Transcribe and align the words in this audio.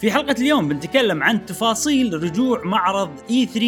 في 0.00 0.12
حلقة 0.12 0.32
اليوم 0.32 0.68
بنتكلم 0.68 1.22
عن 1.22 1.46
تفاصيل 1.46 2.22
رجوع 2.22 2.64
معرض 2.64 3.10
E3 3.18 3.58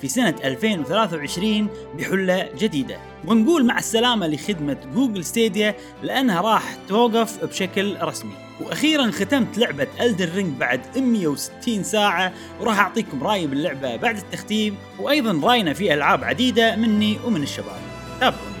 في 0.00 0.08
سنة 0.08 0.34
2023 0.44 1.68
بحلة 1.98 2.48
جديدة. 2.58 2.98
ونقول 3.26 3.64
مع 3.64 3.78
السلامة 3.78 4.26
لخدمة 4.26 4.76
جوجل 4.94 5.24
ستيديا 5.24 5.74
لأنها 6.02 6.40
راح 6.40 6.76
توقف 6.88 7.44
بشكل 7.44 7.96
رسمي. 8.02 8.32
وأخيرا 8.60 9.10
ختمت 9.10 9.58
لعبة 9.58 9.86
ألدر 10.00 10.28
رينج 10.34 10.58
بعد 10.58 10.98
160 10.98 11.82
ساعة 11.82 12.32
وراح 12.60 12.78
أعطيكم 12.78 13.22
رأيي 13.22 13.46
باللعبة 13.46 13.96
بعد 13.96 14.16
التختيم 14.16 14.76
وأيضا 14.98 15.48
رأينا 15.48 15.72
في 15.72 15.94
ألعاب 15.94 16.24
عديدة 16.24 16.76
مني 16.76 17.18
ومن 17.26 17.42
الشباب. 17.42 17.80
تابعونا 18.20 18.51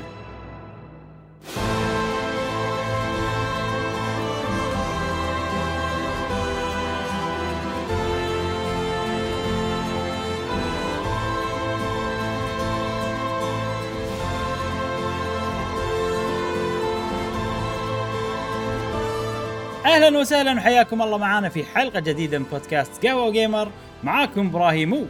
أهلا 20.02 20.18
وسهلا 20.18 20.52
وحياكم 20.52 21.02
الله 21.02 21.18
معانا 21.18 21.48
في 21.48 21.64
حلقة 21.64 22.00
جديدة 22.00 22.38
من 22.38 22.44
بودكاست 22.44 23.06
قهوة 23.06 23.30
جيمر 23.30 23.68
معاكم 24.04 24.46
إبراهيم 24.46 25.08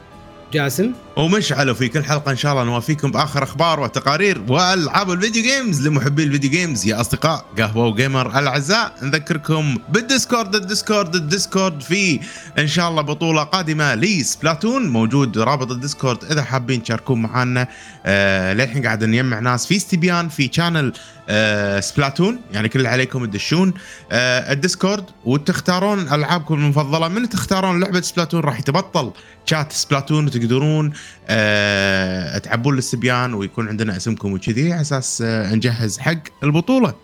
جاسم. 0.52 0.92
ومشعل 1.16 1.75
في 1.75 1.89
كل 1.89 2.05
حلقة 2.05 2.30
إن 2.30 2.37
شاء 2.37 2.52
الله 2.52 2.65
نوافيكم 2.65 3.11
بآخر 3.11 3.43
أخبار 3.43 3.80
وتقارير 3.80 4.43
وألعاب 4.48 5.11
ال 5.11 5.16
video 5.16 5.42
games 5.42 5.87
لمحبي 5.87 6.23
ال 6.23 6.27
video 6.27 6.51
games 6.51 6.87
يا 6.87 7.01
أصدقاء 7.01 7.45
قهوة 7.59 7.87
جيمر 7.87 8.38
الأعزاء 8.39 8.95
نذكركم 9.03 9.79
بال 9.88 10.03
Discord 10.03 10.55
ال 10.55 10.62
Discord 10.62 11.15
ال 11.15 11.23
Discord 11.23 11.83
في 11.83 12.20
إن 12.59 12.67
شاء 12.67 12.89
الله 12.89 13.03
بطولة 13.03 13.43
قادمة 13.43 13.95
ل 13.95 14.05
Splatoon 14.05 14.88
موجود 14.89 15.39
رابط 15.39 15.70
ال 15.70 15.77
Discord. 15.77 16.25
إذا 16.25 16.42
حابين 16.42 16.83
تشاركون 16.83 17.23
معنا 17.23 17.69
آه 18.06 18.53
للحين 18.53 18.86
قاعد 18.86 19.05
نجمع 19.05 19.39
ناس 19.39 19.67
في 19.67 19.77
استبيان 19.77 20.29
في 20.29 20.51
channel 20.53 20.92
آه 21.29 21.81
Splatoon. 21.81 22.41
يعني 22.53 22.69
كل 22.69 22.79
اللي 22.79 22.89
عليكم 22.89 23.27
تدشون 23.27 23.75
آه 24.12 24.53
ال 24.53 24.58
Discord. 24.58 25.05
وتختارون 25.25 25.98
ألعابكم 25.98 26.55
المفضلة. 26.55 27.08
من 27.08 27.29
تختارون 27.29 27.81
لعبة 27.81 28.01
Splatoon 28.00 28.41
راح 28.41 28.58
يتبطل 28.58 29.12
chat 29.47 29.72
Splatoon 29.72 30.27
وتقدرون 30.27 30.92
تعبون 32.39 32.75
الاستبيان 32.75 33.34
ويكون 33.34 33.69
عندنا 33.69 33.97
اسمكم 33.97 34.33
وكذي 34.33 34.72
على 34.72 34.81
أساس 34.81 35.22
آه 35.22 35.55
نجهز 35.55 35.98
حق 35.98 36.22
البطولة. 36.45 36.95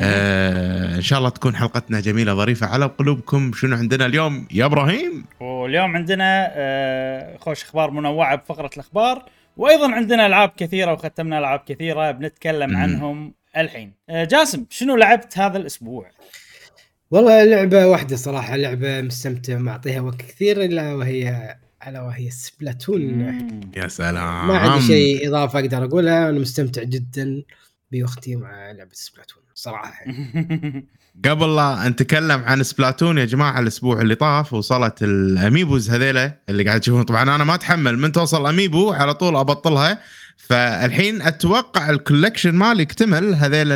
آه 0.00 0.96
إن 0.96 1.02
شاء 1.02 1.18
الله 1.18 1.30
تكون 1.30 1.56
حلقتنا 1.56 2.00
جميلة 2.00 2.34
ظريفة 2.34 2.66
على 2.66 2.84
قلوبكم. 2.84 3.52
شنو 3.54 3.76
عندنا 3.76 4.06
اليوم 4.06 4.48
يا 4.50 4.64
إبراهيم؟ 4.64 5.24
واليوم 5.40 5.96
عندنا 5.96 6.50
آه، 6.52 7.36
خوش 7.36 7.64
أخبار 7.64 7.90
منوعة 7.90 8.36
بفقرة 8.36 8.70
الأخبار 8.74 9.24
وأيضا 9.56 9.92
عندنا 9.92 10.26
ألعاب 10.26 10.52
كثيرة 10.56 10.92
وختمنا 10.92 11.38
ألعاب 11.38 11.60
كثيرة 11.66 12.10
بنتكلم. 12.10 12.76
عنهم 12.76 13.34
الحين. 13.56 13.92
آه، 14.08 14.24
جاسم 14.24 14.64
شنو 14.70 14.96
لعبت 14.96 15.38
هذا 15.38 15.58
الأسبوع؟ 15.58 16.10
والله 17.10 17.44
لعبة 17.44 17.86
واحدة 17.86 18.16
صراحة 18.16 18.56
لعبة 18.56 19.00
مستمتع 19.00 19.58
معطيها 19.58 20.00
وقت 20.00 20.22
كثير 20.22 20.64
إلا 20.64 20.94
وهي 20.94 21.56
على 21.82 21.98
وهي 21.98 22.30
Splatoon. 22.30 23.20
يا 23.76 23.88
سلام 23.88 24.48
ما 24.48 24.58
عندي 24.58 24.86
شيء 24.86 25.28
اضافة 25.28 25.58
أقدر 25.58 25.84
اقولها 25.84 26.28
أنا 26.28 26.38
مستمتع 26.38 26.82
جدا 26.82 27.42
بوقتي 27.92 28.36
مع 28.36 28.70
لعبة 28.72 28.90
Splatoon 28.92 29.42
صراحة. 29.54 30.04
قبل 31.24 31.56
لا 31.56 31.88
نتكلم 31.88 32.42
عن 32.44 32.62
Splatoon 32.62 33.18
يا 33.18 33.24
جماعة 33.24 33.60
الأسبوع 33.60 34.00
اللي 34.00 34.14
طاف 34.14 34.52
وصلت 34.52 35.02
ال 35.02 35.13
amiibos 35.13 35.90
هذيلا 35.90 36.38
اللي 36.48 36.64
قاعد 36.64 36.80
تشوفون. 36.80 37.02
طبعا 37.02 37.22
أنا 37.22 37.44
ما 37.44 37.54
أتحمل 37.54 37.98
من 37.98 38.12
توصل 38.12 38.46
amiibo 38.46 38.92
على 38.92 39.14
طول 39.14 39.36
أبطلها. 39.36 39.98
فالحين 40.38 41.22
أتوقع 41.22 41.90
ال 41.90 41.96
collection 41.96 42.54
مالي 42.54 42.82
اكتمل. 42.82 43.34
هذيل 43.34 43.72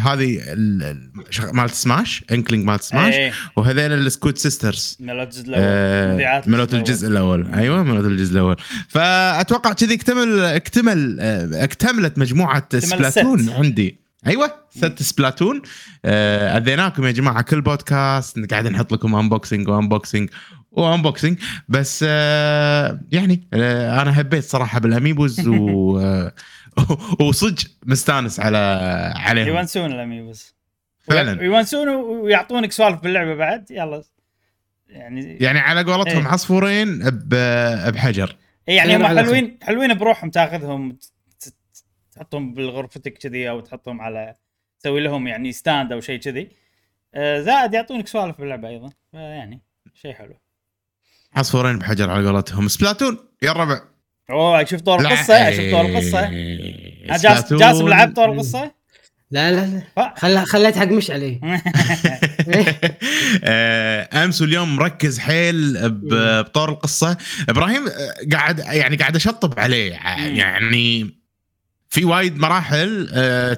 هذه 0.00 0.40
مالت 1.52 1.74
Smash 1.74 2.24
Inkling 2.32 2.64
مالت 2.64 2.82
سماش 2.82 3.14
وهذيل 3.56 3.92
ال 3.92 4.00
Squid 4.00 4.38
Sisters 4.38 4.96
ملوت 5.00 5.26
الجزء 5.26 5.48
الأول. 5.48 5.62
آه، 5.64 6.42
ملوت 6.46 6.74
الجزء 6.74 7.08
الأول. 7.08 7.54
أيوه 7.54 7.82
ملوت 7.82 8.04
الجزء 8.04 8.32
الأول. 8.32 8.56
فأتوقع 8.88 9.72
كذي 9.72 9.94
اكتمل 9.94 10.40
اكتمل 10.40 11.16
آه، 11.20 11.64
اكتملت 11.64 12.18
مجموعة 12.18 12.68
Splatoon. 12.78 13.50
عندي. 13.50 14.00
أيوه 14.26 14.54
set 14.70 15.02
Splatoon 15.02 15.62
آه، 16.04 16.58
أذيناكم 16.58 17.04
يا 17.04 17.10
جماعة 17.10 17.42
كل 17.42 17.60
بودكاست 17.60 18.50
قاعد 18.50 18.66
نحط 18.66 18.92
لكم 18.92 19.14
unboxing 19.14 19.68
و 19.68 19.75
unboxing 19.75 20.30
و 20.72 20.79
unboxing 20.79 21.38
بس 21.68 22.04
آه، 22.08 23.00
يعني 23.12 23.48
آه، 23.54 24.02
أنا 24.02 24.20
هبيت 24.20 24.44
صراحة 24.44 24.80
بال 24.80 24.95
amiibos 24.95 25.48
و 25.48 26.00
آه، 26.00 26.32
وصدق 27.20 27.70
مستانس 27.86 28.40
على 28.40 28.58
عليهم. 29.16 29.48
يونسون 29.48 29.92
ال 29.92 30.00
amiibos 30.00 30.54
فعلا. 31.00 31.42
يونسون 31.42 31.88
ويعطونك 31.88 32.72
سوالف 32.72 33.00
باللعبة 33.00 33.34
بعد. 33.34 33.70
يلا. 33.70 34.02
يعني 34.88 35.38
يعني 35.40 35.58
على 35.58 35.82
قولتهم 35.82 36.22
إيه. 36.22 36.32
عصفورين 36.32 36.98
بحجر. 37.90 38.36
إيه 38.68 38.76
يعني 38.76 38.96
هم 38.96 39.06
حلوين 39.06 39.58
حلوين 39.62 39.94
بروحهم. 39.94 40.30
تاخذهم 40.30 40.98
تحطهم 42.12 42.54
بغرفتك 42.54 43.12
كذي 43.18 43.50
أو 43.50 43.60
تحطهم 43.60 44.00
على 44.00 44.34
تسوي 44.80 45.00
لهم 45.00 45.26
يعني 45.26 45.52
stand 45.52 45.92
أو 45.92 46.00
شيء 46.00 46.20
كذي. 46.20 46.50
آه، 47.14 47.40
زائد 47.40 47.74
يعطونك 47.74 48.08
سوالف 48.08 48.38
باللعبة 48.40 48.68
أيضا. 48.68 48.90
يعني 49.12 49.60
شيء 49.94 50.12
حلو. 50.14 50.34
عصفورين 51.36 51.78
بحجر 51.78 52.10
على 52.10 52.28
قولتهم. 52.28 52.68
Splatoon 52.68 53.18
يا 53.42 53.52
الربع. 53.52 53.80
أوه 54.30 54.64
شفت 54.64 54.86
طور 54.86 55.00
القصة؟ 55.00 55.50
شفت 55.50 55.70
طور 55.70 55.86
القصة؟ 55.86 56.28
إيه، 56.28 57.04
آه، 57.14 57.16
جاس 57.16 57.20
Splatoon. 57.22 57.58
جاسم 57.58 57.88
لعبت 57.88 58.16
طور 58.16 58.32
القصة؟ 58.32 58.70
لا 59.30 59.52
لا 59.52 59.82
لا. 59.96 60.14
خل... 60.16 60.46
خليت 60.46 60.78
حق 60.78 60.84
مشعلي 60.86 61.40
آه، 63.44 64.24
أمس 64.24 64.42
واليوم 64.42 64.76
مركز 64.76 65.18
حيل 65.18 65.78
بطور 65.90 66.68
القصة. 66.68 67.16
إبراهيم 67.48 67.86
آه، 67.86 68.14
قاعد 68.32 68.58
يعني 68.58 68.96
قاعد 68.96 69.16
أشطب 69.16 69.58
عليه. 69.58 69.90
يعني 70.18 71.14
في 71.90 72.04
وايد 72.04 72.38
مراحل 72.38 73.08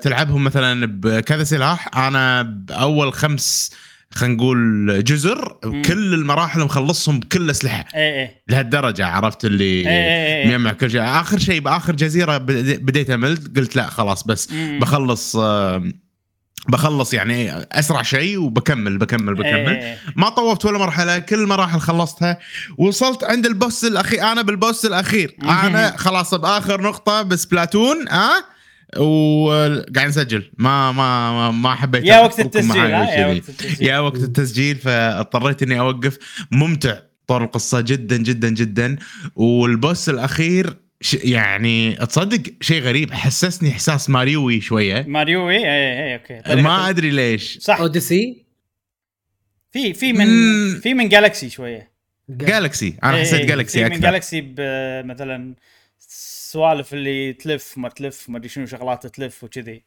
تلعبهم 0.02 0.44
مثلا 0.44 0.86
بكذا 0.86 1.44
سلاح. 1.44 1.96
أنا 1.96 2.42
بأول 2.42 3.12
خمس 3.12 3.72
خلينا 4.14 4.34
نقول 4.34 5.04
جزر 5.04 5.56
مم. 5.64 5.82
كل 5.82 6.14
المراحل 6.14 6.60
مخلصهم 6.60 7.20
بكل 7.20 7.50
أسلحة 7.50 7.84
إيه 7.94 8.00
إيه 8.20 8.42
لهالدرجة 8.48 9.06
عرفت 9.06 9.44
اللي 9.44 9.64
إيه، 9.64 9.88
إيه، 9.88 10.42
إيه. 10.42 10.46
مجمع 10.48 10.72
كل 10.72 10.90
شيء 10.90 11.02
آخر 11.02 11.38
شيء 11.38 11.60
بآخر 11.60 11.96
جزيرة 11.96 12.38
بدي- 12.38 12.76
بديت 12.76 13.10
امل 13.10 13.38
قلت 13.56 13.76
لا 13.76 13.86
خلاص 13.86 14.22
بس 14.26 14.52
مم. 14.52 14.78
بخلص 14.80 15.36
آه، 15.36 15.84
بخلص 16.68 17.14
يعني 17.14 17.52
أسرع 17.72 18.02
شيء 18.02 18.38
وبكمل 18.38 18.98
بكمل 18.98 19.34
بكمل 19.34 19.68
إيه. 19.68 19.98
ما 20.16 20.28
طوفت 20.28 20.64
ولا 20.64 20.78
مرحلة 20.78 21.18
كل 21.18 21.36
المراحل 21.42 21.80
خلصتها 21.80 22.38
وصلت 22.78 23.24
عند 23.24 23.46
البوس 23.46 23.84
الاخير 23.84 24.22
أنا 24.32 24.42
بالبوس 24.42 24.86
الأخير 24.86 25.36
أنا 25.42 25.96
خلاص 25.96 26.34
بآخر 26.34 26.80
نقطة 26.80 27.22
بسبلاتون 27.22 28.08
ها 28.08 28.44
وقاعد 28.98 30.08
نسجل. 30.08 30.50
ما 30.58 30.92
ما 30.92 31.50
ما, 31.50 31.74
حبيت 31.74 32.04
يا 32.04 32.20
وقت 32.20 32.40
التسجيل. 32.40 32.80
ها 32.80 33.10
يا. 33.14 33.26
وقت 33.26 33.48
التسجيل. 33.48 33.88
يا 33.88 33.98
وقت 33.98 34.16
التسجيل 34.16 34.76
فاضطريت 34.76 35.62
إني 35.62 35.80
أوقف. 35.80 36.18
ممتع 36.50 36.98
طور 37.26 37.44
القصة 37.44 37.80
جدا 37.80 38.16
جدا 38.16 38.48
جدا. 38.48 38.96
وال 39.36 39.60
boss 39.60 40.08
الأخير 40.08 40.76
ش 41.00 41.14
يعني 41.14 41.94
تصدق 41.96 42.42
شيء 42.60 42.82
غريب. 42.82 43.12
حسسني 43.12 43.70
إحساس 43.70 44.10
ماريوي 44.10 44.60
شوية. 44.60 45.04
ماريوي؟ 45.08 45.56
إيه 45.56 45.64
إيه 45.66 46.14
أوكي. 46.16 46.40
طريقة- 46.48 46.62
ما 46.64 46.88
أدري 46.88 47.10
ليش. 47.10 47.58
صح. 47.60 47.80
Odyssey 47.80 48.44
في 49.72 49.94
في 49.94 50.12
من. 50.12 50.26
في 50.80 50.94
من 50.94 51.08
Galaxy 51.08 51.50
شوية. 51.50 51.92
Galaxy 52.28 52.96
أنا 53.04 53.14
إيه، 53.16 53.20
حسيت 53.22 53.40
إيه، 53.40 53.46
Galaxy 53.46 53.78
في 53.78 53.84
من 53.84 53.92
أكثر. 53.92 54.02
Galaxy 54.10 54.40
ب- 54.40 55.06
مثلا 55.06 55.54
سوالف 56.52 56.94
اللي 56.94 57.32
تلف 57.32 57.78
ما 57.78 57.88
تلف 57.88 58.28
ما 58.28 58.38
أدري 58.38 58.48
شنو 58.48 58.66
شغلات 58.66 59.06
تلف 59.06 59.44
وكذي. 59.44 59.84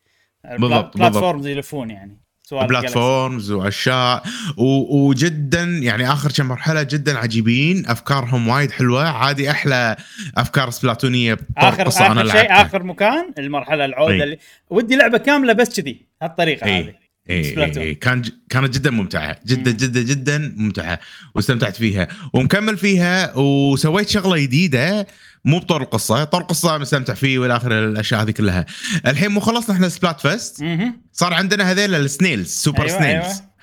بالضبط، 0.59 0.97
platforms 0.97 1.47
يلفون 1.47 1.89
يعني. 1.89 2.21
سوالف 2.44 2.69
platforms 2.69 3.51
وأشياء. 3.51 4.23
وجدا 4.57 5.63
يعني 5.63 6.12
آخر 6.12 6.31
كم 6.31 6.45
مرحلة 6.45 6.83
جدا 6.83 7.17
عجيبين. 7.17 7.85
أفكارهم 7.88 8.47
وايد 8.47 8.71
حلوة. 8.71 9.09
عادي 9.09 9.51
أحلى 9.51 9.95
أفكار 10.38 10.69
سبلاتونية 10.69 11.38
اخر 11.57 11.88
آخر 11.88 12.27
شيء. 12.27 12.51
آخر 12.51 12.83
مكان 12.83 13.33
المرحلة 13.38 13.85
العودة. 13.85 14.23
اللي 14.23 14.38
ودي 14.69 14.95
لعبة 14.95 15.18
كاملة 15.18 15.53
بس 15.53 15.79
كذي 15.79 16.06
هالطريقة. 16.21 16.79
هذه. 16.79 16.94
إيه 17.29 18.00
كان 18.00 18.21
ج- 18.21 18.31
كانت 18.50 18.73
جدا 18.77 18.91
ممتعة. 18.91 19.39
جدا. 19.45 19.71
جدا 19.71 20.01
جدا 20.01 20.53
ممتعة. 20.57 21.00
واستمتعت 21.35 21.75
فيها. 21.75 22.07
ومكمل 22.33 22.77
فيها 22.77 23.38
وسويت 23.38 24.09
شغلة 24.09 24.38
جديدة. 24.38 25.07
مو 25.45 25.59
بطور 25.59 25.81
القصة 25.81 26.24
طور 26.24 26.42
القصة 26.42 26.77
مستمتع 26.77 27.13
فيه 27.13 27.39
والى 27.39 27.56
اخره 27.57 27.86
الأشياء 27.86 28.21
هذه 28.21 28.31
كلها 28.31 28.65
الحين 29.07 29.31
مو 29.31 29.39
خلصنا 29.39 29.75
إحنا 29.75 29.89
Splatfest. 29.89 30.63
صار 31.12 31.33
عندنا 31.33 31.71
هذيل 31.71 31.95
ال 31.95 32.03
snails 32.03 32.47
super 32.50 32.86
أيوة، 32.86 33.00
snails 33.00 33.25
أيوة. 33.25 33.56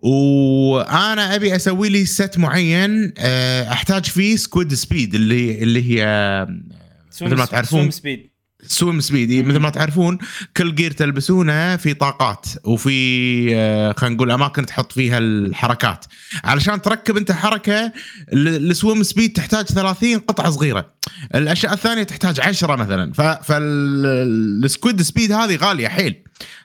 وأنا 0.00 1.34
أبي 1.34 1.56
أسوي 1.56 1.88
لي 1.88 2.04
set 2.06 2.38
معين 2.38 3.12
آه، 3.18 3.72
أحتاج 3.72 4.04
فيه 4.04 4.36
squid 4.36 4.74
speed 4.74 5.14
اللي 5.14 5.62
اللي 5.62 5.90
هي 5.90 6.06
مثل 7.22 7.34
ما 7.34 7.44
تعرفون. 7.44 7.80
swim 7.80 7.90
speed 7.90 8.30
swim 8.68 9.00
speed 9.00 9.42
مثل 9.42 9.56
ما 9.58 9.70
تعرفون 9.70 10.18
كل 10.56 10.74
gear 10.74 10.90
تلبسونه 10.90 11.76
في 11.76 11.94
طاقات 11.94 12.46
وفي 12.64 12.96
آه، 13.56 13.92
خلينا 13.98 14.14
نقول 14.16 14.30
أماكن 14.30 14.66
تحط 14.66 14.92
فيها 14.92 15.18
الحركات. 15.18 16.04
علشان 16.44 16.82
تركب 16.82 17.16
أنت 17.16 17.32
حركة 17.32 17.92
ال- 18.32 18.70
ال 18.70 18.76
swim 18.76 19.02
speed 19.02 19.32
تحتاج 19.32 19.64
30 19.64 20.18
قطعة 20.18 20.50
صغيرة. 20.50 20.92
الأشياء 21.34 21.72
الثانية 21.72 22.02
تحتاج 22.02 22.40
10 22.40 22.76
مثلا. 22.76 23.12
فال 23.42 23.88
squid 23.88 25.02
speed 25.02 25.32
هذه 25.32 25.56
غالية 25.56 25.88
حيل. 25.88 26.14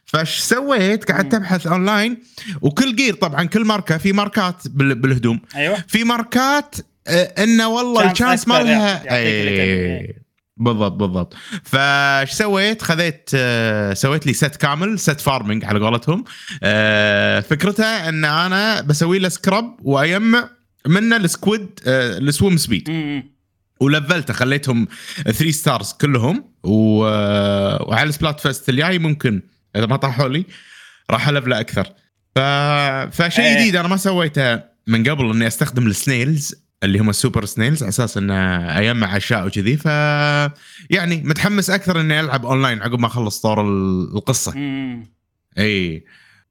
فايش 0.06 0.30
سويت؟ 0.30 1.12
قعدت 1.12 1.34
أبحث 1.34 1.68
أونلاين. 1.68 2.18
وكل 2.62 2.96
gear 2.96 3.14
طبعا 3.14 3.44
كل 3.44 3.66
ماركة 3.66 3.98
في 3.98 4.14
ماركات 4.14 4.68
بال- 4.68 4.96
بالهدوم. 4.96 5.40
أيوه. 5.56 5.78
في 5.88 6.04
ماركات 6.04 6.76
آه، 7.08 7.44
إنه 7.44 7.68
والله 7.68 8.12
ال 8.12 8.17
chance 8.17 8.48
مالها 8.48 9.04
بالضبط 10.62 10.92
بالضبط 10.92 11.34
فايش 11.64 12.32
سويت؟ 12.32 12.82
خذيت 12.82 13.30
آه، 13.36 13.94
سويت 13.94 14.26
لي 14.26 14.34
set 14.34 14.56
كامل 14.56 15.00
set 15.00 15.22
farming 15.22 15.66
على 15.66 15.80
قولتهم 15.80 16.24
آه، 16.64 17.40
فكرتها 17.40 18.10
إن 18.10 18.26
أنا 18.26 18.82
بسوي 18.82 19.20
له 19.20 19.30
scrub 19.30 19.78
وايمع 19.82 20.50
منه 20.88 21.16
ال 21.16 21.26
squid 21.26 21.80
آه، 21.88 22.18
ال 22.18 22.26
swim 22.26 22.58
speed. 22.58 22.90
ولفلته 23.80 24.34
خليتهم 24.34 24.88
3 25.24 25.52
stars 25.52 25.94
كلهم 25.94 26.52
و... 26.64 26.98
وعلى 27.90 28.10
ال 28.10 28.40
Splatfest 28.40 28.70
الجاي 28.70 29.00
ممكن 29.00 29.42
إذا 29.76 29.86
ما 29.86 29.96
طاحوا 29.96 30.28
لي 30.28 30.46
راح 31.10 31.28
الفله 31.28 31.60
أكثر 31.60 31.88
ف... 32.36 32.40
فشيء. 33.22 33.60
جديد 33.60 33.76
أنا 33.76 33.88
ما 33.88 33.98
سويته 33.98 34.60
من 34.88 35.10
قبل 35.10 35.30
إني 35.30 35.48
أستخدم 35.48 35.88
ال 35.88 35.97
snails 35.97 36.56
اللي 36.84 37.00
هم 37.00 37.10
ال 37.10 37.16
super 37.16 37.46
snails 37.46 37.84
على 37.84 37.90
أساس 37.90 38.18
ان 38.18 38.32
اجمع 38.32 39.18
اشياء 39.18 39.46
وكذي. 39.48 39.78
ف 39.78 39.86
يعني 40.90 41.16
متحمس 41.24 41.70
أكثر 41.70 42.02
إني 42.02 42.20
ألعب 42.20 42.46
أونلاين 42.46 42.82
عقب 42.82 43.00
ما 43.00 43.08
أخلص 43.08 43.42
طور 43.42 43.62
ال- 43.62 44.16
القصة. 44.16 44.58
مم. 44.58 45.06
إي. 45.58 46.04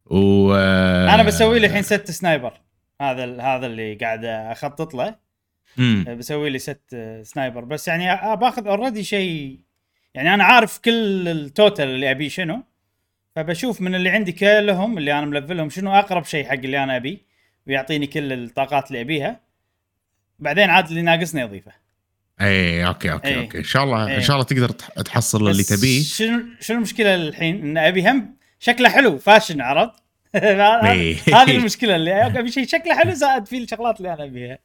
و 0.07 0.55
أنا 0.55 1.23
بسوي 1.23 1.59
لي 1.59 1.67
الحين 1.67 1.83
set 1.83 2.11
sniper. 2.11 2.53
هذا 3.01 3.41
هذا 3.43 3.67
اللي 3.67 3.95
قاعد 3.95 4.25
أخطط 4.25 4.95
له. 4.95 5.15
مم. 5.77 6.05
بسوي 6.19 6.51
لي 6.51 6.59
set 6.59 6.97
sniper. 7.23 7.65
بس 7.65 7.89
يعني 7.89 8.37
باخذ 8.37 8.67
already 8.67 9.05
شيء 9.05 9.61
يعني 10.15 10.35
أنا 10.35 10.45
عارف 10.45 10.79
كل 10.79 11.29
ال 11.29 11.39
total 11.39 11.89
اللي 11.89 12.11
ابيه 12.11 12.29
شنو. 12.29 12.63
فبشوف 13.37 13.81
من 13.81 13.95
اللي 13.95 14.11
عندي 14.11 14.33
كلهم 14.33 14.99
اللي 14.99 15.13
أنا 15.19 15.27
ملفلهم 15.27 15.71
شنو 15.71 15.95
أقرب 15.95 16.25
شيء 16.25 16.45
حق 16.45 16.53
اللي 16.53 16.85
أنا 16.85 16.97
ابيه 16.97 17.19
ويعطيني 17.67 18.07
كل 18.07 18.33
الطاقات 18.33 18.89
اللي 18.89 19.01
أبيها. 19.01 19.41
بعدين 20.41 20.71
عاد 20.71 20.89
اللي 20.89 21.03
ناقصني 21.03 21.45
أضيفه 21.45 21.73
اي 22.41 22.87
أوكي 22.87 23.13
أوكي 23.13 23.29
إيه. 23.29 23.41
أوكي 23.41 23.59
إن 23.59 23.65
شاء 23.65 23.85
الله 23.85 24.05
إن 24.05 24.09
إيه. 24.09 24.21
شاء 24.21 24.37
الله 24.37 24.45
تقدر 24.47 24.69
تح- 24.69 24.89
تحصل 24.89 25.51
اللي 25.51 25.63
تبيه 25.65 26.03
شنو 26.03 26.43
شنو 26.61 26.77
المشكلة 26.77 27.15
الحين 27.15 27.61
إن 27.63 27.79
أبي 27.79 28.11
هم 28.11 28.37
شكله 28.61 28.89
حلو 28.89 29.19
fashion 29.19 29.61
عرفت 29.61 29.93
إيه. 30.35 31.17
هذه 31.35 31.57
المشكلة 31.57 31.97
اللي 31.97 32.27
أبي 32.27 32.51
شيء 32.51 32.67
شكله 32.67 32.95
حلو 32.99 33.13
زائد 33.13 33.47
فيه 33.47 33.65
الشغلات 33.65 33.99
اللي 33.99 34.13
أنا 34.15 34.25
أبيها 34.25 34.59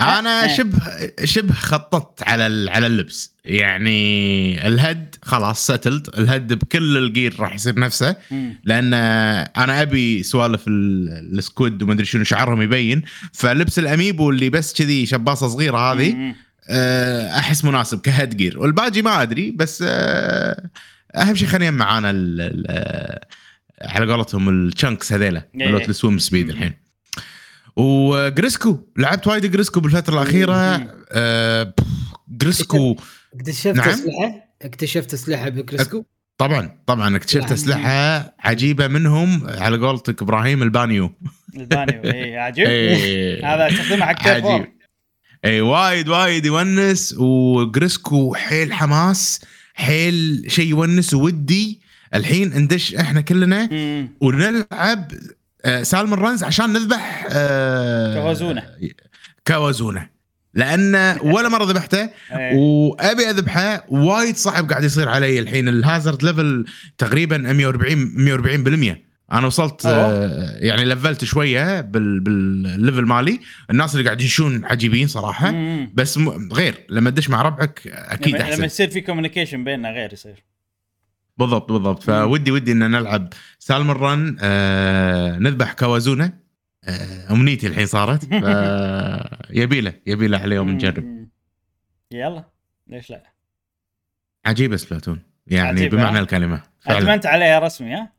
أنا 0.00 0.44
إيه. 0.44 0.56
شبه 0.56 0.78
شبه 1.24 1.54
خططت 1.54 2.22
على 2.22 2.70
على 2.70 2.86
اللبس 2.86 3.32
يعني 3.44 4.66
ال 4.68 4.77
head 4.77 5.14
خلاص 5.22 5.64
settled 5.70 6.08
ال 6.18 6.25
head 6.25 6.52
بكل 6.52 6.96
ال 6.96 7.04
gear 7.04 7.34
راح 7.40 7.54
يصير 7.54 7.78
نفسه. 7.78 8.16
لأن 8.64 8.94
أنا 8.94 9.82
أبي 9.82 10.22
سوالف 10.22 10.68
ال- 10.68 11.38
ال 11.38 11.45
squid 11.45 11.82
وما 11.82 11.92
أدري 11.92 12.04
شنو 12.04 12.24
شعرهم 12.24 12.62
يبين 12.62 13.02
فلبس 13.32 13.78
ال 13.78 13.85
amiibo 13.85 14.30
اللي 14.30 14.50
بس 14.50 14.74
كذي 14.74 15.06
شباصة 15.06 15.48
صغيرة 15.48 15.78
هذه. 15.92 16.34
آه، 16.70 17.38
أحس 17.38 17.64
مناسب 17.64 18.00
ك 18.00 18.07
head 18.07 18.36
gear 18.36 18.58
والباقي 18.58 19.02
ما 19.02 19.22
أدري 19.22 19.50
بس 19.50 19.84
آه، 19.86 20.70
أهم 21.16 21.34
شيء 21.34 21.48
خلينا 21.48 21.70
معانا 21.70 22.10
آه، 22.68 23.26
على 23.80 24.12
قولتهم 24.12 24.48
ال 24.48 24.57
chunks 24.57 25.12
هذيلا 25.12 25.42
إيه. 25.60 25.72
مالت 25.72 25.88
ال 25.88 25.94
swim 25.94 26.18
speed 26.18 26.48
الحين 26.48 26.85
و 27.76 27.89
Grizzco 27.89 28.78
لعبت 28.96 29.26
وايد 29.26 29.46
Grizzco 29.50 29.80
بالفترة 29.80 30.14
الأخيرة. 30.22 30.88
آه، 31.12 31.74
Grizzco 32.28 32.96
اكتشفت 33.34 33.76
نعم. 33.76 33.88
أسلحة 33.88 34.48
اكتشفت 34.62 35.14
أسلحة 35.14 35.48
ب 35.48 35.55
Grizzco 35.55 36.04
طبعا 36.38 36.78
طبعا 36.86 37.16
اكتشفت 37.16 37.42
نعم. 37.44 37.52
أسلحة 37.52 38.34
عجيبة 38.40 38.88
منهم 38.88 39.46
على 39.46 39.76
قولتك 39.76 40.22
إبراهيم 40.22 40.62
البانيو 40.62 41.12
البانيو 41.56 42.00
اي 42.04 42.36
عجيب 42.46 42.66
إيه. 42.66 43.54
هذا 43.54 43.68
استخدمه 43.68 44.06
حق. 44.06 44.28
عجيب 44.28 44.66
اي 45.44 45.60
وايد 45.60 46.08
وايد 46.08 46.46
يونس 46.46 47.14
و 47.18 47.32
Grizzco 47.32 48.34
حيل 48.34 48.72
حماس 48.72 49.40
حيل 49.74 50.44
شيء 50.48 50.66
يونس 50.68 51.14
ودي 51.14 51.80
الحين 52.14 52.58
ندش 52.58 52.94
إحنا 52.94 53.20
كلنا. 53.20 53.68
ونلعب 54.20 55.12
Salmon 55.82 56.18
Runs 56.18 56.44
عشان 56.44 56.72
نذبح 56.72 57.26
آه، 57.30 58.22
Cohozuna. 58.22 58.62
Cohozuna 59.46 60.16
لأن 60.54 61.18
ولا 61.22 61.48
مرة 61.48 61.64
ذبحته 61.64 62.10
إيه. 62.32 62.56
وأبي 62.56 63.30
أذبحه 63.30 63.84
وايد 63.88 64.36
صعب 64.36 64.70
قاعد 64.70 64.84
يصير 64.84 65.08
علي 65.08 65.38
الحين 65.38 65.68
ال 65.68 65.76
hazard 65.76 66.22
level 66.22 66.64
تقريبا 66.98 67.38
140 67.38 68.94
140% 68.94 68.96
أنا 69.32 69.46
وصلت 69.46 69.86
أوه. 69.86 69.94
آه، 69.94 70.56
يعني 70.58 70.84
لفلت 70.84 71.24
شوية 71.24 71.80
بال 71.80 72.20
بال 72.20 72.43
level 72.43 73.02
مالي 73.02 73.40
الناس 73.70 73.94
اللي 73.94 74.04
قاعد 74.04 74.20
يدشون 74.20 74.64
عجيبين 74.64 75.06
صراحة 75.06 75.50
مم. 75.50 75.90
بس 75.94 76.18
غير 76.52 76.74
لما 76.88 77.10
تدش 77.10 77.30
مع 77.30 77.42
ربعك 77.42 77.80
أكيد 77.86 78.34
لما, 78.34 78.38
لما 78.38 78.50
أحسن 78.50 78.64
يصير 78.64 78.90
في 78.90 79.00
communication 79.00 79.64
بيننا 79.64 79.90
غير 79.90 80.12
يصير 80.12 80.44
بالضبط 81.38 81.72
بالضبط. 81.72 82.02
فودي 82.02 82.50
ودي 82.50 82.72
ان 82.72 82.90
نلعب 82.90 83.32
Salmon 83.58 83.96
Run 83.96 84.36
آه 84.40 85.38
نذبح 85.38 85.72
Cohozuna 85.72 86.32
آه 86.84 87.32
أمنيتي 87.32 87.66
الحين 87.66 87.86
صارت. 87.86 88.28
يبيله 89.60 89.92
يبيله 90.06 90.38
على 90.38 90.54
يوم 90.54 90.70
نجرب. 90.70 91.28
يلا 92.12 92.44
ليش 92.86 93.10
لا؟ 93.10 93.22
عجيبه 94.46 94.76
Splatoon. 94.76 95.22
يعني 95.46 95.68
عجيبة، 95.68 95.96
بمعنى؟ 95.96 96.18
الكلمة. 96.18 96.62
فعلا. 96.80 96.98
ادمنت 96.98 97.26
عليها 97.26 97.58
رسمي 97.58 97.94
ها؟ 97.94 98.12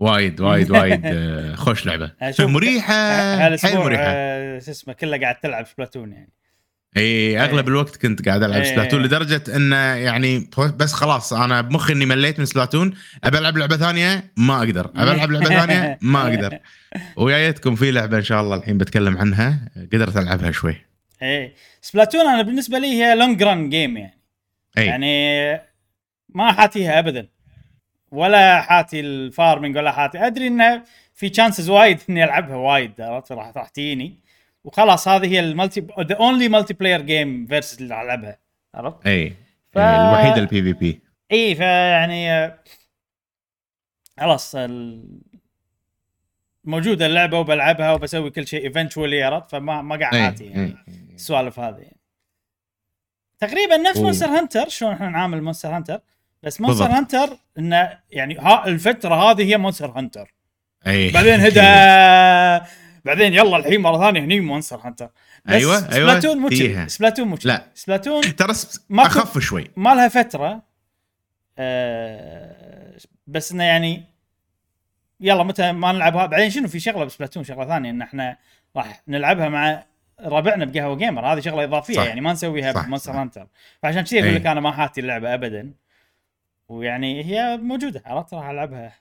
وايد 0.00 0.40
وايد 0.40 0.70
وايد 0.70 1.00
آه، 1.04 1.54
خوش 1.54 1.86
لعبة. 1.86 2.12
مريحة 2.40 2.94
هالاسبوع 2.94 3.84
مريحة. 3.84 4.02
آه، 4.06 4.58
شو 4.58 4.70
اسمه 4.70 4.94
كله 4.94 5.20
قاعد 5.20 5.34
تلعب 5.40 5.66
Splatoon 5.66 6.12
يعني. 6.12 6.32
إي 6.96 7.40
أغلب 7.40 7.58
إيه. 7.58 7.68
الوقت 7.68 7.96
كنت 7.96 8.28
قاعد 8.28 8.42
ألعب 8.42 8.62
إيه. 8.62 8.70
Splatoon 8.70 9.02
لدرجة 9.02 9.42
إنه 9.56 9.76
يعني 9.76 10.50
بس 10.76 10.92
خلاص 10.92 11.32
أنا 11.32 11.60
بمخي 11.60 11.92
إني 11.92 12.06
مليت 12.06 12.38
من 12.38 12.44
Splatoon 12.44 12.94
أبي 13.24 13.38
ألعب 13.38 13.58
لعبة 13.58 13.76
ثانية 13.76 14.32
ما 14.36 14.58
أقدر 14.58 14.90
أبي 14.96 15.12
ألعب 15.12 15.30
لعبة 15.30 15.46
ثانية 15.46 15.98
ما 16.02 16.22
أقدر. 16.22 16.58
ويايتكم 17.16 17.74
في 17.74 17.90
لعبة 17.90 18.16
إن 18.16 18.22
شاء 18.22 18.40
الله 18.40 18.56
الحين 18.56 18.78
بتكلم 18.78 19.18
عنها 19.18 19.68
قدرت 19.92 20.16
ألعبها 20.16 20.50
شوي. 20.50 20.76
إيه. 21.22 21.54
Splatoon 21.82 22.20
أنا 22.20 22.42
بالنسبة 22.42 22.78
لي 22.78 22.86
هي 22.86 23.14
long 23.14 23.42
run 23.42 23.68
game 23.68 23.96
يعني. 23.96 24.18
إي. 24.78 24.86
يعني 24.86 25.52
ما 26.28 26.52
حاتيها 26.52 26.98
ابدا. 26.98 27.28
ولا 28.10 28.60
حاتي 28.60 29.00
ال 29.00 29.10
farming 29.10 29.76
ولا 29.76 29.92
حاتي 29.92 30.26
أدري 30.26 30.46
إنه 30.46 30.82
في 31.14 31.28
chances 31.28 31.68
وايد 31.68 31.98
إني 32.10 32.24
ألعبها 32.24 32.56
وايد 32.56 33.00
عرفت؟ 33.00 33.32
راح 33.32 33.52
راح 33.56 33.68
تجيني 33.68 34.18
وخلاص 34.68 35.08
هذه 35.08 35.26
هي 35.26 35.40
ال 35.40 35.86
multi 36.00 36.14
the 36.16 36.48
only 36.48 36.74
multiplayer 36.74 37.00
game 37.02 37.46
versus 37.46 37.82
اللي 37.82 38.02
ألعبها 38.02 38.38
عرفت؟ 38.74 39.06
اي 39.06 39.30
ف- 39.72 39.78
إي، 39.78 39.96
الوحيده 40.08 40.36
ال 40.36 40.62
PvP 40.62 41.00
اي 41.32 41.54
فيعني 41.54 42.52
خلاص 44.20 44.54
ال- 44.54 45.20
موجودة 46.64 47.06
اللعبة 47.06 47.38
وبلعبها 47.40 47.92
وبسوي 47.92 48.30
كل 48.30 48.46
شيء 48.46 48.64
eventually 48.64 49.22
عرفت؟ 49.22 49.50
فما 49.50 49.82
ما 49.82 49.96
قاعد 49.96 50.14
حاتي 50.16 50.44
يعني. 50.44 50.76
السوالف 51.14 51.58
هذه. 51.60 51.76
يعني. 51.78 51.96
تقريبا 53.38 53.76
نفس 53.76 53.98
Monster 53.98 54.26
Hunter 54.26 54.68
شلون 54.68 54.92
إحنا 54.92 55.08
نعامل 55.08 55.42
Monster 55.42 55.76
Hunter 55.76 56.00
بس 56.42 56.60
Monster. 56.60 56.84
Hunter 56.86 57.28
إنه 57.58 57.98
يعني 58.10 58.38
ها 58.38 58.66
الفترة 58.66 59.14
هذه 59.14 59.42
هي 59.50 59.56
Monster 59.56 59.90
Hunter 59.90 60.34
اي 60.86 61.10
بعدين 61.10 61.40
هدى 61.40 61.60
بعدين 63.04 63.34
يلا 63.34 63.56
الحين 63.56 63.80
مرة 63.80 63.98
ثانية 63.98 64.20
هني 64.20 64.40
Monster 64.40 64.76
Hunter. 64.76 65.10
بس 65.44 65.52
أيوة، 65.52 65.74
أيوة، 65.74 65.90
Splatoon 65.90 66.38
مو 66.38 66.48
فيها. 66.48 66.88
Splatoon 66.88 67.28
مو 67.28 67.38
لا. 67.44 67.66
Splatoon 67.74 68.36
ترى 68.36 68.52
أخف 68.90 69.38
شوي. 69.38 69.70
ما 69.76 69.94
لها 69.94 70.08
فترة 70.08 70.62
آه 71.58 72.96
بس 73.26 73.52
إنه 73.52 73.64
يعني 73.64 74.04
يلا 75.20 75.42
متى 75.42 75.72
ما 75.72 75.92
نلعبها. 75.92 76.26
بعدين 76.26 76.50
شنو 76.50 76.68
في 76.68 76.80
شغلة 76.80 77.04
ب 77.04 77.08
Splatoon؟ 77.08 77.44
شغلة 77.44 77.66
ثانية 77.66 77.90
إن 77.90 78.02
إحنا 78.02 78.36
راح 78.76 79.02
نلعبها 79.08 79.48
مع 79.48 79.84
ربعنا 80.20 80.64
بقهوة 80.64 80.96
Gamer 80.96 81.26
هذه 81.26 81.40
شغلة 81.40 81.64
إضافية 81.64 81.94
صح. 81.94 82.04
يعني 82.04 82.20
ما 82.20 82.32
نسويها 82.32 82.72
ب 82.72 82.76
Monster. 82.76 83.12
Hunter. 83.12 83.46
فعشان 83.82 84.02
كذي 84.02 84.18
أقول 84.18 84.28
إيه. 84.30 84.38
لك 84.38 84.46
أنا 84.46 84.60
ما 84.60 84.72
حاتي 84.72 85.00
اللعبة 85.00 85.34
ابدا. 85.34 85.72
ويعني 86.68 87.24
هي 87.24 87.56
موجودة 87.56 88.02
عرفت؟ 88.06 88.34
راح 88.34 88.48
ألعبها. 88.48 88.92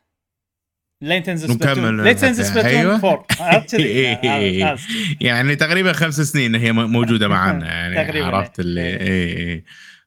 لين 1.01 1.24
تنزل 1.24 1.50
Splatoon 1.53 2.01
لين 2.04 2.16
تنزل 2.16 2.46
Splatoon 2.46 2.72
أيوة. 2.72 2.96
4 2.96 3.25
عرفت 3.39 3.75
كذي 3.75 3.84
إيه. 4.24 4.66
عرفت- 4.66 4.88
عرفت. 4.88 4.89
يعني 5.22 5.56
تقريبا 5.56 5.94
خمس 5.94 6.22
سنين 6.22 6.56
هي 6.56 6.72
موجودة 6.72 7.27
معنا 7.38 7.66
يعني 7.66 7.96
تقريباً، 8.06 8.27
عرفت 8.27 8.60
اللي 8.60 8.82
إيه. 8.82 9.01
اي 9.01 9.54
اي 9.54 9.63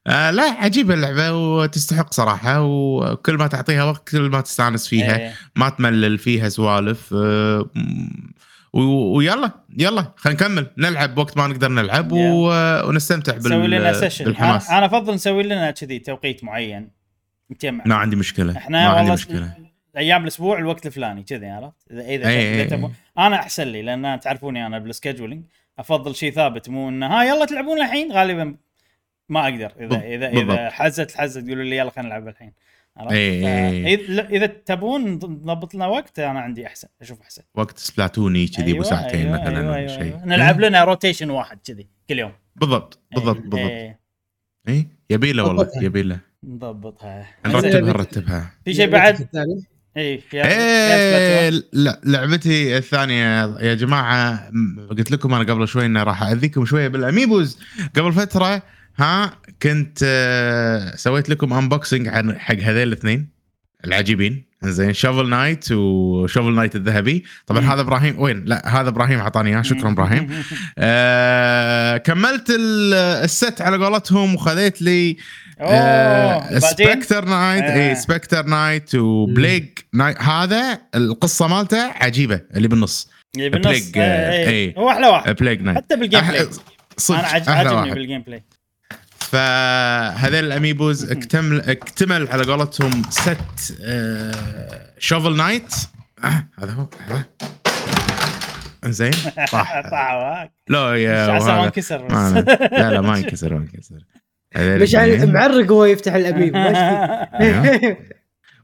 آه 0.07 0.31
لا 0.31 0.43
عجيبة 0.43 0.93
اللعبة 0.93 1.31
وتستحق 1.33 2.13
صراحة 2.13 2.61
وكل 2.61 3.33
ما 3.35 3.47
تعطيها 3.47 3.83
وقت 3.83 4.09
كل 4.09 4.21
ما 4.21 4.41
تستانس 4.41 4.87
فيها 4.87 5.17
إيه. 5.17 5.33
ما 5.55 5.69
تملل 5.69 6.17
فيها 6.17 6.49
سوالف 6.49 7.13
آه، 7.13 7.69
ويلا 8.73 9.51
يلا 9.77 10.13
خلينا 10.17 10.39
نكمل. 10.39 10.67
نلعب 10.77 11.17
وقت 11.17 11.37
ما 11.37 11.47
نقدر 11.47 11.67
نلعب 11.71 12.07
ونستمتع 12.11 13.31
بال- 13.37 13.39
نسوي 13.51 13.67
لنا 13.67 13.93
session 13.93 14.25
بالحماس. 14.25 14.69
أنا 14.69 14.85
أفضل 14.85 15.13
نسوي 15.13 15.43
لنا 15.43 15.71
كذي 15.71 15.99
توقيت 15.99 16.43
معين. 16.43 16.89
نتجمع. 17.51 17.83
ما 17.87 17.95
عندي 17.95 18.15
مشكلة. 18.15 18.57
إحنا 18.57 18.89
ما 18.89 18.97
عندي 18.97 19.11
مشكلة. 19.11 19.53
أيام 19.97 20.23
الأسبوع 20.23 20.59
الوقت 20.59 20.85
الفلاني 20.85 21.23
كذي 21.23 21.47
عرفت؟ 21.47 21.91
اذا 21.91 22.01
إذا, 22.01 22.23
أي- 22.23 22.27
إذا 22.27 22.67
أي- 22.67 22.69
تبون 22.69 22.93
أنا 23.17 23.35
أحسن 23.35 23.67
لي 23.67 23.81
لأن 23.81 24.19
تعرفوني 24.19 24.65
أنا 24.65 24.79
بال 24.79 24.90
scheduling 24.90 25.43
أفضل 25.79 26.15
شيء 26.15 26.31
ثابت 26.31 26.69
مو 26.69 26.89
إنه 26.89 27.07
ها 27.07 27.23
يلا 27.23 27.45
تلعبون 27.45 27.81
الحين؟ 27.81 28.11
غالبا 28.11 28.55
ما 29.29 29.43
أقدر. 29.43 29.73
اذا 29.79 30.01
اذا. 30.01 30.27
إذا 30.29 30.69
حزت 30.69 31.17
حزت 31.17 31.47
يقولوا 31.47 31.63
لي 31.63 31.77
يلا 31.77 31.89
خلينا 31.89 32.09
نلعب 32.09 32.27
الحين. 32.27 32.53
إذ- 32.99 34.09
لا، 34.09 34.29
إذا 34.29 34.45
تبون 34.45 35.11
نضبط 35.13 35.75
لنا 35.75 35.87
وقت 35.87 36.19
أنا 36.19 36.39
عندي 36.39 36.67
أحسن 36.67 36.87
أشوف 37.01 37.21
أحسن. 37.21 37.41
وقت 37.55 37.77
Splatoon 37.77 38.39
ي 38.39 38.47
كذي 38.47 38.63
ابو 38.63 38.71
أيوة، 38.71 38.83
ساعتين 38.83 39.27
أيوة، 39.27 39.41
مثلا 39.41 39.57
أيوة، 39.59 39.67
ولا 39.69 39.75
أيوة، 39.75 39.87
شيء. 39.87 40.01
أيوة. 40.01 40.25
نلعب 40.25 40.59
لنا 40.59 40.83
rotation 40.83 41.29
واحد 41.29 41.59
كذي 41.67 41.87
كل 42.09 42.19
يوم. 42.19 42.31
بالضبط 42.55 42.99
بالضبط 43.11 43.35
إيه، 43.35 43.41
بالضبط 43.41 43.59
إيه، 43.59 43.99
اي 44.67 44.87
يبي 45.09 45.33
له 45.33 45.43
والله. 45.43 45.71
يبي 45.81 46.03
له. 46.03 46.19
نضبطها 46.43 47.27
نرتبها. 47.45 47.81
نرتبها. 47.81 48.51
في 48.65 48.73
شيء 48.73 48.89
بعد؟ 48.89 49.27
اي 49.97 50.21
في 50.29 50.45
إيه 50.45 51.63
لا 51.73 52.01
لعبتي 52.03 52.77
الثانية 52.77 53.57
يا 53.59 53.73
جماعة 53.73 54.51
قلت 54.89 55.11
لكم 55.11 55.33
أنا 55.33 55.53
قبل 55.53 55.67
شوي 55.67 55.85
إني 55.85 56.03
راح 56.03 56.23
أذيكم 56.23 56.65
شوية 56.65 56.87
بال 56.87 57.01
amiibos. 57.01 57.59
قبل 57.95 58.13
فترة 58.13 58.63
ها 58.97 59.31
كنت 59.61 59.99
آه، 60.03 60.95
سويت 60.95 61.29
لكم 61.29 61.53
unboxing 61.53 62.07
عن 62.07 62.39
حق 62.39 62.55
هذيل 62.55 62.87
الاثنين 62.87 63.29
العجيبين. 63.85 64.51
زين 64.63 64.93
Shovel 64.93 65.29
Knight 65.29 65.71
و 65.71 65.83
Shovel 65.83 66.55
Knight 66.55 66.75
الذهبي. 66.75 67.23
طبعا 67.47 67.61
مم. 67.61 67.69
هذا 67.69 67.81
إبراهيم 67.81 68.19
وين؟ 68.19 68.43
لا 68.45 68.81
هذا 68.81 68.89
إبراهيم 68.89 69.19
أعطاني 69.19 69.49
إياه. 69.49 69.61
شكرا 69.61 69.91
إبراهيم. 69.91 70.43
آه 70.77 71.97
كملت 71.97 72.49
ال- 72.49 72.93
ال 73.23 73.33
set 73.33 73.61
على 73.61 73.85
قولتهم 73.85 74.35
وخذيت 74.35 74.81
لي 74.81 75.17
Specter 76.59 77.25
Knight 77.25 77.63
آه. 77.63 77.89
اي 77.89 77.95
Specter 77.95 78.45
Knight 78.45 78.95
و 78.95 79.05
Plague 79.05 79.65
Knight 79.93 80.21
هذا 80.21 80.81
القصة 80.95 81.47
مالته 81.47 81.91
عجيبة 81.91 82.41
اللي 82.55 82.67
بالنص. 82.67 83.09
اللي 83.35 83.49
بالنص 83.49 83.67
Plague، 83.67 83.97
إيه، 83.97 84.03
آه، 84.03 84.31
إيه. 84.31 84.47
إيه. 84.49 84.75
هو 84.77 84.89
أحلى 84.89 85.07
واحد. 85.07 85.35
Plague 85.35 85.61
Knight 85.61 85.77
حتى 85.77 85.95
بال 85.95 86.21
gameplay 86.21 86.47
صدق 86.97 87.49
أنا 87.49 87.69
عج... 87.81 87.89
بال 87.93 88.21
gameplay 88.21 88.43
فهذيل 89.19 90.45
الأميبوز 90.45 91.11
اكتمل 91.11 91.61
اكتمل 91.69 92.27
على 92.27 92.43
قولتهم 92.43 93.01
ست 93.09 93.77
آه 93.83 94.93
شوفل 94.99 95.37
نايت 95.37 95.73
آه 96.23 96.47
هذا 96.59 96.71
هو. 96.71 96.87
زين 98.85 99.11
صح 99.51 99.81
طاح. 99.91 100.49
لا 100.67 100.95
يا 100.95 101.31
عسى 101.31 101.45
ما. 101.45 101.65
انكسر. 101.65 102.07
لا 102.71 102.91
لا 102.91 103.01
ما 103.01 103.17
ينكسر 103.17 103.53
ما 103.53 103.59
هذيل 103.59 104.05
مش 104.57 104.95
معرق 105.23 105.71
وهو 105.71 105.85
يفتح 105.85 106.13
الابيب 106.13 106.53
فيه؟ 106.53 108.11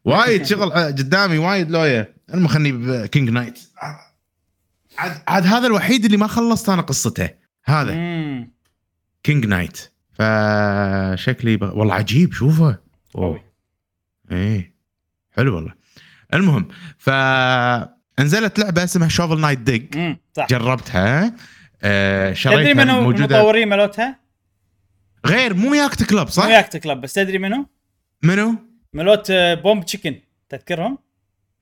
وايد 0.06 0.46
شغل 0.46 0.72
قدامي 0.72 1.38
وايد 1.38 1.72
لويا 1.72 2.14
المهم 2.30 2.48
خلني 2.48 2.72
بكينج 2.72 3.30
نايت 3.30 3.60
عاد 4.98 5.18
عاد 5.28 5.46
هذا 5.46 5.68
الوحيد 5.68 6.06
اللي 6.06 6.18
ما 6.18 6.28
خلصت 6.28 6.70
أنا 6.70 6.82
قصته. 6.82 7.30
هذا. 7.66 7.94
King 9.24 9.46
Knight 9.46 9.92
فشكلي 10.14 11.58
ب... 11.58 11.64
والله 11.64 11.94
عجيب 11.94 12.34
شوفه. 12.34 12.78
قوي. 13.14 13.42
إيه. 14.32 14.76
حلو 15.38 15.56
والله. 15.56 15.74
المهم 16.34 16.68
فانزلت 16.98 18.60
لعبة 18.60 18.84
اسمها 18.84 19.08
Shovel 19.08 19.40
Knight 19.40 19.60
Dig 19.60 20.16
جربتها. 20.50 21.34
آه 21.84 22.34
شريتها 22.34 22.74
تدري 22.74 22.74
منو 22.74 23.02
موجودة. 23.02 23.36
المطورين 23.36 23.68
مالتها؟ 23.68 24.27
غير 25.28 25.54
مو 25.54 25.74
Yacht 25.74 26.04
Club 26.04 26.26
مو 26.26 26.32
صح؟ 26.32 26.48
Yacht 26.48 26.78
Club 26.78 27.02
بس 27.02 27.14
تدري 27.14 27.38
منو؟ 27.38 27.66
منو؟ 28.24 28.56
مالوت 28.94 29.32
آه، 29.32 29.54
Bomb 29.54 29.86
Chicken 29.86 30.16
تذكرهم؟ 30.50 30.98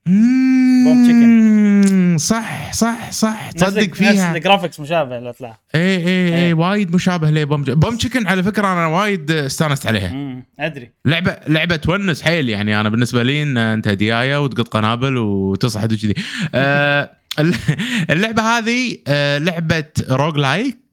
مم، 0.06 2.16
صح 2.18 2.72
صح 2.72 3.10
صح 3.10 3.50
تصدق 3.50 3.94
فيها 3.94 4.12
نفس 4.12 4.36
ال 4.36 4.41
graphics 4.41 4.80
مشابه 4.80 5.18
لو 5.18 5.30
طلع 5.30 5.58
اي 5.74 5.80
اي 5.80 6.06
إيه. 6.06 6.46
اي 6.46 6.52
وايد 6.52 6.94
مشابه 6.94 7.30
ل 7.30 7.36
Bomb 7.36 7.62
Bomb 7.62 7.96
Chicken 7.96 8.26
على 8.26 8.42
فكرة 8.42 8.72
أنا 8.72 8.86
وايد 8.86 9.30
استانست 9.30 9.86
عليها 9.86 10.12
مم. 10.12 10.44
أدري 10.60 10.90
لعبة 11.04 11.36
لعبة 11.48 11.76
تونس 11.76 12.22
حيل 12.22 12.48
يعني 12.48 12.80
أنا 12.80 12.88
بالنسبة 12.88 13.22
لي 13.22 13.42
إن 13.42 13.56
أنت 13.56 13.88
ديايه 13.88 14.44
وتقط 14.44 14.68
قنابل 14.68 15.16
وتصعد 15.16 15.92
وكذي 15.92 16.14
آه، 16.54 17.10
اللعبة 18.10 18.42
هذه 18.42 18.96
آه، 19.08 19.38
لعبة 19.38 19.84
roguelike 20.10 20.85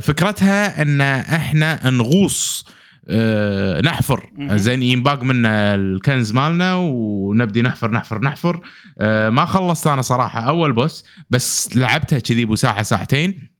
فكرتها 0.00 0.82
أن 0.82 1.00
إحنا 1.00 1.90
نغوص 1.90 2.66
آه، 3.08 3.80
نحفر. 3.80 4.30
زين 4.40 4.82
ينباق 4.82 5.22
منا 5.22 5.74
الكنز 5.74 6.32
مالنا 6.32 6.74
ونبدي 6.74 7.62
نحفر 7.62 7.90
نحفر 7.90 8.20
نحفر. 8.20 8.60
آه، 8.98 9.30
ما 9.30 9.44
خلصت 9.44 9.86
أنا 9.86 10.02
صراحة 10.02 10.40
أول 10.40 10.72
boss 10.72 11.04
بس 11.30 11.76
لعبتها 11.76 12.18
كذي 12.18 12.44
بساعة 12.44 12.82
ساعتين. 12.82 13.51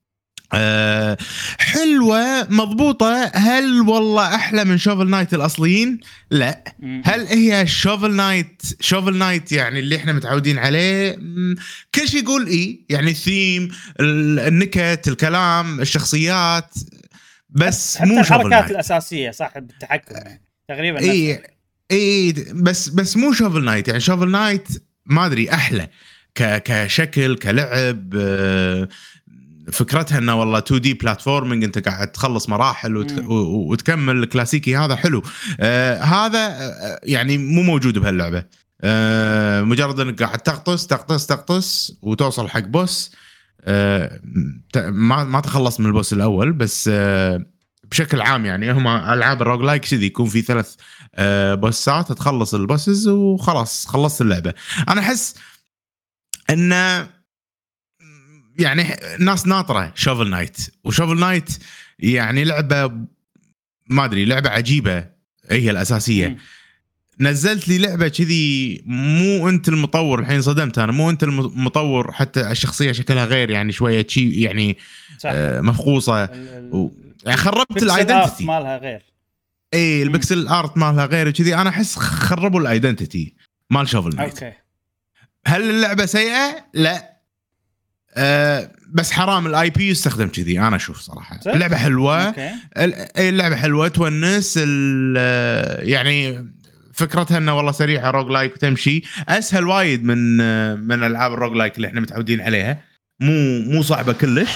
آه، 0.54 1.16
حلوة 1.58 2.48
مضبوطة. 2.50 3.24
هل 3.34 3.80
والله 3.80 4.34
أحلى 4.34 4.64
من 4.64 4.78
Shovel 4.78 5.10
Knight 5.10 5.34
الأصليين؟ 5.34 6.00
لا. 6.30 6.64
هل 7.04 7.26
هي 7.26 7.66
Shovel 7.66 8.14
Knight 8.14 8.62
Shovel 8.80 9.16
Knight 9.16 9.52
يعني 9.52 9.78
اللي 9.80 9.96
إحنا 9.96 10.12
متعودين 10.12 10.58
عليه؟ 10.58 11.12
كل 11.94 12.08
شيء 12.08 12.22
يقول 12.22 12.46
إي. 12.46 12.84
يعني 12.88 13.10
الثيم 13.10 13.68
ال- 14.00 14.38
النكت 14.40 15.04
الكلام 15.08 15.80
الشخصيات. 15.80 16.74
بس 17.50 17.96
حتى 17.96 18.08
مو 18.08 18.20
الحركات 18.20 18.46
Knight 18.46 18.70
الأساسية 18.70 19.30
صح؟ 19.30 19.58
بالتحكم 19.58 20.14
يعني. 20.14 20.42
تقريبا. 20.68 21.00
إي. 21.00 21.42
إي 21.90 22.32
بس 22.54 22.88
بس 22.88 23.16
مو 23.16 23.32
Shovel 23.32 23.64
Knight 23.64 23.88
يعني 23.88 24.00
Shovel 24.00 24.30
Knight 24.30 24.68
ما 25.06 25.26
أدري 25.26 25.50
أحلى. 25.52 25.88
ك 26.34 26.62
كشكل 26.62 27.36
كلعب 27.36 28.14
آه، 28.16 28.88
فكرتها 29.72 30.18
إنه 30.18 30.34
والله 30.40 30.58
2D 30.58 30.94
platforming 30.94 31.64
أنت 31.64 31.88
قاعد 31.88 32.12
تخلص 32.12 32.48
مراحل 32.48 32.96
وتك 32.96 33.24
وتكمل 33.28 34.16
الكلاسيكي 34.16 34.76
هذا 34.76 34.96
حلو. 34.96 35.22
آه 35.60 36.02
هذا 36.02 36.38
آه، 36.38 37.00
يعني 37.02 37.38
مو 37.38 37.62
موجود 37.62 37.98
بهاللعبة. 37.98 38.44
آه 38.80 39.62
مجرد 39.62 40.00
إنك 40.00 40.22
قاعد 40.22 40.38
تغطس 40.38 40.86
تغطس 40.86 41.26
تغطس 41.26 41.92
وتوصل 42.02 42.48
حق 42.48 42.60
boss. 42.60 43.12
آه 43.64 44.20
ما 44.76 45.24
ما 45.24 45.40
تخلص 45.40 45.80
من 45.80 45.86
ال 45.86 45.91
boss 45.91 46.12
الأول 46.12 46.52
بس 46.52 46.90
آه 46.92 47.46
بشكل 47.90 48.20
عام 48.20 48.46
يعني 48.46 48.72
هم 48.72 48.86
ألعاب 48.88 49.42
ال 49.42 49.60
roguelike 49.62 49.84
كذي 49.84 50.06
يكون 50.06 50.26
في 50.26 50.42
ثلاث 50.42 50.74
آه 51.14 51.54
boss 51.54 52.01
ات 52.01 52.12
تخلص 52.12 52.54
ال 52.54 52.62
bosses 52.62 53.08
وخلاص 53.08 53.86
خلصت 53.86 54.20
اللعبة. 54.20 54.54
أنا 54.88 55.00
أحس 55.00 55.34
انه 56.50 57.21
يعني 58.58 58.96
ناس 59.18 59.46
ناطرة 59.46 59.92
Shovel 59.94 60.30
Knight 60.30 60.56
و 60.84 60.89
Shovel 60.89 61.20
Knight 61.20 61.50
يعني 61.98 62.44
لعبة 62.44 62.86
ما 63.86 64.04
أدري 64.04 64.24
لعبة 64.24 64.50
عجيبة. 64.50 65.06
هي 65.50 65.70
الأساسية. 65.70 66.36
نزلت 67.20 67.68
لي 67.68 67.78
لعبة 67.78 68.08
كذي 68.08 68.82
مو 68.86 69.48
أنت 69.48 69.68
المطور 69.68 70.20
الحين 70.20 70.42
صدمت 70.42 70.78
أنا 70.78 70.92
مو 70.92 71.10
أنت 71.10 71.22
المطور 71.22 72.12
حتى 72.12 72.50
الشخصية 72.50 72.92
شكلها 72.92 73.24
غير 73.24 73.50
يعني 73.50 73.72
شوية 73.72 74.06
شي 74.08 74.30
يعني 74.42 74.78
صح. 75.18 75.30
آه 75.32 75.60
مفقوصة. 75.60 76.24
و- 76.72 76.90
يعني 77.24 77.36
خربت 77.36 77.82
ال 77.82 77.89
identity 77.89 78.44
مالها 78.44 78.78
غير. 78.78 79.02
إي 79.74 80.02
ال 80.02 80.10
pixel 80.10 80.48
art 80.48 80.76
مالها 80.78 81.06
غير 81.06 81.30
كذي 81.30 81.54
أنا 81.54 81.70
أحس 81.70 81.96
خربوا 81.96 82.60
ال 82.60 82.68
identity 82.68 83.34
مال 83.70 83.88
Shovel 83.88 84.16
Knight 84.16 84.42
okay. 84.42 84.56
هل 85.46 85.70
اللعبة 85.70 86.06
سيئة؟ 86.06 86.66
لا. 86.74 87.11
أه 88.14 88.70
بس 88.92 89.10
حرام 89.12 89.46
ال 89.46 89.70
IP 89.70 89.88
يستخدم 89.88 90.28
كذي 90.28 90.60
أنا 90.60 90.76
أشوف 90.76 90.98
صراحة؟ 91.00 91.40
اللعبة 91.46 91.76
حلوة. 91.76 92.28
أي 93.16 93.28
اللعبة 93.28 93.56
حلوة 93.56 93.88
تونس 93.88 94.58
ال- 94.62 95.88
يعني 95.88 96.46
فكرتها 96.94 97.38
إنه 97.38 97.56
والله 97.56 97.72
سريعة 97.72 98.10
roguelike 98.10 98.52
وتمشي. 98.54 99.02
أسهل 99.28 99.66
وايد 99.66 100.04
من 100.04 100.36
من 100.86 101.04
ألعاب 101.04 101.32
ال 101.32 101.56
roguelike 101.56 101.76
اللي 101.76 101.88
إحنا 101.88 102.00
متعودين 102.00 102.40
عليها. 102.40 102.78
مو 103.20 103.60
مو 103.60 103.82
صعبة 103.82 104.12
كلش. 104.12 104.50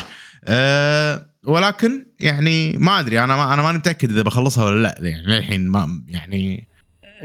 أه 0.45 1.27
ولكن 1.45 2.07
يعني 2.21 2.73
ما 2.73 3.01
أدري 3.01 3.25
أنا 3.25 3.37
ما 3.37 3.55
أنا 3.55 3.63
ماني 3.63 3.79
متأكد 3.79 4.11
إذا 4.11 4.23
بخلصها 4.23 4.65
ولا 4.65 4.83
لا 4.83 5.09
يعني 5.09 5.27
للحين 5.27 5.69
ما 5.69 6.03
يعني 6.09 6.69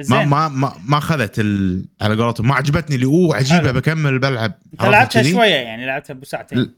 زين 0.01 0.27
ما 0.27 0.47
ما, 0.47 0.73
ما 0.85 0.97
اخذت 0.97 1.39
ال... 1.39 1.85
على 2.01 2.15
قولتهم 2.23 2.47
ما 2.47 2.55
عجبتني 2.55 2.95
اللي 2.95 3.05
أوه 3.05 3.35
عجيبة 3.35 3.61
حلو. 3.61 3.73
بكمل 3.73 4.19
بلعب 4.19 4.53
لعبتها؟ 4.81 5.23
شوية 5.23 5.55
يعني 5.55 5.85
لعبتها 5.85 6.13
بساعتين 6.13 6.59
ل- 6.59 6.75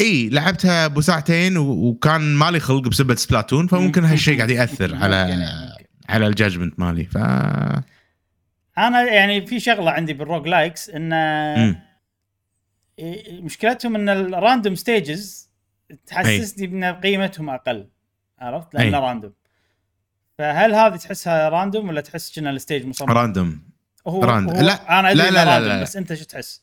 إي 0.00 0.28
لعبتها 0.28 0.86
ابو 0.86 1.00
ساعتين 1.00 1.56
و... 1.56 1.62
وكان 1.70 2.34
مالي 2.34 2.60
خلق 2.60 2.88
بسبة 2.88 3.14
Splatoon 3.14 3.66
فممكن 3.66 4.02
مم. 4.02 4.06
هالشيء 4.08 4.36
قاعد 4.36 4.50
يأثر 4.50 4.94
على. 4.96 5.46
على 6.08 6.26
ال 6.26 6.31
judgement 6.31 6.80
مالي 6.80 7.04
ف 7.04 7.16
أنا 8.78 9.02
يعني 9.02 9.46
في 9.46 9.60
شغلة 9.60 9.90
عندي 9.90 10.12
بال 10.12 10.48
roguelikes 10.48 10.90
إن 10.90 11.08
مم. 11.58 11.76
إيه، 12.98 13.42
مشكلتهم 13.42 13.94
إن 13.96 14.08
ال 14.08 14.17
random 14.17 14.74
stages 14.74 15.50
تحسسني 16.06 16.66
ان 16.66 16.84
قيمتهم 17.00 17.50
أقل 17.50 17.88
عرفت 18.38 18.74
لأنه. 18.74 18.98
random 18.98 19.32
فهل 20.40 20.74
هذه 20.74 20.96
تحسها 20.96 21.48
random 21.48 21.88
ولا 21.88 22.00
تحس 22.00 22.38
ان 22.38 22.46
ال 22.46 22.53
stage 22.53 22.86
مصمم؟ 22.86 23.10
random 23.10 23.62
هو 24.06 24.24
random. 24.24 24.56
هو 24.56 24.62
لا، 24.62 24.98
أنا 25.00 25.10
أدري 25.10 25.22
لا، 25.22 25.30
لا، 25.30 25.44
لا، 25.44 25.54
random 25.54 25.68
لا. 25.72 25.82
بس 25.82 25.96
أنت 25.96 26.14
شو 26.14 26.24
تحس؟ 26.24 26.62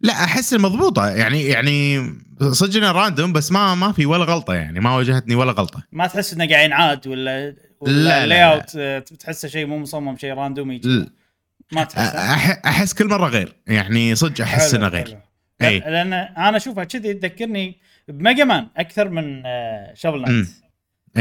لا 0.00 0.12
أحس 0.12 0.54
مضبوطة 0.54 1.08
يعني 1.08 1.44
يعني 1.44 2.06
صدق 2.50 2.76
إنها 2.76 2.92
random 2.92 3.32
بس 3.32 3.52
ما 3.52 3.74
ما 3.74 3.92
في 3.92 4.06
ولا 4.06 4.24
غلطة 4.24 4.54
يعني 4.54 4.80
ما 4.80 4.96
واجهتني 4.96 5.34
ولا 5.34 5.52
غلطة 5.52 5.82
ما 5.92 6.06
تحس 6.06 6.32
إنه 6.32 6.48
قاعد 6.48 6.64
ينعاد 6.64 7.06
ولا 7.06 7.50
لا، 7.50 7.56
ولا 7.80 7.92
لا، 7.92 8.26
لا. 8.26 8.54
اوت 8.54 8.76
آه، 8.76 8.98
تحسه 8.98 9.48
شيء 9.48 9.66
مو 9.66 9.78
مصمم 9.78 10.16
شيء 10.16 10.34
random 10.34 10.72
يجي 10.72 10.88
ل- 10.88 11.10
ما 11.72 11.84
تحس 11.84 12.14
أحس 12.66 12.94
كل 12.94 13.06
مرة 13.08 13.28
غير 13.28 13.56
يعني 13.66 14.14
صدق 14.14 14.40
أحس 14.40 14.74
إنه 14.74 14.88
غير 14.88 15.06
حلو. 15.06 15.18
إي 15.62 15.78
لا، 15.78 15.90
لأن 15.90 16.12
أنا 16.12 16.56
أشوفها 16.56 16.84
كذي 16.84 17.14
تذكرني 17.14 17.78
ب 18.08 18.15
Mega 18.15 18.44
Man 18.44 18.68
أكثر 18.76 19.08
من 19.08 19.42
Shovel 19.94 20.22
Knight 20.22 20.30
مم. 20.30 20.48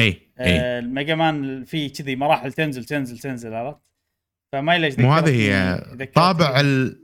إي 0.02 0.25
اي 0.40 0.60
آه، 0.60 0.80
ال 0.80 0.87
Mega 0.87 1.16
Man 1.16 1.64
في 1.64 1.90
كذي 1.90 2.16
مراحل 2.16 2.54
تنزل 2.54 2.86
تنزل 2.86 3.20
تنزل 3.20 3.54
عرفت؟ 3.54 3.80
فما 4.52 4.78
ليش 4.78 5.00
مو 5.00 5.14
هذه 5.14 5.30
هي. 5.30 6.08
طابع 6.16 6.60
ال... 6.60 7.00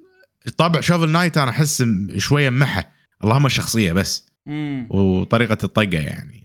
طابع 0.57 0.81
Shovel 0.81 1.09
Knight 1.09 1.37
أنا 1.37 1.51
أحس 1.51 1.83
شوية 2.17 2.49
محى 2.49 2.83
اللهم 3.23 3.45
الشخصية 3.45 3.93
بس. 3.93 4.31
امم 4.47 4.87
وطريقة 4.89 5.57
الطقة 5.63 5.99
يعني. 5.99 6.43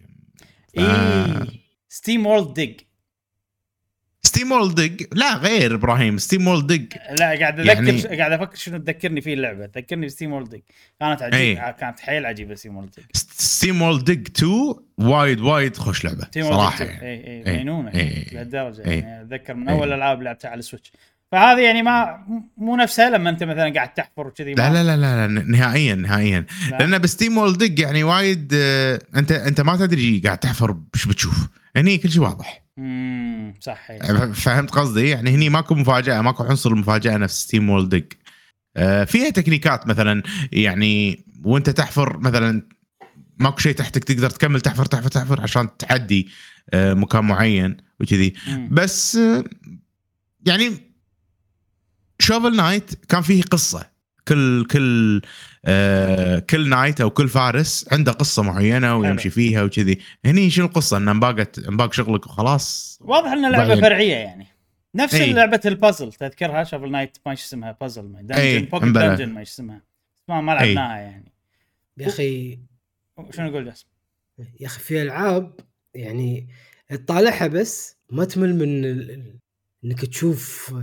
اي 0.79 1.47
SteamWorld 1.89 2.55
Dig 2.55 2.81
SteamWorld 4.27 4.75
Dig 4.75 4.97
لا 5.13 5.35
غير 5.37 5.75
إبراهيم. 5.75 6.19
SteamWorld 6.19 6.67
Dig 6.67 6.89
لا 7.21 7.27
قاعد 7.39 7.61
أذكر 7.61 7.85
يعني- 7.85 8.17
قاعد 8.19 8.33
أفكر 8.33 8.57
شنو 8.57 8.79
تذكرني 8.79 9.21
فيه 9.21 9.35
اللعبة. 9.35 9.67
تذكرني 9.67 10.07
ب 10.07 10.33
SteamWorld 10.33 10.51
Dig 10.51 10.61
كانت 11.01 11.23
عجيبه 11.23 11.67
أي. 11.67 11.73
كانت 11.73 12.01
حيل 12.01 12.27
عجيبة 12.27 12.55
SteamWorld 12.55 12.91
Dig 12.97 13.05
SteamWorld 13.15 14.05
Dig 14.05 14.13
2 14.37 14.75
وايد 14.99 15.41
وايد 15.41 15.77
خوش 15.77 16.05
لعبة. 16.05 16.27
World 16.37 16.53
صراحة 16.55 16.85
يعني. 16.85 17.03
اي 17.03 17.27
اي 17.27 17.47
إي. 17.53 17.59
مجنونة. 17.59 17.95
إي. 17.95 18.27
لهالدرجة. 18.33 18.85
إي. 18.87 18.99
يعني 18.99 19.23
أتذكر 19.23 19.55
من. 19.55 19.69
أول 19.69 19.89
الالعاب 19.89 20.23
لعبتها 20.23 20.49
على 20.51 20.59
ال 20.59 20.63
Switch 20.63 20.93
فهذه 21.33 21.61
يعني 21.61 21.83
ما 21.83 22.25
مو 22.57 22.77
نفسها 22.77 23.11
لما 23.11 23.31
أنت 23.31 23.43
مثلا 23.43 23.73
قاعد 23.75 23.95
تحفر 23.95 24.27
وكذي 24.27 24.55
لا 24.55 24.73
لا 24.73 24.85
لا 24.85 24.97
لا 24.97 25.27
لا، 25.29 25.43
نهائيا 25.43 25.95
نهائيا. 25.95 26.47
لا. 26.71 26.77
لأن 26.79 26.99
ب 26.99 27.39
SteamWorld 27.39 27.59
Dig 27.59 27.81
يعني 27.81 28.05
وايد 28.05 28.53
آه، 28.55 29.01
انت 29.17 29.33
أنت 29.33 29.61
ما 29.61 29.77
تدري 29.77 30.23
قاعد 30.25 30.39
تحفر 30.39 30.77
إيش 30.95 31.07
بتشوف. 31.09 31.49
هني 31.77 31.99
كل 31.99 32.11
شيء 32.11 32.23
واضح. 32.23 32.63
امم 32.79 33.46
صح 33.67 33.91
إي. 33.91 34.33
فهمت 34.33 34.71
قصدي 34.71 35.09
يعني 35.09 35.31
هني 35.31 35.49
ماكو 35.49 35.75
مفاجأة 35.75 36.21
ماكو 36.21 36.45
عنصر 36.45 36.71
المفاجأة 36.71 37.17
نفس 37.17 37.43
SteamWorld 37.43 37.89
Dig 37.89 38.09
آه، 38.77 39.05
فيها 39.05 39.31
تكنيكات 39.31 39.87
مثلا 39.87 40.23
يعني 40.53 41.25
وأنت 41.45 41.71
تحفر 41.71 42.19
مثلا 42.19 42.63
ماكو 43.39 43.59
شيء 43.59 43.73
تحتك 43.73 44.05
تقدر 44.05 44.31
تكمل 44.31 44.61
تحفر 44.61 44.85
تحفر 44.85 45.09
تحفر 45.09 45.41
عشان 45.41 45.77
تعدي 45.77 46.29
آه، 46.71 46.95
مكان 46.95 47.25
معين 47.25 47.77
وكذي. 48.01 48.35
بس 48.71 49.17
آه، 49.17 49.45
يعني 50.47 50.71
Shovel 52.19 52.57
Knight 52.57 53.05
كان 53.09 53.23
فيه 53.23 53.43
قصة 53.43 53.96
كل 54.29 54.65
كل 54.71 55.23
آه 55.65 56.39
كل 56.39 56.69
knight 56.69 57.01
أو 57.01 57.11
كل 57.11 57.29
فارس 57.29 57.87
عنده 57.93 58.13
قصة 58.13 58.43
معينة 58.43 58.97
ويمشي 58.97 59.31
فيها 59.31 59.63
وكذي. 59.63 59.99
هني 60.25 60.51
شنو 60.51 60.67
القصة؟ 60.67 60.97
إن 60.97 61.09
انباقت 61.09 61.59
انباق 61.59 61.93
شغلك 61.93 62.27
وخلاص. 62.27 62.99
واضح 63.01 63.31
ان 63.33 63.53
لعبة. 63.53 63.81
فرعية 63.81 64.15
يعني. 64.17 64.47
نفس 64.95 65.15
إي. 65.15 65.33
لعبة 65.33 65.61
البازل 65.65 66.13
تذكرها؟ 66.13 66.65
شافل 66.65 66.91
نايت 66.91 67.17
ما 67.27 67.33
اسمها؟ 67.33 67.77
بازل 67.81 68.03
ما 68.03 68.23
دنجن 68.23 68.65
بوكيت 68.65 68.83
امبلا. 68.83 69.09
دنجن 69.15 69.33
ما 69.35 69.43
اسمها. 69.43 69.83
ما 70.29 70.41
ما 70.41 70.53
لعبناها 70.53 70.97
يعني. 70.99 71.33
يا 71.99 72.07
أخي 72.09 72.59
شنو 73.31 73.49
أقول 73.49 73.65
جاسم؟ 73.65 73.87
يا 74.61 74.67
أخي 74.67 74.81
في 74.81 75.03
ألعاب 75.03 75.53
يعني 75.95 76.49
تطالعها 76.89 77.47
بس 77.47 77.97
ما 78.11 78.25
تمل 78.25 78.55
من 78.57 78.85
ال- 78.85 79.37
إنك 79.85 80.05
تشوف 80.05 80.75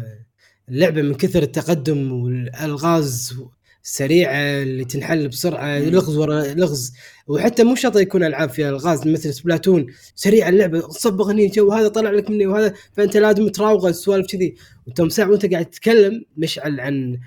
اللعبة 0.74 1.02
من 1.02 1.14
كثر 1.14 1.44
التقدم 1.44 2.12
والألغاز 2.12 3.36
السريعه 3.84 4.64
اللي 4.64 4.86
تنحل 4.86 5.28
بسرعة. 5.28 5.80
لغز 5.80 6.18
ورا 6.18 6.44
لغز. 6.44 6.94
وحتى 7.28 7.64
مو 7.64 7.76
شرط 7.76 7.98
يكون 7.98 8.24
ألعاب 8.24 8.50
فيها 8.50 8.70
ألغاز 8.70 9.08
مثل 9.08 9.34
سبلاتون. 9.34 9.86
سريع 10.16 10.50
اللعبة 10.50 10.80
تصبغ 10.80 11.32
هني 11.32 11.52
وهذا 11.58 11.88
طلع 11.88 12.12
لك 12.12 12.30
مني 12.30 12.48
وهذا 12.48 12.74
فأنت 12.94 13.18
لازم 13.18 13.48
تراوغ 13.48 13.90
السوالف 13.90 14.28
كذي. 14.28 14.56
وانت 14.88 15.12
ساعة 15.12 15.30
وأنت 15.30 15.46
قاعد 15.46 15.66
تتكلم 15.66 16.26
مشعل 16.38 16.80
عن 16.80 17.20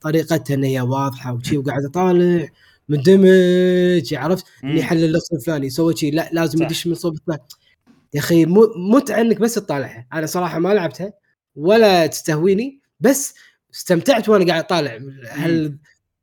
طريقتها 0.00 0.54
إن 0.54 0.64
هي 0.64 0.80
واضحة 0.80 1.34
وشي 1.34 1.58
وقاعد 1.58 1.84
أطالع 1.84 2.48
مندمج 2.88 4.14
عرفت؟ 4.14 4.46
إني. 4.64 4.82
حل 4.82 5.04
اللغز 5.04 5.28
الفلاني 5.32 5.70
سوى 5.70 5.96
شيء 5.96 6.14
لا 6.14 6.30
لازم. 6.32 6.62
ادش 6.62 6.86
من 6.86 6.94
صوب 6.94 7.18
يا 8.14 8.20
أخي 8.20 8.46
متعة 8.92 9.20
إنك 9.20 9.40
بس 9.40 9.54
تطالعها. 9.54 10.06
أنا 10.12 10.26
صراحة 10.26 10.58
ما 10.58 10.74
لعبتها. 10.74 11.23
ولا 11.56 12.06
تستهويني 12.06 12.80
بس 13.00 13.34
استمتعت 13.74 14.28
وأنا 14.28 14.46
قاعد 14.46 14.64
أطالع 14.64 14.98
هال 15.30 15.78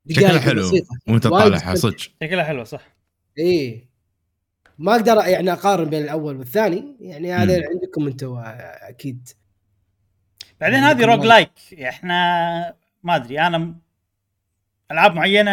شكلها 0.10 0.39
حلو. 0.39 0.72
وأنت 1.08 1.28
طالعها. 1.28 1.76
صدق 1.76 1.98
شكلها 1.98 2.44
حلوة 2.44 2.63
صح 2.63 2.96
إيه 3.38 3.91
ما 4.78 4.91
أقدر 4.96 5.15
يعني 5.15 5.52
أقارن 5.54 5.89
بين 5.89 6.04
الأول 6.04 6.38
والثاني 6.38 6.98
يعني 7.00 7.34
هذا 7.34 7.58
مم. 7.58 7.63
عندكم 7.74 8.08
أنتم 8.08 8.34
آه، 8.34 8.44
أكيد 8.89 9.30
بعدين 10.62 10.80
يعني 10.84 10.91
هذه 10.91 11.06
rogue. 11.06 11.26
like 11.26 11.52
إحنا 11.84 12.15
ما 13.04 13.15
أدري 13.15 13.39
أنا 13.39 13.76
ألعاب 14.91 15.13
معينة 15.15 15.52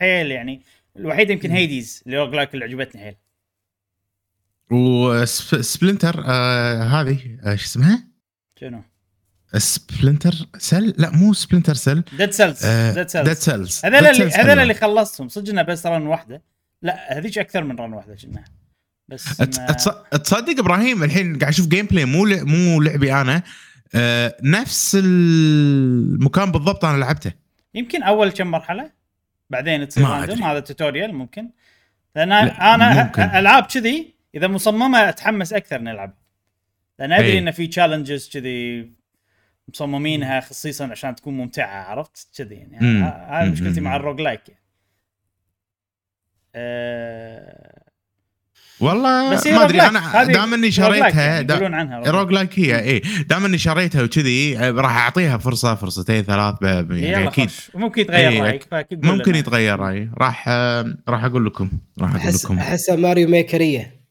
حيل 0.00 0.30
يعني 0.30 0.62
الوحيدة 0.96 1.32
يمكن. 1.32 1.50
Hades 1.50 2.02
اللي 2.06 2.18
rogue 2.18 2.34
like 2.34 2.54
اللي 2.54 2.64
عجبتني 2.64 3.02
حيل 3.02 3.16
و 4.70 4.87
Splinter 4.87 6.24
آه 6.26 6.82
هذه 6.82 7.38
آه 7.44 7.54
شو 7.54 7.64
اسمها؟ 7.64 8.08
شنو؟ 8.60 8.82
Splinter 9.58 10.34
Cell؟ 10.58 10.94
لا 10.98 11.10
مو 11.10 11.32
Splinter 11.32 11.74
Cell. 11.74 12.02
Dead 12.18 12.30
Cells 12.30 12.66
Dead 12.66 12.94
Dead 12.94 13.06
Cells 13.08 13.32
Cells 13.36 13.84
هذول 13.84 14.06
اللي 14.06 14.30
هذول 14.34 14.58
اللي 14.58 14.74
خلصتهم. 14.74 15.28
صدق 15.28 15.50
إنه 15.50 15.62
بس 15.62 15.86
run 15.86 16.06
واحدة. 16.06 16.42
لا 16.82 17.18
هذيك 17.18 17.38
أكثر 17.38 17.64
من 17.64 17.76
run 17.76 17.92
واحدة 17.92 18.16
كنا. 18.22 18.44
بس 19.08 19.40
ما- 19.40 19.46
تصدق 20.18 20.58
إبراهيم 20.58 21.02
الحين 21.02 21.38
قاعد 21.38 21.52
أشوف 21.52 21.68
gameplay 21.68 22.04
مو 22.04 22.26
ل- 22.26 22.44
مو 22.44 22.80
لعبي 22.80 23.14
أنا. 23.14 23.42
آه 23.94 24.36
نفس 24.42 24.96
المكان 25.00 26.52
بالضبط 26.52 26.84
أنا 26.84 26.98
لعبته. 26.98 27.32
يمكن 27.74 28.02
أول 28.02 28.30
كم 28.30 28.46
مرحلة؟ 28.46 28.90
بعدين 29.50 29.88
تصير. 29.88 30.06
هذا 30.06 30.60
tutorial 30.60 31.14
ممكن. 31.14 31.50
لأن 32.16 32.28
لا، 32.28 32.74
أنا 32.74 33.04
ممكن. 33.04 33.22
ألعاب 33.22 33.62
كذي 33.64 34.14
إذا 34.34 34.46
مصممة 34.46 35.08
أتحمس 35.08 35.52
أكثر 35.52 35.78
نلعب 35.78 36.14
لأن 36.98 37.12
أدري 37.12 37.32
إي. 37.32 37.38
إنه 37.38 37.50
في 37.50 37.66
challenges 37.66 38.28
كذي. 38.32 38.90
مصممينها 39.68 40.40
خصيصا 40.40 40.86
عشان 40.86 41.14
تكون 41.14 41.36
ممتعة 41.36 41.84
عرفت 41.84 42.28
كذي 42.38 42.54
يعني 42.54 42.78
هذه. 43.30 43.50
مشكلتي 43.50 43.80
مع. 43.80 43.96
ال 43.96 44.00
rogue 44.00 44.20
like 44.20 44.40
يعني. 44.48 44.60
أه... 46.54 47.84
والله 48.80 49.30
ما 49.30 49.64
أدري 49.64 49.80
أنا 49.82 50.24
دام 50.24 50.54
إني 50.54 50.70
شريتها 50.70 51.22
يعني 51.22 51.44
دا- 51.44 51.54
يقولون 51.54 51.74
عنها 51.74 52.10
rogue 52.10 52.32
like 52.32 52.58
هي 52.58 52.80
اي 52.80 52.98
دام 53.28 53.44
إني 53.44 53.58
شريتها 53.58 54.02
وكذي 54.02 54.56
راح 54.70 54.96
أعطيها 54.96 55.38
فرصة 55.38 55.74
فرصتين 55.74 56.22
ثلاث. 56.22 56.54
يعني 56.62 57.28
أكيد 57.28 57.44
خوش. 57.50 57.70
ممكن 57.76 58.00
يتغير 58.02 58.42
رأيك 58.42 58.68
ممكن. 58.92 59.34
يتغير 59.34 59.78
رأيي 59.80 60.10
راح 60.18 60.44
آه، 60.48 60.96
راح 61.08 61.24
أقول 61.24 61.46
لكم 61.46 61.70
راح 62.00 62.10
أقول 62.10 62.20
أحس 62.22 62.44
لكم 62.44 62.58
احسها 62.58 62.96
Mario 62.96 63.28
Maker 63.28 63.82
ية 63.82 64.03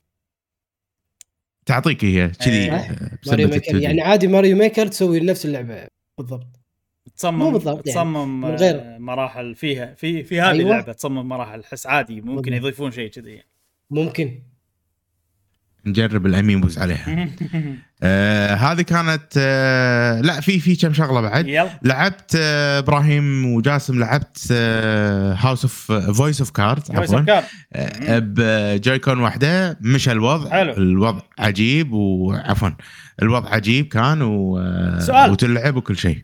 تعطيك 1.65 2.05
هي 2.05 2.27
كذي. 2.27 2.71
آه، 2.71 2.87
ماريو 3.27 3.47
بسبة 3.47 3.55
Maker 3.57 3.71
2D. 3.79 3.81
يعني 3.83 4.01
عادي 4.01 4.27
Mario 4.27 4.57
Maker 4.57 4.87
تسوي 4.87 5.19
نفس 5.19 5.45
اللعبة 5.45 5.87
بالضبط 6.17 6.47
تصمم 7.17 7.39
مو 7.39 7.51
بالضبط 7.51 7.87
يعني، 7.87 7.99
تصمم 7.99 8.41
من 8.41 8.55
غير- 8.55 8.79
آه، 8.81 8.97
مراحل 8.97 9.55
فيها 9.55 9.93
في 9.93 10.23
في 10.23 10.41
هذه 10.41 10.49
أيوة. 10.51 10.61
اللعبة 10.71 10.91
تصمم 10.93 11.27
مراحل 11.29 11.59
احس 11.59 11.87
عادي 11.87 12.21
ممكن 12.21 12.35
بالضبط. 12.35 12.53
يضيفون 12.53 12.91
شيء 12.91 13.09
كذي 13.09 13.41
ممكن 13.89 14.39
نجرب 15.85 16.25
ال 16.25 16.32
amiibos 16.32 16.79
عليها. 16.79 17.27
آه 18.03 18.55
هذه 18.55 18.81
كانت 18.81 19.23
آه 19.37 20.21
لا 20.21 20.41
في 20.41 20.59
في 20.59 20.75
كم 20.75 20.93
شغلة 20.93 21.21
بعد. 21.21 21.47
يلا. 21.47 21.69
لعبت 21.83 22.35
آه 22.35 22.79
إبراهيم 22.79 23.45
وجاسم 23.53 23.99
لعبت 23.99 24.47
آه 24.51 25.33
House 25.33 25.63
of 25.63 25.91
Voice 26.17 26.39
of 26.39 26.51
Cards 26.51 26.83
عفوا. 26.89 27.17
of 27.17 27.25
Cards 27.25 27.43
آه، 27.73 28.19
ب 28.19 28.32
Joy-Con 28.32 29.19
واحدة. 29.19 29.77
مشى 29.81 30.11
الوضع. 30.11 30.49
حلو. 30.49 30.73
الوضع 30.73 31.21
عجيب 31.39 31.93
وعفوا 31.93 32.69
الوضع 33.21 33.49
عجيب 33.49 33.87
كان 33.87 34.21
و... 34.21 34.57
آه، 34.59 34.99
سؤال. 34.99 35.31
وتلعب 35.31 35.75
وكل 35.75 35.97
شيء. 35.97 36.17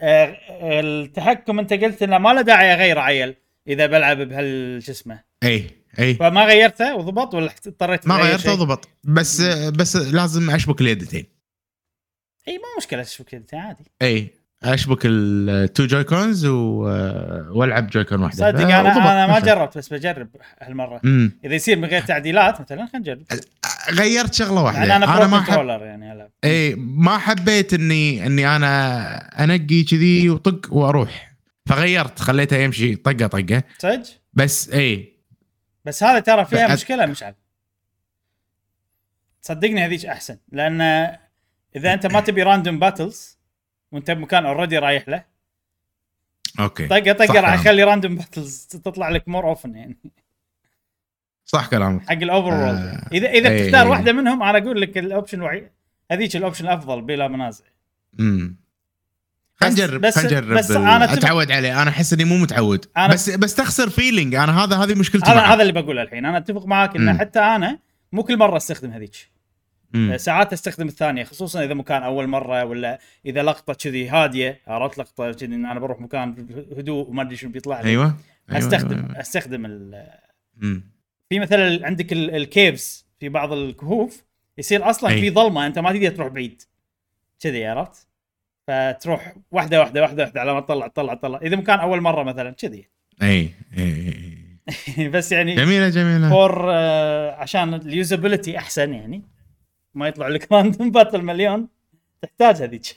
آه، 0.00 0.36
التحكم 0.62 1.58
انت 1.58 1.72
قلت 1.72 2.02
إنه 2.02 2.18
ما 2.18 2.28
له 2.28 2.40
داعي 2.40 2.74
اغيره 2.74 3.00
عيل 3.00 3.34
إذا 3.68 3.86
بلعب 3.86 4.16
بهال 4.16 4.82
شو 4.82 4.92
اسمه؟ 4.92 5.20
اي 5.44 5.79
اي 5.98 6.14
فما 6.14 6.44
غيرته 6.44 6.96
وضبط 6.96 7.34
ولا 7.34 7.50
اضطريت 7.66 8.08
ما 8.08 8.16
غيرته 8.16 8.42
شيء؟ 8.42 8.54
ضبط 8.54 8.88
بس 9.04 9.40
بس 9.70 9.96
لازم 9.96 10.50
أشبك 10.50 10.80
اليدتين. 10.80 11.26
اي 12.48 12.52
مو 12.58 12.64
مشكلة 12.78 13.02
تشوف 13.02 13.26
كذا 13.26 13.42
عادي. 13.52 13.84
اي 14.02 14.30
أشبك 14.62 15.00
ال 15.04 15.24
two 15.24 15.86
Joy-Cons 15.86 16.46
و... 16.46 16.88
آه، 16.88 17.50
والعب 17.52 17.90
Joy-Con 17.90 18.22
واحدة. 18.22 18.36
صدق 18.36 18.60
أنا 18.60 18.80
أنا 18.80 19.26
ما. 19.26 19.40
جربت 19.40 19.78
بس 19.78 19.92
بجرب 19.92 20.28
هالمرة. 20.60 21.00
أمم. 21.04 21.38
إذا 21.44 21.54
يصير 21.54 21.78
من 21.78 21.84
غير 21.84 22.02
تعديلات 22.02 22.60
مثلا 22.60 22.86
خلينا 22.86 22.98
نجرب. 22.98 23.22
غيرت 23.90 24.34
شغلة 24.34 24.62
واحدة. 24.62 24.80
يعني 24.80 24.96
أنا 25.04 25.18
Pro 25.18 25.28
ما 25.28 25.40
حب 25.40 25.46
controller 25.46 25.84
يعني 25.84 26.12
ألعب. 26.12 26.30
اي 26.44 26.74
ما 26.74 27.18
حبيت 27.18 27.74
إني 27.74 28.26
إني 28.26 28.56
أنا 28.56 29.44
أنقي 29.44 29.82
كذي 29.82 30.30
وطق 30.30 30.74
وأروح. 30.74 31.36
فغيرت 31.68 32.18
خليته 32.18 32.56
يمشي 32.56 32.96
طقة 32.96 33.26
طقة. 33.26 33.62
صدق؟ 33.78 34.02
بس 34.32 34.70
اي 34.70 35.09
بس 35.84 36.02
هذا 36.02 36.20
ترى 36.20 36.44
فيها 36.44 36.66
بعد- 36.66 36.72
مشكلة 36.76 37.06
مشعل 37.06 37.34
صدقني 39.42 39.84
هذيك 39.84 40.06
أحسن 40.06 40.38
لأن 40.52 40.80
إذا 41.76 41.92
أنت 41.94 42.06
ما 42.06 42.20
تبي 42.20 42.42
random 42.42 42.78
battles 42.78 43.38
وأنت 43.92 44.10
بمكان 44.10 44.46
already 44.46 44.78
رايح 44.78 45.08
له 45.08 45.24
okay 46.60 46.88
طقه 46.88 47.12
طقه 47.12 47.40
راح. 47.40 47.54
يخلي 47.54 47.84
random 47.84 48.16
battles 48.16 48.66
تطلع 48.66 49.08
لك 49.08 49.28
more 49.28 49.48
often 49.48 49.74
يعني 49.76 49.96
صح 51.44 51.66
كلامك 51.70 52.02
حق 52.02 52.12
ال 52.12 52.20
over 52.20 52.52
آه. 52.52 53.08
اذا 53.12 53.28
إذا 53.30 53.48
إي. 53.48 53.62
بتختار 53.62 53.88
واحدة 53.88 54.12
منهم 54.12 54.42
أنا 54.42 54.58
أقول 54.58 54.80
لك 54.80 54.98
ال 54.98 55.04
option 55.04 55.38
الوحيد 55.38 55.68
هذيك 56.10 56.36
ال 56.36 56.40
option 56.40 56.64
الأفضل 56.64 57.02
بلا 57.02 57.28
منازع 57.28 57.64
امم 58.20 58.56
خلينا 59.62 59.98
بس- 59.98 60.18
نجرب 60.18 60.46
بس- 60.58 60.58
بس 60.58 60.68
تب- 60.68 60.86
أتعود 60.86 61.50
عليه 61.50 61.82
أنا 61.82 61.90
أحس 61.90 62.12
إني 62.12 62.24
مو 62.24 62.36
متعود 62.38 62.84
أنا- 62.98 63.12
بس 63.12 63.30
بس 63.30 63.54
تخسر 63.54 63.90
feeling 63.90 64.34
أنا 64.34 64.64
هذا 64.64 64.76
هذه 64.76 64.94
مشكلتي 64.94 65.30
هذا. 65.30 65.40
هذا 65.40 65.62
اللي 65.62 65.72
بقوله 65.72 66.02
الحين 66.02 66.24
أنا 66.26 66.38
أتفق 66.38 66.66
معاك 66.66 66.96
ان 66.96 67.12
مم. 67.12 67.18
حتى 67.18 67.38
أنا 67.40 67.78
مو 68.12 68.22
كل 68.22 68.36
مرة 68.36 68.56
أستخدم 68.56 68.90
هذيك. 68.90 69.30
ساعات 70.16 70.52
أستخدم 70.52 70.86
الثانية 70.88 71.24
خصوصا 71.24 71.64
إذا 71.64 71.74
مكان 71.74 72.02
أول 72.02 72.26
مرة 72.26 72.64
ولا 72.64 72.98
إذا 73.26 73.42
لقطة 73.42 73.74
كذي 73.74 74.08
هادية 74.08 74.60
عرفت 74.66 74.98
لقطة 74.98 75.32
كذي 75.32 75.54
إن 75.54 75.66
أنا 75.66 75.80
بروح 75.80 76.00
مكان 76.00 76.46
هدوء 76.78 77.08
وما 77.08 77.22
أدري 77.22 77.36
شنو 77.36 77.50
بيطلع 77.50 77.80
لي 77.80 77.88
أيوه 77.88 78.16
أيوة، 78.50 78.58
استخدم 78.58 78.96
أيوة. 79.06 79.20
أستخدم 79.20 79.66
ال-. 79.66 80.06
في 81.28 81.40
مثلا 81.40 81.86
عندك 81.86 82.12
ال- 82.12 82.36
الكيفز 82.36 83.06
في 83.20 83.28
بعض 83.28 83.52
الكهوف 83.52 84.22
يصير 84.58 84.90
أصلا. 84.90 85.10
في 85.10 85.30
ظلمة 85.30 85.66
أنت 85.66 85.78
ما 85.78 85.92
تقدر 85.92 86.10
تروح 86.10 86.28
بعيد 86.28 86.62
كذي 87.40 87.66
عرفت 87.66 88.06
فتروح 88.66 89.34
واحدة 89.50 89.80
واحدة 89.80 90.02
واحدة 90.02 90.22
واحدة 90.22 90.40
على 90.40 90.54
ما 90.54 90.60
تطلع 90.60 90.86
تطلع 90.86 91.14
تطلع. 91.14 91.38
إذا 91.42 91.56
مكان 91.56 91.78
أول 91.78 92.00
مرة 92.00 92.22
مثلا 92.22 92.50
كذي. 92.50 92.88
إي 93.22 93.50
إي 93.78 95.08
بس 95.14 95.32
يعني 95.32 95.54
جميلة 95.54 95.88
جميلة. 95.88 96.28
for 96.30 96.64
آه 96.70 97.34
عشان 97.34 97.74
ال 97.74 97.82
usability 97.82 98.58
أحسن 98.58 98.94
يعني. 98.94 99.22
ما 99.94 100.08
يطلع 100.08 100.28
لك 100.28 100.48
random 100.52 100.90
battle 100.90 101.22
مليون. 101.22 101.68
تحتاج 102.22 102.62
هذيك. 102.62 102.96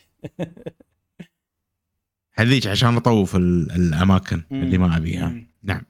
هذيك 2.36 2.68
عشان 2.68 2.96
أطوف 2.96 3.36
ال- 3.36 3.72
الأماكن. 3.72 4.42
اللي 4.52 4.78
ما 4.78 4.98
أبيها. 4.98 5.34
نعم. 5.64 5.82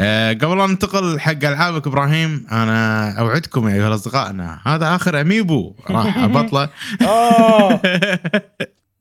أه 0.00 0.32
قبل 0.32 0.60
أن 0.60 0.70
ننتقل 0.70 1.20
حق 1.20 1.30
ألعابك 1.44 1.86
إبراهيم 1.86 2.46
أنا 2.52 3.10
أوعدكم 3.20 3.68
يا 3.68 3.74
أيها 3.74 3.88
الأصدقاء 3.88 4.30
إن 4.30 4.40
هذا 4.66 4.94
آخر 4.94 5.20
amiibo 5.20 5.74
راح 5.90 6.18
أبطله. 6.18 6.68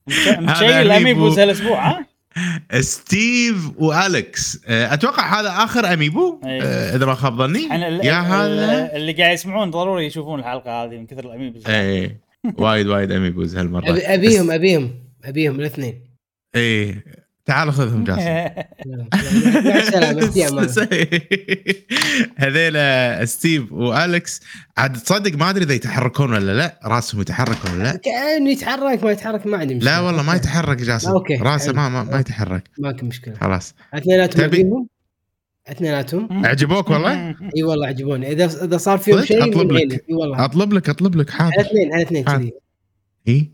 مشيل 0.08 0.72
amiibo. 0.72 0.96
amiibos 0.98 1.40
هالأسبوع 1.40 1.90
ها؟ 1.90 2.06
Steve 2.82 3.72
و 3.78 3.95
Alex 3.95 4.62
أه 4.68 4.94
أتوقع 4.94 5.40
هذا 5.40 5.50
آخر 5.50 5.94
amiibo 5.94 6.40
أي. 6.46 6.62
أه 6.62 6.96
إذا 6.96 7.06
ما 7.06 7.14
خاب 7.14 7.38
ظني. 7.38 7.64
يا 8.04 8.20
هذا. 8.20 8.96
اللي 8.96 9.14
قاعد 9.14 9.34
يسمعون 9.34 9.72
ضروري 9.72 10.06
يشوفون 10.06 10.40
الحلقة 10.40 10.84
هذه 10.84 10.98
من 10.98 11.06
كثر 11.06 11.26
ال 11.26 11.31
amiibos. 11.31 11.68
اي 11.68 12.18
وايد 12.58 12.88
وايد 12.88 13.12
amiibos 13.12 13.56
هالمرة. 13.56 13.84
أبيهم 13.90 14.52
أبيهم 14.52 14.94
أبيهم 15.26 15.60
الاثنين. 15.60 16.02
اي 16.56 16.96
تعال 17.46 17.74
خذهم 17.74 18.04
جاسم. 18.08 18.50
هذيلا 22.38 23.26
Steve 23.26 23.72
و 23.72 23.86
Alex 23.86 24.42
عاد 24.78 24.94
تصدق 24.94 25.36
ما 25.38 25.50
أدري 25.50 25.64
إذا 25.66 25.74
يتحركون 25.74 26.34
ولا 26.34 26.52
لا. 26.52 26.80
راسهم 26.86 27.22
يتحرك 27.22 27.58
ولا 27.66 27.84
لا؟ 27.84 27.96
كأنه 27.96 28.50
يتحرك 28.50 29.04
ما 29.04 29.12
يتحرك 29.12 29.48
ما 29.48 29.58
عندي 29.58 29.76
مشكلة. 29.76 29.92
لا 29.92 30.00
والله 30.00 30.24
ما 30.24 30.36
يتحرك 30.36 30.78
جاسم. 30.78 31.10
okay، 31.12 31.36
راسه. 31.36 31.74
ما 31.74 31.90
ما, 31.90 32.04
ما 32.04 32.20
يتحرك. 32.20 32.70
ماكو 32.80 33.06
مشكلة. 33.06 33.36
خلاص. 33.36 33.74
اثنيناتهم 33.94 34.48
تبي- 34.48 34.86
اثنيناتهم؟ 35.68 36.46
عجبوك 36.46 36.90
والله؟ 36.90 37.36
إي 37.58 37.64
والله 37.64 37.88
عجبوني 37.88 38.32
إذا 38.32 38.46
إذا 38.66 38.78
صار 38.78 38.98
فيهم؟ 38.98 39.26
شيء 39.26 39.44
أطلب 39.52 39.72
من 39.72 39.78
لك. 39.88 40.06
إي 40.10 40.16
والله. 40.16 40.46
أطلب 40.46 40.74
لك 40.74 40.90
أطلب 40.90 41.16
لك. 41.16 41.42
على 41.42 41.52
حاضر 41.54 41.66
اثنين 41.68 41.94
على 41.94 42.02
اثنين. 42.04 42.24
كذي. 42.24 42.54
إي؟ 43.28 43.52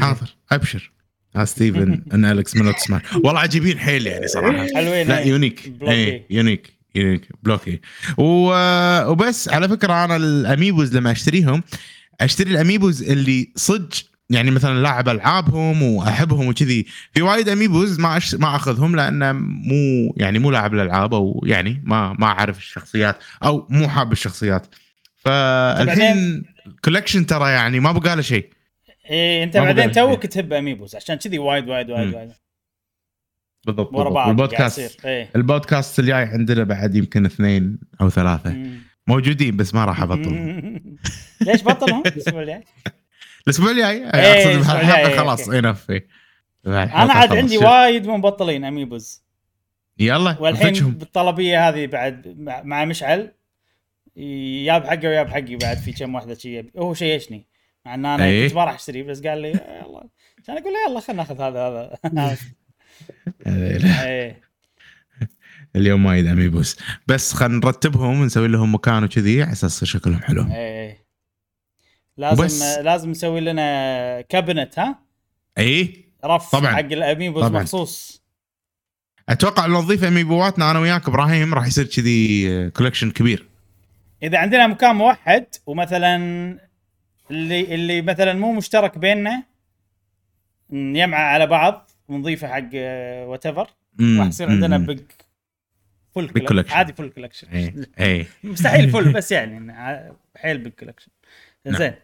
حاضر. 0.00 0.36
أبشر. 0.52 0.92
ها 1.36 1.44
Steve 1.44 2.02
and 2.14 2.24
Alex 2.24 2.56
من 2.56 2.74
تسمع 2.74 3.00
والله 3.24 3.40
عجيبين 3.40 3.78
حيل 3.78 4.06
يعني 4.06 4.28
صراحة. 4.28 4.66
حلوين 4.74 5.08
لا. 5.08 5.20
unique 5.20 5.68
blocky. 5.68 5.92
اي 5.94 6.26
unique 6.30 6.72
unique 6.94 7.28
blocky 7.42 7.80
وبس 8.18 9.48
على 9.48 9.68
فكرة 9.68 10.04
أنا 10.04 10.16
ال 10.16 10.26
amiibos 10.26 10.96
لما 10.96 11.10
أشتريهم 11.12 11.62
أشتري 12.20 12.50
ال 12.50 12.57
amiibos 12.57 13.02
اللي 13.02 13.52
صدق 13.56 13.88
يعني 14.30 14.50
مثلا 14.50 14.78
لاعب 14.82 15.08
ألعابهم 15.08 15.82
وأحبهم 15.82 16.48
وكذي. 16.48 16.86
في 17.14 17.22
وايد 17.22 17.48
amiibos 17.48 18.00
ما 18.00 18.16
أش... 18.16 18.34
ما 18.34 18.56
أخذهم 18.56 18.96
لأنه 18.96 19.32
مو 19.32 20.14
يعني 20.16 20.38
مو 20.38 20.50
لاعب 20.50 20.74
الألعاب 20.74 21.14
أو 21.14 21.44
يعني 21.46 21.82
ما 21.84 22.12
ما 22.12 22.26
أعرف 22.26 22.58
الشخصيات 22.58 23.16
أو 23.44 23.66
مو 23.70 23.88
حاب 23.88 24.12
الشخصيات. 24.12 24.66
فالحين 25.16 26.44
collection 26.84 27.26
ترى 27.26 27.50
يعني 27.50 27.80
ما 27.80 27.92
بقى 27.92 28.16
له 28.16 28.22
شيء. 28.22 28.48
إيه 29.10 29.44
أنت 29.44 29.56
بعدين 29.56 29.92
توك 29.92 30.26
تحب 30.26 30.52
amiibos 30.52 30.96
عشان 30.96 31.14
كذي 31.16 31.38
وايد 31.38 31.68
وايد 31.68 31.90
وايد. 31.90 32.14
وايد. 32.14 32.32
بالضبط, 33.66 33.94
ورا. 33.94 34.10
بعض 34.10 34.28
البودكاست 34.28 35.04
إيه. 35.06 35.30
البودكاست 35.36 35.98
الجاي 35.98 36.24
عندنا 36.24 36.64
بعد 36.64 36.94
يمكن 36.94 37.26
اثنين 37.26 37.78
أو 38.00 38.10
ثلاثة. 38.10 38.50
مم. 38.50 38.78
موجودين 39.06 39.56
بس 39.56 39.74
ما 39.74 39.84
راح 39.84 40.02
أبطلهم. 40.02 40.80
ليش 41.40 41.64
بطلهم؟ 41.64 42.02
الأسبوع 42.06 42.42
الجاي؟ 42.42 42.64
الأسبوع 43.46 43.70
الجاي؟ 43.70 43.96
إيه، 43.96 44.06
أقصد 44.10 44.60
بهالحلقة 44.66 45.02
الجاي، 45.02 45.18
خلاص. 45.18 45.48
enough 45.48 45.90
أنا 46.66 47.12
عاد 47.12 47.32
عندي 47.36 47.58
وايد 47.58 48.06
مبطلين 48.06 48.64
amiibos 48.64 49.22
يلا 49.98 50.36
والحين. 50.40 50.90
بالطلبية 50.90 51.68
هذه 51.68 51.86
بعد 51.86 52.34
مع- 52.64 52.84
مشعل 52.84 53.32
ياب 54.16 54.84
حقه 54.86 55.08
وياب 55.08 55.28
حقي 55.28 55.56
بعد 55.56 55.76
في 55.76 55.92
كم 55.92 56.14
واحدة 56.14 56.34
شي. 56.34 56.62
هو 56.78 56.94
شيشني. 56.94 57.46
مع 57.86 57.94
إن 57.94 58.06
أنا 58.06 58.24
إيه. 58.24 58.46
كنت 58.48 58.56
ما 58.56 58.64
راح 58.64 58.74
أشتري 58.74 59.02
بس 59.02 59.22
قال 59.22 59.38
لي 59.42 59.48
يلا 59.48 60.08
كان 60.46 60.56
أقول 60.56 60.72
له 60.72 60.90
يلا 60.90 61.00
خلينا 61.00 61.22
ناخذ 61.22 61.40
هذا 61.40 61.90
هذا. 62.16 62.36
إيه 63.46 64.40
اليوم 65.76 66.06
وايد 66.06 66.26
amiibos 66.26 66.76
بس 67.06 67.32
خلينا 67.32 67.54
نرتبهم 67.56 68.20
ونسوي 68.20 68.48
لهم 68.48 68.74
مكان 68.74 69.04
وكذي 69.04 69.42
على 69.42 69.52
أساس 69.52 69.84
شكلهم 69.84 70.22
حلو 70.22 70.46
إيه 70.54 71.04
لازم 72.16 72.42
وبس. 72.42 72.62
لازم 72.62 73.10
نسوي 73.10 73.40
لنا 73.40 74.20
cabinet 74.20 74.78
ها 74.78 74.98
إي 75.58 76.04
رف 76.24 76.50
طبعاً. 76.50 76.72
حق 76.72 76.78
ال 76.80 76.88
amiibos 76.88 77.44
طبعاً. 77.44 77.62
مخصوص 77.62 78.22
أتوقع 79.28 79.66
لو 79.66 79.82
نضيف 79.82 80.04
amiibo 80.04 80.54
اتنا 80.54 80.70
أنا 80.70 80.78
وياك 80.78 81.08
إبراهيم 81.08 81.54
راح 81.54 81.66
يصير 81.66 81.84
كذي 81.86 82.70
collection 82.70 83.10
كبير 83.10 83.48
إذا 84.22 84.38
عندنا 84.38 84.66
مكان 84.66 84.96
موحد 84.96 85.46
ومثلا 85.66 86.18
اللي 87.30 87.74
اللي 87.74 88.02
مثلا 88.02 88.32
مو 88.32 88.52
مشترك 88.52 88.98
بيننا 88.98 89.42
نجمعه 90.70 91.20
على 91.20 91.46
بعض 91.46 91.90
ونضيفه 92.08 92.48
حق 92.48 92.68
whatever 93.28 93.70
مم. 93.98 94.18
راح 94.20 94.28
يصير 94.28 94.50
عندنا. 94.50 94.78
big, 94.78 95.00
big 96.18 96.46
collection. 96.46 96.74
عادي 96.74 96.92
full 96.92 97.08
collection 97.10 97.48
اي 98.00 98.26
مستحيل 98.44 98.90
full 98.90 99.12
بس 99.12 99.32
يعني 99.36 99.72
حيل 100.36 100.58
big 100.58 100.72
collection 100.72 101.10
زين 101.66 101.94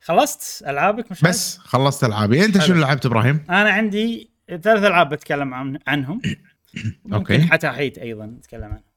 خلصت 0.00 0.62
ألعابك 0.66 1.10
مش 1.10 1.22
نعم. 1.22 1.30
بس 1.32 1.58
خلصت 1.58 2.04
ألعابي 2.04 2.44
أنت 2.44 2.58
حلو. 2.58 2.66
شنو 2.66 2.80
لعبت 2.80 3.06
إبراهيم؟ 3.06 3.44
أنا 3.50 3.70
عندي 3.70 4.30
ثلاث 4.48 4.84
ألعاب 4.84 5.08
بتكلم 5.08 5.54
عن 5.54 5.78
عنهم. 5.86 6.20
ممكن 7.04 7.42
حتى 7.42 7.70
حيت 7.70 7.98
أيضا 7.98 8.26
نتكلم 8.26 8.64
عنهم 8.64 8.76
آه، 8.76 8.87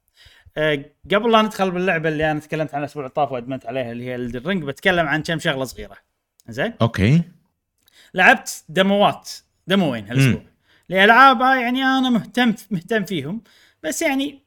قبل 1.12 1.32
لا 1.32 1.42
ندخل 1.42 1.72
باللعبة 1.72 2.10
اللي 2.10 2.32
أنا 2.32 2.40
تكلمت 2.40 2.74
عنها 2.74 2.86
الأسبوع 2.86 3.06
الطاف 3.06 3.32
وأدمنت 3.32 3.66
عليها 3.66 3.92
اللي 3.92 4.06
هي 4.06 4.16
الرينج 4.16 4.64
بتكلم 4.64 5.08
عن 5.08 5.24
كم 5.24 5.40
شغلة 5.40 5.64
صغيرة. 5.64 5.98
زين؟ 6.48 6.74
okay. 6.82 7.22
لعبت 8.14 8.64
demo 8.70 9.19
ات 9.19 9.32
demo 9.68 9.94
ين 9.94 10.08
هالأسبوع؟ 10.08 10.44
لألعاب 10.90 11.42
يعني 11.42 11.84
أنا 11.84 12.10
مهتم 12.10 12.54
مهتم 12.72 13.06
فيهم 13.06 13.42
بس 13.84 14.02
يعني 14.02 14.40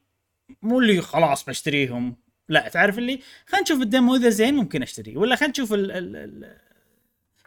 مو 0.61 0.79
اللي 0.79 1.01
خلاص 1.01 1.45
بشتريهم. 1.45 2.15
لا 2.49 2.69
تعرف 2.69 2.97
اللي 2.97 3.19
خلينا 3.45 3.63
نشوف 3.63 3.81
ال 3.81 3.88
demo 3.88 4.15
إذا 4.15 4.29
زين 4.29 4.55
ممكن 4.55 4.81
اشتريه 4.81 5.17
ولا 5.17 5.35
خلينا 5.35 5.51
نشوف 5.51 5.73
ال 5.73 5.91
ال 5.91 6.15
ال 6.15 6.57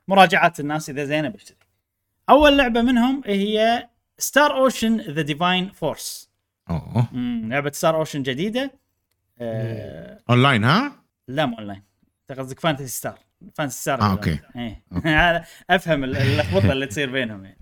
مراجعات 0.08 0.60
الناس 0.60 0.90
إذا 0.90 1.04
زينة 1.04 1.28
بشتري. 1.28 1.56
أول 2.30 2.58
لعبة 2.58 2.82
منهم 2.82 3.22
هي 3.26 3.88
Star 4.18 4.56
Ocean 4.56 5.00
The 5.00 5.22
Divine 5.22 5.70
Force 5.70 6.27
أوه. 6.70 7.08
لعبة 7.48 7.70
Star 7.70 7.96
Ocean 7.96 8.22
جديدة. 8.22 8.72
آه 9.40 10.20
أونلاين 10.30 10.64
ها؟ 10.64 10.92
لا 11.28 11.46
مو 11.46 11.58
أونلاين. 11.58 11.82
أنت 12.30 12.38
قصدك 12.38 12.60
Phantasy 12.60 12.86
Star 12.88 13.18
Phantasy 13.54 13.80
Star 13.80 14.00
آه، 14.00 14.10
okay. 14.10 14.38
إيه. 14.56 14.82
أفهم 15.70 16.04
ال- 16.04 16.16
اللخبطة 16.16 16.72
اللي 16.72 16.86
تصير 16.86 17.10
بينهم 17.10 17.44
يعني. 17.44 17.58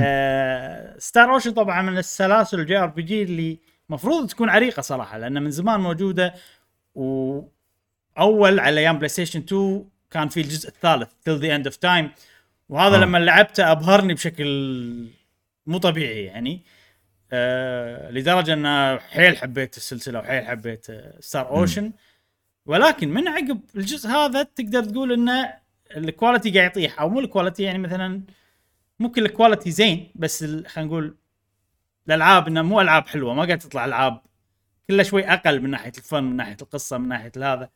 آه 0.00 0.98
Star 0.98 1.32
Ocean 1.32 1.50
طبعا 1.50 1.82
من 1.82 1.98
السلاسل 1.98 2.60
ال 2.60 2.76
JRPG 2.76 3.22
اللي 3.22 3.58
المفروض 3.90 4.28
تكون 4.30 4.48
عريقة 4.48 4.82
صراحة 4.82 5.18
لأن 5.18 5.42
من 5.42 5.50
زمان 5.50 5.80
موجودة 5.80 6.34
وأول 8.16 8.60
على 8.60 8.80
أيام 8.80 8.96
PlayStation 8.96 9.40
2 9.40 9.84
كان 10.10 10.28
في 10.28 10.40
الجزء 10.40 10.68
الثالث 10.68 11.10
Till 11.24 11.38
the 11.38 11.56
End 11.56 11.66
of 11.66 11.76
Time 11.76 12.10
وهذا 12.68 12.96
آه. 12.96 13.00
لما 13.00 13.18
لعبته 13.18 13.72
أبهرني 13.72 14.14
بشكل 14.14 15.10
مو 15.66 15.78
طبيعي 15.78 16.24
يعني. 16.24 16.54
آه 16.54 16.81
لدرجة 18.10 18.52
ان 18.52 18.98
حيل 19.00 19.36
حبيت 19.36 19.76
السلسلة 19.76 20.18
وحيل 20.18 20.46
حبيت 20.46 20.90
آه 20.90 21.20
Star 21.20 21.48
Ocean 21.48 21.92
ولكن 22.66 23.08
من 23.08 23.28
عقب 23.28 23.60
الجزء 23.76 24.08
هذا 24.08 24.42
تقدر 24.42 24.84
تقول 24.84 25.12
انه 25.12 25.54
ال 25.96 26.03
quality 26.03 26.50
قاعد 26.58 26.70
يطيح 26.70 27.00
أو 27.00 27.08
مو 27.08 27.20
ال 27.20 27.25
quality 27.25 27.62
يعني 27.62 27.78
مثلا 27.78 28.22
ممكن 28.98 29.22
ال 29.22 29.28
quality 29.28 29.70
زين 29.70 30.12
بس 30.14 30.44
خلينا 30.44 30.90
نقول 30.90 31.16
الألعاب 32.08 32.46
إنها 32.48 32.62
مو 32.62 32.80
ألعاب 32.80 33.06
حلوة 33.06 33.34
ما 33.34 33.44
قاعد 33.44 33.58
تطلع 33.58 33.84
ألعاب 33.84 34.22
كلها 34.88 35.04
شوي 35.04 35.26
أقل 35.26 35.60
من 35.60 35.70
ناحية 35.70 35.92
الفن 35.98 36.24
من 36.24 36.36
ناحية 36.36 36.56
القصة 36.62 36.98
من 36.98 37.08
ناحية 37.08 37.32
هذا. 37.36 37.70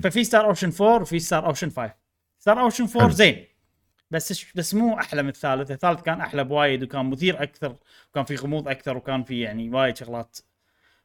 ففي 0.00 0.24
Star 0.24 0.44
Ocean 0.46 0.72
4 0.80 1.00
وفي 1.02 1.18
Star 1.18 1.46
Ocean 1.46 1.70
5 1.70 1.94
Star 2.38 2.60
Ocean 2.60 2.84
4 2.84 3.00
حلو. 3.00 3.10
زين. 3.10 3.44
بس 4.10 4.44
بس 4.54 4.74
مو 4.74 4.98
أحلى 4.98 5.22
من 5.22 5.28
الثالث. 5.28 5.70
الثالث 5.70 6.02
كان 6.02 6.20
أحلى 6.20 6.44
بوايد 6.44 6.82
وكان 6.82 7.10
مثير 7.10 7.42
أكثر 7.42 7.76
وكان 8.10 8.24
في 8.24 8.36
غموض 8.36 8.68
أكثر 8.68 8.96
وكان 8.96 9.24
في 9.24 9.40
يعني 9.40 9.70
وايد 9.70 9.96
شغلات. 9.96 10.38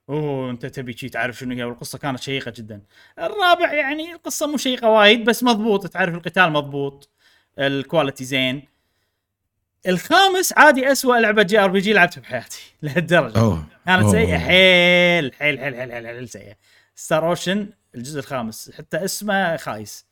أوه 0.10 0.52
أنت 0.52 0.66
تبي 0.66 0.94
شي 0.94 1.10
تعرف 1.10 1.38
شنو 1.38 1.56
هي؟ 1.56 1.64
والقصة 1.64 1.98
كانت 1.98 2.20
شيقة 2.20 2.54
جدا. 2.58 2.82
الرابع 3.20 3.74
يعني 3.74 4.14
القصة 4.14 4.48
مو 4.48 4.58
شيقة 4.58 4.90
وايد 4.90 5.26
بس 5.26 5.44
مضبوط. 5.44 5.88
تعرف 5.88 6.16
القتال 6.16 6.52
مضبوط. 6.52 7.10
ال 7.60 7.68
quality 7.68 8.24
زين. 8.26 8.68
الخامس 9.88 10.54
عادي 10.54 10.92
أسوأ 10.92 11.16
لعبة 11.18 11.44
JRPG 11.44 11.94
لعبتها 11.94 12.22
بحياتي. 12.22 12.74
لهالدرجة. 12.82 13.40
أوه. 13.40 13.66
كانت 13.86 14.04
أوه. 14.04 14.12
سيئة. 14.12 14.38
حيل 14.38 15.34
حيل 15.34 15.60
حيل 15.60 15.76
حيل 15.76 15.92
حيل, 15.92 16.08
حيل 16.08 16.30
سيئة. 16.30 16.56
Star 16.96 17.28
Ocean 17.30 17.70
الجزء 17.96 18.20
الخامس. 18.20 18.72
حتى 18.78 19.06
اسمه 19.06 19.58
خايس. 19.58 20.06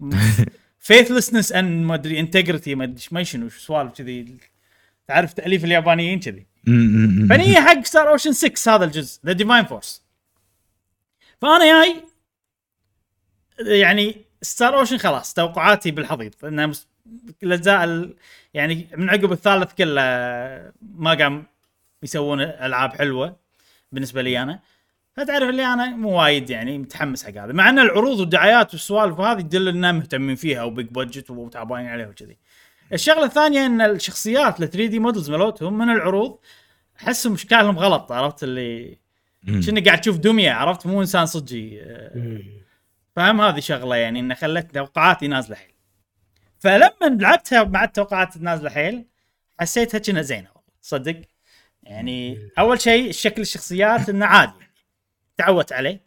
Faithlessness 0.84 1.52
and 1.52 1.84
ما 1.84 1.94
أدري 1.94 2.20
Integrity 2.20 2.74
ما 2.74 2.84
أدري 2.84 3.04
ما 3.12 3.22
شنو 3.22 3.48
سوالف 3.48 3.92
كذي. 3.92 4.36
تعرف 5.08 5.32
تأليف 5.32 5.64
اليابانيين 5.64 6.20
كذي. 6.20 6.46
مم. 6.64 7.26
فنية 7.30 7.60
حق 7.60 7.84
Star 7.84 8.08
Ocean 8.08 8.32
6 8.32 8.74
هذا 8.74 8.84
الجزء 8.84 9.20
The 9.26 9.32
Divine 9.32 9.64
Force 9.64 10.02
فأنا 11.40 11.64
جاي 11.84 11.94
يعني 13.80 14.16
Star 14.42 14.78
Ocean 14.78 14.98
خلاص 14.98 15.34
توقعاتي 15.34 15.90
بالحضيض. 15.90 16.34
انها 16.44 16.66
مس- 16.66 16.86
الاجزاء 17.42 17.84
ال- 17.84 18.14
يعني 18.54 18.86
من 18.96 19.10
عقب 19.10 19.32
الثالث 19.32 19.72
كله 19.72 20.00
ما 20.82 21.14
قام 21.14 21.46
يسوون 22.02 22.40
ألعاب 22.40 22.90
حلوة 22.92 23.36
بالنسبة 23.92 24.22
لي 24.22 24.42
أنا. 24.42 24.60
فتعرف 25.16 25.48
اللي 25.48 25.66
أنا 25.66 25.96
مو 25.96 26.20
وايد 26.20 26.50
يعني 26.50 26.78
متحمس 26.78 27.24
حق 27.24 27.30
هذا. 27.30 27.52
مع 27.52 27.68
أن 27.68 27.78
العروض 27.78 28.20
والدعايات 28.20 28.72
والسوالف 28.72 29.20
هذه 29.20 29.40
تدل 29.40 29.68
انهم 29.68 29.92
مهتمين 29.92 30.36
فيها 30.36 30.62
و 30.62 30.68
big 30.68 30.86
budget 30.86 31.30
وتعبانين 31.30 31.88
عليها 31.88 32.08
وكذي. 32.08 32.36
الشغلة 32.92 33.24
الثانية 33.24 33.66
إن 33.66 33.80
الشخصيات 33.80 34.62
ال 34.62 34.70
3D 34.70 34.98
models 34.98 35.30
مالتهم 35.30 35.78
من 35.78 35.90
العروض 35.90 36.38
أحسهم 37.00 37.32
أشكالهم 37.32 37.78
غلط 37.78 38.12
عرفت؟ 38.12 38.44
اللي. 38.44 38.98
كأنك 39.66 39.86
قاعد 39.86 40.00
تشوف 40.00 40.16
دمية 40.16 40.52
عرفت؟ 40.52 40.86
مو 40.86 41.00
إنسان 41.00 41.26
صجي. 41.26 41.82
مم. 42.14 42.42
فهم؟ 43.16 43.40
هذه 43.40 43.60
شغلة 43.60 43.96
يعني 43.96 44.20
انه 44.20 44.34
خلت 44.34 44.74
توقعاتي 44.74 45.28
نازلة 45.28 45.56
حيل. 45.56 45.74
فلما 46.58 47.16
لعبتها 47.20 47.64
مع 47.64 47.84
التوقعات 47.84 48.36
النازله 48.36 48.70
حيل 48.70 49.04
حسيتها 49.60 49.98
كانت 49.98 50.22
زينة 50.22 50.48
والله. 50.48 50.70
صدق 50.80 51.20
يعني 51.82 52.38
أول 52.58 52.80
شيء 52.80 53.12
شكل 53.12 53.42
الشخصيات 53.42 54.08
إنه 54.08 54.26
عادي. 54.26 54.63
تعودت 55.36 55.72
عليه. 55.72 56.00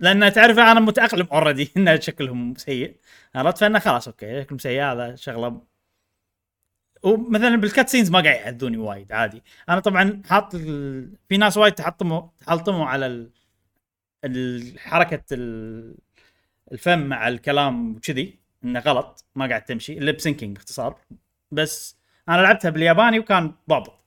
لأن 0.00 0.32
تعرف 0.32 0.58
أنا 0.58 0.80
متأقلم 0.80 1.26
already 1.32 1.72
إن 1.76 2.00
شكلهم 2.00 2.54
سيء. 2.54 2.96
عرفت؟ 3.34 3.58
فإنه 3.58 3.78
خلاص 3.78 4.08
okay 4.08 4.42
شكلهم 4.42 4.58
سيء 4.58 4.82
هذا 4.82 5.14
شغلة. 5.16 5.62
ومثلا 7.02 7.56
بال 7.56 7.88
cutscenes 7.88 8.10
ما 8.10 8.20
قاعد 8.20 8.36
يأذوني 8.36 8.76
وايد 8.76 9.12
عادي. 9.12 9.42
أنا 9.68 9.80
طبعا 9.80 10.22
حاط 10.30 10.54
ال... 10.54 11.12
في 11.28 11.36
ناس 11.36 11.56
وايد 11.56 11.72
تحطموا 11.74 12.22
تحلطموا 12.40 12.86
على 12.86 13.06
ال... 13.06 13.30
ال- 14.24 14.78
حركة 14.78 15.22
ال... 15.32 15.94
الفم 16.72 16.98
مع 16.98 17.28
الكلام 17.28 17.96
وكذي 17.96 18.38
إنه 18.64 18.80
غلط 18.80 19.24
ما 19.34 19.46
قاعد 19.48 19.64
تمشي. 19.64 19.98
ال 19.98 20.04
lip 20.04 20.20
syncing 20.20 20.56
باختصار. 20.56 20.96
بس 21.50 21.96
أنا 22.28 22.42
لعبتها 22.42 22.70
بالياباني 22.70 23.18
وكان 23.18 23.54
ضابط 23.68 24.01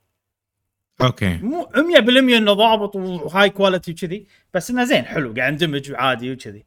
okay. 1.02 1.36
مو 1.36 1.62
100% 1.74 2.36
انه 2.36 2.52
ضابط 2.52 2.96
و 2.96 3.50
high 3.50 3.64
quality 3.64 3.90
وكذي 3.92 4.26
بس 4.54 4.70
انه 4.70 4.84
زين 4.84 5.04
حلو 5.04 5.34
قاعد 5.34 5.52
اندمج 5.52 5.92
وعادي 5.92 6.32
وكذي. 6.32 6.66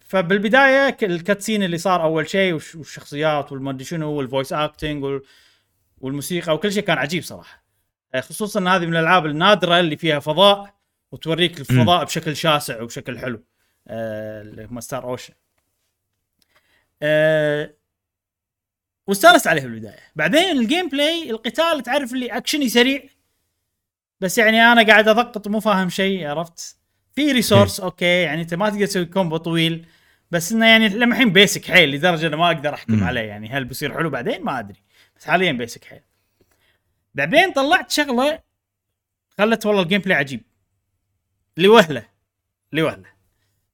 فبالبداية 0.00 0.96
ال 1.02 1.09
cutscene 1.09 1.62
اللي 1.62 1.78
صار 1.78 2.02
أول 2.02 2.28
شيء 2.28 2.52
والش- 2.58 2.74
والشخصيات 2.76 3.52
والمدري 3.52 3.84
شنو 3.84 4.10
وال 4.12 4.23
voice 4.23 4.52
acting 4.52 5.04
وال- 5.04 5.22
والموسيقى 5.98 6.54
وكل 6.54 6.72
شيء 6.72 6.82
كان 6.82 6.98
عجيب 6.98 7.22
صراحة. 7.22 7.64
آه، 8.14 8.20
خصوصا 8.20 8.60
إن 8.60 8.66
هذه 8.68 8.86
من 8.86 8.92
الألعاب 8.96 9.26
النادرة 9.26 9.80
اللي 9.80 9.96
فيها 9.96 10.18
فضاء 10.18 10.74
وتوريك 11.12 11.60
الفضاء 11.60 12.04
بشكل 12.04 12.36
شاسع 12.36 12.82
وبشكل 12.82 13.18
حلو. 13.18 13.44
اللي 13.90 14.64
هم 14.64 14.80
Star 14.80 15.04
Ocean 15.04 15.34
واستانست 19.06 19.46
عليه 19.46 19.62
بالبداية. 19.62 19.98
بعدين 20.16 20.58
ال 20.58 20.88
gameplay 20.88 21.30
القتال 21.30 21.82
تعرف 21.82 22.12
اللي 22.12 22.26
أكشني 22.26 22.68
سريع. 22.68 23.02
بس 24.20 24.38
يعني 24.38 24.62
أنا 24.62 24.82
قاعد 24.86 25.08
أضغط 25.08 25.48
مو 25.48 25.60
فاهم 25.60 25.88
شيء 25.88 26.26
عرفت؟ 26.26 26.76
في 27.14 27.32
resource 27.32 27.80
okay 27.80 28.22
يعني 28.22 28.42
أنت 28.42 28.54
ما 28.54 28.70
تقدر 28.70 28.86
تسوي 28.86 29.04
combo 29.04 29.36
طويل. 29.36 29.86
بس 30.30 30.52
إنه 30.52 30.66
يعني 30.66 30.88
لما 30.88 31.14
الحين 31.14 31.32
basic 31.32 31.70
حيل 31.70 31.90
لدرجة 31.90 32.26
إنه 32.26 32.36
ما 32.36 32.46
أقدر 32.46 32.74
أحكم. 32.74 33.04
عليه. 33.04 33.20
يعني 33.20 33.48
هل 33.48 33.64
بيصير 33.64 33.94
حلو 33.94 34.10
بعدين؟ 34.10 34.44
ما 34.44 34.58
أدري. 34.58 34.82
بس 35.16 35.24
حاليا 35.24 35.52
basic 35.52 35.84
حيل. 35.84 36.00
بعدين 37.14 37.52
طلعت 37.52 37.90
شغلة 37.90 38.40
خلت 39.38 39.66
والله 39.66 39.82
ال 39.82 40.00
gameplay 40.00 40.18
عجيب. 40.18 40.42
لوهلة. 41.56 42.06
لوهلة. 42.72 43.14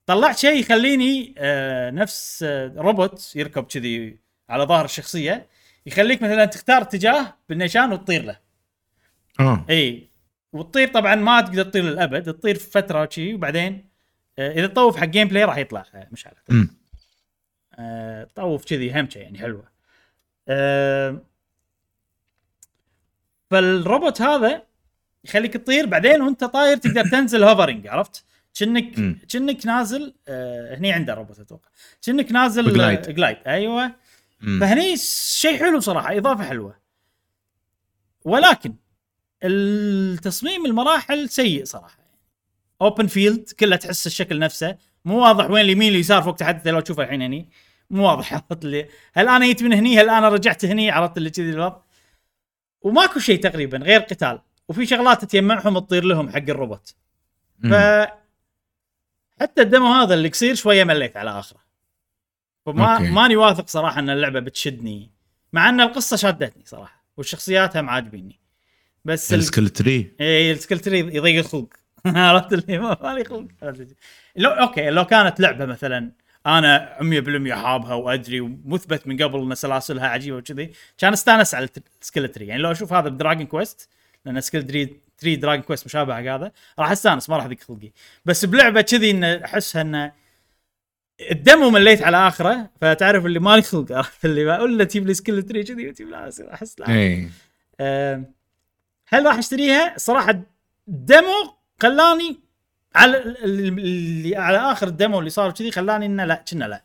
طلعت 0.07 0.39
شيء 0.39 0.61
يخليني 0.61 1.35
آه 1.39 1.91
نفس 1.91 2.43
آه 2.43 2.75
روبوت 2.77 3.33
يركب 3.37 3.65
كذي 3.65 4.19
على 4.51 4.65
ظهر 4.65 4.85
الشخصية 4.85 5.47
يخليك 5.87 6.23
مثلا 6.23 6.45
تختار 6.45 6.83
اتجاه 6.83 7.37
بالنيشان 7.49 7.93
وتطير 7.93 8.23
له 8.25 8.37
آه 9.41 9.65
إي 9.71 10.11
وتطير 10.53 10.89
طبعا 10.89 11.15
ما 11.15 11.41
تقدر 11.41 11.63
تطير 11.63 11.83
للأبد 11.85 12.23
تطير 12.23 12.55
في 12.59 12.71
فترة 12.71 13.03
وشي 13.03 13.35
وبعدين 13.35 13.89
آه 14.39 14.53
إذا 14.53 14.67
تطوف 14.67 14.97
حق 14.97 15.05
gameplay 15.07 15.45
راح 15.45 15.57
يطلع 15.57 15.85
آه، 15.95 16.09
مشعل 16.13 16.33
مم. 16.49 16.69
آه 17.75 18.29
طوف 18.35 18.65
كذي 18.65 19.01
همشة 19.01 19.19
يعني 19.19 19.39
حلوة 19.39 19.65
آه 20.49 21.23
فالروبوت 23.51 24.23
هذا 24.23 24.63
يخليك 25.25 25.53
تطير 25.55 25.87
بعدين 25.87 26.23
وأنت 26.23 26.45
طاير 26.45 26.77
تقدر 26.77 27.05
تنزل 27.05 27.45
hovering 27.45 27.87
عرفت؟ 27.87 28.25
كأنك. 28.55 28.95
كأنك 29.29 29.67
نازل 29.67 30.15
آه 30.29 30.75
هني 30.75 30.93
عنده 30.93 31.15
روبوت 31.15 31.39
أتوقع 31.39 31.69
كأنك 32.03 32.33
نازل 32.33 32.71
ب 32.71 32.76
glide. 32.76 33.07
آه، 33.07 33.13
glide 33.13 33.37
أيوه. 33.47 33.95
فهني 34.41 34.97
شيء 34.97 35.59
حلو 35.59 35.81
صراحة 35.81 36.17
إضافة 36.17 36.45
حلوة. 36.45 36.77
ولكن 38.25 38.75
التصميم 39.45 40.67
المراحل 40.67 41.29
سيء 41.29 41.65
صراحة. 41.65 41.99
open 42.83 43.07
field 43.07 43.51
كلها 43.61 43.79
تحس 43.79 44.07
الشكل 44.07 44.39
نفسه. 44.39 44.79
مو 45.05 45.23
واضح 45.23 45.51
وين 45.51 45.65
اليمين 45.65 45.93
اليسار 45.93 46.23
فوق 46.23 46.35
تحت 46.35 46.69
لو 46.69 46.81
تشوفه 46.81 47.03
الحين 47.03 47.23
هني. 47.23 47.49
مو 47.91 48.07
واضح 48.07 48.33
عرفت 48.35 48.65
اللي 48.65 48.89
هل 49.13 49.29
أنا 49.29 49.47
جيت 49.47 49.63
من 49.63 49.73
هني؟ 49.73 50.01
هل 50.01 50.11
أنا 50.11 50.29
رجعت 50.29 50.65
هني؟ 50.65 50.91
عرفت 50.91 51.17
اللي 51.17 51.31
كذي 51.31 51.51
الوضع. 51.51 51.81
وماكو 52.83 53.19
شيء 53.19 53.41
تقريبا 53.41 53.79
غير 53.79 54.01
قتال. 54.01 54.41
وفي 54.69 54.87
شغلات 54.87 55.25
تجمعهم 55.25 55.79
تطير 55.79 56.05
لهم 56.05 56.31
حق 56.31 56.37
الروبوت. 56.37 56.95
ف. 57.71 57.75
حتى 59.41 59.63
ال 59.63 59.69
demo 59.69 59.93
هذا 59.93 60.15
اللي 60.15 60.29
قصير 60.29 60.55
شوية 60.55 60.85
مليت 60.85 61.17
على 61.17 61.31
آخره. 61.31 61.70
فما 62.73 62.97
أوكي. 62.97 63.11
ماني 63.11 63.37
واثق 63.37 63.69
صراحة 63.69 63.99
إن 63.99 64.11
اللعبة 64.11 64.41
بتشدني 64.41 65.11
مع 65.53 65.69
إن 65.69 65.81
القصة 65.81 66.17
شادتني 66.17 66.63
صراحة 66.67 67.05
والشخصيات 67.17 67.77
هم 67.77 67.91
عاجبيني. 67.91 68.41
بس 69.05 69.33
ال... 69.33 69.39
ال 69.39 69.44
skill 69.44 69.69
tree 69.69 70.15
اي 70.21 70.53
ال 70.53 70.57
skill 70.57 70.80
tree 70.80 70.99
يضيق 70.99 71.39
الخلق. 71.39 71.69
عرفت 72.07 72.53
اللي 72.53 72.79
ما 72.79 72.99
مالي 73.03 73.25
خلق؟ 73.25 73.49
لو 74.37 74.51
أوكي 74.51 74.91
لو 74.91 75.05
كانت 75.05 75.41
لعبة 75.41 75.67
مثلا 75.67 76.13
أنا 76.47 76.97
100% 77.01 77.53
حابها 77.53 77.95
وأدري 77.95 78.41
ومثبت 78.41 79.07
من 79.07 79.23
قبل 79.23 79.41
إن 79.41 79.55
سلاسلها 79.55 80.09
عجيبة 80.09 80.37
وكذي 80.37 80.73
كان 80.99 81.13
أستانس 81.13 81.55
على 81.55 81.69
ال 82.03 82.07
skill 82.07 82.29
tree 82.29 82.47
يعني 82.47 82.63
لو 82.63 82.71
أشوف 82.71 82.93
هذا 82.93 83.09
ب 83.09 83.14
Dragon 83.14 83.47
Quest 83.47 83.89
لأن 84.25 84.41
skill 84.41 84.67
tree 84.67 84.91
tree 85.19 85.41
Dragon 85.41 85.63
Quest 85.63 85.87
مشابه 85.87 86.15
حق 86.15 86.21
هذا 86.21 86.53
راح 86.79 86.91
أستانس 86.91 87.31
ما 87.31 87.37
راح 87.37 87.45
اضيق 87.45 87.61
خلقي. 87.61 87.91
بس 88.25 88.45
بلعبة 88.45 88.81
كذي 88.81 89.11
إن 89.11 89.25
أحسها 89.25 89.83
انه 89.83 90.13
ال 91.31 91.39
demo 91.39 91.71
مليت 91.71 92.03
على 92.03 92.29
آخره 92.29 92.71
فتعرف 92.81 93.27
اللي 93.27 93.39
مالي 93.39 93.63
خلق 93.63 93.93
عرفت 93.93 94.25
اللي 94.25 94.45
بقول 94.45 94.79
له 94.79 94.85
تجيب 94.85 95.07
لي 95.07 95.15
skill 95.15 95.43
tree 95.43 95.63
كذي 95.75 95.89
وتجيب 95.89 96.09
لا 96.09 96.31
أحس 96.55 96.81
لا. 96.81 96.89
اي 96.89 97.29
آه، 97.81 98.25
هل 99.09 99.27
راح 99.27 99.39
أشتريها؟ 99.39 99.95
صراحة 99.97 100.41
ال 100.89 101.02
demo 101.02 101.55
خلاني 101.83 102.41
على 102.95 103.17
ال- 103.17 103.45
ال- 103.45 103.79
اللي 103.79 104.37
على 104.37 104.59
آخر 104.59 104.87
ال 104.89 104.95
demo 104.95 105.19
اللي 105.19 105.31
صار 105.31 105.51
كذي 105.51 105.71
خلاني 105.71 106.07
إنه 106.07 106.25
لا 106.25 106.45
كنا 106.51 106.65
لا. 106.65 106.85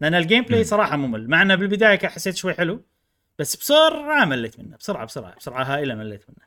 لأن 0.00 0.14
ال 0.14 0.44
gameplay. 0.44 0.64
صراحة 0.64 0.96
ممل 0.96 1.28
مع 1.28 1.42
إنه 1.42 1.54
بالبداية 1.54 1.98
حسيت 2.08 2.36
شوي 2.36 2.54
حلو 2.54 2.82
بس 3.38 3.56
بسرعة 3.56 4.24
مليت 4.24 4.60
منه 4.60 4.76
بسرعة 4.76 5.04
بسرعة 5.06 5.34
بسرعة 5.36 5.62
هائلة 5.64 5.94
مليت 5.94 6.24
منه. 6.28 6.46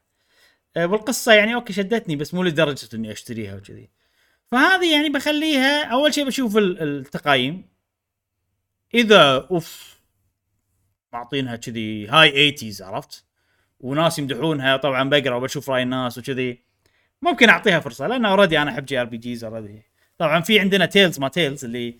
آه، 0.77 0.85
والقصة 0.87 1.33
يعني 1.33 1.55
أوكي 1.55 1.73
شدتني 1.73 2.15
بس 2.15 2.33
مو 2.33 2.43
لدرجة 2.43 2.95
إني 2.95 3.11
أشتريها 3.11 3.55
وكذي. 3.55 3.89
فهذه 4.51 4.91
يعني 4.93 5.09
بخليها 5.09 5.83
أول 5.85 6.13
شيء 6.13 6.25
بشوف 6.25 6.57
ال- 6.57 6.81
التقاييم. 6.81 7.65
إذا 8.93 9.47
أوف 9.51 9.99
معطينها 11.13 11.55
كذي 11.55 12.07
high 12.07 12.51
80s 12.57 12.81
عرفت؟ 12.81 13.25
وناس 13.79 14.19
يمدحونها 14.19 14.77
طبعا 14.77 15.09
بقرأ 15.09 15.35
وبشوف 15.35 15.69
رأي 15.69 15.83
الناس 15.83 16.17
وكذي. 16.17 16.63
ممكن 17.21 17.49
أعطيها 17.49 17.79
فرصة 17.79 18.07
لأن 18.07 18.25
already 18.25 18.61
أنا 18.61 18.71
أحب 18.71 18.85
JRPGs 18.85 19.43
already 19.43 19.83
طبعا 20.17 20.41
في 20.41 20.59
عندنا 20.59 20.85
Tales 20.85 21.19
ما 21.19 21.27
Tales 21.27 21.65
اللي 21.65 21.97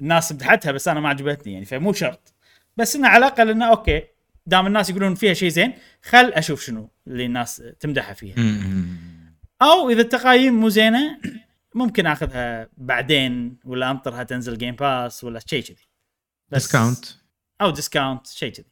الناس 0.00 0.32
مدحتها 0.32 0.72
بس 0.72 0.88
أنا 0.88 1.00
ما 1.00 1.08
عجبتني 1.08 1.52
يعني 1.52 1.64
فمو 1.64 1.92
شرط. 1.92 2.34
بس 2.76 2.96
إنه 2.96 3.08
على 3.08 3.26
الأقل 3.26 3.50
إنه 3.50 3.68
أوكي 3.70 4.02
دام 4.46 4.66
الناس 4.66 4.90
يقولون 4.90 5.14
فيها 5.14 5.34
شيء 5.34 5.48
زين 5.48 5.72
خل 6.02 6.24
أشوف 6.32 6.62
شنو 6.64 6.90
اللي 7.06 7.26
الناس 7.26 7.62
تمدحها 7.80 8.14
فيها. 8.14 8.34
أو 9.62 9.90
إذا 9.90 10.00
التقاييم 10.00 10.54
مو 10.60 10.68
زينة 10.68 11.18
ممكن 11.76 12.06
آخذها 12.06 12.68
بعدين 12.76 13.58
ولا 13.64 13.90
انطرها 13.90 14.22
تنزل 14.22 14.58
Game 14.58 14.74
Pass 14.74 15.24
ولا 15.24 15.40
شيء 15.46 15.62
كذي 15.62 15.76
discount 16.52 17.04
أو 17.60 17.70
discount 17.70 18.26
شيء 18.26 18.52
كذي 18.52 18.66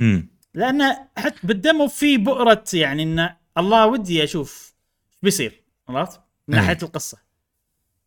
مم. 0.00 0.28
لأن 0.54 0.96
حتى 1.16 1.46
بال 1.46 1.60
demo 1.60 1.88
في 1.88 2.16
بؤرة 2.16 2.64
يعني 2.72 3.02
إن 3.02 3.28
الله 3.58 3.86
ودي 3.86 4.24
أشوف 4.24 4.74
إيش 5.12 5.20
بيصير 5.22 5.62
عرفت؟ 5.88 6.20
من. 6.48 6.56
ناحية 6.56 6.78
القصة 6.82 7.18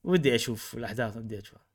ودي 0.04 0.36
أشوف 0.36 0.74
الأحداث 0.74 1.18
ودي 1.18 1.40
أشوفها 1.40 1.66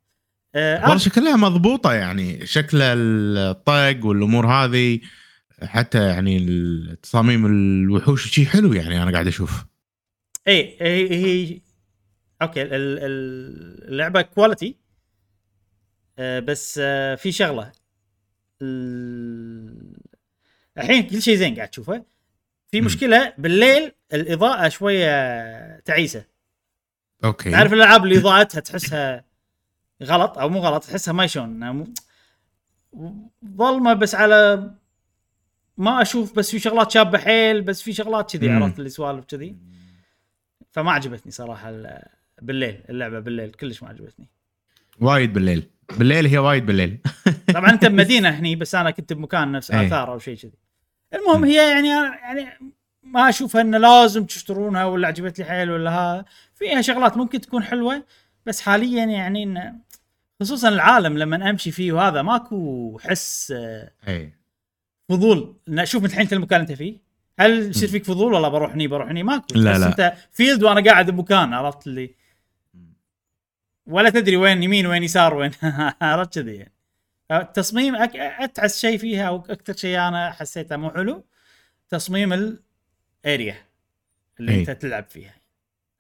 آه 0.55 0.81
والله 0.81 0.95
آه 0.95 0.99
شكلها 0.99 1.37
مضبوطة 1.37 1.93
يعني 1.93 2.47
شكل 2.47 2.83
الطق 2.83 4.07
والأمور 4.07 4.47
هذه 4.47 5.01
حتى 5.63 6.07
يعني 6.07 6.47
تصاميم 7.03 7.47
الوحوش 7.47 8.31
شيء 8.35 8.45
حلو 8.47 8.73
يعني 8.73 9.03
أنا 9.03 9.13
قاعد 9.13 9.27
أشوف 9.27 9.65
اي 10.49 10.77
هي 10.81 11.11
هي 11.11 11.61
أوكي 12.43 12.63
ال- 12.63 12.69
ال- 12.75 13.89
اللعبة 13.89 14.23
quality 14.23 14.77
آه 16.19 16.41
بس 16.41 16.81
آه 16.83 17.15
في 17.15 17.33
شغلة. 17.33 17.73
ال- 18.63 19.97
الحين 20.79 21.03
كل 21.07 21.23
شيء 21.23 21.37
زين 21.37 21.55
قاعد 21.57 21.69
تشوفه. 21.69 22.05
في. 22.71 22.81
مشكلة 22.81 23.33
بالليل 23.39 23.93
الإضاءة 24.13 24.69
شوية 24.69 25.79
تعيسة. 25.81 26.25
أوكي. 27.25 27.51
تعرف 27.51 27.73
الألعاب 27.73 28.05
اللي 28.05 28.19
إضاءتها 28.19 28.61
تحسها 28.61 29.25
غلط 30.03 30.39
أو 30.39 30.49
مو 30.49 30.59
غلط 30.61 30.85
تحسها 30.85 31.13
ما 31.13 31.27
شلون 31.27 31.95
ظلمه 33.57 33.93
بس 33.95 34.15
على 34.15 34.71
ما 35.77 36.03
أشوف 36.03 36.37
بس 36.37 36.51
في 36.51 36.59
شغلات 36.59 36.91
شابة 36.91 37.19
حيل 37.19 37.63
بس 37.63 37.83
في 37.83 37.93
شغلات 37.93 38.37
كذي. 38.37 38.51
عرفت 38.51 38.79
اللي 38.79 38.91
سوالف 38.91 39.25
كذي. 39.25 39.57
فما 40.71 40.93
عجبتني 40.93 41.33
صراحة 41.33 41.71
بالليل 42.43 42.81
اللعبة 42.89 43.21
بالليل 43.21 43.51
كلش 43.51 43.83
ما 43.83 43.89
عجبتني. 43.89 44.29
وايد 45.01 45.33
بالليل. 45.33 45.69
بالليل 45.99 46.27
هي 46.27 46.39
وايد 46.39 46.67
بالليل. 46.67 46.99
طبعا 47.55 47.71
أنت 47.71 47.85
بمدينة 47.85 48.29
هني 48.29 48.57
بس 48.57 48.75
أنا 48.75 48.91
كنت 48.91 49.13
بمكان 49.13 49.53
نفس 49.53 49.71
أي. 49.71 49.87
آثار 49.87 50.13
أو 50.13 50.19
شيء 50.19 50.37
كذي. 50.37 50.53
المهم 51.15 51.45
هي 51.45 51.71
يعني 51.71 51.89
يعني 51.89 52.49
ما 53.03 53.29
أشوفها 53.29 53.61
إنه 53.61 53.79
لازم 53.79 54.25
تشترونها 54.25 54.85
ولا 54.85 55.09
عجبت 55.09 55.39
لي 55.39 55.45
حيل 55.45 55.71
ولا 55.71 55.91
ها. 55.91 56.25
فيها 56.55 56.81
شغلات 56.81 57.17
ممكن 57.17 57.41
تكون 57.41 57.63
حلوة 57.63 58.03
بس 58.47 58.61
حاليا 58.61 59.05
يعني 59.05 59.43
إنه 59.43 59.75
خصوصا 60.41 60.69
العالم 60.69 61.19
لما 61.19 61.51
أمشي 61.51 61.71
فيه 61.71 61.93
وهذا 61.93 62.23
ماكو 62.23 62.99
حس 62.99 63.53
آه، 63.57 63.91
اي 64.09 64.33
فضول. 65.09 65.57
إن 65.69 65.79
أشوف 65.79 66.05
الحين 66.05 66.29
المكان 66.33 66.61
أنت 66.61 66.73
فيه. 66.73 67.07
هل 67.39 67.71
يصير 67.71 67.89
فيك 67.89 68.05
فضول؟ 68.05 68.33
والله 68.33 68.49
بروح 68.49 68.73
هني 68.73 68.87
بروح 68.87 69.09
هني 69.09 69.23
ماكو. 69.23 69.55
لا، 69.55 69.73
بس 69.73 69.81
لا. 69.81 69.87
open 69.89 70.15
field 70.33 70.63
وأنا 70.63 70.91
قاعد 70.91 71.11
بمكان 71.11 71.53
عرفت 71.53 71.87
اللي 71.87 72.15
ولا 73.87 74.11
تدري 74.11 74.37
وين 74.37 74.63
يمين 74.63 74.87
وين 74.87 75.03
يسار 75.03 75.35
وين. 75.35 75.51
عرفت 76.03 76.39
كذي 76.39 76.55
يعني. 76.55 76.73
التصميم 77.33 77.97
أك... 77.97 78.17
اتعس 78.17 78.81
شيء 78.81 78.99
فيها 78.99 79.29
أو 79.29 79.37
أكثر 79.37 79.77
شيء 79.77 79.99
أنا 79.99 80.31
حسيته 80.31 80.77
مو 80.77 80.91
حلو. 80.91 81.25
تصميم 81.89 82.33
ال 82.33 82.58
area 82.58 83.57
اللي 84.41 84.53
أي. 84.53 84.61
أنت 84.61 84.71
تلعب 84.71 85.05
فيها. 85.09 85.35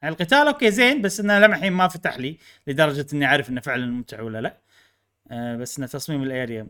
القتال 0.05 0.46
أوكي 0.46 0.70
زين 0.70 1.03
بس 1.03 1.20
إنه 1.20 1.38
لما 1.38 1.57
الحين 1.57 1.72
ما 1.72 1.88
فتح 1.88 2.18
لي 2.18 2.37
لدرجة 2.66 3.07
إني 3.12 3.27
أعرف 3.27 3.51
إنه 3.51 3.61
فعلا 3.61 3.87
ممتع 3.87 4.20
ولا 4.20 4.40
لا. 4.40 4.57
آه 5.31 5.57
بس 5.57 5.79
إنه 5.79 5.87
تصميم 5.87 6.22
ال 6.22 6.31
area 6.31 6.66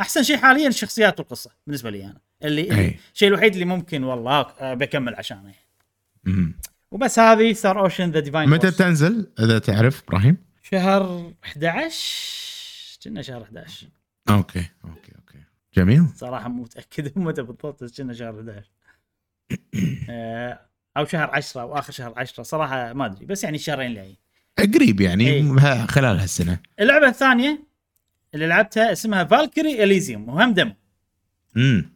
أحسن 0.00 0.22
شيء 0.22 0.36
حاليا 0.36 0.68
الشخصيات 0.68 1.20
والقصة 1.20 1.50
بالنسبة 1.66 1.90
لي 1.90 2.04
أنا. 2.04 2.20
اللي 2.44 2.78
أي. 2.78 2.98
الشيء 3.14 3.28
الوحيد 3.28 3.52
اللي 3.52 3.64
ممكن 3.64 4.04
والله 4.04 4.40
آه، 4.40 4.74
بكمل 4.74 5.14
عشانه 5.14 5.52
يعني. 6.26 6.54
وبس 6.90 7.18
هذه 7.18 7.52
Star 7.52 7.80
Ocean 7.80 8.10
The 8.10 8.20
Divine 8.20 8.48
متى 8.48 8.70
بتنزل؟ 8.70 9.26
إذا 9.40 9.58
تعرف 9.58 10.02
إبراهيم؟ 10.08 10.36
شهر 10.70 11.32
11 11.44 12.98
كنا 13.04 13.22
شهر 13.22 13.42
11 13.42 13.86
أوكي 14.30 14.66
أوكي 14.84 15.12
أوكي. 15.18 15.38
جميل. 15.74 16.06
صراحة 16.16 16.48
مو 16.48 16.62
متأكد 16.62 17.18
متى 17.18 17.42
بالضبط 17.42 17.84
بس 17.84 18.00
كنا 18.00 18.12
شهر 18.14 18.40
11 18.40 18.70
آه، 20.10 20.60
أو 20.96 21.04
شهر 21.04 21.30
10 21.30 21.60
أو 21.62 21.78
آخر 21.78 21.92
شهر 21.92 22.12
10 22.16 22.42
صراحة 22.42 22.92
ما 22.92 23.06
أدري 23.06 23.26
بس 23.26 23.44
يعني 23.44 23.56
الشهرين 23.56 23.86
اللي 23.90 24.16
قريب 24.74 25.00
يعني 25.00 25.26
إي. 25.30 25.42
ه- 25.42 25.86
خلال 25.86 26.18
هالسنة. 26.20 26.58
اللعبة 26.80 27.08
الثانية 27.08 27.62
اللي 28.34 28.46
لعبتها 28.46 28.92
اسمها 28.92 29.24
Valkyrie 29.24 29.84
Elysium 29.84 30.28
وهم 30.28 30.54
demo. 30.54 30.74
امم 31.56 31.92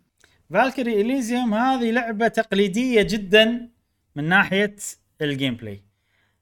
Valkyrie 0.51 1.01
Elysium 1.01 1.55
هذه 1.55 1.91
لعبة 1.91 2.29
تقليدية 2.29 3.03
جدا 3.03 3.69
من 4.17 4.25
ناحية 4.25 4.77
ال 5.23 5.55
gameplay 5.57 5.83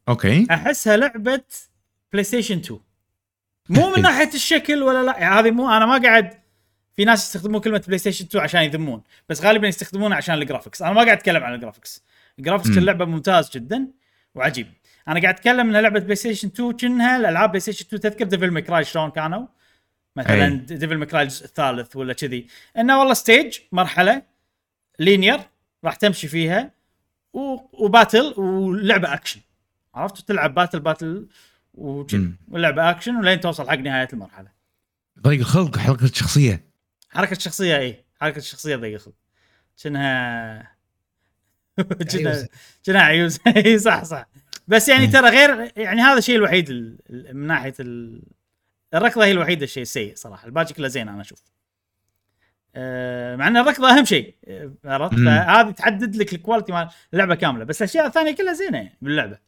أوكي. 0.09 0.47
أحسها 0.51 0.97
لعبة 0.97 1.43
PlayStation 2.13 2.59
2 2.59 2.81
مو 3.69 3.91
من 3.97 4.03
ناحية 4.09 4.35
الشكل 4.35 4.83
ولا 4.83 5.03
لا. 5.03 5.19
يعني 5.19 5.35
هذه 5.35 5.51
مو 5.51 5.71
أنا 5.71 5.87
ما 5.87 5.99
قاعد 6.03 6.43
في 6.97 7.05
ناس 7.05 7.25
يستخدمون 7.27 7.61
كلمة 7.61 7.83
PlayStation 7.87 8.25
2 8.25 8.45
عشان 8.45 8.63
يذمون 8.63 9.03
بس 9.29 9.41
غالبا 9.45 9.69
يستخدمونها 9.69 10.17
عشان 10.17 10.35
ال 10.35 10.40
graphics 10.40 10.83
أنا 10.83 10.93
ما 10.93 11.05
قاعد 11.05 11.17
أتكلم 11.17 11.45
عن 11.45 11.55
ال 11.55 11.60
graphics 11.60 12.05
ال 12.39 12.43
graphics. 12.43 12.79
اللعبة 12.79 13.05
ممتاز 13.05 13.51
جدا 13.51 13.89
وعجيب. 14.35 14.67
أنا 15.09 15.21
قاعد 15.21 15.35
أتكلم 15.35 15.69
انها 15.69 15.81
لعبة 15.81 16.01
PlayStation 16.01 16.49
2 16.49 16.73
كأنها 16.73 17.17
الألعاب 17.17 17.49
PlayStation 17.49 17.85
2 17.87 18.01
تذكر 18.03 18.25
Devil 18.25 18.51
May 18.51 18.68
Cry 18.68 18.85
شلون 18.85 19.11
كانوا؟ 19.11 19.47
مثلا 20.17 20.45
أي. 20.47 20.57
Devil 20.57 20.97
May 20.97 21.10
Cry 21.10 21.23
الجزء 21.23 21.45
الثالث 21.45 21.97
ولا 21.97 22.13
كذي. 22.13 22.47
إنه 22.79 22.99
والله 22.99 23.15
stage 23.15 23.59
مرحلة 23.73 24.23
linear 24.99 25.41
راح 25.85 25.95
تمشي 25.95 26.29
فيها 26.29 26.71
و... 27.33 27.57
و 27.73 27.82
battle 27.82 28.35
ولعبة 28.41 29.15
اكشن 29.15 29.41
عرفت؟ 29.95 30.29
تلعب 30.29 30.55
battle 30.55 30.81
battle 30.81 31.27
وكذي. 31.75 32.33
ولعبه 32.49 32.91
اكشن 32.91 33.17
ولين 33.17 33.41
توصل 33.41 33.71
حق 33.71 33.75
نهاية 33.79 34.09
المرحلة. 34.13 34.49
ضيق 35.21 35.39
الخلق 35.41 35.79
حركة 35.79 36.05
الشخصيه 36.05 36.65
حركة 37.11 37.33
الشخصيه 37.33 37.77
اي 37.79 38.05
حركة 38.21 38.39
الشخصيه 38.39 38.77
ضيق 38.77 38.95
الخلق 38.95 39.15
كأنها 39.83 40.77
كأنها 42.85 43.03
عيوز. 43.09 43.39
اي 43.57 43.79
صح 43.79 44.05
صح. 44.05 44.27
بس 44.69 44.89
يعني 44.89 45.07
ترى 45.07 45.29
غير 45.31 45.73
يعني 45.77 46.01
هذا 46.01 46.19
الشيء 46.19 46.37
الوحيد 46.37 46.71
ال- 46.71 46.99
ال- 47.11 47.37
من 47.37 47.47
ناحية 47.47 47.75
ال... 47.81 48.23
الركضة 48.95 49.25
هي 49.25 49.31
الوحيدة 49.33 49.65
الشيء 49.65 49.83
السيء 49.83 50.15
صراحة. 50.17 50.47
الباقي 50.47 50.75
كله 50.75 50.89
زين 50.89 51.09
أنا 51.09 51.21
أشوف. 51.21 51.43
آه، 52.75 53.37
مع 53.37 53.49
إن 53.49 53.57
الركض 53.57 53.85
أهم 53.85 54.05
شيء 54.05 54.35
عرفت. 54.85 55.15
فهذه 55.15 55.71
تحدد 55.71 56.17
لك 56.17 56.33
ال 56.35 56.39
quality 56.39 56.73
مال 56.73 56.89
اللعبة 57.13 57.35
كاملة. 57.35 57.65
بس 57.65 57.83
الأشياء 57.83 58.07
الثانية 58.07 58.35
كلها 58.35 58.53
زينة 58.53 58.79
يعني 58.79 58.99
باللعبة. 59.03 59.39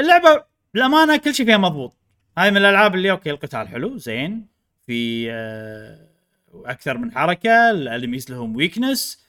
اللعبة 0.00 0.44
بالامانه 0.74 1.16
كل 1.16 1.34
شيء 1.34 1.46
فيها 1.46 1.56
مضبوط. 1.56 1.96
هاي 2.38 2.50
من 2.50 2.56
الألعاب 2.56 2.94
اللي 2.94 3.10
أوكي 3.10 3.30
القتال 3.30 3.68
حلو 3.68 3.96
زين. 3.96 4.46
في 4.86 5.26
آه، 5.30 6.08
أكثر 6.54 6.98
من 6.98 7.12
حركة 7.12 7.70
ال 7.70 7.78
enemies 7.78 8.30
لهم 8.30 8.56
weakness 8.56 9.24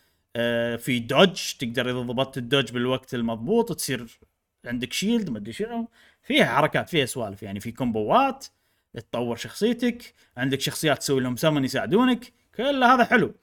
في 0.78 1.00
dodge 1.00 1.54
تقدر 1.60 1.90
إذا 1.90 2.00
ضبطت 2.00 2.38
ال 2.38 2.43
dodge 2.43 2.72
بالوقت 2.72 3.14
المضبوط 3.14 3.74
تصير 3.74 4.20
عندك 4.66 4.94
shield 4.94 5.30
ما 5.30 5.38
أدري 5.38 5.54
شنو. 5.54 5.90
فيها 6.24 6.46
حركات 6.46 6.90
فيها 6.90 7.06
سوالف 7.06 7.44
يعني 7.44 7.60
في 7.60 7.72
كومبوات 7.72 8.46
تطور 8.94 9.36
شخصيتك 9.36 10.14
عندك 10.38 10.62
شخصيات 10.62 10.98
تسوي 10.98 11.22
لهم 11.22 11.36
سمن 11.36 11.66
يساعدونك 11.66 12.34
كل 12.58 12.84
هذا 12.84 13.04
حلو. 13.04 13.34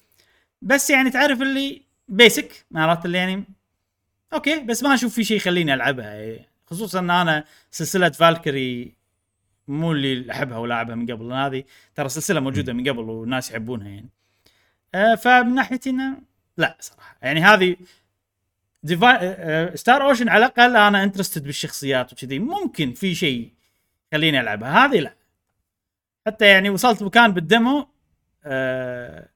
بس 0.63 0.91
يعني 0.91 1.11
تعرف 1.11 1.43
اللي 1.43 1.83
basic 2.09 2.67
عرفت 2.75 3.05
اللي 3.05 3.19
يعني 3.19 3.45
أوكي 4.33 4.61
بس 4.61 4.83
ما 4.83 4.95
أشوف 4.95 5.15
في 5.15 5.25
شيء 5.25 5.37
يخليني 5.37 5.75
ألعبها 5.75 6.17
إيه. 6.17 6.52
خصوصا 6.67 6.99
ان 6.99 7.11
أنا 7.11 7.45
سلسلة 7.71 8.09
Valkyrie 8.09 8.97
مو 9.69 9.93
اللي 9.93 10.33
أحبها 10.33 10.59
ولا 10.59 10.75
العبها 10.75 10.95
من 10.95 11.11
قبل 11.11 11.33
هذه 11.33 11.65
ترى 11.95 12.09
سلسلة 12.09 12.41
موجودة 12.41 12.73
من 12.73 12.89
قبل 12.89 13.01
والناس 13.01 13.51
يحبونها 13.51 13.89
يعني. 13.89 14.11
آه 14.95 15.15
فمن 15.15 15.55
ناحيتي 15.55 15.91
إنه 15.91 16.19
لا 16.57 16.77
صراحة. 16.81 17.17
يعني 17.23 17.41
هذه 17.41 17.77
ديفا... 18.83 19.19
آه 19.23 19.75
Star 19.75 20.03
Ocean 20.03 20.29
على 20.29 20.47
الأقل 20.47 20.77
أنا 20.77 21.03
interested 21.03 21.45
بالشخصيات 21.45 22.13
وكذي. 22.13 22.39
ممكن 22.39 22.93
في 22.93 23.15
شيء 23.15 23.53
يخليني 24.13 24.41
ألعبها 24.41 24.85
هذه 24.87 25.01
لا. 25.01 25.15
حتى 26.27 26.47
يعني 26.47 26.71
وصلت 26.71 27.03
مكان 27.03 27.33
بال 27.33 27.52
demo 27.52 27.89
آه 28.45 29.29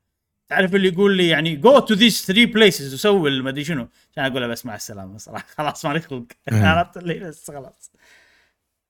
تعرف 0.48 0.74
اللي 0.74 0.88
يقول 0.88 1.16
لي 1.16 1.28
يعني 1.28 1.56
go 1.56 1.78
to 1.78 1.94
these 1.94 2.26
three 2.26 2.46
places 2.46 2.94
وسوي 2.94 3.42
ما 3.42 3.50
أدري 3.50 3.64
شنو. 3.64 3.88
عشان 4.12 4.24
أقول 4.24 4.42
له 4.42 4.48
بس 4.48 4.66
مع 4.66 4.74
السلامة 4.74 5.18
صراحة. 5.18 5.46
خلاص 5.58 5.86
مالي 5.86 6.00
خلق 6.00 6.24
عرفت 6.52 6.96
اللي 6.96 7.14
بس 7.14 7.50
خلاص. 7.50 7.92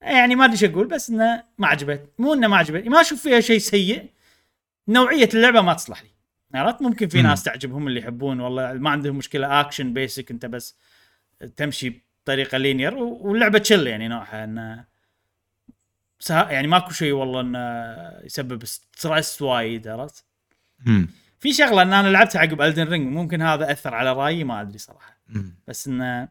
يعني 0.03 0.35
ما 0.35 0.45
أدري 0.45 0.55
إيش 0.55 0.65
أقول 0.65 0.87
بس 0.87 1.11
إنه 1.11 1.45
ما 1.59 1.67
عجبت. 1.67 2.13
مو 2.19 2.35
إنه 2.35 2.49
ما 2.49 2.57
عجبت. 2.57 2.87
ما 2.87 3.01
أشوف 3.01 3.23
فيها 3.23 3.41
شيء 3.41 3.59
سيء. 3.59 4.11
نوعية 4.89 5.29
اللعبة 5.35 5.61
ما 5.61 5.75
تصلح 5.75 6.03
لي. 6.03 6.09
عرفت؟ 6.55 6.83
ممكن 6.83 7.09
في. 7.09 7.23
ناس 7.23 7.43
تعجبهم 7.43 7.89
اللي 7.89 8.01
يحبون. 8.01 8.41
والله 8.41 8.73
ما 8.73 8.91
عندهم 8.91 9.17
مشكلة. 9.17 9.61
action 9.61 9.93
basic 9.93 10.31
أنت 10.31 10.47
بس 10.47 10.77
تمشي 11.57 12.03
بطريقة 12.25 12.59
linear 12.59 12.95
واللعبة 12.95 13.59
chill 13.59 13.87
يعني 13.87 14.09
نوعها 14.09 14.45
إنه 14.45 14.85
يعني 16.31 16.67
ماكو 16.67 16.91
شيء 16.91 17.13
والله 17.13 17.41
إنه 17.41 17.59
يسبب 18.25 18.65
stress 18.65 19.43
وايد. 19.43 19.89
عرفت. 19.89 20.25
في 21.39 21.53
شغلة 21.53 21.83
إن 21.83 21.93
أنا 21.93 22.09
لعبتها 22.09 22.39
عقب 22.39 22.63
Elden 22.63 22.89
Ring 22.89 23.13
ممكن 23.13 23.43
هذا 23.43 23.73
أثر 23.73 23.95
على 23.95 24.13
رأيي 24.13 24.45
ما 24.45 24.61
أدري 24.61 24.79
صراحة. 24.79 25.21
بس 25.69 25.89
انه 25.89 26.29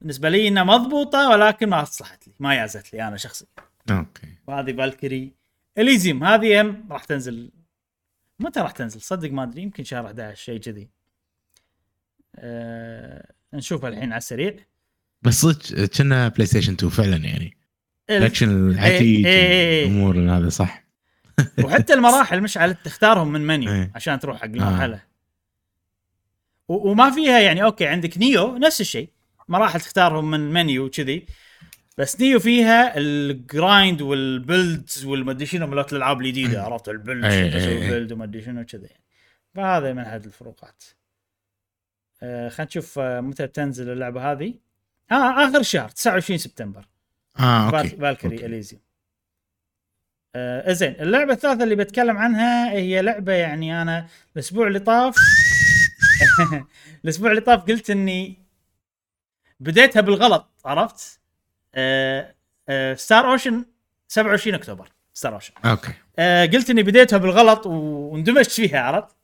بالنسبة 0.00 0.28
لي 0.28 0.48
إنها 0.48 0.64
مضبوطة 0.64 1.28
ولكن 1.28 1.68
ما 1.68 1.84
صلحت 1.84 2.26
لي 2.26 2.34
ما 2.40 2.54
يازت 2.54 2.92
لي 2.92 3.08
أنا 3.08 3.16
شخصيا. 3.16 3.46
أوكي. 3.90 4.28
وهذه 4.46 4.72
Valkyrie 4.72 5.32
Elysium 5.78 6.24
هذه 6.24 6.60
هم 6.60 6.86
راح 6.90 7.04
تنزل. 7.04 7.50
متى 8.38 8.60
راح 8.60 8.70
تنزل؟ 8.70 9.00
صدق 9.00 9.30
ما 9.30 9.42
أدري 9.42 9.62
يمكن 9.62 9.84
شهر 9.84 10.06
11 10.06 10.36
شيء 10.36 10.60
كذي. 10.60 10.88
أه 12.36 13.32
نشوفها 13.54 13.88
الحين 13.88 14.12
على 14.12 14.18
السريع. 14.18 14.56
بس 15.22 15.40
صدق 15.40 15.84
كنها 15.84 16.28
PlayStation 16.28 16.72
2 16.72 16.90
فعلا 16.92 17.16
يعني. 17.16 17.56
الاكشن 18.10 18.78
إيه، 18.78 19.00
إيه، 19.00 19.26
إيه. 19.26 19.86
الأمور 19.86 20.18
هذا 20.18 20.48
صح. 20.48 20.85
وحتى 21.64 21.94
المراحل 21.94 22.40
مشعل 22.40 22.74
تختارهم 22.74 23.32
من 23.32 23.40
منيو 23.46 23.72
إيه. 23.72 23.90
عشان 23.94 24.18
تروح 24.18 24.36
حق 24.38 24.44
المرحله 24.44 25.02
و- 26.68 26.90
وما 26.90 27.10
فيها 27.10 27.38
يعني 27.38 27.62
أوكي 27.62 27.86
عندك 27.86 28.18
Nioh 28.18 28.56
نفس 28.56 28.80
الشيء. 28.80 29.08
مراحل 29.48 29.80
تختارهم 29.80 30.30
من 30.30 30.40
منيو 30.52 30.90
كذي 30.90 31.26
بس 31.98 32.20
Nioh 32.20 32.38
فيها 32.40 32.98
ال 32.98 33.15
grind 33.15 34.02
وال 34.02 34.28
builds 34.28 35.04
والمدري 35.04 35.46
شنو 35.46 35.66
مالت 35.66 35.92
الألعاب 35.92 36.20
الجديدة 36.20 36.62
عرفت؟ 36.62 36.88
ال 36.88 36.94
build 36.94 37.24
إيه، 37.24 37.54
إيه، 37.54 37.68
إيه. 37.68 37.90
build 37.90 38.12
ومدري 38.12 38.42
شنو 38.42 38.64
كذي 38.64 38.88
فهذا 39.54 39.92
من 39.92 39.98
أحد 40.02 40.24
الفروقات. 40.24 40.84
آه 42.22 42.48
خلينا 42.48 42.68
نشوف 42.68 42.98
آه 42.98 43.20
متى 43.20 43.46
تنزل 43.46 43.92
اللعبة 43.92 44.32
هذه. 44.32 44.54
آه 45.12 45.48
آخر 45.48 45.60
الشهر 45.60 45.88
29 45.88 46.38
سبتمبر. 46.38 46.86
آه 47.40 47.66
أوكي. 47.66 47.88
Val- 47.88 47.98
Valkyrie. 48.00 48.46
Elysium. 48.46 48.82
آه 50.34 50.72
زين 50.72 50.96
اللعبة 51.00 51.32
الثالثة 51.32 51.64
اللي 51.64 51.74
بتكلم 51.76 52.16
عنها 52.18 52.70
هي 52.70 53.02
لعبة 53.02 53.32
يعني 53.32 53.82
أنا 53.82 54.06
الأسبوع 54.36 54.66
اللي 54.66 54.78
طاف 54.78 55.16
الأسبوع 57.04 57.30
اللي 57.30 57.40
طاف 57.40 57.60
قلت 57.64 57.90
إني 57.90 58.38
بديتها 59.60 60.00
بالغلط 60.00 60.48
عرفت؟ 60.64 61.20
آه 61.74 62.34
آه 62.68 62.94
Star 62.94 63.32
Ocean 63.32 63.64
27 64.08 64.54
أكتوبر 64.54 64.88
Star 65.14 65.34
Ocean 65.34 65.52
أوكي. 65.64 65.92
آه 66.18 66.46
قلت 66.46 66.70
إني 66.70 66.82
بديتها 66.82 67.16
بالغلط 67.16 67.66
واندمجت 67.66 68.50
فيها 68.50 68.80
عرفت؟ 68.80 69.16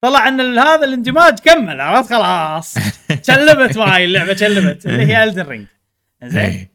طلع 0.00 0.28
إن 0.28 0.58
هذا 0.58 0.84
الاندماج 0.84 1.38
كمل 1.38 1.80
عرفت؟ 1.80 2.10
خلاص. 2.12 2.74
شلبت 3.26 3.76
معي 3.78 4.04
اللعبة 4.04 4.34
شلبت 4.34 4.86
اللي 4.86 5.06
هي 5.06 5.24
Elden 5.24 5.42
Ring 5.42 5.66
زين؟ 6.24 6.40
إيه. 6.40 6.73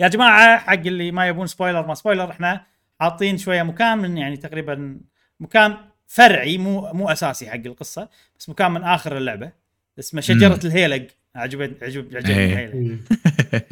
يا 0.00 0.08
جماعة 0.08 0.58
حق 0.58 0.72
اللي 0.72 1.10
ما 1.12 1.26
يبون 1.28 1.46
spoiler 1.46 1.86
ما 1.86 1.94
spoiler 1.94 2.30
إحنا 2.30 2.66
حاطين 3.00 3.38
شوية 3.38 3.62
مكان 3.62 3.98
من 3.98 4.18
يعني 4.18 4.36
تقريبا 4.36 5.00
مكان 5.40 5.76
فرعي 6.06 6.58
مو 6.58 6.92
مو 6.92 7.08
أساسي 7.08 7.50
حق 7.50 7.54
القصة 7.66 8.08
بس 8.38 8.48
مكان 8.48 8.70
من 8.72 8.82
آخر 8.82 9.16
اللعبة 9.16 9.52
اسمه 9.98 10.20
شجرة. 10.20 10.60
ال 10.64 10.71
Halig 10.71 11.06
عجبت 11.36 11.82
عجب 11.82 12.16
عجبني 12.16 12.34
إيه. 12.38 12.52
ال 12.52 12.56
Halig 12.56 12.74
مم. 12.74 13.00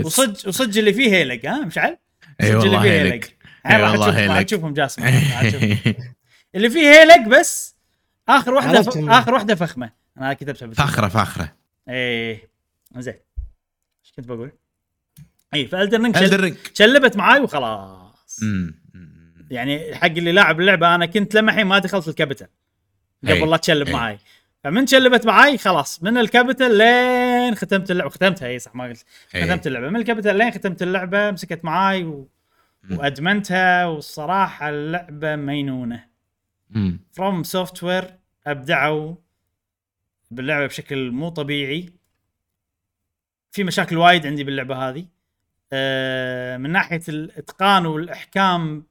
وصج 0.05 0.49
وصج 0.49 0.79
اللي 0.79 0.93
فيه 0.93 1.11
Halig 1.11 1.47
ها 1.47 1.65
مشعل؟ 1.65 1.99
اي 2.43 2.55
والله 2.55 2.83
إي 2.85 3.21
راح 3.67 3.91
والله 3.91 4.19
Halig. 4.19 4.43
تشوفهم 4.43 4.75
جاسم. 4.75 5.03
اللي 6.55 6.71
فيه 6.71 6.81
Halig 6.81 7.29
بس 7.29 7.77
آخر 8.29 8.55
واحدة 8.55 8.83
ف... 8.83 8.89
آخر 9.09 9.35
واحدة 9.35 9.55
فخمة 9.55 9.91
أنا 10.19 10.33
كتبتها. 10.33 10.73
فاخره 10.75 11.09
فاخره 11.09 11.53
إيه 11.89 12.51
زين 12.97 13.15
إيش 14.05 14.13
كنت 14.17 14.27
بقول؟ 14.27 14.53
إي 15.55 15.67
ف 15.67 16.13
Elden 16.13 16.57
Ring. 16.57 16.71
شلبت 16.75 17.17
معاي 17.17 17.41
وخلاص 17.41 18.43
مم. 18.43 18.75
مم. 18.95 19.47
يعني 19.51 19.95
حق 19.95 20.07
اللي 20.07 20.33
لاعب 20.33 20.61
اللعبة 20.61 20.95
أنا 20.95 21.07
كنت 21.07 21.35
لما 21.35 21.53
الحين 21.53 21.67
ما 21.67 21.79
دخلت 21.79 22.09
ال 22.09 22.13
capital. 22.13 22.49
قبل 23.25 23.51
لا 23.51 23.57
تشلب 23.57 23.87
أي. 23.87 23.93
معاي 23.93 24.19
فمن 24.65 24.87
شلبت 24.87 25.27
معاي 25.27 25.59
خلاص 25.59 26.03
من 26.03 26.19
ال 26.19 26.26
capital 26.26 26.79
لين 26.79 27.55
ختمت 27.55 27.91
اللعبة 27.91 28.11
ختمتها 28.11 28.49
إي 28.49 28.59
صح 28.59 28.75
ما 28.75 28.85
قلت. 28.85 29.05
ختمت 29.29 29.67
اللعبة 29.67 29.89
من 29.89 29.97
ال 29.97 30.02
capital 30.02 30.37
لين 30.37 30.51
ختمت 30.51 30.83
اللعبة 30.83 31.31
مسكت 31.31 31.65
معاي 31.65 32.05
و... 32.05 32.29
وأدمنتها 32.91 33.87
والصراحة 33.87 34.69
اللعبة 34.69 35.37
مينونة. 35.37 36.05
FromSoftware 37.13 38.15
أبدعوا 38.47 39.15
باللعبة 40.31 40.67
بشكل 40.67 41.11
مو 41.11 41.29
طبيعي 41.29 41.93
في 43.53 43.65
مشاكل 43.65 43.97
وايد 43.97 44.27
عندي 44.27 44.45
باللعبة 44.45 44.77
هذه 44.89 45.07
من 46.59 46.71
ناحية 46.71 47.01
الإتقان 47.09 47.87
والإحكام 47.87 48.85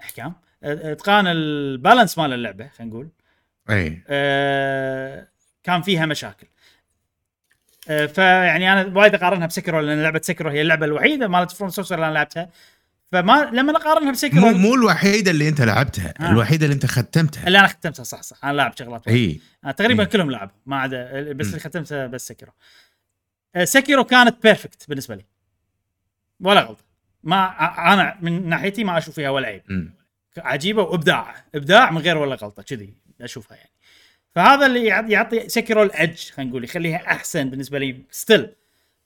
إحكام؟ 0.00 0.34
آه، 0.62 0.92
إتقان 0.92 1.26
ال 1.26 1.38
balance 1.38 2.18
مال 2.18 2.32
اللعبة 2.32 2.68
خلينا 2.68 2.92
نقول. 2.92 3.08
إي. 3.70 4.02
آه، 4.08 5.28
كان 5.64 5.82
فيها 5.82 6.06
مشاكل. 6.06 6.46
آه، 7.88 8.06
فيعني 8.06 8.72
أنا 8.72 8.98
وايد 8.98 9.14
أقارنها 9.14 9.46
ب 9.46 9.51
Sekiro 9.51 9.80
لأن 9.80 10.02
لعبة 10.02 10.20
Sekiro 10.24 10.50
هي 10.50 10.62
اللعبة 10.62 10.86
الوحيدة 10.86 11.28
مالت 11.28 11.50
FromSoftware 11.50 11.98
اللي 11.98 12.06
أنا 12.08 12.14
لعبتها. 12.14 12.50
فما 13.12 13.50
لما 13.52 13.76
اقارنها 13.76 14.12
ب 14.12 14.16
Sekiro 14.16 14.40
مو 14.40 14.52
مو 14.52 14.74
الوحيدة 14.74 15.30
اللي 15.30 15.48
أنت 15.48 15.60
لعبتها 15.60 16.14
آه. 16.20 16.30
الوحيدة 16.30 16.64
اللي 16.66 16.74
أنت 16.74 16.86
ختمتها. 16.86 17.46
اللي 17.46 17.58
أنا 17.58 17.66
ختمتها 17.66 18.02
صح 18.02 18.22
صح. 18.22 18.44
أنا 18.44 18.52
لاعب 18.52 18.72
شغلات. 18.78 19.08
إي. 19.08 19.40
آه 19.64 19.70
تقريبا 19.70 20.02
مم. 20.04 20.08
كلهم 20.08 20.30
لعبوا. 20.30 20.54
ما 20.66 20.80
عدا 20.80 21.32
بس. 21.32 21.46
اللي 21.46 21.58
ختمتها 21.60 22.06
بس 22.06 22.28
Sekiro 22.28 22.52
آه 23.56 23.64
Sekiro 23.64 24.04
كانت 24.04 24.42
perfect 24.42 24.88
بالنسبة 24.88 25.14
لي. 25.14 25.24
ولا 26.40 26.60
غلطة. 26.60 26.84
ما 27.22 27.46
أنا 27.92 28.18
من 28.20 28.48
ناحيتي 28.48 28.84
ما 28.84 28.98
أشوف 28.98 29.14
فيها 29.14 29.30
ولا 29.30 29.46
عيب. 29.48 29.62
عجيبة 30.38 30.82
وإبداع. 30.82 31.44
إبداع 31.54 31.90
من 31.90 31.98
غير 31.98 32.18
ولا 32.18 32.34
غلطة 32.34 32.62
كذي 32.62 32.94
أشوفها 33.20 33.56
يعني. 33.56 33.70
فهذا 34.34 34.66
اللي 34.66 34.84
يع- 34.84 35.08
يعطي 35.08 35.48
Sekiro 35.48 35.82
ال 35.82 35.92
edge 35.92 36.30
خلينا 36.30 36.50
نقول 36.50 36.64
يخليها 36.64 36.96
أحسن 37.06 37.50
بالنسبة 37.50 37.78
لي 37.78 38.02
still 38.10 38.52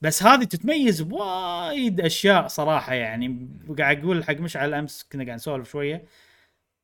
بس 0.00 0.22
هذه 0.22 0.44
تتميز 0.44 1.00
بوايد 1.02 2.00
أشياء 2.00 2.46
صراحة 2.48 2.94
يعني. 2.94 3.48
قاعد 3.78 4.04
أقول 4.04 4.24
حق 4.24 4.34
مشعل 4.34 4.74
أمس 4.74 5.06
كنا 5.12 5.24
قاعد 5.24 5.36
نسولف 5.36 5.70
شوية. 5.70 6.04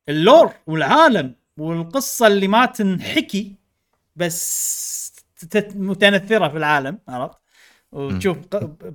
ال 0.09 0.17
lore 0.17 0.53
والعالم 0.67 1.35
والقصة 1.57 2.27
اللي 2.27 2.49
ما 2.49 2.67
تنحكي 2.67 3.55
بس 4.17 5.17
متنثرة 5.75 6.49
في 6.49 6.57
العالم 6.57 6.99
عرفت؟ 7.09 7.39
وتشوف 7.97 8.39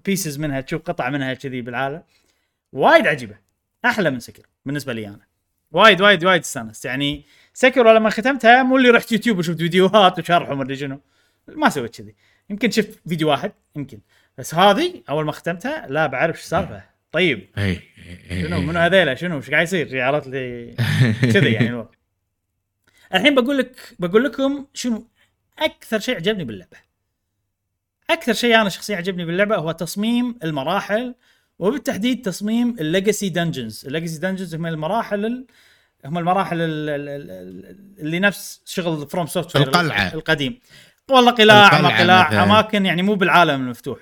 pieces 0.06 0.40
منها 0.40 0.62
تشوف 0.62 0.82
قطع 0.82 1.10
منها 1.10 1.34
كذي 1.34 1.62
بالعالم. 1.62 2.04
وايد 2.72 3.08
عجيبة. 3.08 3.36
أحلى 3.86 4.12
من 4.12 4.20
Sekiro 4.20 4.44
بالنسبة 4.66 4.94
لي 4.94 5.08
أنا. 5.08 5.26
وايد 5.72 6.02
وايد 6.02 6.26
وايد 6.26 6.42
استانست. 6.42 6.86
يعني 6.86 7.26
Sekiro 7.54 7.94
لما 7.94 8.10
ختمتها 8.10 8.64
مو 8.64 8.78
اللي 8.78 8.90
رحت 8.90 9.12
يوتيوب 9.12 9.38
وشفت 9.38 9.58
فيديوهات 9.58 10.20
وشرح 10.20 10.50
ومدري 10.50 10.76
شنو. 10.76 11.00
ما 11.48 11.70
سويت 11.70 11.96
كذي. 11.98 12.16
يمكن 12.50 12.72
شفت 12.72 13.00
فيديو 13.08 13.30
واحد 13.30 13.52
يمكن. 13.76 14.00
بس 14.38 14.56
هذه 14.56 15.04
أول 15.10 15.26
ما 15.26 15.32
ختمتها 15.32 15.88
لا 15.88 16.08
بعرف 16.08 16.36
شو 16.36 16.42
السالفه 16.42 16.84
طيب. 17.12 17.48
اي 17.58 17.80
إي، 18.32 18.42
شنو 18.42 18.58
إي. 18.58 18.66
منو 18.66 18.80
هذيلا؟ 18.80 19.16
شنو؟ 19.16 19.38
إيش 19.38 19.52
قاعد 19.52 19.64
يصير؟ 19.64 20.02
عرفت 20.02 20.28
لي 20.28 20.76
كذي 21.34 21.52
يعني. 21.52 21.70
الوضع. 21.70 21.90
الحين 23.14 23.36
بقول 23.36 23.58
لك 23.58 23.96
بقول 24.00 24.24
لكم 24.24 24.66
شنو 24.74 25.08
أكثر 25.60 26.00
شيء 26.00 26.16
عجبني 26.16 26.44
باللعبة. 26.44 26.91
أكثر 28.10 28.34
شيء 28.34 28.62
أنا 28.62 28.70
شخصيا 28.70 28.98
عجبني 28.98 29.26
باللعبة 29.26 29.56
هو 29.56 29.72
تصميم 29.72 30.40
المراحل 30.44 31.16
وبالتحديد 31.60 32.22
تصميم 32.22 32.76
ال 32.80 32.87
legacy 32.87 33.30
dungeons 33.30 33.86
ال 33.86 33.91
legacy 33.91 34.20
dungeons 34.20 34.56
هم 34.56 34.66
المراحل 34.66 35.26
ال... 35.26 35.46
هم 36.06 36.18
المراحل 36.18 36.62
ال... 36.62 36.90
ال... 36.90 37.10
ال... 37.10 38.00
اللي 38.00 38.20
نفس 38.20 38.62
شغل 38.66 39.10
FromSoft 39.10 39.56
القلعة. 39.56 40.14
القديم. 40.14 40.60
والله 41.10 41.32
قلاع 41.32 41.82
ما 41.82 42.00
قلاع. 42.00 42.44
أماكن 42.44 42.86
يعني 42.86 43.02
مو 43.02 43.16
بالعالم 43.16 43.62
المفتوح. 43.62 44.00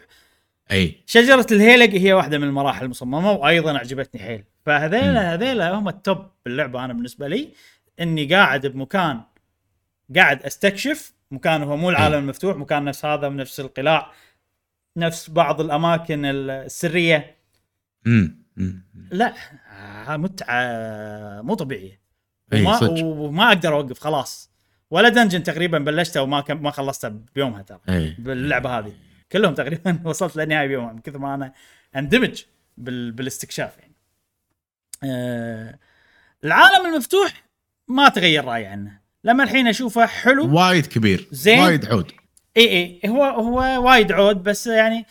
أي. 0.71 1.03
شجرة 1.05 1.47
ال 1.51 1.58
Halig 1.58 1.93
هي 1.95 2.13
واحدة 2.13 2.37
من 2.37 2.43
المراحل 2.43 2.85
المصممة 2.85 3.31
وأيضا 3.31 3.77
عجبتني 3.77 4.21
حيل. 4.21 4.43
فهذيلا 4.65 5.33
هذيلا 5.33 5.71
هم 5.71 5.89
ال 5.89 5.98
top 5.98 6.25
باللعبة 6.45 6.85
أنا 6.85 6.93
بالنسبة 6.93 7.27
لي. 7.27 7.49
إني 7.99 8.35
قاعد 8.35 8.67
بمكان 8.67 9.21
قاعد 10.15 10.43
أستكشف 10.43 11.13
مكان 11.31 11.63
هو 11.63 11.77
مو 11.77 11.89
العالم 11.89 12.15
المفتوح 12.15 12.57
مكان 12.57 12.83
نفس 12.83 13.05
هذا 13.05 13.29
نفس 13.29 13.59
القلاع 13.59 14.11
نفس 14.97 15.29
بعض 15.29 15.61
الأماكن 15.61 16.25
السرية. 16.25 17.35
أمم. 18.07 18.39
لا 19.11 19.33
آه، 20.07 20.17
متعه 20.17 21.41
مو 21.41 21.53
طبيعيه 21.53 22.01
إي، 22.53 22.61
وما. 22.61 23.03
وما 23.03 23.47
أقدر 23.47 23.73
أوقف 23.73 23.99
خلاص. 23.99 24.51
ولا 24.91 25.09
dungeon 25.09 25.43
تقريبا 25.43 25.79
بلشته 25.79 26.21
وما 26.21 26.41
كم 26.41 26.63
ما 26.63 26.71
خلصته 26.71 27.09
بيومها 27.09 27.61
ترى 27.61 27.79
اي 27.89 28.15
باللعبة 28.19 28.79
هذه. 28.79 28.93
كلهم 29.31 29.53
تقريبا 29.53 29.99
وصلت 30.09 30.35
للنهايه 30.35 30.67
بيوم 30.67 30.95
من 30.95 30.99
كثر 30.99 31.17
ما 31.17 31.35
أنا 31.35 31.53
اندمج 31.95 32.43
بال... 32.77 33.11
بالاستكشاف 33.11 33.77
يعني. 33.77 33.95
آه... 35.03 35.79
العالم 36.43 36.85
المفتوح 36.85 37.43
ما 37.87 38.09
تغير 38.09 38.45
رأيي 38.45 38.65
عنه. 38.65 38.99
لما 39.29 39.43
الحين 39.43 39.67
أشوفه 39.67 40.05
حلو 40.05 40.55
وايد 40.55 40.85
كبير 40.85 41.27
زين. 41.31 41.59
وايد 41.59 41.85
عود. 41.85 42.11
إي 42.57 42.63
إي. 42.63 43.09
هو 43.09 43.23
هو 43.23 43.85
وايد 43.85 44.11
عود 44.11 44.43
بس 44.43 44.67
يعني 44.67 45.05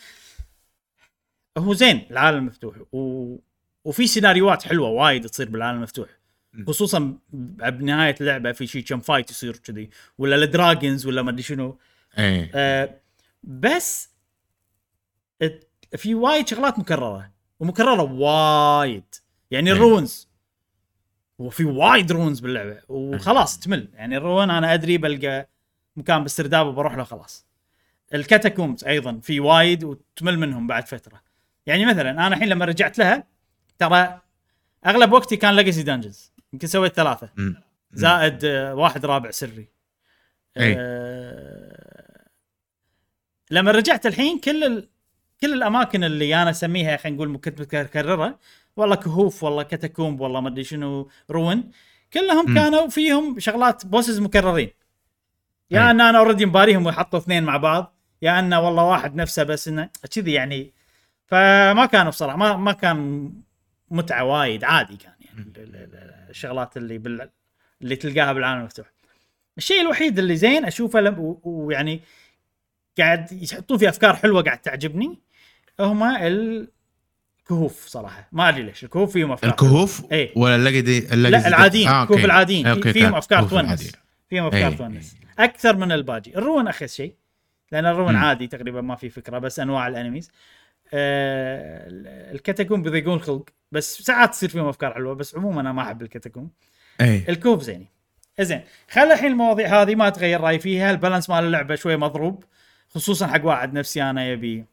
هو 1.57 1.73
زين 1.73 2.05
العالم 2.11 2.37
المفتوح. 2.37 2.75
و... 2.91 3.35
وفي 3.83 4.07
سيناريوهات 4.07 4.63
حلوة 4.63 4.89
وايد 4.89 5.29
تصير 5.29 5.49
بالعالم 5.49 5.77
المفتوح. 5.77 6.09
خصوصا 6.67 7.17
بنهايه 7.33 8.15
اللعبة 8.21 8.51
في 8.51 8.67
شيء 8.67 8.83
كم 8.83 8.99
فايت 8.99 9.31
يصير 9.31 9.57
كذي. 9.57 9.89
ولا 10.17 10.35
ال 10.35 10.44
dragons 10.44 11.05
ولا 11.05 11.21
ما 11.21 11.31
أدري 11.31 11.43
شنو. 11.43 11.77
إي. 12.17 12.51
آه 12.55 12.95
بس 13.43 14.09
في 15.97 16.15
وايد 16.15 16.47
شغلات 16.47 16.79
مكررة. 16.79 17.31
ومكررة 17.59 18.01
وايد. 18.01 19.15
يعني. 19.51 19.71
ال 19.71 19.80
ruins 19.80 20.28
وفي 21.39 21.65
وايد 21.65 22.11
ruins 22.11 22.39
باللعبة. 22.39 22.81
وخلاص 22.89 23.59
تمل. 23.59 23.87
يعني 23.93 24.17
ال 24.17 24.23
ruin 24.23 24.49
أنا 24.49 24.73
أدري 24.73 24.97
بلقى 24.97 25.49
مكان 25.95 26.23
باسترداد 26.23 26.65
وبروح 26.65 26.95
له 26.97 27.03
خلاص. 27.03 27.45
ال 28.13 28.20
catacombs 28.20 28.83
أيضا 28.83 29.19
في 29.23 29.39
وايد 29.39 29.83
وتمل 29.83 30.39
منهم 30.39 30.67
بعد 30.67 30.87
فترة. 30.87 31.21
يعني 31.65 31.85
مثلا 31.85 32.11
أنا 32.11 32.27
الحين 32.27 32.47
لما 32.47 32.65
رجعت 32.65 32.97
لها 32.97 33.23
ترى 33.77 34.21
أغلب 34.85 35.11
وقتي 35.11 35.37
كان 35.37 35.55
legacy 35.55 35.83
dungeons 35.83 36.31
يمكن 36.53 36.67
سويت 36.67 36.93
ثلاثة. 36.93 37.29
زائد 37.91 38.45
آه، 38.45 38.75
واحد 38.75 39.05
رابع 39.05 39.31
سري. 39.31 39.67
أي. 40.57 40.75
آه 40.77 42.25
لما 43.51 43.71
رجعت 43.71 44.05
الحين 44.05 44.39
كل. 44.39 44.87
كل 45.41 45.53
الأماكن 45.53 46.03
اللي 46.03 46.41
أنا 46.41 46.49
أسميها 46.49 46.97
خلينا 46.97 47.15
نقول 47.17 47.37
كنت 47.37 47.61
مكرره 47.61 48.39
والله 48.75 48.95
كهوف 48.95 49.43
والله 49.43 49.63
catacomb 49.63 50.19
والله 50.19 50.41
ما 50.41 50.49
أدري 50.49 50.63
شنو 50.63 51.09
ruin 51.31 51.71
كلهم 52.13 52.49
مم. 52.49 52.55
كانوا 52.55 52.87
فيهم 52.87 53.39
شغلات 53.39 53.85
bosses 53.85 54.19
مكررين. 54.19 54.69
يا 55.71 55.79
أي. 55.85 55.91
أن 55.91 56.01
أنا 56.01 56.17
already 56.17 56.45
مباريهم 56.45 56.85
ويحطوا 56.85 57.19
اثنين 57.19 57.43
مع 57.43 57.57
بعض 57.57 57.95
يا 58.21 58.39
أن 58.39 58.53
والله 58.53 58.83
واحد 58.83 59.15
نفسه 59.15 59.43
بس 59.43 59.67
إنه 59.67 59.89
كذي 60.15 60.33
يعني. 60.33 60.73
فما 61.25 61.85
كانوا 61.85 62.11
بصراحة 62.11 62.37
ما 62.37 62.55
ما 62.57 62.71
كان 62.71 63.31
متعة 63.91 64.23
وايد 64.23 64.63
عادي 64.63 64.97
كان 64.97 65.13
يعني 65.19 65.39
ال- 65.39 65.57
ال- 65.57 65.75
ال- 65.75 66.29
الشغلات 66.29 66.77
اللي 66.77 66.97
بال 66.97 67.29
اللي 67.81 67.95
تلقاها 67.95 68.33
بالعالم 68.33 68.59
المفتوح. 68.59 68.85
الشيء 69.57 69.81
الوحيد 69.81 70.19
اللي 70.19 70.35
زين 70.35 70.65
أشوفه 70.65 71.15
ويعني 71.43 72.01
قاعد 72.97 73.31
يحطون 73.31 73.77
فيه 73.77 73.89
أفكار 73.89 74.15
حلوة 74.15 74.41
قاعد 74.43 74.57
تعجبني 74.61 75.19
هما 75.79 76.27
الكهوف 76.27 77.87
صراحة. 77.87 78.29
ما 78.31 78.49
أدري 78.49 78.63
ليش 78.63 78.83
الكهوف 78.83 79.13
فيهم 79.13 79.31
أفكار 79.31 79.49
الكهوف 79.49 80.11
إي. 80.11 80.33
ولا 80.35 80.55
اللقدي 80.55 80.99
لا 80.99 81.47
العاديين 81.47 81.87
آه، 81.87 82.03
الكهوف. 82.03 82.25
العاديين. 82.25 82.67
أوكي، 82.67 82.93
فيهم 82.93 83.15
أفكار 83.15 83.43
تونس. 83.47 83.91
فيهم 84.29 84.45
أفكار 84.45 84.71
إي. 84.71 84.75
تونس. 84.75 85.15
أكثر 85.39 85.75
من 85.75 85.91
الباجي. 85.91 86.37
الرون 86.37 86.67
اخس 86.67 86.95
شيء. 86.95 87.13
لأن 87.71 87.85
الرون 87.85 88.13
مم. 88.13 88.19
عادي 88.19 88.47
تقريبا 88.47 88.81
ما 88.81 88.95
في 88.95 89.09
فكرة 89.09 89.37
بس 89.39 89.59
أنواع 89.59 89.87
الأنميز. 89.87 90.31
آه 90.93 91.87
الكاتاكوم 92.31 92.81
بيضيقون 92.81 93.19
خلق. 93.19 93.49
بس 93.71 94.01
ساعات 94.01 94.31
تصير 94.31 94.49
فيهم 94.49 94.67
أفكار 94.67 94.93
حلوة 94.93 95.15
بس 95.15 95.35
عموما 95.35 95.61
أنا 95.61 95.71
ما 95.71 95.81
أحب 95.81 96.01
الكاتاكوم 96.01 96.49
اي 97.01 97.25
الكوب 97.29 97.61
زيني. 97.61 97.87
زين 98.39 98.61
خلي 98.91 99.13
الحين 99.13 99.31
المواضيع 99.31 99.81
هذه 99.81 99.95
ما 99.95 100.09
تغير 100.09 100.41
رأيي 100.41 100.59
فيها. 100.59 100.91
ال 100.91 100.96
balance 100.96 101.29
مال 101.29 101.43
اللعبة 101.43 101.75
شوي 101.75 101.97
مضروب 101.97 102.43
خصوصا 102.89 103.27
حق 103.27 103.45
واحد 103.45 103.73
نفسي 103.73 104.03
أنا 104.03 104.27
يبي 104.27 104.65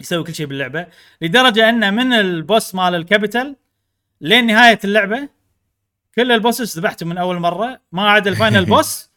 يسوي 0.00 0.24
كل 0.24 0.34
شيء 0.34 0.46
باللعبة 0.46 0.86
لدرجة 1.20 1.68
انه 1.68 1.90
من 1.90 2.12
ال 2.12 2.24
boss 2.24 2.74
مال 2.74 2.94
ال 2.94 3.02
capital 3.02 3.56
لين 4.20 4.46
نهاية 4.46 4.78
اللعبة 4.84 5.28
كل 6.14 6.32
ال 6.32 6.39
bosses 6.39 6.78
ذبحته 6.78 7.06
من 7.06 7.18
أول 7.18 7.38
مرة 7.38 7.80
ما 7.92 8.10
عدا 8.10 8.30
ال 8.30 8.36
final 8.36 8.64
boss 8.74 9.10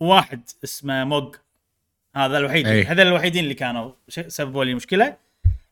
واحد 0.00 0.40
اسمه 0.64 1.04
موج. 1.04 1.36
هذا 2.16 2.38
الوحيد. 2.38 2.66
هذول 2.66 3.06
الوحيدين 3.06 3.44
اللي 3.44 3.54
كانوا 3.54 3.92
سببوا 4.08 4.64
لي 4.64 4.74
مشكلة 4.74 5.16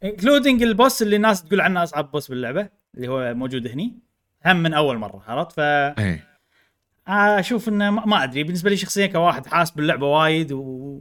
including 0.04 0.62
ال 0.62 0.70
boss 0.70 1.02
اللي 1.02 1.16
الناس 1.16 1.44
تقول 1.44 1.60
عنه 1.60 1.82
أصعب 1.82 2.10
boss 2.10 2.28
باللعبة 2.28 2.68
اللي 2.94 3.08
هو 3.08 3.34
موجود 3.34 3.66
هني. 3.68 3.94
هم 4.46 4.56
من 4.56 4.74
أول 4.74 4.98
مرة 4.98 5.22
عرفت؟ 5.26 5.52
ف 5.52 5.60
أشوف 7.08 7.68
إنه 7.68 7.90
ما 7.90 8.06
ما 8.06 8.24
أدري 8.24 8.42
بالنسبة 8.44 8.70
لي 8.70 8.76
شخصيا 8.76 9.06
كواحد 9.06 9.46
حاس 9.46 9.70
باللعبة 9.70 10.06
وايد 10.06 10.52
و 10.52 11.00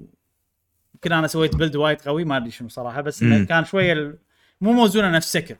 يمكن 1.05 1.17
أنا 1.17 1.27
سويت 1.27 1.55
build 1.55 1.75
وايد 1.75 2.01
قوي 2.01 2.23
ما 2.23 2.37
أدري 2.37 2.51
شنو 2.51 2.69
صراحة 2.69 3.01
بس 3.01 3.23
إنه. 3.23 3.45
كان 3.45 3.65
شوية 3.65 3.93
ال... 3.93 4.17
مو 4.61 4.73
موزونة 4.73 5.09
نفس 5.09 5.33
Sekiro. 5.33 5.57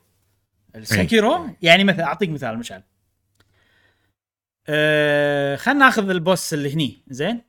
ال 0.75 0.86
Sekiro 0.86 1.49
يعني 1.61 1.83
مثلا 1.83 2.03
أعطيك 2.05 2.29
مثال 2.29 2.57
مشعل. 2.57 2.83
أه 4.67 5.55
خلينا 5.55 5.79
ناخذ 5.79 6.09
ال 6.09 6.18
boss 6.18 6.53
اللي 6.53 6.73
هني 6.73 7.03
زين؟ 7.07 7.41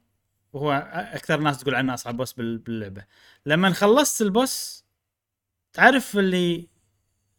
وهو 0.53 0.73
أكثر 0.93 1.41
ناس 1.41 1.59
تقول 1.59 1.75
عنه 1.75 1.95
أصعب 1.95 2.17
boss 2.17 2.33
بال- 2.33 2.59
باللعبة. 2.59 3.05
لما 3.47 3.71
خلصت 3.71 4.23
ال 4.23 4.35
boss 4.35 4.85
تعرف 5.73 6.19
اللي 6.19 6.69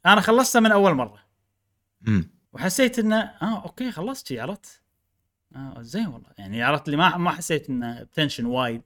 أنا 0.06 0.22
خلصته 0.22 0.60
من 0.60 0.72
أول 0.72 0.94
مرة. 0.94 1.20
أمم. 2.08 2.30
وحسيت 2.54 3.00
إنه 3.00 3.20
آه 3.20 3.64
أوكي 3.64 3.92
خلصت 3.92 4.34
عرفت؟ 4.34 4.82
آه 5.56 5.82
زين 5.82 6.08
والله. 6.08 6.30
يعني 6.38 6.64
عرفت 6.64 6.86
اللي 6.86 6.98
ما 6.98 7.18
ما 7.18 7.32
حسيت 7.32 7.70
إنه 7.70 8.04
ب 8.04 8.09
tension 8.09 8.46
وايد. 8.46 8.82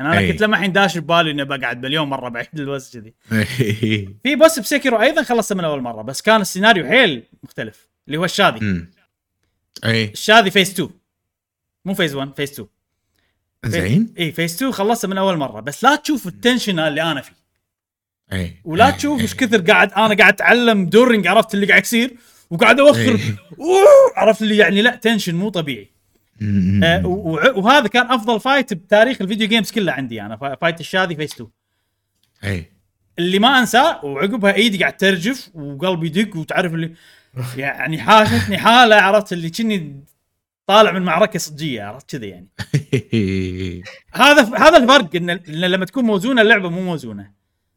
أنا, 0.00 0.08
أنا 0.08 0.18
أي. 0.18 0.32
كنت 0.32 0.40
لما 0.40 0.56
الحين 0.56 0.72
داش 0.72 0.98
ببالي 0.98 1.30
إني 1.30 1.44
بقعد 1.44 1.82
مليون 1.82 2.08
مرة 2.08 2.28
بعيد 2.28 2.48
ال 2.54 2.62
boss 2.62 2.96
كذي. 2.96 3.14
في 4.22 4.34
boss 4.34 4.58
ب 4.58 4.64
Sekiro 4.64 5.00
أيضا 5.00 5.22
خلصته 5.22 5.54
من 5.54 5.64
أول 5.64 5.80
مرة 5.80 6.02
بس 6.02 6.22
كان 6.22 6.40
السيناريو 6.40 6.86
حيل 6.86 7.22
مختلف 7.42 7.88
اللي 8.06 8.18
هو 8.18 8.24
الشاذي 8.24 8.58
أمم. 8.58 8.90
اي 9.84 10.04
الشاذي 10.04 10.50
phase 10.50 10.72
2 10.72 10.90
مو 11.84 11.94
phase 11.94 12.14
1 12.14 12.34
phase 12.36 12.52
2 12.52 12.68
زين 13.64 14.14
اي 14.18 14.32
phase 14.32 14.56
2 14.56 14.72
خلصته 14.72 15.08
من 15.08 15.18
أول 15.18 15.36
مرة 15.36 15.60
بس 15.60 15.84
لا 15.84 15.96
تشوف 15.96 16.26
ال 16.26 16.32
tension 16.32 16.78
اللي 16.78 17.02
أنا 17.02 17.20
فيه 17.20 17.36
اي 18.32 18.56
ولا 18.64 18.86
إي. 18.86 18.92
تشوف 18.92 19.18
إي. 19.18 19.22
إيش 19.22 19.34
كثر 19.34 19.60
قاعد 19.60 19.92
أنا 19.92 20.14
قاعد 20.14 20.32
أتعلم 20.32 20.86
during 20.86 21.26
عرفت 21.26 21.54
اللي 21.54 21.66
قاعد 21.66 21.82
يصير 21.82 22.16
وقاعد 22.50 22.80
أوخر 22.80 23.00
إيه. 23.00 23.36
عرفت 24.16 24.42
اللي 24.42 24.56
يعني 24.56 24.82
لا 24.82 24.96
tension 24.96 25.34
مو 25.34 25.48
طبيعي. 25.48 25.95
آه، 26.84 27.06
وهذا 27.56 27.86
كان 27.88 28.10
أفضل 28.10 28.40
fight 28.40 28.74
بتاريخ 28.74 29.22
ال 29.22 29.26
video 29.26 29.48
games 29.48 29.70
كله 29.70 29.92
عندي 29.92 30.22
أنا 30.22 30.36
fi- 30.36 30.54
fight 30.54 30.80
الشاذي 30.80 31.16
phase 31.16 31.32
2 31.34 31.48
اي 32.44 32.72
اللي 33.18 33.38
ما 33.38 33.58
أنساه 33.58 34.04
وعقبها 34.04 34.54
ايدي 34.54 34.78
قاعد 34.78 34.96
ترجف 34.96 35.50
وقلبي 35.54 36.06
يدق 36.06 36.36
وتعرف 36.36 36.74
اللي 36.74 36.92
يعني 37.56 37.98
حاشتني 37.98 38.58
حالة 38.58 38.96
عرفت 38.96 39.32
اللي 39.32 39.50
كني 39.50 40.04
طالع 40.66 40.92
من 40.92 41.02
معركة 41.02 41.38
صجية 41.38 41.82
عرفت 41.82 42.10
كذي 42.16 42.28
يعني. 42.28 42.48
هذا 44.14 44.42
هذا 44.58 44.76
الفرق 44.76 45.16
ان 45.16 45.30
إن 45.30 45.40
لما 45.54 45.84
تكون 45.84 46.04
موزونة 46.04 46.42
اللعبة 46.42 46.68
مو 46.70 46.80
موزونة. 46.82 47.32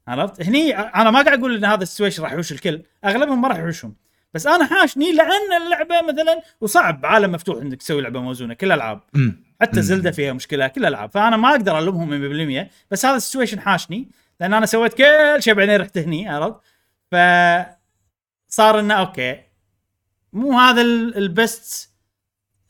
عرفت؟ 0.07 0.41
هني 0.41 0.77
أنا 0.77 1.11
ما 1.11 1.21
قاعد 1.21 1.39
أقول 1.39 1.55
إن 1.55 1.65
هذا 1.65 1.83
السيتوي- 1.83 2.19
راح 2.19 2.31
يحوش 2.31 2.51
الكل 2.51 2.81
أغلبهم 3.05 3.41
ما 3.41 3.47
راح 3.47 3.57
يحوشهم 3.57 3.95
بس 4.33 4.47
أنا 4.47 4.65
حاشني 4.65 5.11
لأن 5.11 5.61
اللعبة 5.65 6.01
مثلا 6.01 6.41
وصعب 6.61 7.05
عالم 7.05 7.31
مفتوح 7.31 7.61
إنك 7.61 7.77
تسوي 7.79 8.01
لعبة 8.01 8.21
موزونة 8.21 8.53
كل 8.53 8.67
الالعاب 8.67 9.01
مم. 9.13 9.43
حتى 9.61 9.75
مم. 9.75 9.81
زلدة 9.81 10.11
فيها 10.11 10.33
مشكلة 10.33 10.67
كل 10.67 10.81
الالعاب 10.81 11.11
فأنا 11.11 11.37
ما 11.37 11.49
أقدر 11.51 11.79
ألومهم 11.79 12.65
100% 12.65 12.69
بس 12.91 13.05
هذا 13.05 13.15
ال 13.15 13.20
situation 13.20 13.59
حاشني 13.59 14.07
لأن 14.39 14.53
أنا 14.53 14.65
سويت 14.65 14.93
كل 14.93 15.03
شيء 15.43 15.53
بعدين 15.53 15.75
رحت 15.81 15.97
هني 15.97 16.29
عرفت؟ 16.29 16.59
ف 17.11 17.15
صار 18.47 18.79
إنه 18.79 18.93
أوكي. 18.93 19.39
مو 20.33 20.59
هذا 20.59 20.81
ال- 20.81 21.17
ال 21.17 21.32
best 21.32 21.89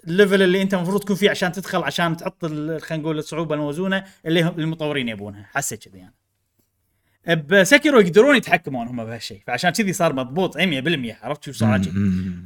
ال 0.08 0.13
level 0.13 0.42
اللي 0.42 0.62
أنت 0.62 0.74
المفروض 0.74 1.02
تكون 1.04 1.16
فيه 1.16 1.30
عشان 1.30 1.52
تدخل 1.52 1.84
عشان 1.84 2.18
تحط 2.18 2.46
خلينا 2.46 2.80
نقول 2.92 3.18
الصعوبة 3.18 3.56
الموزونة 3.56 4.04
اللي 4.26 4.40
المطورين 4.42 5.10
يبونها. 5.10 5.50
حسيت 5.54 5.84
كذي 5.90 5.98
يعني 6.00 6.14
ب 7.36 7.45
Sekiro 7.45 8.00
يقدرون 8.00 8.36
يتحكمون 8.36 8.88
هم 8.88 9.06
بهالشيء. 9.06 9.42
فعشان 9.48 9.70
كذي 9.70 9.94
صار 9.94 10.14
مضبوط 10.14 10.58
100% 10.58 10.62
عرفت 11.24 11.44
شو 11.44 11.52
صار. 11.52 11.82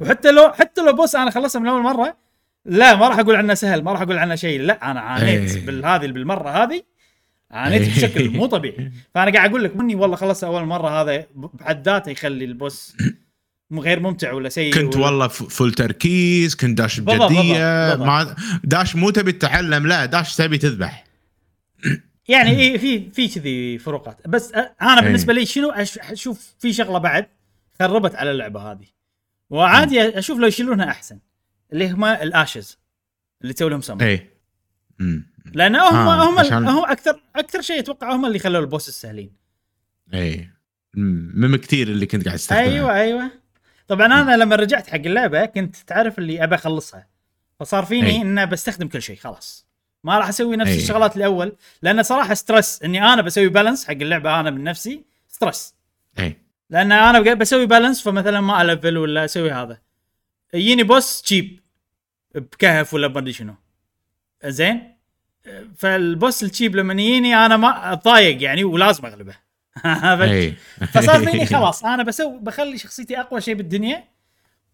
وحتى 0.00 0.30
لو 0.30 0.52
حتى 0.52 0.80
لو 0.80 0.92
boss 0.92 1.16
أنا 1.16 1.30
خلصته 1.30 1.60
من 1.60 1.66
أول 1.66 1.82
مرة 1.82 2.16
لا 2.66 2.94
ما 2.94 3.08
راح 3.08 3.18
أقول 3.18 3.36
عنه 3.36 3.54
سهل 3.54 3.82
ما 3.82 3.92
راح 3.92 4.02
أقول 4.02 4.18
عنه 4.18 4.34
شيء. 4.34 4.60
لا 4.60 4.90
أنا 4.90 5.00
عانيت 5.00 5.54
إيه. 5.56 5.66
بالهذه 5.66 6.06
بالمرة 6.06 6.48
هذه 6.48 6.82
عانيت 7.50 7.82
إيه. 7.82 7.88
بشكل 7.88 8.30
مو 8.30 8.46
طبيعي. 8.46 8.92
فأنا 9.14 9.32
قاعد 9.32 9.50
أقول 9.50 9.64
لك 9.64 9.76
مني 9.76 9.94
والله 9.94 10.16
خلصت 10.16 10.44
أول 10.44 10.64
مرة 10.64 11.02
هذا 11.02 11.26
بحد 11.34 11.88
ذاته 11.88 12.10
يخلي 12.10 12.44
ال 12.44 12.54
boss 12.54 12.96
غير 13.72 14.00
ممتع 14.00 14.32
ولا 14.32 14.48
سيء 14.48 14.74
كنت 14.74 14.96
ولا 14.96 15.06
والله 15.06 15.28
فل 15.28 15.72
تركيز 15.72 16.54
كنت 16.54 16.78
داش 16.78 17.00
بجدية 17.00 17.96
ما 17.96 18.36
داش 18.64 18.96
مو 18.96 19.10
تبي 19.10 19.32
تتعلم 19.32 19.86
لا 19.86 20.04
داش 20.04 20.36
تبي 20.36 20.58
تذبح. 20.58 21.04
يعني 22.28 22.50
إيه 22.50 22.78
في 22.78 23.10
في 23.10 23.28
كذي 23.28 23.78
فروقات. 23.78 24.28
بس 24.28 24.52
أنا 24.82 25.00
بالنسبة 25.00 25.32
لي 25.32 25.46
شنو 25.46 25.70
أشوف 25.70 26.54
في 26.58 26.72
شغلة 26.72 26.98
بعد 26.98 27.26
خربت 27.78 28.14
على 28.14 28.30
اللعبة 28.30 28.60
هذه. 28.72 28.86
وعادي 29.50 30.18
أشوف 30.18 30.38
لو 30.38 30.46
يشيلونها 30.46 30.90
أحسن 30.90 31.18
اللي 31.72 31.90
هم 31.90 32.04
الأشز 32.04 32.78
اللي 33.42 33.52
تسوي 33.52 33.70
لهم 33.70 33.80
سمر 33.80 34.02
اي. 34.06 34.30
لأن 35.54 35.76
هم 35.76 35.94
آه، 35.96 36.30
هم 36.30 36.38
عشان- 36.38 36.68
هم 36.68 36.84
أكثر 36.84 37.20
أكثر 37.36 37.60
شيء 37.60 37.78
أتوقع 37.78 38.14
هم 38.14 38.26
اللي 38.26 38.38
خلوا 38.38 38.60
البوس 38.60 38.88
السهلين 38.88 39.32
اي 40.14 40.50
مم. 40.94 41.56
كثير 41.56 41.88
اللي 41.88 42.06
كنت 42.06 42.24
قاعد 42.24 42.34
استخدمه 42.34 42.62
أيوه 42.64 42.94
أيوه. 42.94 43.30
طبعا 43.88 44.06
أنا 44.06 44.36
لما 44.36 44.56
رجعت 44.56 44.86
حق 44.86 44.94
اللعبة 44.94 45.44
كنت 45.44 45.76
تعرف 45.76 46.18
اللي 46.18 46.44
أبى 46.44 46.54
أخلصها. 46.54 47.06
فصار 47.60 47.84
فيني 47.84 48.10
أي. 48.10 48.22
ان 48.22 48.46
بستخدم 48.46 48.88
كل 48.88 49.02
شيء 49.02 49.16
خلاص. 49.16 49.66
ما 50.04 50.18
راح 50.18 50.28
أسوي 50.28 50.56
نفس 50.56 50.70
أي. 50.70 50.76
الشغلات 50.76 51.16
الأول 51.16 51.56
لأن 51.82 52.02
صراحة 52.02 52.34
stress 52.34 52.82
إني 52.82 53.12
أنا 53.12 53.22
بسوي 53.22 53.48
balance 53.48 53.84
حق 53.84 53.92
اللعبة 53.92 54.40
أنا 54.40 54.50
من 54.50 54.64
نفسي 54.64 55.04
stress 55.28 55.74
اي 56.18 56.36
لأن 56.70 56.92
أنا 56.92 57.34
بسوي 57.34 57.66
balance 57.66 58.02
فمثلا 58.02 58.40
ما 58.40 58.62
ألفل 58.62 58.96
ولا 58.96 59.24
أسوي 59.24 59.50
هذا. 59.50 59.78
يجيني 60.54 60.82
boss 60.82 61.22
cheap 61.22 61.60
بكهف 62.34 62.94
ولا 62.94 63.08
ما 63.08 63.32
شنو. 63.32 63.54
زين؟ 64.44 64.94
فال 65.76 65.98
boss 65.98 66.42
ال 66.42 66.48
cheap 66.48 66.76
لما 66.76 66.92
يجيني 66.92 67.36
أنا 67.36 67.56
ما 67.56 67.92
أتضايق 67.92 68.42
يعني 68.42 68.64
ولازم 68.64 69.06
أغلبه؟ 69.06 69.34
اي 70.22 70.54
فصار 70.92 71.24
فيني 71.26 71.46
خلاص 71.46 71.84
أنا 71.84 72.02
بسوي 72.02 72.38
بخلي 72.38 72.78
شخصيتي 72.78 73.20
أقوى 73.20 73.40
شيء 73.40 73.54
بالدنيا 73.54 74.04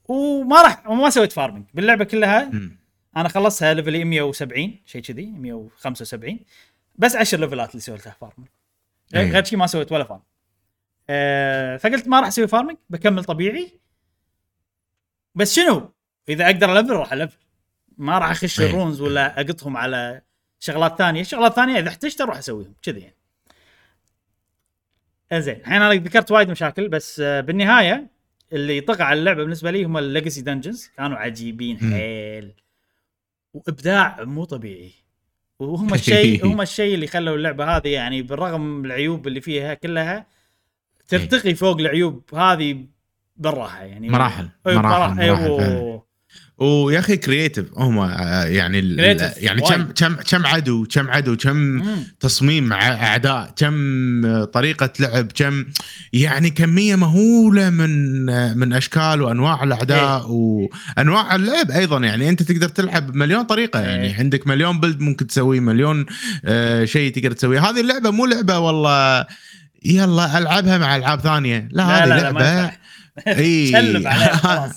وما 0.08 0.62
راح 0.62 0.88
وما 0.88 1.10
سويت 1.10 1.32
farming 1.32 1.64
باللعبة 1.74 2.04
كلها 2.04 2.44
مم. 2.52 2.79
أنا 3.16 3.28
خلصتها 3.28 3.74
level 3.74 4.04
170 4.04 4.78
شيء 4.86 5.02
كذي 5.02 5.26
175 5.26 6.38
بس 6.96 7.16
10 7.16 7.38
ليفلات 7.38 7.70
اللي 7.70 7.80
سويتها 7.80 8.16
farming 8.20 8.48
غير 9.14 9.24
أي. 9.24 9.30
غير 9.30 9.44
شيء 9.44 9.58
ما 9.58 9.66
سويت 9.66 9.92
ولا 9.92 10.04
farm 10.04 10.22
أه 11.10 11.76
فقلت 11.76 12.08
ما 12.08 12.20
راح 12.20 12.28
أسوي 12.28 12.48
farming 12.48 12.76
بكمل 12.90 13.24
طبيعي. 13.24 13.80
بس 15.34 15.54
شنو؟ 15.54 15.92
إذا 16.28 16.46
أقدر 16.46 16.78
ألفل 16.78 16.92
راح 16.92 17.12
ألفل. 17.12 17.38
ما 17.98 18.18
راح 18.18 18.30
أخش. 18.30 18.60
ال 18.60 18.67
runes 18.67 19.00
ولا 19.00 19.40
أقطهم 19.40 19.76
على 19.76 20.22
شغلات 20.60 20.98
ثانية. 20.98 21.22
شغلات 21.22 21.52
ثانية 21.52 21.78
إذا 21.78 21.88
احتجت 21.88 22.20
أروح 22.20 22.36
أسويهم 22.36 22.74
كذي 22.82 23.00
يعني. 23.00 23.16
إنزين 25.32 25.56
الحين 25.56 25.82
أنا 25.82 25.94
ذكرت 25.94 26.30
وايد 26.30 26.50
مشاكل 26.50 26.88
بس 26.88 27.20
آه، 27.20 27.40
بالنهاية 27.40 28.06
اللي 28.52 28.80
طغى 28.80 29.02
على 29.02 29.18
اللعبة 29.20 29.42
بالنسبة 29.42 29.70
لي 29.70 29.84
هم 29.84 29.98
ال 29.98 30.05
legacy 30.05 30.42
dungeons 30.42 30.90
كانوا 30.96 31.18
عجيبين. 31.18 31.78
حيل. 31.78 32.52
وإبداع 33.54 34.24
مو 34.24 34.44
طبيعي 34.44 34.92
وهم 35.58 35.94
الشيء 35.94 36.44
هم 36.46 36.60
الشيء 36.60 36.94
اللي 36.94 37.06
خلوا 37.06 37.36
اللعبة 37.36 37.76
هذه 37.76 37.88
يعني 37.88 38.22
بالرغم 38.22 38.60
من 38.60 38.84
العيوب 38.86 39.26
اللي 39.26 39.40
فيها 39.40 39.74
كلها 39.74 40.26
ترتقي 41.08 41.54
فوق 41.54 41.78
العيوب 41.78 42.34
هذه 42.34 42.86
بالراحه 43.36 43.82
يعني 43.82 44.08
مراحل 44.08 44.48
أي 44.66 44.76
مراحل, 44.76 44.88
براحة. 44.88 45.14
مراحل 45.14 45.20
أيوه. 45.20 45.58
فعلاً. 45.58 46.00
ويا 46.60 46.98
أخي 46.98 47.16
كرييتيف 47.16 47.66
هم 47.76 47.98
آه، 47.98 48.44
يعني 48.44 48.80
Creative. 48.82 49.42
يعني. 49.42 49.60
كم 49.62 49.82
كم 49.82 50.14
كم 50.14 50.46
عدو 50.46 50.86
كم 50.90 51.10
عدو 51.10 51.36
كم. 51.36 51.82
تصميم 52.20 52.72
أعداء 52.72 53.52
كم 53.56 54.44
طريقة 54.44 54.90
لعب 55.00 55.32
كم 55.34 55.64
يعني 56.12 56.50
كمية 56.50 56.96
مهولة 56.96 57.70
من 57.70 58.24
من 58.58 58.72
أشكال 58.72 59.22
وأنواع 59.22 59.64
الأعداء 59.64 60.26
وأنواع 60.30 61.34
اللعب 61.34 61.70
أيضا. 61.70 61.98
يعني 61.98 62.28
أنت 62.28 62.42
تقدر 62.42 62.68
تلعب 62.68 63.12
بمليون 63.12 63.42
طريقة. 63.42 63.80
يعني 63.80 64.06
إيه. 64.06 64.14
عندك 64.18 64.46
مليون 64.46 64.80
بلد 64.80 65.00
ممكن 65.00 65.26
تسويه 65.26 65.60
مليون 65.60 66.06
آه، 66.44 66.84
شيء 66.84 67.12
تقدر 67.12 67.32
تسويه 67.32 67.60
هذه 67.70 67.80
اللعبة 67.80 68.10
مو 68.10 68.26
لعبة 68.26 68.58
والله 68.58 69.26
يلا 69.84 70.38
ألعبها 70.38 70.78
مع 70.78 70.96
ألعاب 70.96 71.20
ثانية. 71.20 71.68
لا, 71.72 71.82
لا 71.82 72.04
هذه 72.04 72.08
لا, 72.08 72.14
لا 72.14 72.20
لعبة. 72.20 72.60
ينفع. 72.62 72.76
اي 73.26 73.76
عليها 73.76 74.36
خلاص. 74.46 74.72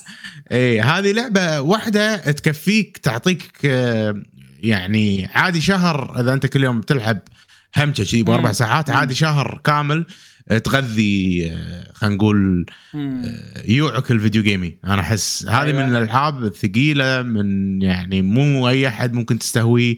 اي 0.54 0.82
هذه 0.82 1.12
لعبة 1.12 1.62
واحدة 1.62 2.16
تكفيك 2.18 2.98
تعطيك 2.98 3.52
آه، 3.66 4.24
يعني 4.60 5.30
عادي 5.34 5.62
شهر 5.62 6.22
إذا 6.22 6.34
أنت 6.34 6.46
كل 6.46 6.64
يوم 6.64 6.82
تلعب 6.82 7.20
همجة 7.78 8.04
شي 8.04 8.24
باربع. 8.24 8.52
ساعات. 8.52 8.90
عادي 8.90 9.16
شهر 9.16 9.62
كامل 9.64 10.06
آه، 10.50 10.58
تغذي 10.58 11.48
آه، 11.52 11.92
خلينا 11.94 12.16
نقول 12.16 12.66
يوعك 13.66 14.12
الفيديو 14.12 14.44
جيمي 14.44 14.78
أنا 14.86 15.02
أحس 15.02 15.46
هذه 15.46 15.66
أيوة. 15.66 15.86
من 15.86 15.96
الألعاب 15.96 16.44
الثقيلة 16.44 17.22
من 17.22 17.82
يعني 17.82 18.22
مو 18.22 18.70
أي 18.70 18.88
أحد 18.88 19.14
ممكن 19.14 19.40
تستهويه 19.40 19.96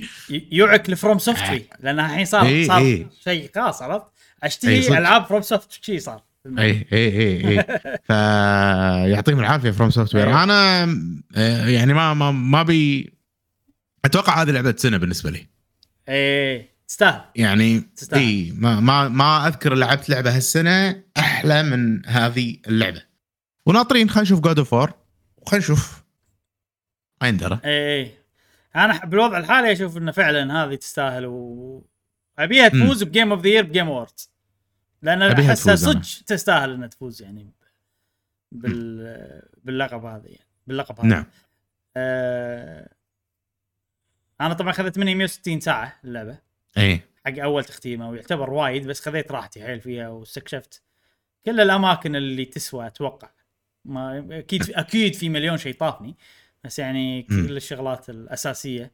يوعك 0.52 0.90
ل 0.90 1.20
FromSoftware 1.20 1.66
لانها 1.80 2.06
الحين 2.06 2.26
صار 2.26 2.46
إيه، 2.46 2.68
صار 2.68 2.78
إيه. 2.78 3.10
شيء 3.24 3.50
خلاص 3.56 3.82
عرفت 3.82 4.06
أشتري. 4.44 4.88
ألعاب 4.88 5.26
FromSoft 5.26 5.80
شي 5.82 6.00
صار 6.00 6.22
اي 6.46 6.88
اي 6.94 7.08
اي 7.08 7.50
اي 7.50 7.64
فيعطيهم 8.08 9.40
العافية 9.40 9.72
FromSoftware. 9.72 10.44
أنا 10.44 10.84
آه، 11.36 11.68
يعني 11.68 11.94
ما 11.94 12.14
ما 12.14 12.32
ما 12.32 12.64
بي 12.64 13.14
أتوقع 14.06 14.42
هذه 14.42 14.52
لعبة 14.52 14.76
سنة 14.78 14.98
بالنسبة 14.98 15.30
لي. 15.32 15.48
إيه 16.10 16.76
تستاهل. 16.88 17.22
يعني 17.36 17.80
تستاهل. 17.80 18.22
اي 18.22 18.54
ما 18.58 18.80
ما 18.80 19.08
ما 19.08 19.48
أذكر 19.48 19.74
لعبت 19.74 20.10
لعبة 20.10 20.36
هالسنة 20.36 21.04
أحلى 21.18 21.64
من 21.64 22.06
هذه 22.06 22.58
اللعبة. 22.68 23.02
وناطرين 23.66 24.10
خلينا 24.10 24.22
نشوف 24.22 24.40
God 24.40 24.60
of 24.60 24.74
War 24.74 24.94
وخلينا 25.38 25.66
نشوف. 25.66 26.04
ما 27.22 27.28
يندرى 27.28 27.60
إيه 27.66 28.26
أنا 28.76 29.06
بالوضع 29.06 29.38
الحالي 29.38 29.72
أشوف 29.72 29.98
إنه 29.98 30.12
فعلا 30.12 30.64
هذه 30.64 30.76
تستاهل 30.76 31.26
و 31.26 31.86
أبيها. 32.40 32.68
تفوز 32.68 33.04
ب 33.04 33.09
game 33.09 33.32
of 33.32 33.42
the 33.42 33.50
year 33.50 33.64
ب 33.64 33.69
Game 33.69 33.88
Awards 33.88 34.35
لأن 35.02 35.22
أحسها. 35.22 35.76
صدق 35.76 36.26
تستاهل 36.26 36.74
إنها 36.74 36.88
تفوز 36.88 37.22
يعني 37.22 37.52
بال 38.52 39.42
باللقب 39.64 40.06
هذا 40.06 40.28
يعني 40.28 40.48
باللقب 40.68 41.00
هذا. 41.00 41.08
نعم. 41.08 41.26
آه 41.98 42.90
أنا 44.42 44.54
طبعا 44.54 44.72
اخذت 44.72 44.98
مني 44.98 45.16
160 45.16 45.60
ساعة 45.60 46.00
اللعبة. 46.04 46.40
اي 46.78 47.02
حق 47.26 47.40
أول 47.40 47.64
تختيمة 47.64 48.10
ويعتبر 48.10 48.50
وايد 48.50 48.88
بس 48.88 49.02
خذيت 49.02 49.32
راحتي 49.32 49.64
حيل 49.64 49.82
فيها 49.82 50.10
واستكشفت 50.10 50.84
كل 51.46 51.60
الأماكن 51.60 52.16
اللي 52.16 52.46
تسوى 52.46 52.88
أتوقع. 52.88 53.30
ما 53.86 54.28
أكيد 54.32 54.72
أكيد 54.72 55.16
في 55.16 55.30
مليون 55.30 55.58
شيء 55.58 55.74
طافني 55.74 56.18
بس 56.64 56.80
يعني. 56.80 57.24
كل 57.24 57.58
الشغلات 57.58 58.10
الأساسية 58.10 58.92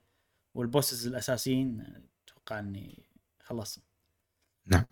وال 0.54 0.67
bosses 0.67 1.08
الأساسيين 1.08 1.84
أتوقع 2.26 2.60
إني 2.60 3.04
خلصت. 3.44 3.84
آه، 4.74 4.86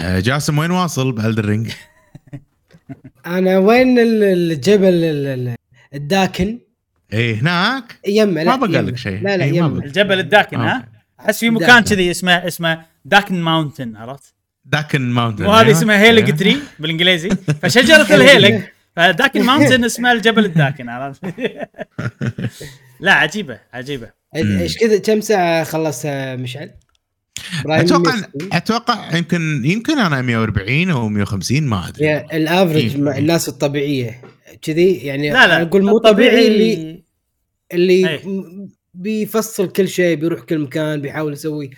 جاسم 0.00 0.58
وين 0.58 0.70
واصل 0.70 1.12
ب 1.12 1.17
Elden 1.17 1.44
Ring؟ 1.44 1.70
أنا 3.26 3.58
وين 3.58 3.98
ال- 3.98 4.22
الجبل 4.24 4.86
ال- 5.04 5.26
ال- 5.26 5.54
الداكن 5.94 6.58
اي 7.12 7.34
هناك 7.34 7.84
يمه 8.08 8.42
لا 8.42 8.56
ما 8.56 8.66
بقى 8.66 8.78
يمه. 8.78 8.90
لك 8.90 8.96
شيء. 8.96 9.22
لا 9.22 9.36
لا 9.36 9.44
إيه، 9.44 9.52
يمه. 9.56 9.84
الجبل 9.84 10.18
الداكن 10.18 10.60
آه. 10.60 10.66
ها 10.76 10.88
أحس 11.20 11.40
في 11.40 11.50
مكان. 11.50 11.82
كذي 11.82 12.10
اسمه 12.10 12.32
اسمه 12.32 12.82
داكن 13.04 13.40
mountain 13.40 13.96
عرفت 13.96 14.34
داكن 14.64 15.00
ماونتن 15.10 15.44
وهذه 15.46 15.66
أيوة. 15.66 15.78
اسمها 15.78 15.98
هيلج 16.00 16.24
أيوة. 16.24 16.36
تري 16.36 16.56
بالإنجليزي 16.78 17.28
فشجرة 17.62 18.06
الهيلج 18.14 18.62
فداكن 18.96 19.42
ماونتن 19.42 19.84
اسمها 19.84 20.12
الجبل 20.12 20.44
الداكن 20.44 20.88
عرفت 20.88 21.20
لا 23.00 23.12
عجيبة 23.12 23.58
عجيبة. 23.72 24.10
إيش 24.36 24.76
كذا 24.78 24.98
كم 24.98 25.20
ساعة 25.20 25.64
خلصها 25.64 26.36
مشعل؟ 26.36 26.70
أتوقع 27.66 28.14
160. 28.14 28.48
أتوقع 28.52 29.16
يمكن 29.16 29.62
يمكن 29.64 29.98
أنا 29.98 30.22
140 30.22 30.90
أو 30.90 31.08
150 31.08 31.62
ما 31.62 31.88
أدري 31.88 32.06
يا 32.06 32.36
الافرج 32.36 32.76
إيه. 32.76 33.00
مع 33.00 33.18
الناس 33.18 33.48
الطبيعية 33.48 34.20
كذي 34.62 34.92
يعني 34.92 35.30
لا 35.30 35.46
لا 35.46 35.62
أقول 35.62 35.82
مو 35.82 35.96
الطبيعي 35.96 36.30
طبيعي 36.30 36.46
اللي 36.46 37.04
اللي 37.72 38.08
إيه. 38.08 38.20
بيفصل 38.94 39.72
كل 39.72 39.88
شيء 39.88 40.16
بيروح 40.16 40.40
كل 40.40 40.58
مكان 40.58 41.00
بيحاول 41.00 41.32
يسوي 41.32 41.70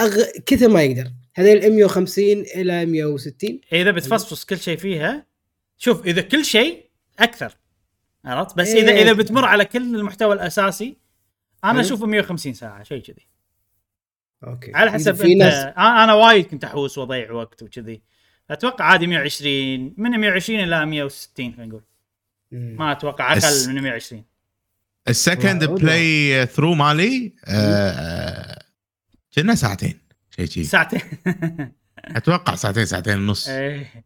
أغ... 0.00 0.22
كثر 0.46 0.68
ما 0.68 0.82
يقدر 0.82 1.10
هذه 1.34 1.52
ال 1.52 1.76
150 1.76 2.24
إلى 2.24 2.86
160 2.86 3.60
إذا 3.72 3.90
بتفصفص 3.90 4.44
كل 4.44 4.58
شيء 4.58 4.76
فيها 4.76 5.26
شوف 5.78 6.06
إذا 6.06 6.20
كل 6.20 6.44
شيء 6.44 6.84
أكثر 7.18 7.56
عرفت 8.24 8.56
بس 8.56 8.68
إيه. 8.68 8.82
إذا 8.82 9.02
اذا 9.02 9.12
بتمر 9.12 9.44
على 9.44 9.64
كل 9.64 9.96
المحتوى 9.96 10.34
الأساسي 10.34 10.96
أنا 11.64 11.72
حلو. 11.72 11.80
أشوفه 11.80 12.06
150 12.06 12.54
ساعة 12.54 12.82
شيء 12.82 13.02
كذي 13.02 13.29
أوكي. 14.44 14.70
على 14.74 14.90
حسب 14.92 15.14
في 15.14 15.32
انت 15.32 15.42
ناس 15.42 15.54
أنا 15.54 16.04
أنا 16.04 16.14
وايد 16.14 16.46
كنت 16.46 16.64
أحوس 16.64 16.98
وأضيع 16.98 17.32
وقت 17.32 17.62
وكذي. 17.62 18.02
أتوقع 18.50 18.84
عادي 18.84 19.06
120 19.06 19.94
من 19.96 20.10
120 20.20 20.60
إلى 20.60 20.86
160 20.86 21.52
خلينا 21.52 21.66
نقول. 21.66 21.82
ما 22.52 22.92
أتوقع 22.92 23.32
أقل 23.32 23.68
من 23.68 23.82
120 23.82 24.24
ال 25.08 25.64
second. 25.64 26.46
playthrough 26.46 26.74
مالي 26.74 27.32
آه، 27.44 28.62
كنا 29.34 29.54
ساعتين 29.54 29.98
شيء 30.36 30.46
شيء 30.46 30.64
ساعتين. 30.64 31.00
أتوقع 31.98 32.54
ساعتين 32.54 32.86
ساعتين 32.86 33.18
ونص. 33.18 33.48
إيه. 33.48 34.04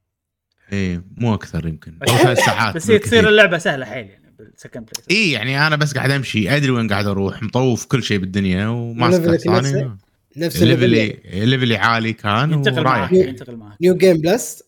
اي 0.73 1.03
مو 1.17 1.35
أكثر 1.35 1.67
يمكن. 1.67 1.99
بس- 1.99 2.11
أو 2.11 2.17
ثلاث 2.25 2.39
ساعات 2.39 2.75
بس 2.77 2.91
هي 2.91 2.99
تصير 2.99 3.29
اللعبة 3.29 3.59
سهلة 3.59 3.85
حيل 3.87 4.07
يعني 4.11 4.35
بال 4.39 4.52
second 4.52 4.91
play 5.09 5.21
اي 5.25 5.31
يعني 5.31 5.67
أنا 5.67 5.77
بس 5.77 5.95
قاعد 5.95 6.11
أمشي 6.11 6.57
أدري 6.57 6.71
وين 6.71 6.89
قاعد 6.89 7.07
أروح 7.07 7.43
مطوف 7.43 7.87
كل 7.87 8.03
شيء 8.03 8.19
بالدنيا 8.19 8.67
وما 8.69 9.07
وليفلك 9.07 9.41
ثاني؟ 9.41 9.97
نفس 10.37 10.63
ال 10.63 10.68
level 10.68 10.91
ليفلي 10.91 11.47
ليفلي 11.47 11.77
عالي 11.77 12.13
كان 12.13 12.53
ينتقل 12.53 12.81
ورايح. 12.81 13.13
ينتقل 13.13 13.57
معك. 13.57 13.77
new 13.81 13.97
game 13.97 14.21
plus؟ 14.21 14.63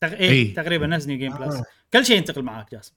تق... 0.00 0.08
إيه 0.08 0.30
إيه. 0.30 0.54
تقريبا 0.54 0.86
نفس 0.86 1.06
new 1.06 1.18
game 1.18 1.32
plus. 1.32 1.54
آه. 1.54 1.64
كل 1.92 2.06
شيء 2.06 2.16
ينتقل 2.16 2.42
معك 2.42 2.70
جاسم. 2.72 2.92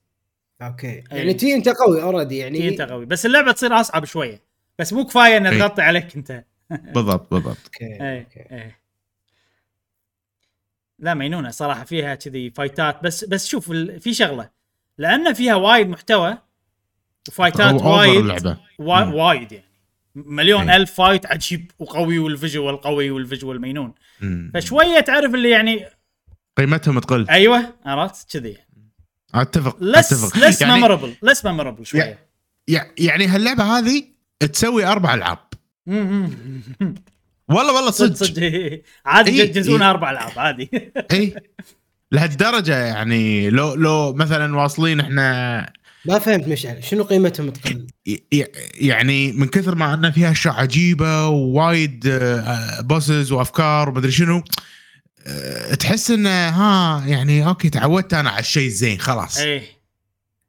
okay. 0.61 0.87
إيه. 0.87 1.03
يعني 1.11 1.33
تي 1.33 1.55
انت 1.55 1.69
قوي 1.69 2.03
already 2.03 2.37
يعني 2.37 2.57
تي 2.57 2.69
انت 2.69 2.81
قوي 2.81 3.05
بس 3.05 3.25
اللعبة 3.25 3.51
تصير 3.51 3.79
أصعب 3.79 4.05
شوية. 4.05 4.41
بس 4.79 4.93
مو 4.93 5.05
كفاية 5.05 5.37
إنها 5.37 5.51
إيه. 5.51 5.59
تغطي 5.59 5.81
عليك 5.81 6.15
أنت. 6.15 6.43
بالضبط 6.95 7.33
بالضبط. 7.33 7.57
okay 7.65 7.85
إيه 7.85 8.19
okay. 8.19 8.71
لا 10.99 11.13
مينونه 11.13 11.51
صراحة. 11.51 11.83
فيها 11.83 12.15
كذي 12.15 12.49
فايتات. 12.49 13.03
بس 13.03 13.25
بس 13.25 13.47
شوف 13.47 13.71
ال... 13.71 13.99
في 13.99 14.13
شغلة. 14.13 14.49
لأن 14.97 15.33
فيها 15.33 15.55
وايد 15.55 15.87
محتوى 15.87 16.37
وفايتات 17.27 17.81
وايد. 17.81 18.57
وايد 18.79 19.51
يعني. 19.51 19.70
مليون 20.15 20.69
إيه. 20.69 20.75
ألف 20.77 20.91
fight 20.93 21.25
عجيب 21.25 21.71
وقوي 21.79 22.19
وال 22.19 22.35
visual 22.35 22.81
قوي 22.81 23.11
وال 23.11 23.24
visual 23.24 23.61
مينون 23.61 23.93
مم. 24.21 24.51
فشوية 24.53 24.99
تعرف 24.99 25.33
اللي 25.35 25.49
يعني 25.49 25.85
قيمتهم 26.57 26.99
تقل. 26.99 27.29
أيوه 27.29 27.73
عرفت؟ 27.85 28.31
كذي. 28.37 28.57
أتفق 29.35 29.77
less 29.83 30.13
أتفق. 30.13 30.37
less 30.37 30.61
يعني 30.61 30.73
memorable 30.73 31.13
less 31.23 31.45
memorable 31.45 31.85
شوية. 31.85 32.19
يع- 32.67 32.91
يعني 32.97 33.27
هاللعبة 33.27 33.63
هذه 33.63 34.03
تسوي 34.53 34.85
أربع 34.85 35.13
ألعاب. 35.13 35.37
والله 37.47 37.73
والله 37.75 37.91
صدق 37.91 38.15
صدق. 38.15 38.81
عادي 39.05 39.31
إيه، 39.31 39.39
يجزونها 39.49 39.85
إيه. 39.85 39.91
أربع 39.91 40.11
ألعاب 40.11 40.39
عادي. 40.39 40.69
اي 41.11 41.35
لهالدرجة 42.11 42.77
يعني 42.85 43.49
لو 43.49 43.73
لو 43.73 44.13
مثلا 44.13 44.57
واصلين 44.57 44.99
إحنا 44.99 45.73
ما 46.05 46.19
فهمت 46.19 46.47
مشعل 46.47 46.83
شنو 46.83 47.03
قيمتهم 47.03 47.49
تقل؟ 47.49 47.87
يعني 48.73 49.31
من 49.31 49.47
كثر 49.47 49.75
ما 49.75 49.93
ان 49.93 50.11
فيها 50.11 50.31
أشياء 50.31 50.53
عجيبة 50.53 51.27
ووايد 51.27 52.09
bosses 52.79 53.31
وأفكار 53.31 53.89
ومدري 53.89 54.11
شنو 54.11 54.43
آه، 55.27 55.75
تحس 55.75 56.11
انه 56.11 56.29
ها 56.29 57.07
يعني 57.07 57.47
okay 57.47 57.69
تعودت 57.69 58.13
أنا 58.13 58.29
على 58.29 58.39
الشيء 58.39 58.67
الزين 58.67 58.99
خلاص 58.99 59.37
إيه 59.37 59.61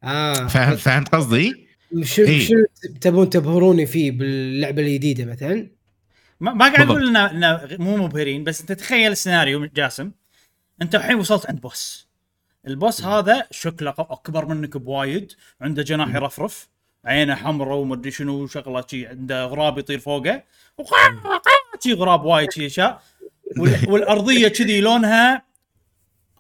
آه 0.05 0.47
فهم 0.47 0.77
فهمت 0.77 1.09
قصدي؟ 1.09 1.67
شو 2.03 2.23
إيه. 2.23 2.47
شو 2.47 2.55
تبون 3.01 3.31
تبهروني 3.31 3.87
فيه 3.87 4.11
باللعبة 4.11 4.83
الجديدة 4.83 5.25
مثلا؟ 5.25 5.71
ما 6.41 6.53
ما 6.53 6.69
قاعد. 6.69 6.87
أقول 6.87 7.17
انه 7.17 7.61
مو 7.79 7.97
مبهرين 7.97 8.45
بس 8.45 8.61
أنت 8.61 8.73
تخيل 8.73 9.13
السيناريو 9.13 9.67
جاسم 9.67 10.11
أنت 10.83 10.95
الحين 10.95 11.17
وصلت 11.17 11.47
عند 11.47 11.61
boss 11.61 12.12
ال 12.67 12.74
boss 12.74 13.03
هذا 13.03 13.47
شكله 13.51 13.95
أكبر 13.99 14.47
منك 14.47 14.77
بوايد 14.77 15.33
عنده 15.61 15.83
جناح 15.83 16.15
يرفرف 16.15 16.69
عينه 17.05 17.35
حمراء 17.35 17.79
ومدري 17.79 18.11
شنو 18.11 18.47
شغله 18.47 18.85
شي 18.91 19.07
عنده 19.07 19.45
غراب 19.45 19.79
يطير 19.79 19.99
فوقه 19.99 20.43
شي 21.83 21.93
غراب 21.93 22.25
وايد 22.25 22.53
شي 22.53 22.67
اشياء 22.67 23.03
وال- 23.59 23.85
والأرضية 23.93 24.49
كذي 24.49 24.81
لونها 24.81 25.43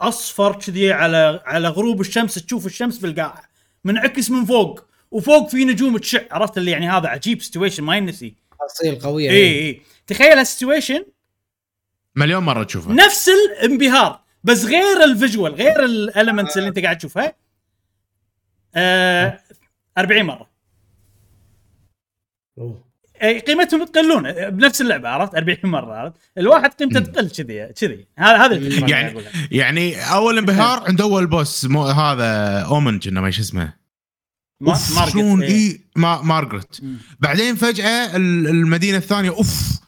أصفر 0.00 0.52
كذي 0.58 0.92
على 0.92 1.40
على 1.44 1.68
غروب 1.68 2.00
الشمس 2.00 2.34
تشوف 2.34 2.66
الشمس 2.66 2.98
بالقاع 2.98 3.48
منعكس 3.84 4.30
من 4.30 4.44
فوق 4.44 4.84
وفوق 5.10 5.48
في 5.48 5.64
نجوم 5.64 5.98
تشع. 5.98 6.20
عرفت 6.30 6.58
اللي 6.58 6.70
يعني 6.70 6.88
هذا 6.90 7.08
عجيب 7.08 7.42
situation 7.42 7.84
ما 7.84 7.96
ينسي. 7.96 8.34
تفاصيل 8.52 8.98
قوية. 8.98 9.30
اي 9.30 9.58
اي 9.58 9.82
تخيل 10.06 10.38
هال 10.38 10.50
situation 10.50 11.04
مليون 12.16 12.42
مرة 12.42 12.64
تشوفها 12.64 12.92
نفس 12.94 13.28
الانبهار. 13.28 14.21
بس 14.44 14.64
غير 14.64 15.04
ال 15.04 15.12
visual 15.12 15.54
غير 15.54 15.84
ال 15.84 15.92
elements 15.92 16.56
اللي 16.58 16.68
انت 16.68 16.78
قاعد 16.78 16.98
تشوفها 16.98 17.34
آه 18.74 19.40
40 19.98 20.22
مرة 20.22 20.50
قيمتهم 23.46 23.84
تقلون 23.84 24.32
بنفس 24.50 24.80
اللعبة 24.80 25.08
عرفت 25.08 25.34
40 25.34 25.58
مرة 25.64 25.94
عرفت 25.94 26.16
الواحد 26.38 26.70
قيمته. 26.72 27.00
تقل 27.00 27.30
كذي 27.30 27.66
كذي 27.72 28.06
هذا 28.18 28.36
هذا 28.36 28.54
يعني-. 28.88 29.20
يعني 29.50 30.12
أول 30.12 30.38
انبهار 30.38 30.82
عند 30.88 31.00
أول 31.00 31.26
boss 31.26 31.64
مو 31.64 31.84
هذا 31.84 32.60
omen 32.62 32.98
كنا 33.00 33.20
ما 33.20 33.26
إيش 33.26 33.40
اسمه 33.40 33.72
ما- 34.60 34.70
أوف 34.72 34.96
Margit، 34.98 35.12
شلون 35.12 35.42
إيه. 35.42 35.50
اي 35.50 35.80
ما 35.96 36.22
Margit 36.22 36.82
مم. 36.82 36.96
بعدين 37.20 37.54
فجأة 37.56 38.16
ال- 38.16 38.46
المدينة 38.48 38.96
الثانية 38.96 39.30
أوف 39.30 39.48
آه، 39.48 39.82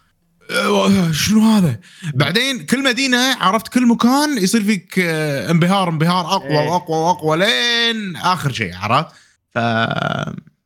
شنو 1.13 1.41
هذا؟ 1.41 1.81
بعدين 2.15 2.67
كل 2.67 2.83
مدينة 2.83 3.37
عرفت 3.41 3.69
كل 3.69 3.87
مكان 3.87 4.39
يصير 4.39 4.63
فيك 4.63 4.99
آه، 4.99 5.51
انبهار 5.51 5.89
انبهار 5.89 6.27
أقوى 6.27 6.59
إيه. 6.59 6.69
وأقوى 6.69 6.97
وأقوى 6.97 7.37
لين 7.37 8.17
آخر 8.17 8.53
شيء 8.53 8.75
عرفت؟ 8.75 9.07
ف 9.51 9.59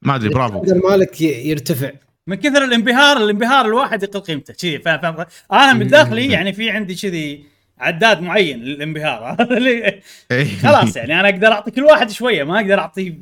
ما 0.02 0.14
أدري 0.14 0.28
برافو 0.28 0.64
مالك 0.88 1.20
يرتفع 1.20 1.90
من 2.26 2.36
كثر 2.36 2.64
الانبهار 2.64 3.16
الانبهار 3.16 3.66
الواحد 3.66 4.02
يقل 4.02 4.20
قيمته 4.20 4.54
كذي 4.54 4.78
فاهم 4.78 5.26
أنا 5.52 5.72
من 5.72 5.88
داخلي 5.88 6.32
يعني 6.32 6.52
في 6.52 6.70
عندي 6.70 6.94
كذي 6.94 7.44
عداد 7.80 8.20
معين 8.20 8.58
للانبهار 8.58 9.36
إيه. 10.30 10.58
خلاص 10.62 10.96
يعني 10.96 11.20
أنا 11.20 11.28
أقدر 11.28 11.52
أعطي 11.52 11.70
كل 11.70 11.84
واحد 11.84 12.10
شوية 12.10 12.44
ما 12.44 12.60
أقدر 12.60 12.78
اعطيه 12.78 13.14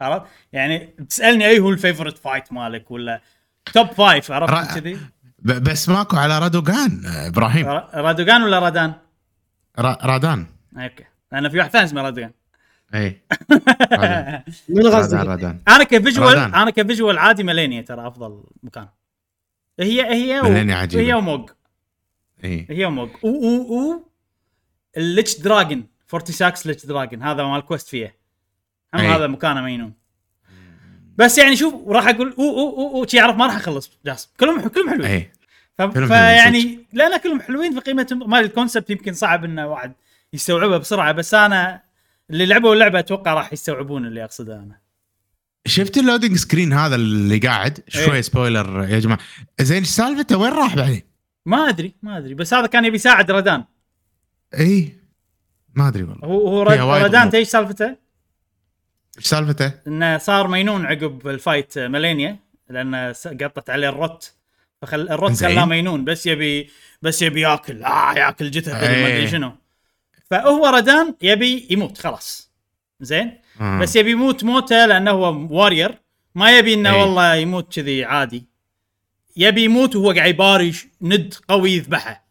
عرفت 0.00 0.26
يعني 0.52 0.88
تسألني 1.08 1.48
أي 1.48 1.58
هو 1.58 1.70
ال 1.70 1.75
favourite 1.75 2.18
fight 2.18 2.52
مالك 2.52 2.90
ولا 2.90 3.20
top 3.74 3.86
five 3.86 4.32
عرفت 4.32 4.78
كذي 4.78 4.98
بس 5.38 5.88
ماكو 5.88 6.16
على 6.16 6.38
رادوغان 6.38 7.02
إبراهيم. 7.06 7.66
را- 7.66 7.90
رادوغان 7.94 8.42
ولا 8.42 8.58
رادان؟ 8.58 8.94
را- 9.78 9.98
رادان. 10.02 10.46
Okay. 10.76 11.04
لأن 11.32 11.48
في 11.48 11.58
واحد 11.58 11.70
ثاني 11.70 11.84
اسمه 11.84 12.02
رادوغان. 12.02 12.30
إي. 12.94 13.20
رادان 13.92 14.42
من 14.68 14.82
رادان, 14.86 14.92
غزه 15.00 15.22
رادان. 15.22 15.58
أنا 15.68 15.84
ك 15.84 15.90
visual 15.90 16.28
رادان. 16.28 16.54
أنا 16.54 16.70
ك 16.70 16.77
visual 16.77 17.18
عادي 17.18 17.42
مالينيا 17.42 17.82
ترى 17.82 18.06
أفضل 18.06 18.42
مكان. 18.62 18.88
هي 19.80 20.02
هي 20.14 20.42
مالينيا 20.42 20.74
عجيبة. 20.76 21.04
هي 21.04 21.14
وموج. 21.14 21.50
إي. 22.44 22.66
هي 22.70 22.84
وموج. 22.84 23.08
و 23.22 23.28
و 23.28 23.90
و 23.90 24.08
ال 24.96 25.38
Lichdragon 25.40 25.86
Fortissax 26.14 26.66
Lichdragon 26.66 27.22
هذا 27.22 27.42
مال 27.44 27.60
quest 27.60 27.88
فيه. 27.88 28.16
هم. 28.94 29.00
هذا 29.00 29.26
مكانه 29.26 29.60
مينون 29.62 29.92
بس 31.18 31.38
يعني 31.38 31.56
شوف 31.56 31.74
راح 31.88 32.08
أقول 32.08 32.34
أو 32.38 32.44
أو 32.44 32.78
أو, 32.78 32.96
أو 32.96 33.06
شي 33.06 33.20
اعرف 33.20 33.36
ما 33.36 33.46
راح 33.46 33.56
أخلص 33.56 33.90
جاسم 34.06 34.28
كلهم 34.40 34.68
كلهم 34.68 34.90
حلوين 34.90 35.10
اي 35.10 35.30
فيعني 35.92 36.78
لأن 36.92 37.16
كلهم 37.16 37.40
حلوين 37.40 37.80
فقيمتهم 37.80 38.30
ما 38.30 38.40
ال 38.40 38.46
concept 38.46 38.90
يمكن 38.90 39.12
صعب 39.12 39.44
إنه 39.44 39.66
واحد 39.66 39.92
يستوعبه 40.32 40.78
بسرعة 40.78 41.12
بس 41.12 41.34
أنا 41.34 41.82
اللي 42.30 42.46
لعبوا 42.46 42.74
اللعبة 42.74 42.98
أتوقع 42.98 43.34
راح 43.34 43.52
يستوعبون 43.52 44.06
اللي 44.06 44.24
أقصده 44.24 44.56
أنا 44.56 44.78
شفت 45.66 45.96
ال 45.96 46.01
loading 46.01 46.36
screen 46.36 46.72
هذا 46.72 46.94
اللي 46.94 47.38
قاعد 47.38 47.80
شوي 47.88 48.14
إيه. 48.14 48.20
spoiler 48.20 48.84
يا 48.88 48.98
جماعة 48.98 49.18
زين 49.60 49.78
إيش 49.78 49.88
سالفته 49.88 50.36
وين 50.36 50.52
راح 50.52 50.76
بعدين؟ 50.76 51.02
ما 51.46 51.68
أدري 51.68 51.94
ما 52.02 52.18
أدري 52.18 52.34
بس 52.34 52.54
هذا 52.54 52.66
كان 52.66 52.84
يبي 52.84 52.96
يساعد 52.96 53.30
ردان 53.30 53.64
اي 54.58 54.92
ما 55.74 55.88
أدري 55.88 56.02
والله 56.02 56.28
هو. 56.28 56.90
وايد 56.90 57.04
ردان. 57.04 57.28
إيش 57.28 57.48
سالفته؟ 57.48 57.96
إيش 59.18 59.26
سالفته؟ 59.26 59.72
إنه 59.86 60.18
صار 60.18 60.48
مينون 60.48 60.86
عقب 60.86 61.28
ال 61.28 61.36
fight 61.36 61.78
مالينيا 61.78 62.36
لأن 62.70 63.12
قطت 63.42 63.70
عليه 63.70 63.88
ال 63.88 63.99
rot 63.99 64.32
فخل 64.82 65.00
ال 65.00 65.06
rot. 65.06 65.32
خلاه 65.32 65.64
مينون 65.64 66.04
بس 66.04 66.26
يبي 66.26 66.70
بس 67.02 67.22
يبي 67.22 67.40
ياكل 67.40 67.84
آه 67.84 68.14
ياكل 68.14 68.50
جثث 68.50 68.68
ما 68.68 68.84
أدري 68.84 69.16
إيه. 69.16 69.26
شنو 69.26 69.52
فهو 70.30 70.66
ردان 70.66 71.14
يبي 71.22 71.66
يموت 71.70 71.98
خلاص 71.98 72.52
زين 73.00 73.38
آه. 73.60 73.78
بس 73.78 73.96
يبي 73.96 74.10
يموت 74.10 74.44
موته 74.44 74.86
لأنه 74.86 75.10
هو 75.10 75.46
warrior 75.50 75.98
ما 76.34 76.58
يبي 76.58 76.74
إنه 76.74 76.94
إيه. 76.94 77.00
والله 77.00 77.34
يموت 77.34 77.74
كذي 77.74 78.04
عادي 78.04 78.44
يبي 79.36 79.64
يموت 79.64 79.96
وهو 79.96 80.12
قاعد 80.12 80.28
يبارز 80.28 80.74
ند 81.02 81.34
قوي 81.48 81.72
يذبحه 81.72 82.28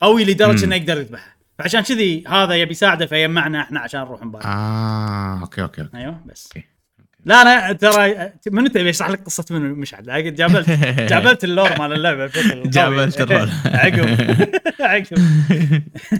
قوي 0.00 0.24
لدرجة. 0.24 0.64
إنه 0.64 0.76
يقدر 0.76 0.98
يذبحه 0.98 1.33
فعشان 1.58 1.80
كذي 1.80 2.24
هذا 2.28 2.54
يبي 2.54 2.70
يساعده 2.70 3.06
فيجمعنا 3.06 3.60
إحنا 3.60 3.80
عشان 3.80 4.00
نروح 4.00 4.22
نبارزه 4.22 4.46
آه 4.46 5.40
okay 5.40 5.62
okay 5.62 5.82
okay. 5.82 5.96
أيوه 5.96 6.20
بس. 6.26 6.46
Okay. 6.46 6.66
لا 7.24 7.42
أنا 7.42 7.72
ترى 7.72 8.32
من 8.50 8.66
انت 8.66 8.76
يشرح 8.76 9.10
لك 9.10 9.22
قصة 9.24 9.44
منو؟ 9.50 9.74
مشعل 9.74 10.34
جاب 10.34 10.52
لك 10.52 10.70
جاب 11.10 11.27
لك 11.27 11.44
ال 11.44 11.51
lore 11.51 11.78
مال 11.78 11.92
اللعبة. 11.92 12.26
جاب 12.76 12.98
لك 12.98 13.20
ال 13.20 13.25
lore. 13.25 13.50
عقب. 13.66 14.08
عقب. 14.80 15.18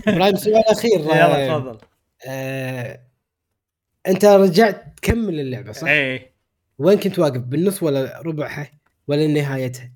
إبراهيم 0.08 0.36
سؤال 0.36 0.68
أخير. 0.68 1.00
يلا 1.00 1.48
تفضل. 1.48 1.78
آه، 2.26 3.00
أنت 4.06 4.24
رجعت 4.24 4.98
تكمل 5.02 5.40
اللعبة 5.40 5.72
صح؟ 5.72 5.88
إيه. 5.88 6.34
وين 6.78 6.98
كنت 6.98 7.18
واقف 7.18 7.40
بالنص 7.40 7.82
ولا 7.82 8.22
ربعها 8.26 8.70
ولا 9.08 9.26
نهايتها؟ 9.26 9.90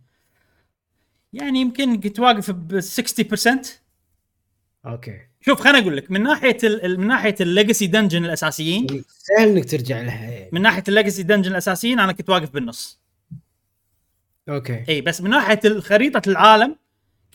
يعني 1.33 1.61
يمكن 1.61 2.01
كنت 2.01 2.21
واقف 2.21 2.51
ب 2.51 2.81
60% 2.81 3.67
أوكي. 4.87 5.28
شوف 5.41 5.61
خليني 5.61 5.79
أقول 5.79 5.97
لك 5.97 6.11
من 6.11 6.23
ناحية 6.23 6.57
ال... 6.65 7.01
من 7.01 7.07
ناحية 7.07 7.35
ال 7.41 7.47
legacy 7.47 7.87
dungeon 7.87 8.25
الأساسيين 8.25 8.87
يعني 8.91 9.05
سهل 9.09 9.49
إنك 9.49 9.71
ترجع 9.71 10.01
لها 10.01 10.49
من 10.53 10.63
ناحية 10.63 10.85
ال 10.89 10.94
legacy 10.94 11.23
dungeon 11.23 11.51
الأساسيين 11.51 12.01
أنا 12.01 12.13
كنت 12.13 12.31
واقف 12.31 12.51
بالنص. 12.51 13.01
Okay. 14.49 14.85
اي 14.89 15.01
بس 15.01 15.21
من 15.21 15.31
ناحية 15.31 15.81
خريطة 15.81 16.23
العالم 16.31 16.77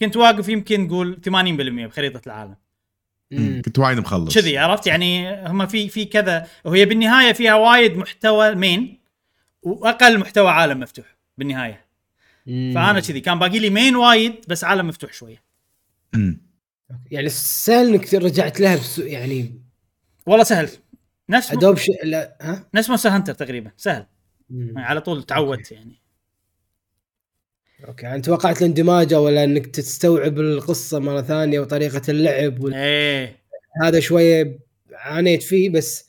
كنت 0.00 0.16
واقف 0.16 0.48
يمكن 0.48 0.80
نقول 0.80 1.20
80% 1.28 1.30
بخريطة 1.30 2.20
العالم. 2.26 2.56
مم. 3.30 3.62
كنت 3.64 3.78
وايد 3.78 3.98
مخلص. 3.98 4.34
كذي 4.34 4.58
عرفت؟ 4.58 4.86
يعني 4.86 5.36
هم 5.48 5.66
في 5.66 5.88
في 5.88 6.04
كذا 6.04 6.46
وهي 6.64 6.84
بالنهاية 6.84 7.32
فيها 7.32 7.54
وايد 7.54 7.96
محتوى 7.96 8.54
main 8.54 8.98
وأقل 9.62 10.18
محتوى 10.18 10.50
عالم 10.50 10.80
مفتوح 10.80 11.16
بالنهاية. 11.38 11.84
مم. 12.46 12.72
فأنا 12.74 13.00
كذي 13.00 13.20
كان 13.20 13.38
باقي 13.38 13.58
لي 13.58 13.70
main 13.70 13.96
وايد 13.96 14.34
بس 14.48 14.64
عالم 14.64 14.88
مفتوح 14.88 15.12
شوية. 15.12 15.42
مم. 16.14 16.40
يعني 17.10 17.28
سهل 17.28 17.88
إنك 17.94 18.14
رجعت 18.14 18.60
لها 18.60 18.76
بس 18.76 18.98
يعني 18.98 19.62
والله 20.26 20.44
سهل. 20.44 20.68
نفس 21.30 21.52
م... 21.52 21.56
ادوب 21.56 21.76
ش... 21.76 21.90
لا 22.04 22.36
ها؟ 22.40 22.68
نفس 22.74 22.88
Monster 22.88 23.08
Hunter 23.08 23.34
تقريبا. 23.34 23.70
سهل. 23.76 24.06
مم. 24.50 24.66
يعني 24.66 24.80
على 24.86 25.00
طول 25.00 25.22
تعودت 25.22 25.72
يعني. 25.72 26.00
Okay. 27.88 28.06
أنا 28.06 28.18
توقعت 28.18 28.62
الاندماج 28.62 29.14
ولا 29.14 29.44
إنك 29.44 29.66
تستوعب 29.66 30.38
القصة 30.40 30.98
مرة 30.98 31.22
ثانية 31.22 31.60
وطريقة 31.60 32.02
اللعب 32.08 32.60
وال... 32.60 32.74
إيه. 32.74 33.36
هذا 33.82 34.00
شوية 34.00 34.58
عانيت 34.92 35.42
فيه 35.42 35.70
بس 35.70 36.06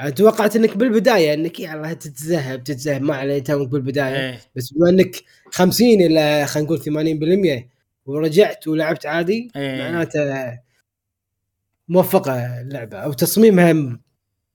أنا 0.00 0.10
توقعت 0.10 0.56
إنك 0.56 0.76
بالبداية 0.76 1.34
إنك 1.34 1.60
يلا 1.60 1.92
تتذهب 1.92 2.64
تتذهب. 2.64 3.02
ما 3.02 3.16
عليه 3.16 3.38
توك 3.38 3.68
بالبداية. 3.68 4.30
إيه. 4.30 4.40
بس 4.56 4.72
بما 4.72 4.88
إنك 4.88 5.16
50 5.50 5.88
إلى 5.88 6.46
خلينا 6.46 6.66
نقول 6.66 6.80
80% 7.60 7.71
ورجعت 8.06 8.68
ولعبت 8.68 9.06
عادي 9.06 9.50
إيه. 9.56 9.82
معناته 9.82 10.58
موفقة 11.88 12.60
اللعبة 12.60 12.98
أو 12.98 13.12
تصميمها 13.12 13.98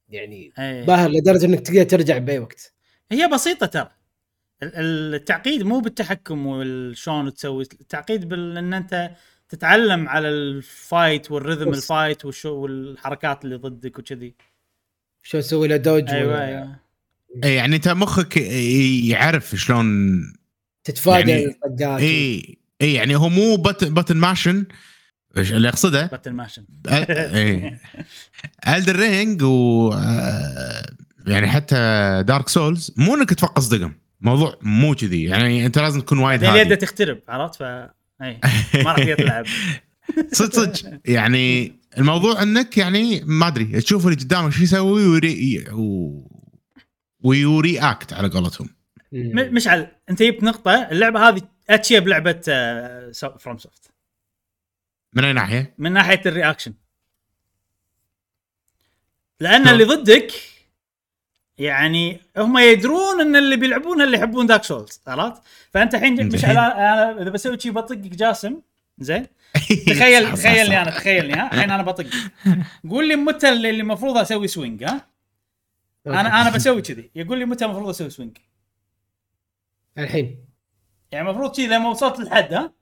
يعني 0.09 0.53
إيه. 0.59 0.85
باهر 0.85 1.09
لدرجة 1.09 1.45
إنك 1.45 1.59
تقدر 1.59 1.83
ترجع 1.83 2.17
بأي 2.17 2.39
وقت. 2.39 2.73
هي 3.11 3.27
بسيطة 3.33 3.65
ترى. 3.65 3.89
ال- 4.63 4.75
ال- 4.75 5.15
التعقيد 5.15 5.63
مو 5.63 5.79
بالتحكم 5.79 6.47
وشلون 6.47 7.33
تسوي 7.33 7.63
التعقيد 7.63 8.29
بان 8.29 8.73
أنت 8.73 9.11
تتعلم 9.49 10.09
على 10.09 10.29
ال 10.29 10.45
fight 10.45 11.27
وال 11.27 11.37
rhythm 11.37 11.67
بس. 11.69 11.77
ال 11.77 11.85
fight 11.85 12.25
والشو 12.25 12.49
والحركات 12.53 13.45
اللي 13.45 13.55
ضدك 13.55 13.99
وكذي. 13.99 14.35
شو 15.23 15.39
تسوي 15.39 15.67
له 15.67 15.77
dodge 15.77 16.09
أيوه 16.09 16.45
أيوه. 16.45 16.79
اي 17.43 17.55
يعني 17.55 17.75
أنت 17.75 17.87
مخك 17.87 18.37
يعرف 19.07 19.55
شلون 19.55 19.85
تتفادى 20.83 21.31
يعني- 21.31 21.45
الطقات. 21.45 22.01
اي 22.01 22.57
اي 22.81 22.93
يعني 22.93 23.15
هو 23.15 23.29
مو 23.29 23.55
button 23.55 23.93
button 23.93 24.17
mashing. 24.17 24.65
إيش 25.37 25.53
اللي 25.53 25.69
أقصده؟ 25.69 26.05
button 26.05 26.31
mashing. 26.31 26.65
اي 26.89 27.77
Elden 28.67 28.95
Ring 28.95 29.43
و 29.43 29.91
آه، 29.93 30.85
يعني 31.27 31.47
حتى 31.47 31.75
Dark 32.27 32.49
Souls 32.49 32.91
مو 32.97 33.15
إنك 33.15 33.29
تفقص 33.29 33.67
دقم. 33.67 33.93
موضوع 34.21 34.57
مو 34.61 34.95
كذي. 34.95 35.23
يعني 35.23 35.65
أنت 35.65 35.79
لازم 35.79 36.01
تكون 36.01 36.17
وايد 36.17 36.43
هادي. 36.43 36.75
تخترب 36.75 37.19
عرفت؟ 37.27 37.55
ف 37.55 37.61
اي 38.21 38.39
ما 38.83 38.91
راح 38.91 39.13
تلعب 39.13 39.45
صدق 40.31 40.53
صدق. 40.55 40.99
يعني 41.05 41.73
الموضوع 41.97 42.41
إنك 42.41 42.77
يعني 42.77 43.21
ما 43.25 43.47
أدري 43.47 43.81
تشوف 43.81 44.05
اللي 44.07 44.17
قدامك 44.17 44.51
شو 44.53 44.63
يسوي 44.63 45.07
و 45.07 45.26
re 45.26 45.65
و... 45.71 46.11
ويوري 47.23 47.79
اكت 47.79 48.13
على 48.13 48.27
قولتهم. 48.27 48.69
مشعل 49.11 49.87
أنت 50.09 50.23
جبت 50.23 50.43
نقطة 50.43 50.71
اللعبة 50.71 51.29
هذه 51.29 51.41
اتشيب 51.69 52.07
لعبة 52.07 52.41
فروم 53.39 53.57
سوفت 53.57 53.91
من 55.13 55.23
أي 55.23 55.33
ناحية؟ 55.33 55.73
من 55.77 55.91
ناحية 55.91 56.21
الرياكشن 56.25 56.73
لأن؟ 59.39 59.67
اللي 59.67 59.83
ضدك 59.83 60.31
يعني 61.57 62.19
هم 62.37 62.57
يدرون 62.57 63.21
إن 63.21 63.35
اللي 63.35 63.55
بيلعبون 63.55 64.01
اللي 64.01 64.17
يحبون 64.17 64.45
دارك 64.45 64.63
سولز 64.63 65.01
عرفت؟ 65.07 65.41
فأنت 65.73 65.95
الحين 65.95 66.27
مش. 66.27 66.45
أنا 66.45 66.77
أنا 66.77 67.21
إذا 67.21 67.29
بسوي 67.29 67.59
شيء 67.59 67.71
بطقك 67.71 67.97
جاسم 67.97 68.61
زين 68.99 69.27
تخيل 69.87 70.33
تخيلني. 70.33 70.81
أنا 70.81 70.91
تخيلني 70.91 71.33
ها 71.33 71.53
الحين 71.53 71.71
أنا 71.71 71.83
بطق 71.83 72.05
قول 72.89 73.07
لي 73.07 73.15
متى 73.15 73.49
اللي 73.49 73.69
اللي 73.69 73.81
المفروض 73.81 74.17
أسوي 74.17 74.47
swing 74.47 74.83
ها؟ 74.83 75.07
أنا 76.07 76.41
أنا 76.41 76.49
بسوي 76.49 76.81
كذي 76.81 77.11
يقول 77.15 77.39
لي 77.39 77.45
متى 77.45 77.65
المفروض 77.65 77.89
أسوي 77.89 78.09
swing 78.09 78.37
الحين 79.97 80.46
يعني 81.11 81.29
المفروض 81.29 81.55
كذي 81.55 81.67
لما 81.67 81.89
وصلت 81.89 82.19
للحد 82.19 82.53
ها 82.53 82.73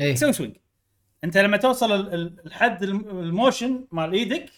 اي 0.00 0.16
سوي 0.16 0.32
swing 0.32 0.56
أنت 1.24 1.38
لما 1.38 1.56
توصل 1.56 1.92
ال- 1.92 2.14
ال- 2.14 2.46
الحد 2.46 2.82
الم- 2.82 3.08
ال 3.20 3.29
motion 3.29 3.84
مال 3.92 4.12
إيدك 4.12 4.50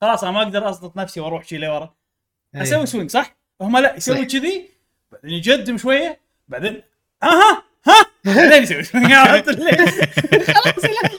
خلاص 0.00 0.24
أنا 0.24 0.32
ما 0.32 0.42
أقدر 0.42 0.68
اضبط 0.68 0.96
نفسي 0.96 1.20
وأروح 1.20 1.44
شي 1.44 1.58
لورا 1.58 1.94
أي. 2.54 2.62
أسوي 2.62 2.86
swing 2.86 3.10
صح؟ 3.10 3.36
هم 3.60 3.78
لا 3.78 3.96
يسوي. 3.96 4.24
كذي 4.24 4.68
بعدين 5.12 5.42
يقدم 5.44 5.78
شوية 5.78 6.20
بعدين 6.48 6.82
أها 7.22 7.62
ها 7.86 7.94
بعدين 8.24 8.62
يسوي 8.62 8.82
swing 8.82 9.12
عرفت 9.12 9.50
خلاص 10.52 10.84
لا. 10.84 11.10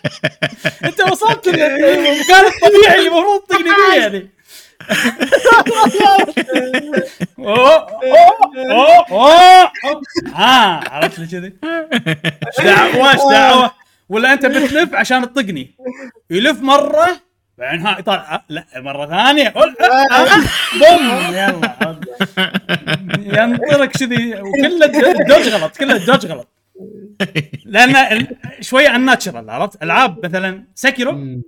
أنت 0.89 1.01
وصلت 1.01 1.47
للمكان 1.47 2.45
الطبيعي 2.45 2.95
اللي 2.99 3.07
المفروض 3.09 3.41
تطقني 3.41 3.63
فيه 3.63 4.01
يعني 4.01 4.29
ها 10.33 10.89
عرفت 10.89 11.19
لي 11.19 11.27
كذي 11.27 11.53
إيش 12.47 12.65
دعوه 12.65 13.11
إيش 13.11 13.21
دعوه 13.31 13.71
ولا 14.09 14.33
انت 14.33 14.45
بتلف 14.45 14.95
عشان 14.95 15.33
تطقني 15.33 15.75
يلف 16.29 16.61
مره 16.61 17.27
بعدين 17.57 17.81
ها 17.85 17.99
يطلع 17.99 18.35
أه، 18.35 18.43
لا 18.49 18.65
مره 18.75 19.05
ثانية 19.05 19.47
أه، 19.47 19.75
أه، 20.11 20.41
بوم 20.73 21.33
يلا 21.33 21.97
ينطرك 23.19 23.91
كذي 23.91 24.41
وكله 24.41 24.85
الدوج 24.85 25.47
غلط 25.47 25.77
كله 25.77 25.95
ال 25.95 26.00
dodge 26.00 26.25
غلط 26.25 26.47
لأن 27.65 28.27
شوية 28.61 28.89
unnatural 28.89 29.49
عرفت 29.49 29.83
العاب 29.83 30.25
مثلا 30.25 30.63
Sekiro. 30.75 31.41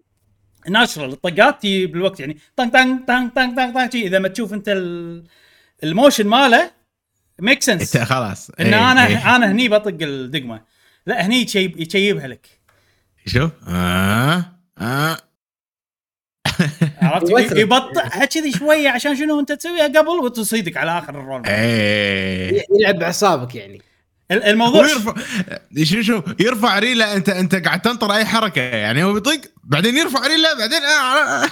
natural 0.70 1.12
الطقات 1.12 1.62
تجي 1.62 1.86
بالوقت 1.88 2.20
يعني 2.20 2.38
طنق 2.56 2.74
طنق 2.74 3.06
طنق 3.08 3.34
طنق 3.36 3.56
طنق 3.56 3.74
طنق. 3.74 3.96
إذا 3.96 4.20
ما 4.20 4.28
تشوف 4.28 4.54
أنت 4.54 4.70
ال- 4.70 5.24
ال 5.84 5.90
motion 5.90 6.28
ماله 6.28 6.72
make 7.40 7.62
sense 7.62 7.96
إنت 7.96 8.06
خلاص. 8.06 8.50
إن 8.60 8.74
إيه، 8.74 8.92
أنا 8.92 9.08
إيه. 9.08 9.36
أنا 9.36 9.52
هني 9.52 9.70
بطق 9.70 9.98
الدقمة. 10.02 10.62
لا 11.06 11.26
هني 11.26 11.36
يشيب 11.42 11.80
يشيبها 11.80 12.28
لك. 12.28 12.48
شوف 13.26 13.52
آه 13.68 14.46
آه. 14.78 15.18
عرفت. 17.02 17.58
يبطئها 17.58 18.26
كذي 18.26 18.52
شوية 18.52 18.90
عشان 18.90 19.16
شنو 19.16 19.40
أنت 19.40 19.52
تسويها 19.52 19.88
قبل 19.88 20.08
وتصيدك 20.24 20.78
على 20.78 20.98
آخر 20.98 21.20
ال 21.20 21.24
roll. 21.24 21.46
إيه. 21.46 22.64
يلعب 22.80 23.00
باعصابك 23.00 23.56
يعني. 23.56 23.82
الموضوع 24.32 24.82
ويرفع 24.82 25.14
شو 25.84 26.02
شو 26.02 26.22
يرفع 26.40 26.80
ريلة 26.80 27.14
انت 27.14 27.30
انت 27.30 27.56
قاعد 27.56 27.82
تنطر 27.82 28.14
أي 28.14 28.26
حركة 28.26 28.62
يعني 28.62 29.04
هو 29.04 29.14
بيطق 29.14 29.42
بعدين 29.64 29.98
يرفع 29.98 30.28
ريلة 30.28 30.58
بعدين 30.58 30.84
آه 30.84 31.44
آه. 31.44 31.50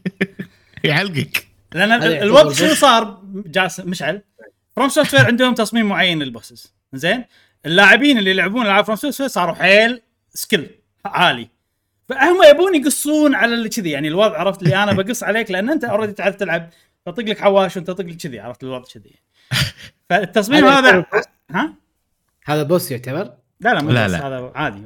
يعلقك. 0.84 1.46
لأن 1.72 1.92
الوضع 2.02 2.52
شنو 2.52 2.68
boss. 2.68 2.78
صار؟ 2.78 3.22
جاسم 3.34 3.90
مشعل. 3.90 4.22
FromSoftware 4.76 5.26
عندهم 5.26 5.54
تصميم 5.54 5.88
معين 5.88 6.22
لل 6.22 6.34
bosses 6.34 6.72
زين؟ 6.92 7.24
اللاعبين 7.66 8.18
اللي 8.18 8.30
يلعبون 8.30 8.66
العاب 8.66 8.84
FromSoftware 8.84 9.28
صاروا 9.30 9.54
حيل 9.54 10.02
skill 10.34 10.70
عالي. 11.04 11.48
فهم 12.08 12.42
يبون 12.50 12.74
يقصون 12.74 13.34
على 13.34 13.54
اللي 13.54 13.68
كذي 13.68 13.90
يعني 13.90 14.08
الوضع 14.08 14.38
عرفت؟ 14.38 14.62
اللي 14.62 14.82
أنا 14.82 14.92
بقص 14.92 15.22
عليك 15.22 15.50
لأن 15.50 15.70
أنت 15.70 15.84
already 15.84 16.12
تعرف 16.12 16.36
تلعب. 16.36 16.70
بطق 17.06 17.24
لك 17.24 17.40
حواش 17.40 17.76
وأنت 17.76 17.86
تطق 17.86 18.04
لك 18.04 18.16
كذي 18.16 18.40
عرفت؟ 18.40 18.62
الوضع 18.62 18.84
كذي 18.94 19.14
فالتصميم 20.10 20.64
هذا؟ 20.64 21.04
ها؟ 21.50 21.85
هذا 22.46 22.62
boss 22.62 22.90
يعتبر؟ 22.90 23.36
لا 23.60 23.74
لا 23.74 23.82
مو 23.82 23.90
لا، 23.90 24.08
لا. 24.08 24.26
هذا 24.28 24.52
عادي 24.54 24.82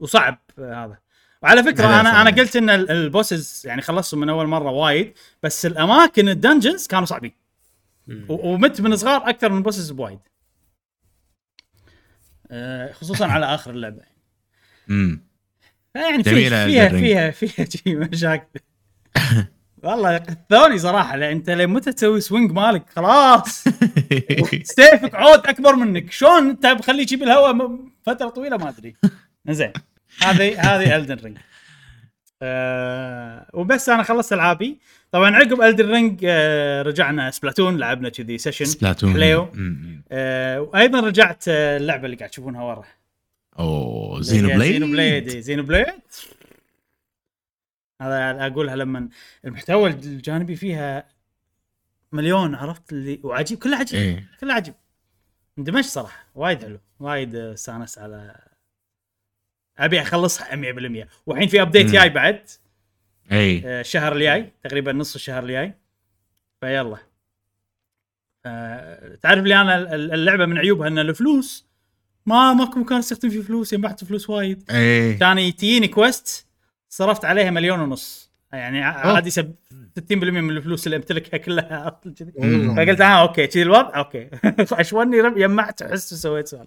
وصعب 0.00 0.38
هذا. 0.58 0.98
وعلى 1.42 1.62
فكرة 1.62 1.82
لا، 1.82 1.88
لا، 1.88 2.00
أنا. 2.00 2.20
أنا 2.22 2.30
قلت 2.30 2.56
إن 2.56 2.70
ال- 2.70 2.90
ال 2.90 3.00
bosses 3.00 3.62
يعني 3.66 3.82
خلصتهم 3.82 4.20
من 4.20 4.28
أول 4.28 4.46
مرة 4.46 4.70
وايد 4.70 5.14
بس 5.42 5.66
الأماكن 5.66 6.28
ال 6.28 6.34
dungeons 6.34 6.86
كانوا 6.86 7.04
صعبين. 7.06 7.32
و- 8.28 8.52
ومت 8.52 8.80
من 8.80 8.96
صغار 8.96 9.28
أكثر 9.30 9.48
من 9.52 9.62
bosses 9.62 9.90
بوايد. 9.90 10.18
آه، 12.50 12.92
خصوصا 12.92 13.26
على 13.26 13.46
آخر 13.54 13.70
اللعبة. 13.70 14.02
امم 14.90 15.24
يعني 15.94 16.24
فيها. 16.24 16.66
فيها 16.90 17.30
فيها 17.30 18.08
مشاكل. 18.12 18.60
والله 19.82 20.16
قثوني 20.18 20.78
صراحة 20.78 21.16
لأن 21.16 21.30
أنت 21.36 21.50
لين 21.50 21.68
متى 21.70 21.92
تسوي 21.92 22.20
swing 22.20 22.52
مالك؟ 22.52 22.82
خلاص. 22.96 23.64
سيفك 24.76 25.14
عود 25.14 25.46
أكبر 25.46 25.76
منك. 25.76 26.12
شلون 26.12 26.48
أنت 26.48 26.66
بخليه 26.66 27.02
يجي 27.02 27.16
بالهواء 27.16 27.52
م- 27.52 27.92
فترة 28.06 28.28
طويلة 28.28 28.56
ما 28.56 28.68
أدري. 28.68 28.96
زين. 29.48 29.72
هذه 30.22 30.60
هذه 30.60 30.96
Elden 30.96 31.16
Ring 31.24 31.38
آه 32.42 33.46
وبس 33.54 33.88
أنا 33.88 34.02
خلصت 34.02 34.32
ألعابي. 34.32 34.78
طبعا 35.12 35.36
عقب 35.36 35.62
Elden 35.62 35.90
Ring 35.92 36.20
آه 36.24 36.82
رجعنا 36.82 37.30
Splatoon 37.30 37.76
لعبنا 37.78 38.08
كذي 38.08 38.38
session 38.38 38.64
Splatoon. 38.64 39.10
م-م. 39.54 40.02
آه 40.12 40.60
وأيضا 40.60 41.00
رجعت 41.00 41.44
آه 41.48 41.76
اللعبة 41.76 42.04
اللي 42.06 42.16
قاعد 42.16 42.30
تشوفونها 42.30 42.62
ورا. 42.62 42.84
أوه 43.58 44.20
Xenoblade 44.20 44.72
Xenoblade. 44.72 45.28
Xenoblade. 45.38 45.86
هذا 48.00 48.46
أقولها 48.46 48.76
لما 48.76 49.08
المحتوى 49.44 49.90
الجانبي 49.90 50.56
فيها 50.56 51.08
مليون 52.12 52.54
عرفت؟ 52.54 52.92
اللي 52.92 53.20
وعجيب 53.24 53.58
كله 53.58 53.76
عجيب 53.76 53.98
إيه. 54.00 54.30
كله 54.40 54.54
عجيب. 54.54 54.74
اندمجت 55.58 55.86
صراحة 55.88 56.26
وايد 56.34 56.62
حلو 56.62 56.80
وايد 57.00 57.34
استانست 57.34 57.98
على 57.98 58.40
أبي 59.78 60.00
أخلصها 60.02 60.56
100% 60.56 61.08
والحين 61.26 61.48
في 61.48 61.62
update. 61.62 61.86
جاي 61.86 62.08
بعد. 62.08 62.48
إيه 63.32 63.62
آه، 63.66 63.80
الشهر 63.80 64.12
الجاي 64.16 64.52
تقريبا 64.64 64.92
نص 64.92 65.14
الشهر 65.14 65.42
الجاي. 65.42 65.74
فيلا. 66.60 66.96
آه، 68.46 69.14
تعرف 69.14 69.44
لي 69.44 69.60
أنا 69.60 69.78
ال- 69.78 70.12
اللعبة 70.12 70.46
من 70.46 70.58
عيوبها 70.58 70.88
إن 70.88 70.98
الفلوس 70.98 71.66
ما 72.26 72.52
ماكو 72.54 72.80
مكان 72.80 72.98
استخدم 72.98 73.28
فيه 73.30 73.40
فلوس 73.42 73.72
ينبعت 73.72 74.04
فلوس 74.04 74.30
وايد. 74.30 74.70
إيه 74.70 75.18
كان 75.18 75.56
تجيني 75.56 75.88
كويست 75.88 76.46
صرفت 76.92 77.24
عليها 77.24 77.50
مليون 77.50 77.80
ونص. 77.80 78.30
يعني. 78.52 78.82
عادي 78.82 79.30
سب 79.30 79.54
60% 79.98 80.12
من 80.12 80.50
الفلوس 80.50 80.86
اللي 80.86 80.96
أمتلكها 80.96 81.38
كلها. 81.38 82.00
فقلت 82.76 83.00
آه 83.00 83.04
أوكي. 83.22 83.46
كذي 83.46 83.62
الوضع؟ 83.62 83.96
أوكي. 83.98 84.30
اشوني 84.80 85.20
رب- 85.20 85.38
جمعت 85.38 85.82
أحس 85.82 86.12
وسويت 86.12 86.48
سؤال. 86.48 86.66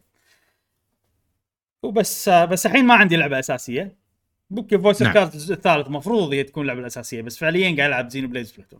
وبس 1.83 2.27
آه، 2.27 2.45
بس 2.45 2.65
الحين 2.65 2.85
ما 2.85 2.93
عندي 2.93 3.15
لعبة 3.15 3.39
أساسية. 3.39 3.95
ممكن 4.49 4.81
فويس 4.81 5.01
نعم. 5.01 5.13
كارت 5.13 5.33
الجزء 5.33 5.53
الثالث 5.53 5.87
المفروض 5.87 6.33
هي 6.33 6.43
تكون 6.43 6.61
اللعبه 6.61 6.79
الاساسيه 6.79 7.21
بس 7.21 7.37
فعليا 7.37 7.75
قاعد 7.77 7.79
ألعب 7.89 8.09
زينو 8.09 8.27
بليد 8.27 8.45
سبلاتون 8.45 8.79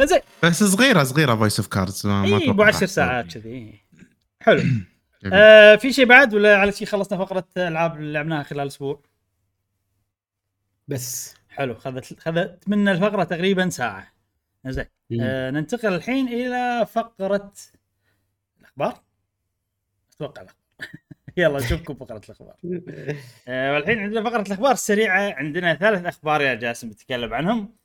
زين 0.00 0.20
بس 0.42 0.64
صغيرة 0.64 1.02
صغيرة 1.04 1.34
فويس 1.34 1.58
اوف 1.60 1.68
كاردز 1.68 2.06
اي 2.06 2.12
ابو 2.12 2.36
أتوقع 2.36 2.66
10 2.66 2.80
راح 2.80 2.90
ساعات. 2.90 3.34
كذي. 3.34 3.80
حلو. 4.40 4.62
آه 5.32 5.76
في 5.76 5.92
شيء 5.92 6.04
بعد 6.04 6.34
ولا 6.34 6.56
على 6.58 6.72
شيء 6.72 6.86
خلصنا 6.86 7.18
فقرة 7.18 7.44
ألعاب 7.56 7.96
اللي 7.96 8.12
لعبناها 8.12 8.42
خلال 8.42 8.66
أسبوع؟ 8.66 9.02
بس. 10.88 11.34
حلو. 11.48 11.74
خذت 11.74 12.20
خذت 12.20 12.68
منا 12.68 12.92
الفقرة 12.92 13.24
تقريبا 13.24 13.68
ساعة. 13.68 14.12
زين. 14.66 14.86
آه 15.20 15.50
ننتقل 15.50 15.94
الحين 15.94 16.28
إلى 16.28 16.86
فقرة 16.86 17.52
الأخبار. 18.60 19.02
أتوقع 20.16 20.42
الأخبار. 20.42 20.66
يلا 21.36 21.58
نشوفكم 21.58 21.94
فقرة 21.94 22.20
الأخبار. 22.24 22.56
آه 23.48 23.72
والحين 23.74 23.98
عندنا 23.98 24.30
فقرة 24.30 24.42
الأخبار 24.42 24.72
السريعه 24.72 25.32
عندنا 25.32 25.74
ثلاث 25.74 26.04
أخبار 26.04 26.40
يا 26.40 26.54
جاسم 26.54 26.90
بتكلم 26.90 27.34
عنهم. 27.34 27.76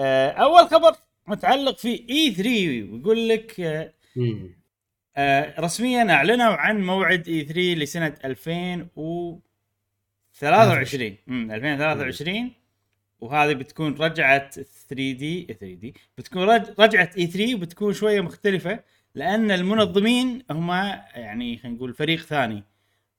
آه 0.00 0.30
أول 0.30 0.68
خبر 0.68 0.96
متعلق 1.26 1.76
في 1.78 2.06
E3 2.10 2.92
ويقول 2.92 3.28
لك 3.28 3.60
آه. 3.60 3.92
آه 5.16 5.60
رسميا 5.60 6.12
أعلنوا 6.12 6.52
عن 6.52 6.82
موعد 6.82 7.28
E3 7.28 7.60
لسنة 7.60 8.16
2023 10.42 11.16
امم 11.28 11.50
2023 11.52 12.52
وهذه 13.20 13.52
بتكون 13.52 13.94
رجعة 13.94 14.50
E3 14.50 14.64
E3. 15.12 15.94
بتكون 16.18 16.42
رج... 16.42 16.62
رجعة 16.78 17.10
E3 17.18 17.54
وبتكون 17.54 17.92
شوية 17.92 18.20
مختلفة 18.20 18.80
لأن 19.14 19.50
المنظمين 19.50 20.42
هم 20.50 20.70
يعني 21.14 21.56
خلينا 21.58 21.76
نقول 21.76 21.94
فريق 21.94 22.20
ثاني. 22.20 22.64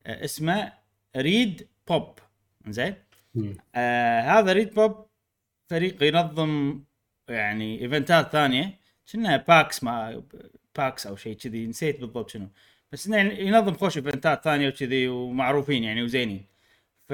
آه 0.05 0.23
اسمه 0.25 0.73
ReedPop. 1.17 2.19
زين. 2.67 2.95
آه 3.75 4.21
هذا 4.21 4.53
ReedPop 4.53 5.05
فريق 5.69 6.03
ينظم 6.03 6.79
يعني 7.29 7.81
event 7.81 8.23
ات 8.23 8.31
ثانية. 8.31 8.79
شنها 9.05 9.37
PAX 9.37 9.83
ما 9.83 10.23
PAX 10.77 11.07
أو 11.07 11.15
شيء 11.15 11.35
كذي. 11.35 11.67
نسيت 11.67 11.99
بالضبط 11.99 12.29
شنو. 12.29 12.47
بس 12.91 13.07
إنه 13.07 13.17
يعني 13.17 13.47
ينظم 13.47 13.73
خوش 13.73 13.97
event 13.97 14.36
ات 14.36 14.43
ثانية 14.43 14.67
وكذي 14.67 15.07
ومعروفين 15.07 15.83
يعني 15.83 16.03
وزينين. 16.03 16.50
ف 17.11 17.13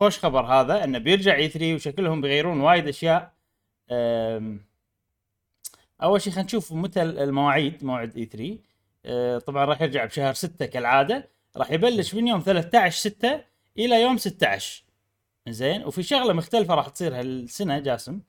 خوش 0.00 0.18
خبر 0.18 0.46
هذا 0.46 0.84
انه 0.84 0.98
بيرجع 0.98 1.34
E3 1.36 1.74
وشكلهم 1.74 2.20
بيغيرون 2.20 2.60
وايد 2.60 2.88
أشياء. 2.88 3.32
أول 6.02 6.20
شيء 6.20 6.32
خلينا 6.32 6.46
نشوف 6.46 6.72
متى 6.72 7.02
المواعيد 7.02 7.84
موعد 7.84 8.16
E3 8.16 8.58
أه، 9.06 9.38
طبعا 9.38 9.64
راح 9.64 9.82
يرجع 9.82 10.04
بشهر 10.04 10.34
6 10.34 10.66
كالعادة. 10.66 11.28
راح 11.56 11.70
يبلش 11.70 12.14
من 12.14 12.26
يوم 12.28 12.40
13 12.40 12.98
6 13.10 13.44
إلى 13.78 14.02
يوم 14.02 14.16
16 14.18 14.84
زين؟ 15.48 15.84
وفي 15.84 16.02
شغلة 16.02 16.32
مختلفة 16.32 16.74
راح 16.74 16.88
تصير 16.88 17.20
هالسنة 17.20 17.78
جاسم. 17.78 18.20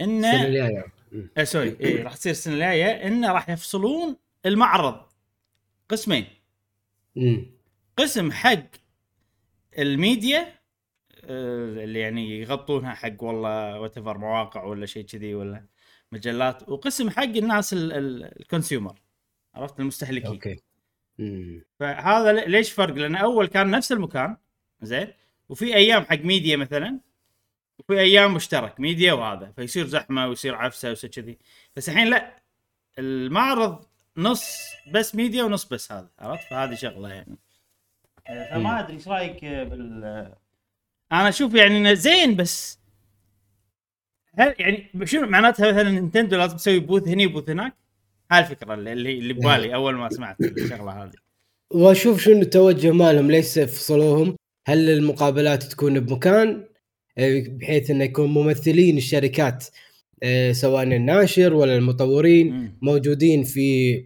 السنة 0.00 0.14
انه 0.18 0.44
الجاية. 0.44 0.84
مم. 1.12 1.30
آه 1.38 1.44
sorry. 1.44 1.76
اي 1.80 2.02
راح 2.02 2.16
تصير 2.16 2.32
السنة 2.32 2.54
الجاية. 2.54 3.06
انه 3.06 3.32
راح 3.32 3.48
يفصلون 3.50 4.16
المعرض. 4.46 5.00
قسمين. 5.88 6.26
مم. 7.16 7.53
قسم 7.96 8.32
حق 8.32 8.62
الميديا 9.78 10.54
آه، 11.24 11.84
اللي 11.84 11.98
يعني 12.00 12.40
يغطونها 12.40 12.94
حق 12.94 13.22
والله 13.22 13.80
whatever 13.80 14.18
مواقع 14.18 14.64
ولا 14.64 14.86
شيء 14.86 15.04
كذي 15.04 15.34
ولا 15.34 15.66
مجلات 16.12 16.68
وقسم 16.68 17.10
حق 17.10 17.22
الناس 17.22 17.72
ال- 17.72 17.92
ال- 17.92 18.40
ال 18.40 18.46
consumer 18.46 18.94
عرفت؟ 19.54 19.80
المستهلكين. 19.80 20.30
okay. 20.30 20.62
فهذا 21.80 22.32
ليش 22.32 22.72
فرق؟ 22.72 22.94
لأن 22.94 23.16
أول 23.16 23.46
كان 23.46 23.70
نفس 23.70 23.92
المكان 23.92 24.36
زين؟ 24.82 25.08
وفي 25.48 25.74
أيام 25.74 26.04
حق 26.04 26.18
ميديا 26.18 26.56
مثلا 26.56 27.00
وفي 27.78 28.00
أيام 28.00 28.34
مشترك 28.34 28.80
ميديا 28.80 29.12
وهذا 29.12 29.52
فيصير 29.56 29.86
زحمة 29.86 30.28
ويصير 30.28 30.54
عفسة 30.54 30.88
ويصير 30.88 31.10
كذي. 31.10 31.38
بس 31.76 31.88
الحين 31.88 32.06
لا 32.10 32.42
المعرض 32.98 33.86
نص 34.16 34.56
بس 34.92 35.14
ميديا 35.14 35.44
ونص 35.44 35.64
بس 35.64 35.92
هذا 35.92 36.10
عرفت؟ 36.18 36.48
فهذه 36.50 36.74
شغلة 36.74 37.08
يعني. 37.08 37.38
فما 38.28 38.80
أدري 38.80 38.94
إيش 38.94 39.08
رأيك 39.08 39.44
بال 39.44 40.04
أنا 41.12 41.28
أشوف 41.28 41.54
يعني 41.54 41.78
إنه 41.78 41.94
زين 41.94 42.36
بس 42.36 42.78
هل 44.38 44.54
يعني 44.58 44.90
شنو 45.04 45.26
معناتها 45.26 45.72
مثلا 45.72 45.90
نينتندو 45.90 46.36
لازم 46.36 46.56
تسوي 46.56 46.78
بوث 46.78 47.08
هني 47.08 47.26
وبوث 47.26 47.50
هناك؟ 47.50 47.74
هاي 48.30 48.40
الفكرة 48.40 48.74
اللي 48.74 48.92
اللي 48.92 49.32
ببالي 49.34 49.74
أول 49.74 49.94
ما 49.94 50.08
سمعت 50.08 50.40
الشغلة 50.40 51.04
هذه. 51.04 51.12
وأشوف 51.70 52.20
شنو 52.20 52.40
التوجه 52.40 52.92
مالهم 52.92 53.30
ليش 53.30 53.56
يفصلوهم 53.56 54.36
هل 54.66 54.90
المقابلات 54.90 55.62
تكون 55.62 56.00
بمكان؟ 56.00 56.64
آه، 57.18 57.44
بحيث 57.48 57.90
إنه 57.90 58.04
يكون 58.04 58.28
ممثلين 58.28 58.96
الشركات 58.96 59.64
سواء 60.50 60.82
الناشر 60.82 61.54
ولا 61.54 61.76
المطورين. 61.76 62.78
موجودين 62.82 63.42
في 63.42 64.00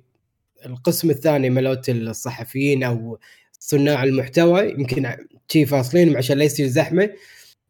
القسم 0.67 1.11
الثاني 1.11 1.51
ملوت 1.51 1.89
الصحفيين 1.91 2.83
أو 2.83 3.19
صناع 3.59 4.05
المحتوى 4.05 4.71
يمكن 4.71 5.17
شي 5.49 5.67
فاصلينهم 5.67 6.17
عشان 6.17 6.39
لا 6.39 6.45
يصير 6.45 6.67
زحمة 6.67 7.11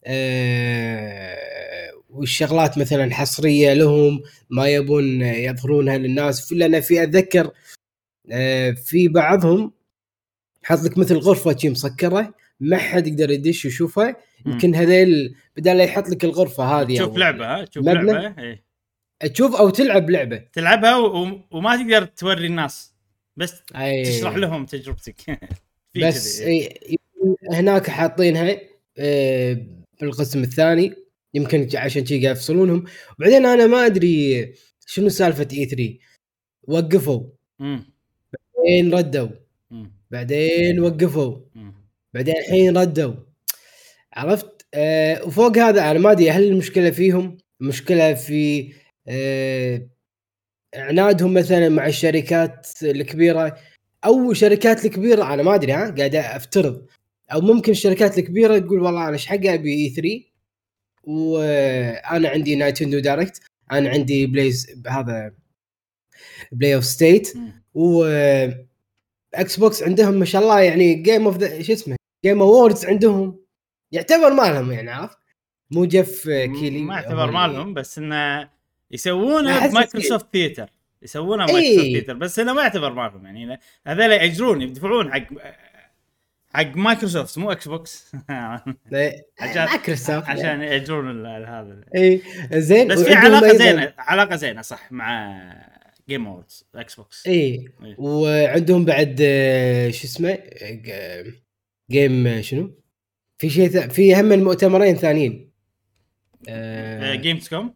آه، 0.05 1.39
والشغلات 2.11 2.79
مثلا 2.79 3.15
حصرية 3.15 3.73
لهم 3.73 4.23
ما 4.51 4.69
يبون 4.69 5.23
يظهرونها 5.23 5.99
للناس 5.99 6.53
لأن 6.53 6.81
في 6.81 7.03
أتذكر 7.03 7.51
آه، 8.31 8.71
في 8.71 9.09
بعضهم 9.09 9.73
حط 10.63 10.79
لك 10.79 10.99
مثل 10.99 11.17
غرفة 11.17 11.57
شي 11.57 11.69
مسكرة 11.69 12.35
ما 12.61 12.77
حد 12.77 13.07
يقدر 13.07 13.31
يدش 13.31 13.65
يشوفها. 13.65 14.17
يمكن 14.47 14.75
هذيل 14.75 15.35
بدال 15.57 15.77
لا 15.77 15.85
يحط 15.85 16.09
لك 16.09 16.25
الغرفة 16.25 16.65
هذه 16.65 16.95
تشوف 16.95 17.17
لعبة 17.17 17.47
ها 17.47 17.65
تشوف 17.65 17.85
مبنى؟ 17.85 18.13
لعبة 18.13 18.43
إيه. 18.43 18.65
تشوف 19.33 19.57
أو 19.57 19.71
تلعب 19.71 20.11
لعبة 20.11 20.37
تلعبها 20.53 20.97
و... 20.97 21.41
وما 21.51 21.77
تقدر 21.77 22.05
توري 22.05 22.47
الناس 22.47 22.95
بس 23.37 23.63
أي. 23.77 24.05
تشرح 24.05 24.37
لهم 24.37 24.67
تجربتك 24.67 25.15
بس 26.07 26.41
إيه. 26.41 26.69
إيه، 26.83 26.97
هناك 27.53 27.91
حاطينها 27.91 28.61
آه، 28.99 29.67
بالقسم 30.01 30.43
الثاني 30.43 30.95
يمكن 31.35 31.69
عشان 31.75 32.07
شي 32.07 32.23
قاعد 32.23 32.37
يفصلونهم 32.37 32.85
وبعدين 33.19 33.47
أنا 33.47 33.67
ما 33.67 33.87
أدري 33.87 34.55
شنو 34.87 35.09
سالفة 35.09 35.49
اي 35.53 35.65
3 35.67 35.99
وقفوا. 36.69 37.23
مم. 37.59 37.93
بعدين 38.57 38.95
ردوا. 38.95 39.29
مم. 39.71 39.93
بعدين 40.11 40.81
وقفوا. 40.81 41.37
مم. 41.55 41.75
بعدين 42.15 42.35
الحين 42.37 42.79
ردوا. 42.79 43.15
عرفت؟ 44.13 44.67
آه 44.75 45.25
وفوق 45.27 45.59
هذا 45.59 45.91
أنا 45.91 45.99
ما 45.99 46.13
أدري 46.13 46.31
هل 46.31 46.45
المشكلة 46.45 46.91
فيهم؟ 46.91 47.39
المشكلة 47.61 48.15
في 48.15 48.73
آه 49.09 49.89
عنادهم 50.75 51.35
مثلا 51.35 51.69
مع 51.69 51.87
الشركات 51.87 52.69
الكبيرة. 52.83 53.59
أو 54.05 54.31
الشركات 54.31 54.85
الكبيرة 54.85 55.35
أنا 55.35 55.43
ما 55.43 55.55
أدري 55.55 55.73
ها 55.73 55.91
قاعد 55.91 56.15
أفترض. 56.15 56.87
أو 57.33 57.41
ممكن 57.41 57.73
الشركات 57.73 58.19
الكبيرة 58.19 58.59
تقول 58.59 58.83
والله 58.83 59.05
أنا 59.05 59.13
إيش 59.13 59.27
حق 59.27 59.35
أبي 59.35 59.73
E3 59.73 60.09
وأنا 61.05 62.29
عندي 62.29 62.55
Nintendo 62.55 62.99
Direct 62.99 63.43
أنا 63.73 63.91
عندي 63.91 64.27
play 64.27 64.83
هذا 64.87 65.35
Play 66.53 66.75
of 66.75 66.85
State. 66.85 67.33
و 67.75 68.05
Xbox 69.35 69.83
عندهم 69.83 70.15
ما 70.15 70.25
شاء 70.25 70.43
الله 70.43 70.61
يعني 70.61 70.95
Game 70.95 71.27
of 71.27 71.39
شو 71.63 71.73
اسمه؟ 71.73 71.97
Game 72.25 72.43
Awards 72.43 72.85
عندهم. 72.85 73.41
يعتبر 73.93 74.33
مالهم 74.33 74.73
يعني 74.73 74.91
عرفت؟ 74.91 75.19
مو 75.71 75.85
Geoff 75.85 76.29
Keighley 76.29 76.83
ما 76.83 76.95
يعتبر 76.95 77.31
مالهم 77.31 77.75
بس 77.75 77.99
إنه 77.99 78.51
يسوونه 78.91 79.67
ب 79.67 79.73
Microsoft 79.73 80.27
Theater. 80.33 80.71
يسوونه 81.03 81.45
إيه. 81.45 81.51
ب 81.53 81.57
Microsoft 81.57 81.93
Theater 81.93 82.15
بس 82.15 82.39
انه 82.39 82.53
ما 82.53 82.63
يعتبر 82.63 82.93
مالهم 82.93 83.27
يعني 83.27 83.61
هذول 83.87 84.11
ياجرون 84.13 84.63
يدفعون 84.63 85.13
حق 85.13 85.27
حق 86.55 86.77
مايكروسوفت 86.77 87.39
مو 87.39 87.53
Xbox 87.53 88.13
إيه، 88.93 89.27
عشان- 89.41 89.65
مايكروسوفت. 89.65 90.29
عشان 90.29 90.63
ياجرون 90.63 91.27
هذا. 91.27 91.81
اي 91.97 92.23
زين 92.53 92.89
بس 92.89 93.03
في 93.03 93.15
علاقة 93.15 93.57
زينة 93.57 93.93
علاقة 93.99 94.37
زينة 94.37 94.63
صح 94.63 94.93
مع 94.93 95.39
Game 96.09 96.27
Awards 96.27 96.67
Xbox 96.75 97.27
اي 97.27 97.33
إيه. 97.33 97.65
وعندهم 97.99 98.85
بعد 98.85 99.17
آه، 99.23 99.91
شو 99.91 100.05
اسمه 100.05 100.39
Game 101.91 102.27
آه، 102.27 102.41
شنو؟ 102.41 102.75
في 103.39 103.51
شيء 103.51 103.89
في 103.89 104.15
هم 104.21 104.33
المؤتمرين 104.33 104.97
ثانيين. 104.97 105.51
Gamescom 107.21 107.75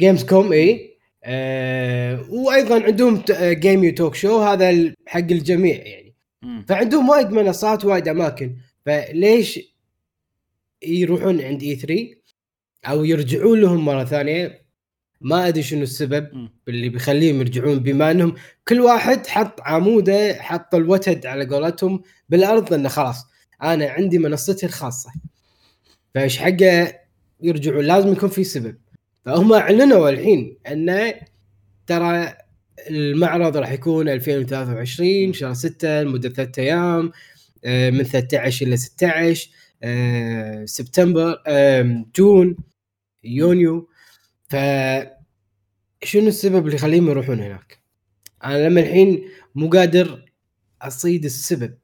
Gamescom 0.00 0.52
اي 0.52 0.87
آه، 1.24 2.24
وأيضا 2.30 2.82
عندهم 2.82 3.22
Game 3.40 3.84
Tokyo 3.84 4.14
Show 4.14 4.42
هذا 4.42 4.94
حق 5.06 5.18
الجميع 5.18 5.76
يعني. 5.76 6.14
فعندهم 6.68 7.08
وايد 7.08 7.30
منصات 7.30 7.84
وايد 7.84 8.08
أماكن. 8.08 8.56
فليش 8.86 9.60
يروحون 10.82 11.40
عند 11.40 11.62
E3 11.62 12.14
أو 12.86 13.04
يرجعون 13.04 13.60
لهم 13.60 13.84
مرة 13.84 14.04
ثانية؟ 14.04 14.68
ما 15.20 15.48
أدري 15.48 15.62
شنو 15.62 15.82
السبب 15.82 16.48
اللي 16.68 16.88
بيخليهم 16.88 17.40
يرجعون 17.40 17.78
بما 17.78 18.10
أنهم 18.10 18.34
كل 18.68 18.80
واحد 18.80 19.26
حط 19.26 19.60
عموده 19.60 20.34
حط 20.42 20.74
الوتد 20.74 21.26
على 21.26 21.46
قولتهم 21.46 22.02
بالأرض 22.28 22.72
إنه 22.72 22.88
خلاص 22.88 23.26
أنا 23.62 23.90
عندي 23.90 24.18
منصتي 24.18 24.66
الخاصة. 24.66 25.10
فإيش 26.14 26.38
حقه؟ 26.38 26.94
يرجعون. 27.40 27.84
لازم 27.84 28.12
يكون 28.12 28.28
في 28.28 28.44
سبب. 28.44 28.76
فهم 29.28 29.52
أعلنوا 29.52 30.10
الحين 30.10 30.58
انه 30.70 31.14
ترى 31.86 32.34
المعرض 32.90 33.56
راح 33.56 33.72
يكون 33.72 34.08
2023 34.08 35.32
شهر 35.32 35.54
6 35.54 36.02
لمدة 36.02 36.28
ثلاثة 36.28 36.62
أيام 36.62 37.12
آه، 37.64 37.90
من 37.90 38.02
13 38.02 38.66
إلى 38.66 38.76
16 38.76 39.50
آه، 39.82 40.64
سبتمبر 40.64 41.42
جون 42.16 42.56
يونيو. 43.24 43.88
ف 44.48 44.56
شنو 46.02 46.28
السبب 46.28 46.64
اللي 46.66 46.76
يخليهم 46.76 47.08
يروحون 47.08 47.40
هناك؟ 47.40 47.78
أنا 48.44 48.68
لما 48.68 48.80
الحين 48.80 49.28
مو 49.54 49.68
قادر 49.70 50.24
أصيد 50.82 51.24
السبب 51.24 51.78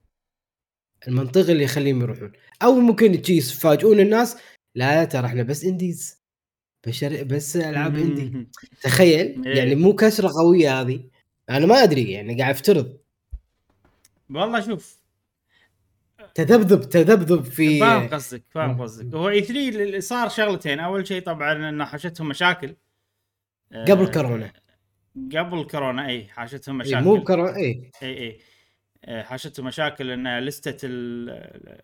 المنطقي 1.09 1.53
اللي 1.53 1.65
يخليهم 1.65 2.03
يروحون. 2.03 2.33
أو 2.63 2.75
ممكن 2.75 3.23
تجي 3.23 3.37
يفاجئون 3.37 4.01
الناس 4.01 4.37
لا 4.75 5.05
ترى 5.05 5.27
إحنا 5.27 5.43
بس 5.43 5.65
إنديز. 5.65 6.24
بشر 6.87 7.25
بس 7.25 7.57
ألعاب 7.57 7.97
اندي 7.97 8.49
تخيل 8.83 9.47
إيه. 9.47 9.57
يعني 9.59 9.75
مو 9.75 9.95
كسره 9.95 10.29
قويه 10.29 10.81
هذه. 10.81 11.01
أنا 11.51 11.67
ما 11.67 11.83
أدري 11.83 12.11
يعني 12.13 12.39
قاعد 12.41 12.55
أفترض. 12.55 12.97
والله 14.31 14.61
شوف. 14.61 14.99
تذبذب 16.35 16.81
تذبذب 16.89 17.43
في 17.45 17.81
فاهم 17.81 18.09
قصدك 18.09 18.43
فاهم. 18.51 18.83
قصدك. 18.83 19.15
هو 19.15 19.29
E3 19.29 19.69
اللي 19.69 20.01
صار 20.01 20.29
شغلتين. 20.29 20.81
أول 20.81 21.07
شيء 21.07 21.23
طبعا 21.23 21.69
انه 21.69 21.85
حاشتهم 21.85 22.29
مشاكل. 22.29 22.75
آه، 23.73 23.85
قبل 23.85 24.11
كورونا. 24.11 24.53
قبل 25.37 25.65
كورونا 25.65 26.07
إي 26.09 26.25
حاشتهم 26.29 26.81
إيه، 26.81 26.89
مشاكل. 26.89 27.05
مو 27.05 27.25
كورونا 27.25 27.57
إي. 27.57 27.91
إي 28.03 28.19
إي. 28.19 28.39
آه، 29.05 29.23
حاشتهم 29.23 29.67
مشاكل 29.67 30.11
إن 30.11 30.39
لستة 30.39 30.77
ال- 30.85 31.81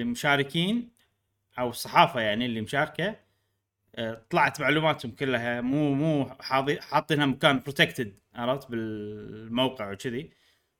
المشاركين 0.00 0.91
أو 1.58 1.70
الصحافة 1.70 2.20
يعني 2.20 2.46
اللي 2.46 2.60
مشاركة 2.60 3.16
آه، 3.94 4.22
طلعت 4.30 4.60
معلوماتهم 4.60 5.12
كلها 5.12 5.60
مو 5.60 5.94
مو 5.94 6.30
حاطينها 6.80 7.26
مكان 7.26 7.60
protected 7.60 8.14
عرفت؟ 8.34 8.70
بالموقع 8.70 9.92
وكذي. 9.92 10.30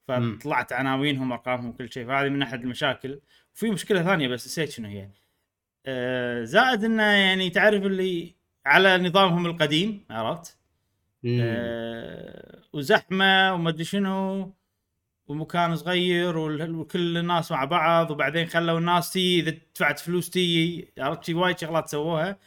فطلعت 0.09 0.73
عناوينهم 0.73 1.33
أرقامهم 1.33 1.73
كل 1.73 1.93
شيء. 1.93 2.07
فهذه 2.07 2.29
من 2.29 2.43
أحد 2.43 2.61
المشاكل. 2.63 3.21
وفي 3.55 3.71
مشكلة 3.71 4.03
ثانية 4.03 4.29
بس 4.29 4.47
نسيت 4.47 4.71
شنو 4.71 4.89
هي. 4.89 5.09
آه، 5.87 6.45
زائد 6.45 6.85
إنه 6.85 7.03
يعني 7.03 7.51
تعرف 7.51 7.83
اللي 7.87 8.35
على 8.67 8.99
نظامهم 8.99 9.47
القديم 9.47 10.05
عرفت. 10.11 10.59
آه، 11.27 12.63
وزحمة 12.73 13.55
وما 13.55 13.71
أدري 13.71 13.85
شنو. 13.85 14.53
ومكان 15.27 15.77
صغير 15.77 16.39
وكل 16.39 17.19
الناس 17.19 17.53
مع 17.53 17.65
بعض 17.65 18.11
وبعدين 18.11 18.47
خلوا 18.47 18.79
الناس 18.79 19.13
تي 19.13 19.41
إذا 19.41 19.51
دفعت 19.75 19.99
فلوس 19.99 20.31
تي 20.31 20.89
عرفت 20.99 21.25
شي؟ 21.25 21.35
وايد 21.35 21.59
شغلات 21.59 21.89
سووها 21.89 22.39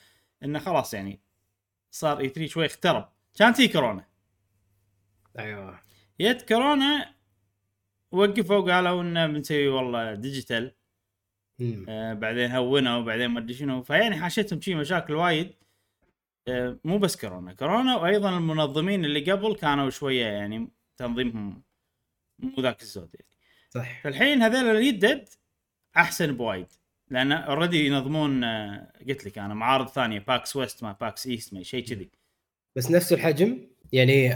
إنه 0.44 0.60
خلاص 0.60 0.94
يعني 0.94 1.20
صار 1.92 2.20
E3 2.20 2.48
شوي 2.48 2.66
اخترب. 2.66 3.10
كان 3.36 3.54
تي 3.54 3.68
كورونا. 3.68 4.06
أيوه. 5.40 5.80
جت 6.22 6.50
كورونا 6.50 7.16
وقفوا 8.12 8.74
قالوا 8.74 9.02
إنه 9.02 9.28
بنسوي 9.28 9.68
والله 9.68 10.14
digital. 10.14 10.76
آه 11.90 12.14
بعدين 12.14 12.52
هونوا 12.52 12.98
وبعدين 12.98 13.28
ما 13.28 13.40
أدري 13.40 13.54
شنو. 13.54 13.84
فيعني 13.84 14.16
حاشتهم 14.16 14.62
شي 14.62 14.76
مشاكل 14.76 15.14
وايد. 15.14 15.54
آه 16.48 16.80
مو 16.84 16.98
بس 16.98 17.16
كورونا. 17.16 17.54
كورونا 17.54 17.96
وأيضا 17.96 18.38
المنظمين 18.38 19.06
اللي 19.06 19.32
قبل 19.32 19.56
كانوا 19.56 19.90
شوية 19.90 20.26
يعني 20.26 20.72
تنظيمهم 20.98 21.64
مو 22.40 22.52
ذاك 22.60 22.82
الزود 22.82 23.10
يعني. 23.14 23.28
صح. 23.70 24.02
فالحين 24.04 24.42
هذول 24.42 24.76
الجدد 24.78 25.30
أحسن 25.98 26.38
بوايد. 26.38 26.66
لأن 27.10 27.32
already 27.32 27.86
ينظمون 27.86 28.44
آه، 28.44 28.92
قلت 29.08 29.26
لك 29.26 29.38
أنا 29.38 29.54
معارض 29.54 29.88
ثانية 29.88 30.20
PAX 30.20 30.56
West 30.56 30.84
ما 30.84 30.96
PAX 31.02 31.28
East 31.28 31.54
ما 31.54 31.64
شيء 31.64 31.86
كذي. 31.86 32.10
بس 32.76 32.92
نفس 32.92 33.14
الحجم؟ 33.14 33.58
يعني 33.94 34.34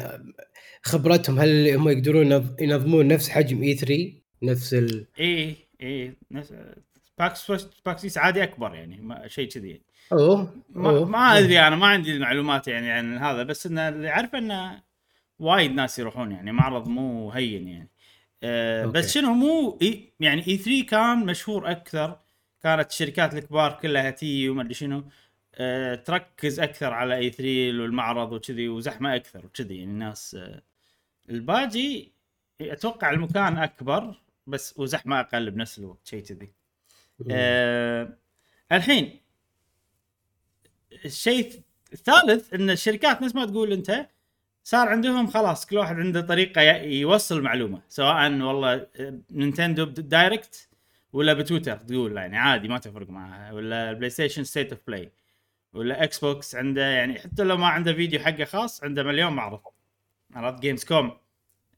خبرتهم 0.83 1.39
هل 1.39 1.69
هم 1.69 1.89
يقدرون 1.89 2.25
ينظ- 2.31 2.61
ينظمون 2.61 3.07
نفس 3.07 3.29
حجم 3.29 3.63
E3 3.63 4.13
نفس 4.43 4.73
ال 4.73 5.05
اي 5.19 5.55
اي 5.81 6.13
نفس 6.31 6.53
PAX 7.17 7.49
West 7.49 7.69
PAX 7.85 8.03
East 8.03 8.17
عادي 8.17 8.43
أكبر 8.43 8.75
يعني 8.75 8.97
ما- 9.01 9.27
شيء 9.27 9.49
كذي. 9.49 9.69
يعني. 9.69 9.81
أوه 10.13 10.53
ما, 10.69 10.89
أوه. 10.89 11.05
ما 11.05 11.37
أدري 11.39 11.59
أنا 11.59 11.75
ما 11.75 11.87
عندي 11.87 12.11
المعلومات 12.11 12.67
يعني 12.67 12.91
عن 12.91 13.17
هذا 13.17 13.43
بس 13.43 13.65
انه 13.65 13.89
اللي 13.89 14.09
اعرفه 14.09 14.37
إنه 14.37 14.81
وايد 15.39 15.71
ناس 15.71 15.99
يروحون 15.99 16.31
يعني 16.31 16.51
معرض 16.51 16.87
مو 16.87 17.31
هين 17.31 17.67
يعني. 17.67 17.89
أه 18.43 18.83
أوكي. 18.83 18.97
بس 18.99 19.13
شنو 19.13 19.33
مو 19.33 19.77
إي 19.81 20.13
يعني 20.19 20.47
E3 20.47 20.85
كان 20.85 21.25
مشهور 21.25 21.71
أكثر 21.71 22.19
كانت 22.63 22.89
الشركات 22.89 23.33
الكبار 23.33 23.79
كلها 23.81 24.09
تي 24.09 24.49
وما 24.49 24.61
أدري 24.61 24.73
شنو 24.73 25.03
أه 25.55 25.95
تركز 25.95 26.59
أكثر 26.59 26.93
على 26.93 27.17
E3 27.17 27.81
والمعرض 27.81 28.33
وكذي 28.33 28.69
وزحمة 28.69 29.15
أكثر 29.15 29.45
وكذي 29.45 29.77
يعني 29.77 29.91
الناس 29.91 30.35
أه. 30.35 30.61
الباجي 31.29 32.11
أتوقع 32.61 33.11
المكان 33.11 33.57
أكبر 33.57 34.21
بس 34.47 34.79
وزحمة 34.79 35.19
أقل 35.19 35.51
بنفس 35.51 35.79
الوقت 35.79 36.07
شيء 36.07 36.23
كذي. 36.23 36.51
آه 37.31 38.17
الحين 38.71 39.19
الشيء 41.05 41.61
الثالث 41.93 42.53
إن 42.53 42.69
الشركات 42.69 43.21
نفس 43.21 43.35
ما 43.35 43.45
تقول 43.45 43.73
أنت 43.73 44.07
صار 44.63 44.89
عندهم 44.89 45.27
خلاص 45.27 45.65
كل 45.65 45.77
واحد 45.77 45.95
عنده 45.95 46.21
طريقة 46.21 46.61
يوصل 46.81 47.41
معلومة 47.41 47.81
سواء 47.89 48.31
والله 48.31 48.87
Nintendo 49.31 49.83
Direct 49.85 50.69
ولا 51.13 51.33
بتويتر 51.33 51.77
تقول 51.77 52.17
يعني 52.17 52.37
عادي 52.37 52.67
ما 52.67 52.77
تفرق 52.77 53.09
معها 53.09 53.51
ولا 53.51 53.93
PlayStation 53.93 54.43
State 54.43 54.71
of 54.71 54.81
Play 54.87 55.11
ولا 55.73 56.03
Xbox 56.03 56.55
عنده 56.55 56.81
يعني 56.81 57.19
حتى 57.19 57.43
لو 57.43 57.57
ما 57.57 57.67
عنده 57.67 57.93
فيديو 57.93 58.19
حقه 58.19 58.45
خاص 58.45 58.83
عنده 58.83 59.03
مليون 59.03 59.33
معرض 59.33 59.61
عرفت 60.35 60.61
Gamescom 60.61 61.17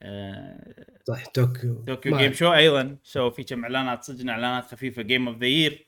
آه 0.01 0.85
صح 1.07 1.27
طوكيو 1.27 1.83
Tokyo 1.87 2.17
Game 2.17 2.33
Show 2.33 2.53
أيضا 2.53 2.97
سووا 3.03 3.29
في 3.29 3.43
كم 3.43 3.63
إعلانات 3.63 4.03
صدق 4.03 4.29
إعلانات 4.29 4.65
خفيفة 4.65 5.01
Game 5.01 5.27
of 5.27 5.37
the 5.37 5.45
Year 5.45 5.87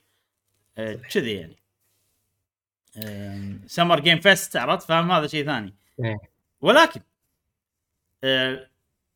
كذي 1.13 1.33
يعني. 1.33 1.57
Summer 3.67 3.99
Game 3.99 4.19
Fest 4.19 4.55
عرفت؟ 4.55 4.87
فاهم؟ 4.87 5.11
هذا 5.11 5.27
شيء 5.27 5.45
ثاني. 5.45 5.73
إيه. 5.99 6.32
ولكن 6.63 7.01
آه، 8.23 8.67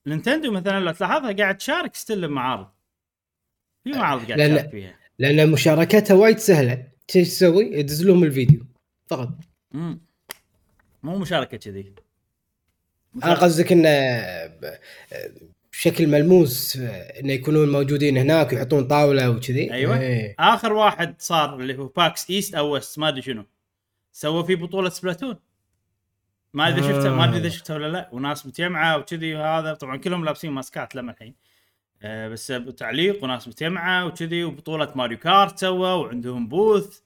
Nintendo 0.08 0.52
مثلا 0.52 0.80
لو 0.80 0.92
تلاحظها 0.92 1.32
قاعد 1.32 1.58
تشارك 1.58 1.96
still 1.96 2.28
بمعارض. 2.28 2.68
في 3.84 3.90
معارض 3.92 4.26
قاعد 4.32 4.40
لأن- 4.40 4.56
تشارك 4.58 4.70
فيها. 4.72 4.96
لأن 5.20 5.52
مشاركتها 5.52 6.14
وايد 6.14 6.38
سهلة. 6.38 6.88
إيش 7.16 7.28
تسوي؟ 7.30 7.66
يدز 7.66 8.06
لهم 8.06 8.24
الفيديو. 8.24 8.66
فقط. 9.08 9.30
مو 11.04 11.18
مشاركة 11.18 11.58
كذي. 11.58 11.94
أنا 13.24 13.34
قصدك 13.34 13.72
إنه 13.72 13.90
بشكل 15.72 16.08
ملموس 16.08 16.78
آه، 16.78 17.20
إنه 17.20 17.34
يكونون 17.34 17.72
موجودين 17.72 18.18
هناك 18.18 18.54
ويحطون 18.54 18.88
طاولة 18.88 19.30
وكذي. 19.30 19.74
أيوة. 19.74 20.00
إيه. 20.00 20.36
آخر 20.40 20.74
واحد 20.74 21.16
صار 21.22 21.60
اللي 21.60 21.78
هو 21.78 21.88
PAX 21.88 22.30
East 22.30 22.56
أو 22.56 22.70
West 22.74 23.00
ما 23.00 23.08
أدري 23.08 23.22
شنو. 23.22 23.46
سوى 24.12 24.46
فيه 24.46 24.56
بطولة 24.56 24.90
Splatoon. 24.90 25.36
ما 26.58 26.68
أدري 26.68 26.84
شفتها 26.84 27.16
ما 27.16 27.24
أدري 27.24 27.38
إذا 27.38 27.48
آه. 27.48 27.50
شفتها 27.50 27.76
ولا 27.76 27.88
لا. 27.88 28.10
وناس 28.12 28.46
متجمعه 28.46 28.98
وكذي 28.98 29.36
وهذا. 29.36 29.74
طبعا 29.74 29.98
كلهم 29.98 30.26
لابسين 30.26 30.52
ماسكات 30.52 30.96
لما 30.96 31.12
الحين. 31.12 31.36
آه 32.02 32.28
بس 32.28 32.48
تعليق 32.78 33.24
وناس 33.24 33.48
متجمعه 33.48 34.06
وكذي 34.06 34.44
وبطولة 34.44 34.94
Mario 34.96 35.18
Kart 35.18 35.58
سوى 35.60 35.90
وعندهم 35.90 36.48
booth. 36.48 37.02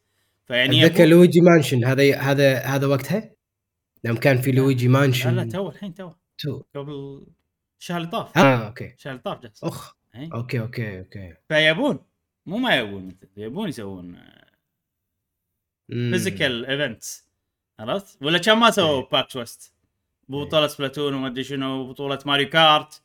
فيعني 0.45 0.85
أتذكر 0.85 1.05
Luigi 1.05 1.41
Mansion. 1.41 1.85
هذا 1.85 2.17
هذا 2.17 2.59
هذا 2.59 2.87
وقتها؟ 2.87 3.31
يوم 4.03 4.17
كان 4.17 4.37
في 4.37 4.51
لويجي 4.51 4.87
لا 4.87 4.93
Mansion. 4.93 5.35
لا 5.35 5.49
تو 5.49 5.69
الحين 5.69 5.93
تو 5.93 6.11
تو. 6.37 6.63
قبل 6.75 7.25
الشهر 7.79 7.97
اللي 7.97 8.09
طاف. 8.09 8.37
آه 8.37 8.67
أوكي. 8.67 8.93
الشهر 8.93 9.11
اللي 9.11 9.23
طاف 9.23 9.41
جالس. 9.41 9.63
أخ. 9.63 9.95
إي. 10.15 10.29
أوكي 10.33 10.59
أوكي 10.59 10.99
أوكي. 10.99 11.33
فيبون. 11.49 11.99
مو 12.45 12.57
ما 12.57 12.75
يبون 12.75 13.17
يبون 13.37 13.69
يسوون. 13.69 14.19
physical 15.87 16.65
events 16.65 17.30
عرفت؟ 17.81 18.17
ولا 18.21 18.37
كان 18.37 18.57
ما 18.57 18.71
سووا 18.71 19.01
إيه. 19.01 19.09
PAX 19.09 19.35
West 19.35 19.73
بطولة 20.29 20.67
Splatoon 20.67 21.13
وما 21.13 21.27
أدري 21.27 21.43
شنو 21.43 21.87
بطولة 21.89 22.19
Mario 22.25 22.49
Kart 22.49 23.01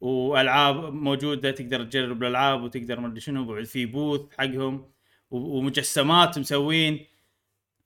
وألعاب 0.00 0.92
موجودة 0.92 1.50
تقدر 1.50 1.84
تجرب 1.84 2.22
الألعاب 2.22 2.62
وتقدر 2.62 3.00
ما 3.00 3.08
أدري 3.08 3.20
شنو 3.20 3.64
في 3.64 3.86
booth 3.86 4.20
حقهم 4.38 4.90
ومجسمات 5.30 6.38
مسوين 6.38 7.06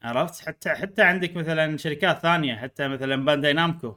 عرفت؟ 0.03 0.47
حتى 0.47 0.71
حتى 0.71 1.03
عندك 1.03 1.37
مثلا 1.37 1.77
شركات 1.77 2.19
ثانية 2.19 2.55
حتى 2.55 2.89
مثلا 2.89 3.25
Bandai 3.25 3.53
Namco 3.53 3.95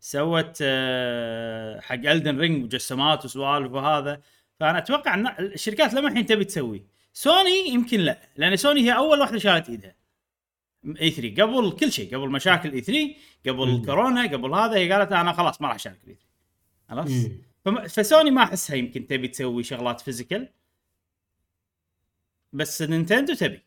سوت 0.00 0.58
آه، 0.62 1.80
حق 1.80 1.94
Elden 1.94 2.38
Ring 2.38 2.64
مجسمات 2.64 3.24
وسوالف 3.24 3.72
وهذا 3.72 4.20
فأنا 4.60 4.78
أتوقع 4.78 5.14
إن 5.14 5.26
الشركات 5.26 5.94
لما 5.94 6.08
الحين 6.08 6.26
تبي 6.26 6.44
تسوي 6.44 6.86
سوني 7.12 7.68
يمكن 7.68 8.00
لا 8.00 8.18
لأن 8.36 8.56
سوني 8.56 8.80
هي 8.80 8.96
أول 8.96 9.20
واحدة 9.20 9.38
شالت 9.38 9.68
إيدها 9.68 9.95
E3 11.00 11.42
قبل 11.42 11.72
كل 11.72 11.92
شيء 11.92 12.16
قبل 12.16 12.30
مشاكل 12.30 12.72
E3 12.72 13.14
قبل 13.46 13.68
مم. 13.68 13.84
كورونا 13.84 14.22
قبل 14.22 14.54
هذا 14.54 14.76
هي 14.76 14.92
قالت 14.92 15.12
أنا 15.12 15.32
خلاص 15.32 15.62
ما 15.62 15.68
راح 15.68 15.74
أشارك 15.74 15.98
E3 16.08 16.26
خلاص؟ 16.88 17.10
فسوني 17.94 18.30
ما 18.30 18.42
أحسها 18.42 18.76
يمكن 18.76 19.06
تبي 19.06 19.28
تسوي 19.28 19.62
شغلات 19.62 20.00
physical. 20.00 20.48
بس 22.52 22.82
Nintendo 22.82 23.34
تبي. 23.34 23.62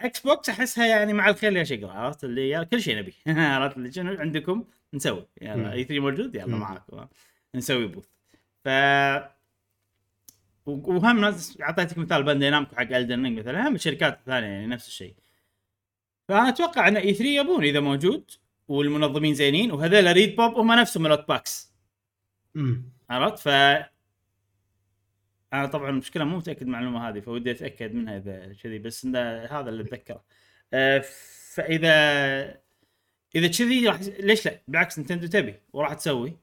Xbox 0.00 0.48
أحسها 0.48 0.86
يعني 0.86 1.12
مع 1.12 1.28
الخيل 1.28 1.56
يا 1.56 1.64
شقره 1.64 1.90
عرفت؟ 1.90 2.24
اللي 2.24 2.48
يا 2.48 2.62
كل 2.62 2.82
شيء 2.82 2.98
نبي. 2.98 3.14
عرفت؟ 3.28 3.76
اللي 3.76 3.92
شنو؟ 3.92 4.20
عندكم؟ 4.20 4.64
نسوي. 4.94 5.26
يلا 5.42 5.72
E3 5.72 6.00
موجود؟ 6.00 6.34
يلا. 6.34 6.46
معاكم. 6.46 7.06
نسوي 7.54 7.86
booth 7.86 8.06
ف 8.64 8.68
وهم 10.66 11.20
ناس 11.20 11.60
أعطيتك 11.60 11.98
مثال 11.98 12.22
Bandai 12.22 12.50
Namco 12.50 12.76
حق 12.76 12.92
Elden 12.92 13.34
مثلا. 13.34 13.68
هم 13.68 13.74
الشركات 13.74 14.18
الثانية 14.18 14.46
يعني 14.46 14.66
نفس 14.66 14.88
الشيء. 14.88 15.14
فأنا 16.28 16.48
أتوقع 16.48 16.88
أن 16.88 16.96
E3 16.96 17.24
يبون 17.24 17.64
إذا 17.64 17.80
موجود 17.80 18.30
والمنظمين 18.68 19.34
زينين 19.34 19.72
وهذول 19.72 20.12
ReedPop 20.12 20.54
هم 20.54 20.72
نفسهم 20.72 21.06
لوت 21.06 21.28
PAX 21.28 21.74
مم. 22.54 22.92
عرفت؟ 23.10 23.38
ف 23.38 23.48
أنا 25.52 25.66
طبعا 25.66 25.90
المشكلة 25.90 26.24
مو 26.24 26.36
متأكد 26.36 26.66
من 26.66 26.74
المعلومة 26.74 27.08
هذه 27.08 27.20
فودي 27.20 27.50
أتأكد 27.50 27.94
منها 27.94 28.16
إذا 28.16 28.54
كذي 28.62 28.78
بس 28.78 29.04
إن 29.04 29.16
هذا 29.16 29.68
اللي 29.68 29.82
أتذكره. 29.82 30.24
أه 30.72 31.04
فإذا 31.54 31.90
إذا 33.34 33.48
كذي 33.48 33.88
راح 33.88 34.00
ليش 34.00 34.46
لا؟ 34.46 34.62
بالعكس 34.68 34.98
Nintendo 34.98 35.26
تبي 35.26 35.54
وراح 35.72 35.94
تسوي. 35.94 36.38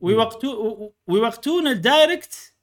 ويوقتو 0.00 0.92
ويوقتون 1.06 1.66
ال 1.66 1.79
Direct 1.79 2.55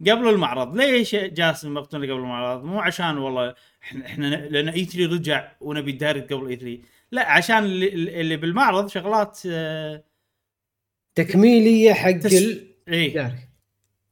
قبل 0.00 0.28
المعرض 0.28 0.76
ليش 0.76 1.14
جاسم 1.14 1.76
يوقتونه 1.76 2.04
قبل 2.04 2.12
المعرض 2.12 2.64
مو 2.64 2.80
عشان 2.80 3.18
والله 3.18 3.54
إحنا 3.82 4.06
إحنا 4.06 4.26
لأن 4.26 4.68
E3 4.68 5.12
رجع 5.16 5.52
ونبي 5.60 5.90
ال 5.90 5.96
Direct 5.96 6.32
قبل 6.32 6.48
E3 6.48 6.78
لا 7.12 7.30
عشان 7.30 7.58
اللي, 7.64 8.20
اللي 8.20 8.36
بالمعرض 8.36 8.88
شغلات 8.88 9.38
آه 9.46 10.04
تكميلية 11.14 11.92
حق 11.92 12.10
تس- 12.12 12.32
ال 12.42 12.66
إيه. 12.88 13.34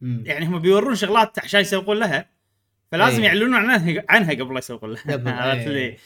يعني 0.02 0.46
هم 0.46 0.58
بيورون 0.58 0.94
شغلات 0.94 1.38
عشان 1.38 1.60
يسوقون 1.60 1.98
لها 1.98 2.30
فلازم 2.92 3.18
إيه. 3.20 3.26
يعلنون 3.26 3.54
عنها 3.54 4.04
عنها 4.08 4.30
قبل 4.30 4.52
لا 4.54 4.58
يسوقون 4.58 4.90
لها 4.92 5.02
عرفت 5.42 5.66
إيه. 5.66 5.90
لي؟ 5.90 5.96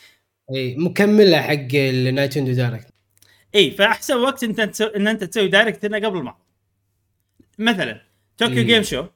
اي 0.57 0.77
مكملة 0.77 1.41
حق 1.41 1.69
ال 1.75 1.84
Nintendo 1.84 2.53
Direct 2.53 2.87
اي 3.55 3.71
فأحسن 3.71 4.17
وقت 4.17 4.45
أنت. 4.45 4.81
إن 4.81 5.09
أنت 5.09 5.25
تسوي 5.25 5.49
Direct 5.49 5.85
هنا 5.85 5.97
قبل 5.97 6.19
المعرض 6.19 6.37
مثلا 7.59 8.01
طوكيو. 8.39 8.65
Game 8.65 8.83
Show 8.83 9.07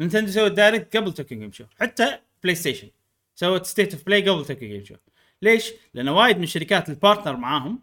Nintendo 0.00 0.30
سوت 0.30 0.52
Direct 0.52 0.96
قبل 0.96 1.12
طوكيو 1.12 1.38
Game 1.38 1.52
Show. 1.52 1.64
حتى 1.80 2.18
PlayStation 2.42 2.90
سوت 3.34 3.66
State 3.66 3.94
of 3.94 4.04
Play 4.04 4.28
قبل 4.28 4.44
طوكيو 4.44 4.68
Game 4.68 4.84
Show. 4.84 4.94
ليش؟ 5.42 5.72
لأن 5.94 6.08
وايد 6.08 6.36
من 6.36 6.42
الشركات 6.42 6.88
ال 6.88 6.94
partner 6.94 7.36
معاهم 7.36 7.82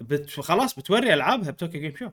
بت... 0.00 0.30
خلاص 0.30 0.78
بتوري 0.78 1.14
ألعابها 1.14 1.50
بطوكيو 1.50 1.80
Game 1.80 1.96
Show. 1.96 2.10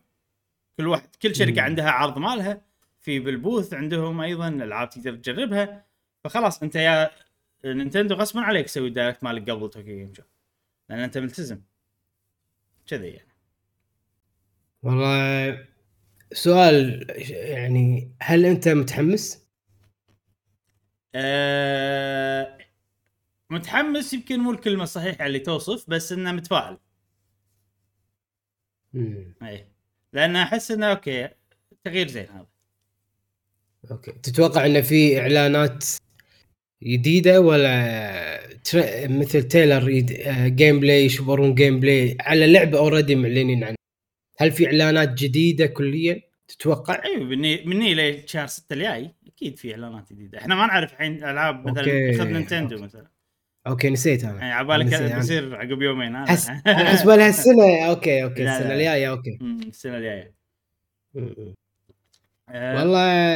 كل 0.77 0.87
واحد 0.87 1.15
كل 1.21 1.35
شركة. 1.35 1.61
عندها 1.61 1.89
عرض 1.91 2.17
مالها 2.17 2.61
في 2.99 3.19
بال 3.19 3.35
booth 3.35 3.73
عندهم 3.73 4.21
أيضا 4.21 4.47
ألعاب 4.47 4.89
تقدر 4.89 5.15
تجربها. 5.15 5.85
فخلاص 6.23 6.63
أنت 6.63 6.75
يا 6.75 7.11
Nintendo 7.65 8.15
غصبا 8.15 8.41
عليك 8.41 8.65
تسوي 8.65 8.87
ال 8.87 8.93
Direct 8.93 9.23
مالك 9.23 9.49
قبل 9.49 9.69
طوكيو 9.69 9.97
Game 9.97 10.13
Show. 10.13 10.23
لأن 10.89 10.99
أنت 10.99 11.17
ملتزم. 11.17 11.61
كذي 12.87 13.07
يعني. 13.07 13.31
والله 14.83 15.65
سؤال 16.33 17.07
يعني 17.29 18.11
هل 18.21 18.45
أنت 18.45 18.67
متحمس؟ 18.67 19.45
أه... 21.15 22.57
متحمس 23.49 24.13
يمكن 24.13 24.39
مو 24.39 24.51
الكلمة 24.51 24.83
الصحيحة 24.83 25.25
اللي 25.25 25.39
توصف 25.39 25.89
بس 25.89 26.11
إنه 26.11 26.31
متفائل. 26.31 26.77
مم. 28.93 29.33
اي 29.43 29.67
لأن 30.13 30.35
أحس 30.35 30.71
إنه 30.71 30.85
أوكي 30.85 31.29
تغيير 31.83 32.07
زين 32.07 32.27
هذا. 32.29 32.47
أوكي. 33.91 34.11
تتوقع 34.11 34.65
انه 34.65 34.81
في 34.81 35.19
إعلانات 35.19 35.85
جديدة 36.83 37.41
ولا 37.41 38.57
تر... 38.63 38.79
مثل 39.09 39.43
trailer 39.43 39.89
يد... 39.89 40.11
gameplay 40.55 41.05
يشبرون 41.05 41.55
gameplay 41.55 42.17
على 42.19 42.53
لعبة 42.53 42.77
already 42.77 43.15
معلنين 43.15 43.63
عنها؟ 43.63 43.80
هل 44.41 44.51
في 44.51 44.65
إعلانات 44.65 45.09
جديدة 45.13 45.65
كليا 45.65 46.21
تتوقع؟ 46.47 47.03
أيوه 47.05 47.23
مني 47.23 47.63
مني 47.65 47.95
لشهر 47.95 48.47
6 48.47 48.73
الجاي؟ 48.73 49.11
أكيد 49.27 49.57
في 49.57 49.71
إعلانات 49.71 50.13
جديدة. 50.13 50.37
إحنا 50.37 50.55
ما 50.55 50.65
نعرف 50.65 50.93
الحين 50.93 51.23
ألعاب 51.23 51.67
مثلا 51.67 51.79
أوكي. 51.79 52.13
خذ 52.17 52.25
Nintendo. 52.25 52.83
مثلا. 52.83 53.07
أوكي 53.67 53.89
نسيت 53.89 54.23
أنا. 54.23 54.39
يعني 54.39 54.53
عبالك 54.53 54.85
نسيت 54.85 55.01
أنا. 55.01 55.15
بيصير 55.15 55.55
عقب 55.55 55.81
يومين 55.81 56.15
هذا. 56.15 56.31
حس 56.31 56.49
أحس 56.67 57.03
بالها 57.07 57.29
السنة. 57.29 57.85
أوكي 57.89 58.23
أوكي 58.23 58.43
السنة. 58.43 58.73
الجاية 58.73 59.09
أوكي. 59.09 59.39
السنة 59.41 59.97
الجاية. 59.97 60.33
والله 62.47 63.33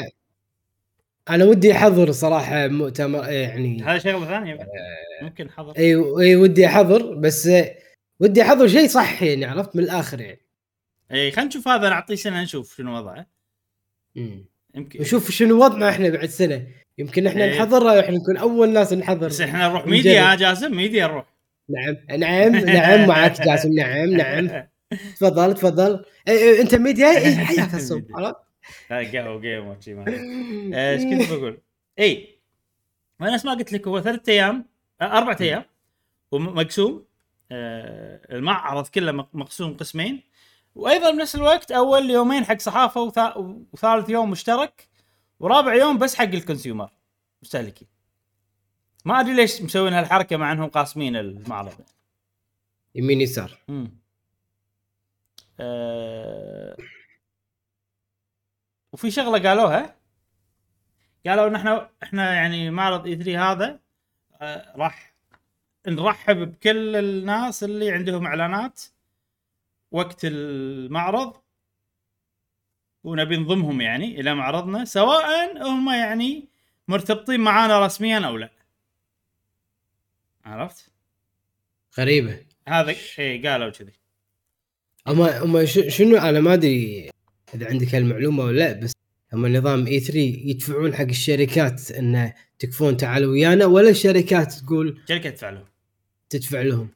أنا 1.30 1.46
ودي 1.46 1.72
أحضر 1.72 2.12
صراحة 2.12 2.68
مؤتمر 2.68 3.30
يعني 3.30 3.84
هذا 3.84 3.98
شغلة 3.98 4.26
ثانية. 4.26 4.56
بعد. 4.56 4.68
ممكن 5.22 5.50
حضر. 5.50 5.74
اي 5.78 5.96
اي 5.96 6.36
ودي 6.36 6.66
أحضر 6.66 7.16
بس 7.16 7.50
ودي 8.20 8.42
أحضر 8.42 8.68
شيء 8.68 8.88
صح 8.88 9.24
يعني 9.24 9.46
عرفت؟ 9.46 9.76
من 9.76 9.84
الآخر 9.84 10.22
يعني. 10.22 10.45
اي 11.12 11.32
خلينا 11.32 11.48
نشوف 11.50 11.68
هذا 11.68 11.90
نعطيه 11.90 12.16
سنة 12.16 12.42
نشوف 12.44 12.76
شنو 12.78 12.98
وضعه 12.98 13.28
مم. 14.16 14.46
يمكن 14.76 15.02
نشوف 15.02 15.32
شنو 15.32 15.64
وضعنا 15.66 15.90
إحنا 15.90 16.10
بعد 16.10 16.26
سنة 16.26 16.68
يمكن 16.98 17.28
إحنا 17.28 17.44
إيه. 17.44 17.56
نحضرها 17.58 17.94
وإحنا 17.94 18.18
نكون 18.18 18.38
أول 18.38 18.70
ناس 18.70 18.94
نحضر 18.94 19.28
بس 19.28 19.42
إحنا 19.42 19.68
نروح. 19.70 19.88
ميديا 19.88 20.32
ها 20.32 20.36
جاسم 20.36 20.76
ميديا 20.76 21.08
نروح 21.08 21.26
نعم 21.70 22.20
نعم 22.20 22.56
نعم 22.56 23.08
معك 23.08 23.42
جاسم 23.42 23.74
نعم 23.74 24.10
نعم 24.10 24.68
تفضل 25.18 25.54
تفضل 25.54 26.06
إيه 26.28 26.34
إيه 26.38 26.62
أنت 26.62 26.76
ميديا 26.76 27.08
اي 27.18 27.36
حياك 27.36 27.74
الصوب. 27.74 28.08
عرفت؟ 28.16 28.36
قهوة 29.16 29.40
game 29.42 29.68
وشي 29.68 29.94
ما 29.94 30.02
عليك. 30.02 30.22
آه، 30.74 30.94
إيش 30.94 31.04
كنت 31.04 31.30
بقول؟ 31.34 31.58
اي 32.00 32.40
وأنا 33.20 33.34
نفس 33.34 33.46
ما 33.46 33.54
قلت 33.54 33.74
لك 33.74 33.88
هو 33.88 34.02
ثلاث 34.02 34.30
أيام 34.30 34.66
آه، 35.02 35.18
أربع 35.18 35.38
أيام 35.42 35.64
ومقسوم 36.32 37.06
آه، 37.52 38.22
المعرض 38.36 38.88
كله 38.88 39.12
مق- 39.12 39.36
مقسوم 39.36 39.74
قسمين 39.78 40.24
وأيضا 40.76 41.12
بنفس 41.12 41.36
الوقت 41.36 41.72
أول 41.72 42.10
يومين 42.10 42.46
حق 42.46 42.60
صحافة 42.60 43.02
وثا- 43.02 43.38
وثالث 43.74 44.10
يوم 44.10 44.32
مشترك 44.32 44.88
ورابع 45.40 45.74
يوم 45.74 45.98
بس 45.98 46.16
حق 46.16 46.24
الكونسيومر 46.24 46.90
مستهلكين. 47.42 47.88
ما 49.06 49.20
أدري 49.20 49.34
ليش 49.34 49.62
مسوين 49.62 49.94
هالحركة 49.94 50.38
مع 50.38 50.52
أنهم 50.52 50.70
قاسمين 50.70 51.16
المعرض. 51.16 51.74
يمين 52.96 53.22
يسار. 53.22 53.58
أه... 55.60 56.78
وفي 58.94 59.12
شغلة 59.12 59.50
قالوها. 59.50 59.96
قالوا 61.28 61.48
إن 61.48 61.56
إحنا 62.04 62.34
يعني 62.34 62.70
معرض 62.72 63.08
اي 63.08 63.16
3 63.16 63.52
هذا 63.52 63.80
آه 64.42 64.74
راح 64.78 65.14
نرحب 65.88 66.38
بكل 66.38 66.96
الناس 66.96 67.64
اللي 67.64 67.92
عندهم 67.92 68.26
إعلانات 68.26 68.82
وقت 69.92 70.20
المعرض 70.24 71.34
ونبي 73.04 73.38
نضمهم 73.38 73.82
يعني 73.82 74.20
إلى 74.20 74.36
معرضنا 74.36 74.86
سواء 74.86 75.58
هم 75.68 75.90
يعني 75.90 76.48
مرتبطين 76.88 77.40
معانا 77.40 77.86
رسميا 77.86 78.20
أو 78.20 78.38
لا. 78.38 78.50
عرفت؟ 80.46 80.92
غريبة. 82.00 82.40
هذا 82.68 82.96
اي 83.20 83.48
قالوا 83.48 83.70
كذي. 83.70 83.92
هم 85.08 85.66
ش- 85.66 85.96
شنو 85.98 86.18
أنا 86.18 86.40
ما 86.40 86.54
أدري 86.54 87.10
إذا 87.54 87.68
عندك 87.70 87.96
هالمعلومة 87.96 88.44
ولا 88.44 88.60
لا 88.60 88.80
بس 88.80 88.94
هم 89.34 89.48
نظام 89.48 89.88
إي 89.88 90.00
3 90.00 90.20
يدفعون 90.20 90.96
حق 90.96 91.02
الشركات 91.06 91.92
إنه 91.92 92.34
تكفون 92.60 92.98
تعالوا 92.98 93.32
ويانا 93.32 93.66
ولا 93.66 93.90
الشركات 93.90 94.54
تقول 94.54 95.02
شركة 95.10 95.30
تدفع 95.30 95.50
لهم. 95.50 95.66
تدفع 96.30 96.62
لهم. 96.62 96.90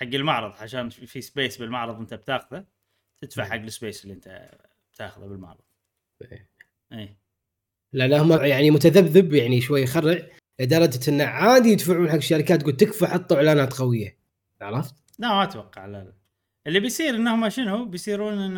حق 0.00 0.06
المعرض 0.06 0.52
عشان 0.62 0.88
في 0.88 1.20
space 1.20 1.56
بالمعرض 1.58 2.00
انت 2.00 2.14
بتاخذه 2.14 2.64
تدفع. 3.20 3.44
حق 3.44 3.54
ال 3.54 3.62
space 3.62 4.02
اللي 4.04 4.14
انت 4.14 4.50
بتاخذه 4.92 5.24
بالمعرض. 5.26 5.60
إيه. 6.32 6.50
اي 6.92 7.16
لا 7.92 8.08
لا 8.08 8.22
هم 8.22 8.32
يعني 8.44 8.70
متذبذب 8.70 9.32
يعني 9.32 9.60
شوي 9.60 9.82
يخرع 9.82 10.18
لدرجة 10.60 11.10
انه 11.10 11.24
عادي 11.24 11.68
يدفعون 11.68 12.08
حق 12.08 12.14
الشركات 12.14 12.60
تقول 12.60 12.76
تكفى 12.76 13.06
حطوا 13.06 13.36
إعلانات 13.36 13.72
قوية. 13.72 14.18
عرفت؟ 14.60 14.94
لا 15.18 15.28
ما 15.28 15.42
أتوقع 15.42 15.86
لا 15.86 16.04
لا. 16.04 16.12
اللي 16.66 16.80
بيصير 16.80 17.14
انهم 17.14 17.48
شنو؟ 17.48 17.84
بيصيرون 17.84 18.38
إن 18.38 18.56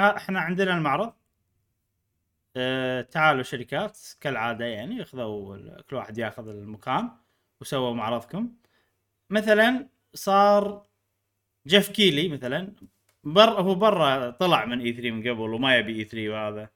إحنا 0.00 0.40
عندنا 0.40 0.76
المعرض. 0.76 1.12
آه 2.56 3.00
تعالوا 3.00 3.42
شركات 3.42 3.98
كالعادة 4.20 4.64
يعني 4.64 4.96
ياخذوا 4.96 5.56
ال- 5.56 5.82
كل 5.90 5.96
واحد 5.96 6.18
ياخذ 6.18 6.48
المكان 6.48 7.10
وسووا 7.60 7.94
معرضكم. 7.94 8.52
مثلا 9.30 9.88
صار 10.14 10.86
Geoff 11.66 11.88
Keighley 11.88 12.28
مثلا. 12.28 12.72
بر 13.24 13.50
هو 13.60 13.74
برا 13.74 14.30
طلع 14.30 14.64
من 14.64 14.80
E3 14.80 15.10
من 15.10 15.20
قبل 15.20 15.40
وما 15.54 15.76
يبي 15.76 15.98
E3 15.98 16.28
وهذا. 16.28 16.68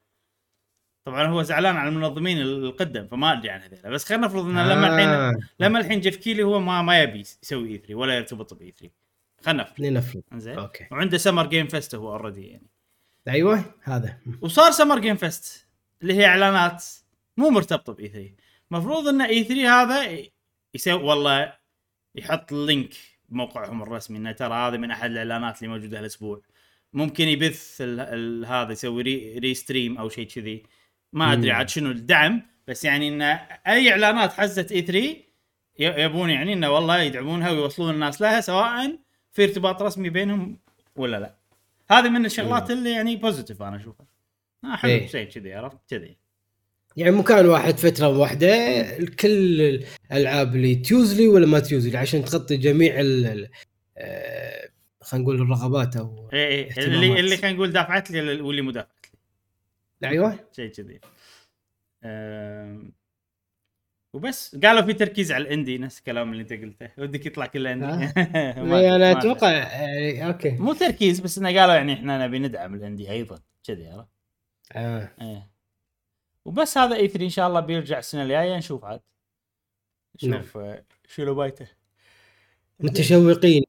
طبعا 1.05 1.27
هو 1.27 1.43
زعلان 1.43 1.77
على 1.77 1.89
المنظمين 1.89 2.43
القدم 2.43 3.07
فما 3.07 3.33
أدري 3.33 3.51
عن 3.51 3.61
هذول 3.61 3.93
بس 3.93 4.05
خلينا 4.05 4.27
نفرض 4.27 4.45
ان 4.45 4.69
لما 4.69 4.87
الحين 4.95 5.09
آه، 5.09 5.35
لما 5.61 5.79
الحين 5.81 6.01
Geoff 6.01 6.17
Keighley 6.17 6.43
هو 6.43 6.61
ما 6.61 6.83
ما 6.83 7.03
يبي 7.03 7.21
يسوي 7.21 7.69
E3 7.73 7.95
ولا 7.95 8.17
يرتبط 8.17 8.55
ب 8.55 8.71
E3 8.71 8.93
خلينا 9.45 9.63
نفرض. 9.63 9.81
لنفرض 9.81 10.23
زين 10.35 10.59
أوكي. 10.59 10.87
وعنده 10.91 11.19
Summer 11.19 11.47
Game 11.47 11.67
Fest 11.69 11.95
هو 11.95 12.13
already 12.13 12.47
يعني. 12.47 12.67
أيوه 13.29 13.75
هذا. 13.83 14.19
وصار 14.41 14.71
Summer 14.71 14.99
Game 14.99 15.17
Fest 15.17 15.67
اللي 16.03 16.15
هي 16.15 16.27
إعلانات 16.27 16.85
مو 17.37 17.51
مرتبطة 17.51 17.93
ب 17.93 18.09
E3 18.09 18.31
المفروض 18.73 19.09
إن 19.09 19.21
E3 19.21 19.83
هذا 19.83 20.19
يسوي 20.75 21.03
والله 21.03 21.53
يحط 22.15 22.53
link 22.53 22.95
بموقعهم 23.29 23.83
الرسمي 23.83 24.19
إنه 24.19 24.33
ترى 24.33 24.55
هذه 24.55 24.77
من 24.77 24.91
أحد 24.91 25.11
الإعلانات 25.11 25.63
اللي 25.63 25.75
موجودة 25.75 25.99
هالأسبوع. 25.99 26.43
ممكن 26.93 27.29
يبث 27.29 27.83
هذا 28.47 28.73
يسوي 28.73 29.03
re, 29.03 29.39
re-stream 29.39 29.99
أو 29.99 30.09
شيء 30.09 30.27
كذي. 30.27 30.63
ما 31.13 31.33
أدري. 31.33 31.51
عاد 31.51 31.69
شنو 31.69 31.91
الدعم 31.91 32.43
بس 32.69 32.85
يعني 32.85 33.09
إن 33.09 33.23
أي 33.67 33.91
إعلانات 33.91 34.33
حزت 34.33 34.73
E3 34.73 34.99
ي- 34.99 35.25
يبون 35.79 36.31
يعني 36.31 36.53
إنه 36.53 36.71
والله 36.71 36.99
يدعمونها 37.01 37.51
ويوصلون 37.51 37.95
الناس 37.95 38.23
لها 38.23 38.41
سواء 38.41 38.99
في 39.33 39.45
ارتباط 39.45 39.83
رسمي 39.83 40.09
بينهم 40.11 40.59
ولا 40.97 41.21
لا. 41.21 41.35
هذه 41.91 42.09
من 42.09 42.27
الشغلات 42.27 42.71
اللي 42.71 42.91
يعني 42.91 43.17
positive 43.17 43.63
أنا 43.63 43.77
أشوفها. 43.77 44.07
آه 44.65 44.77
حلو 44.77 44.91
إيه. 44.91 45.07
شيء 45.07 45.29
كذي 45.29 45.55
عرفت؟ 45.55 45.79
كذي. 45.91 46.17
يعني 46.97 47.11
مكان 47.17 47.47
واحد 47.47 47.79
فترة 47.79 48.09
واحدة 48.09 48.49
كل 49.21 49.61
الألعاب 50.13 50.57
اللي 50.57 50.75
تجوزلي 50.75 51.29
ولا 51.29 51.47
ما 51.47 51.59
تجوزلي 51.59 51.99
عشان 51.99 52.25
تغطي 52.25 52.57
جميع 52.57 53.01
ال 53.01 53.49
آه، 53.99 54.69
خلينا 55.01 55.25
نقول 55.25 55.43
الرغبات 55.43 55.97
أو 55.97 56.31
اي 56.33 56.49
اي 56.49 56.71
اهتمامات. 56.71 56.95
اللي 56.95 57.21
اللي 57.21 57.37
خلينا 57.37 57.57
نقول 57.57 57.73
دافعت 57.73 58.11
لي 58.11 58.41
واللي 58.41 58.63
مو 58.63 58.71
دافعت 58.71 59.07
لي. 60.03 60.09
أيوه. 60.09 60.39
شيء 60.57 60.71
كذي. 60.71 61.01
وبس. 64.15 64.57
قالوا 64.65 64.83
في 64.83 64.93
تركيز 64.93 65.33
على 65.33 65.43
ال 65.45 65.50
indie 65.50 65.79
نفس 65.79 65.99
الكلام 65.99 66.33
اللي 66.33 66.43
أنت 66.43 66.53
قلته. 66.53 66.89
ودك 66.99 67.27
يطلع 67.27 67.47
كله 67.47 67.73
indie 67.73 67.87
أدري، 67.87 68.07
يعني 68.85 68.97
أنا. 68.97 69.19
أتوقع 69.19 69.51
يعني 69.53 70.27
أوكي. 70.27 70.51
مو 70.51 70.73
تركيز 70.73 71.21
بس 71.21 71.39
إنه 71.39 71.61
قالوا 71.61 71.75
يعني 71.75 71.93
إحنا 71.93 72.27
نبي 72.27 72.39
ندعم 72.39 72.75
الاندي 72.75 73.11
أيضا. 73.11 73.41
كذي 73.65 73.89
عرفت؟ 73.89 74.09
آه. 74.73 75.13
إيه. 75.21 75.56
وبس 76.47 76.79
هذا 76.79 76.97
إي 76.97 77.09
3 77.09 77.25
إن 77.25 77.31
شاء 77.31 77.49
الله 77.49 77.61
بيرجع 77.61 77.99
السنة 77.99 78.23
الجاية. 78.23 78.57
نشوف 78.57 78.85
عاد. 78.85 79.01
نشوف 80.15 80.57
آه، 80.57 80.85
شنو 81.09 81.35
بايته. 81.35 81.67
متشوقين. 82.81 83.63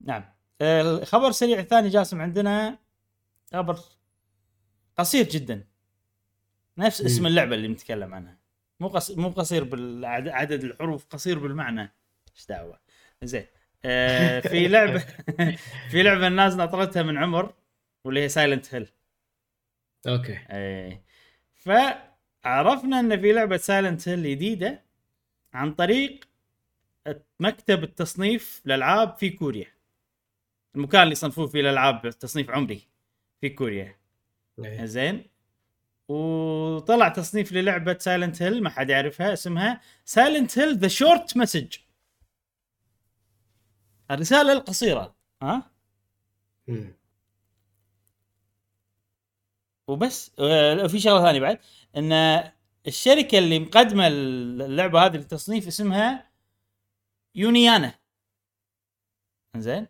نعم. 0.00 0.24
الخبر 0.62 1.28
السريع 1.28 1.58
الثاني 1.58 1.88
جاسم 1.88 2.20
عندنا 2.20 2.78
خبر 3.52 3.78
قصير 4.98 5.28
جدا. 5.28 5.64
نفس 6.78 7.00
اسم. 7.00 7.26
اللعبة 7.26 7.54
اللي 7.54 7.68
نتكلم 7.68 8.14
عنها. 8.14 8.38
مو 8.80 8.88
قص... 8.88 9.10
مو 9.10 9.28
قصير 9.28 9.64
بالعدد 9.64 10.64
الحروف 10.64 11.06
قصير 11.06 11.38
بالمعنى. 11.38 11.92
إيش 12.36 12.46
دعوة؟ 12.46 12.80
زين. 13.22 13.46
آه 13.84 14.40
في 14.40 14.68
لعبة 14.72 14.98
في 15.90 16.02
لعبة 16.02 16.26
الناس 16.26 16.54
ناطرتها 16.54 17.02
من 17.02 17.18
عمر 17.18 17.54
واللي 18.04 18.20
هي 18.20 18.28
Silent 18.28 18.74
Hill 18.74 18.88
أوكي. 20.08 20.38
إيه. 20.50 21.05
فعرفنا 21.66 23.00
أن 23.00 23.20
في 23.20 23.32
لعبة 23.32 23.56
Silent 23.56 24.08
Hill 24.08 24.22
جديدة 24.22 24.84
عن 25.54 25.74
طريق 25.74 26.28
مكتب 27.40 27.84
التصنيف 27.84 28.62
الالعاب 28.66 29.16
في 29.16 29.30
كوريا. 29.30 29.66
المكان 30.76 31.02
اللي 31.02 31.12
يصنفون 31.12 31.46
فيه 31.48 31.60
الالعاب 31.60 32.10
تصنيف 32.10 32.50
عمري 32.50 32.88
في 33.40 33.48
كوريا. 33.48 33.96
إيه. 34.64 34.84
زين. 34.84 35.24
وطلع 36.08 37.08
تصنيف 37.08 37.52
للعبة 37.52 37.98
Silent 37.98 38.42
Hill 38.42 38.62
ما 38.62 38.70
حد 38.70 38.90
يعرفها 38.90 39.32
اسمها 39.32 39.80
Silent 40.04 40.58
Hill 40.58 40.78
The 40.78 40.88
Short 40.88 41.36
Message 41.36 41.76
الرسالة 44.10 44.52
القصيرة 44.52 45.16
ها؟ 45.42 45.70
مم. 46.68 46.95
وبس 49.88 50.32
آه، 50.38 50.86
في 50.86 51.00
شغلة 51.00 51.22
ثانية 51.22 51.40
بعد 51.40 51.58
إن 51.96 52.12
الشركة 52.86 53.38
اللي 53.38 53.58
مقدمة 53.58 54.06
اللعبة 54.06 55.06
هذه 55.06 55.16
للتصنيف 55.16 55.66
اسمها 55.66 56.30
يونيانا. 57.34 57.94
زين 59.56 59.86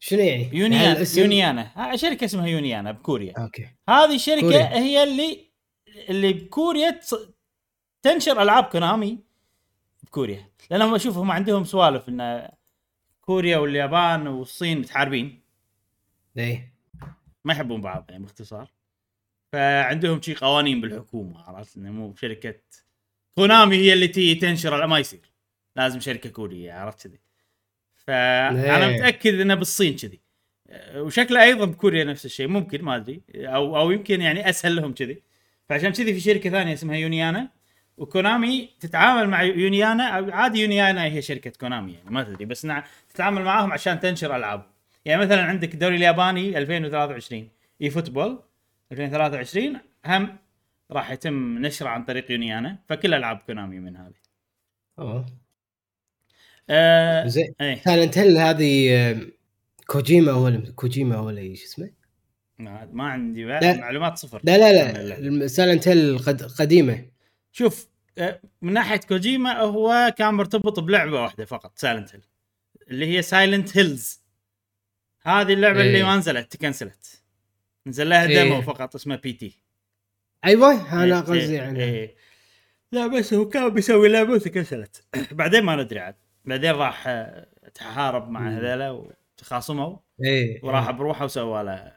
شنو 0.00 0.20
يعني؟ 0.20 0.50
يونيانا 0.52 0.92
الاسم- 0.92 1.20
يونيانا. 1.20 1.96
شركة 1.96 2.24
اسمها 2.24 2.46
يونيانا 2.46 2.92
بكوريا. 2.92 3.34
أوكي. 3.38 3.68
هذه 3.88 4.14
الشركة 4.14 4.40
كوريا. 4.40 4.74
هي 4.76 5.02
اللي 5.02 5.50
اللي 6.08 6.32
بكوريا 6.32 7.00
تص- 7.00 7.28
تنشر 8.02 8.42
ألعاب 8.42 8.64
كونامي 8.64 9.18
بكوريا. 10.02 10.50
لأنهم 10.70 10.94
أشوف 10.94 11.18
هم 11.18 11.30
عندهم 11.30 11.64
سوالف 11.64 12.08
إن 12.08 12.48
كوريا 13.20 13.58
واليابان 13.58 14.26
والصين 14.26 14.78
متحاربين. 14.78 15.42
إيه. 16.36 16.72
ما 17.44 17.52
يحبون 17.52 17.80
بعض 17.80 18.06
يعني 18.10 18.22
باختصار. 18.22 18.70
فعندهم 19.52 20.22
شي 20.22 20.34
قوانين 20.34 20.80
بالحكومة 20.80 21.42
عرفت؟ 21.42 21.76
إنه 21.76 21.90
مو 21.92 22.14
شركه 22.14 22.54
كونامي 23.34 23.76
هي 23.76 23.92
اللي 23.92 24.08
تي 24.08 24.34
تنشر 24.34 24.86
ما 24.86 24.98
يصير. 24.98 25.32
لازم 25.76 26.00
شركة 26.00 26.30
كورية 26.30 26.72
عرفت 26.72 27.06
كذي؟ 27.06 27.20
فأنا. 27.96 28.88
متأكد 28.88 29.40
إنه 29.40 29.54
بالصين 29.54 29.96
كذي. 29.96 30.20
وشكله 30.94 31.42
أيضا 31.42 31.64
بكوريا 31.64 32.04
نفس 32.04 32.24
الشيء 32.26 32.46
ممكن 32.48 32.82
ما 32.84 32.96
أدري. 32.96 33.22
أو 33.34 33.76
أو 33.76 33.90
يمكن 33.90 34.20
يعني 34.20 34.48
أسهل 34.48 34.76
لهم 34.76 34.94
كذي. 34.94 35.22
فعشان 35.68 35.92
كذي 35.92 36.14
في 36.14 36.20
شركة 36.20 36.50
ثانية 36.50 36.72
اسمها 36.72 36.96
Uniana 36.96 37.48
و 37.96 38.06
Konami 38.06 38.68
تتعامل 38.80 39.28
مع 39.28 39.42
Uniana 39.42 40.04
عادي 40.32 40.60
Uniana 40.62 41.04
هي 41.04 41.22
شركة 41.22 41.50
Konami 41.60 41.92
يعني 41.92 42.10
ما 42.10 42.22
تدري 42.22 42.44
بس 42.44 42.66
نع- 42.66 42.84
تتعامل 43.14 43.42
معاهم 43.42 43.72
عشان 43.72 44.00
تنشر 44.00 44.36
ألعاب. 44.36 44.66
يعني 45.04 45.20
مثلا 45.20 45.42
عندك 45.42 45.74
الدوري 45.74 45.96
الياباني 45.96 46.58
2023 46.58 47.48
eFootball. 47.82 48.42
2023 48.92 49.80
هم 50.06 50.38
راح 50.90 51.10
يتم 51.10 51.58
نشره 51.58 51.88
عن 51.88 52.04
طريق 52.04 52.30
Uniana 52.30 52.78
فكل 52.88 53.14
ألعاب 53.14 53.36
Konami 53.46 53.78
من 53.80 53.96
هذه. 53.96 54.14
اوه 54.98 55.26
آه 56.70 57.26
زين. 57.26 57.54
إيه. 57.60 57.80
Silent 57.82 58.18
Hill 58.18 58.38
هذه 58.38 59.20
كوجيما 59.86 60.32
ولا 60.32 60.72
كوجيما 60.76 61.18
ولا 61.20 61.40
إيش 61.40 61.64
اسمه؟ 61.64 61.90
ما, 62.58 62.88
ما 62.92 63.04
عندي 63.04 63.44
لا. 63.44 63.76
معلومات 63.76 64.18
صفر. 64.18 64.40
لا 64.44 64.58
لا 64.58 65.02
لا. 65.02 65.46
Silent 65.46 65.88
Hill 65.88 66.18
قد- 66.18 66.42
قديمة. 66.42 67.04
شوف 67.52 67.88
آه، 68.18 68.40
من 68.62 68.72
ناحية 68.72 68.96
كوجيما 68.96 69.58
هو 69.60 70.14
كان 70.18 70.34
مرتبط 70.34 70.80
بلعبة 70.80 71.22
واحدة 71.22 71.44
فقط 71.44 71.72
Silent 71.78 72.14
Hill 72.14 72.22
اللي 72.90 73.06
هي 73.06 73.22
Silent 73.22 73.76
Hills. 73.76 74.22
هذه 75.22 75.52
اللعبة 75.52 75.80
إيه. 75.80 75.86
اللي 75.86 76.02
ما 76.02 76.16
نزلت 76.16 76.52
ت 76.56 76.63
cancel 76.63 77.07
ت. 77.07 77.21
نزل 77.86 78.08
لها 78.08 78.26
إيه. 78.26 78.42
demo 78.42 78.62
فقط 78.62 78.94
اسمه 78.94 79.16
P.T.. 79.16 79.58
أيوه 80.44 80.92
أنا 80.92 81.16
إيه، 81.16 81.20
قصدي 81.20 81.38
إيه، 81.38 81.56
يعني 81.56 81.84
إيه. 81.84 82.14
لا 82.92 83.06
بس 83.06 83.34
هو 83.34 83.48
كان 83.48 83.68
بيسوي 83.68 84.08
لعبة 84.08 84.32
وت 84.32 84.46
cancel 84.46 84.90
ت. 84.90 85.04
بعدين 85.32 85.64
ما 85.64 85.76
ندري 85.76 86.00
عاد. 86.00 86.14
بعدين 86.44 86.70
راح 86.70 87.04
آه، 87.08 87.46
تحارب 87.74 88.30
مع. 88.30 88.50
هذيلا 88.50 88.90
وتخاصموا. 88.90 89.96
إيه 90.24 90.64
وراح 90.64 90.90
بروحه 90.90 91.24
وسوى 91.24 91.64
له 91.64 91.92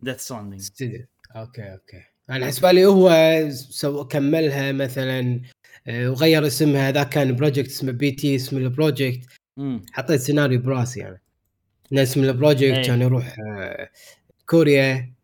ديث 0.00 0.32
استوديو 0.32 1.06
okay 1.36 1.62
okay. 1.62 2.02
أنا 2.30 2.46
حسب 2.46 2.66
لي 2.66 2.86
هو 2.86 3.10
so 3.50 4.04
كملها 4.04 4.72
مثلا 4.72 5.40
آه، 5.86 6.10
وغير 6.10 6.46
اسمها. 6.46 6.90
ذا 6.90 7.02
كان 7.02 7.36
project 7.36 7.68
اسمه 7.68 7.92
PT 7.92 8.36
اسم 8.36 8.56
ال 8.56 8.64
project. 8.64 9.26
حطيت 9.92 10.20
سيناريو 10.20 10.60
براسي 10.60 11.00
يعني 11.00 11.22
اسم 11.92 12.24
ال 12.24 12.29
project 12.29 12.62
إيه. 12.62 12.82
كان 12.82 13.02
يروح 13.02 13.36
آه، 13.58 13.90
كوريا 14.46 15.14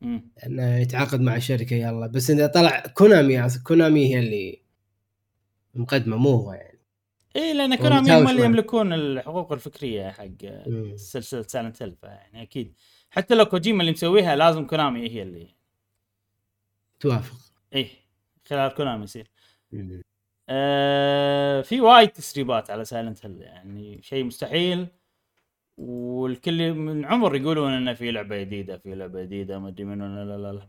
إنه 0.46 0.76
يتعاقد 0.76 1.20
مع 1.20 1.38
شركة 1.38 1.76
يلا. 1.76 2.06
بس 2.06 2.30
إذا 2.30 2.46
طلع 2.46 2.80
Konami 2.80 3.48
Konami 3.66 4.14
هي 4.14 4.18
اللي 4.18 4.62
مقدمة 5.74 6.16
مو 6.16 6.30
هو 6.30 6.52
يعني. 6.52 6.78
اي 7.36 7.54
لأن 7.54 7.74
Konami 7.74 8.12
هم 8.12 8.28
اللي. 8.28 8.44
يملكون 8.44 8.92
الحقوق 8.92 9.52
الفكرية 9.52 10.10
حق. 10.10 10.26
سلسلة 10.96 11.42
Silent 11.42 11.82
Hill 11.82 11.96
يعني 12.02 12.42
أكيد. 12.42 12.74
حتى 13.10 13.34
لو 13.34 13.44
كوجيما 13.44 13.80
اللي 13.80 13.92
مسويها 13.92 14.36
لازم 14.36 14.66
Konami 14.66 15.10
هي 15.10 15.22
اللي 15.22 15.54
توافق. 17.00 17.36
إيه 17.72 17.88
خلال 18.46 18.74
Konami 18.74 19.04
يصير. 19.04 19.30
آه 20.48 21.60
في 21.62 21.80
وايد 21.80 22.08
تسريبات 22.08 22.70
على 22.70 22.84
Silent 22.84 23.26
Hill 23.26 23.42
يعني 23.42 24.02
شيء 24.02 24.24
مستحيل. 24.24 24.86
والكل 25.76 26.74
من 26.74 27.04
عمر 27.04 27.36
يقولون 27.36 27.72
إنه 27.72 27.94
في 27.94 28.10
لعبة 28.10 28.40
جديدة 28.40 28.78
في 28.78 28.94
لعبة 28.94 29.22
جديدة 29.22 29.58
ما 29.58 29.68
أدري 29.68 29.84
منو 29.84 30.06
لا 30.06 30.24
لا 30.24 30.36
لا, 30.38 30.52
لا. 30.52 30.68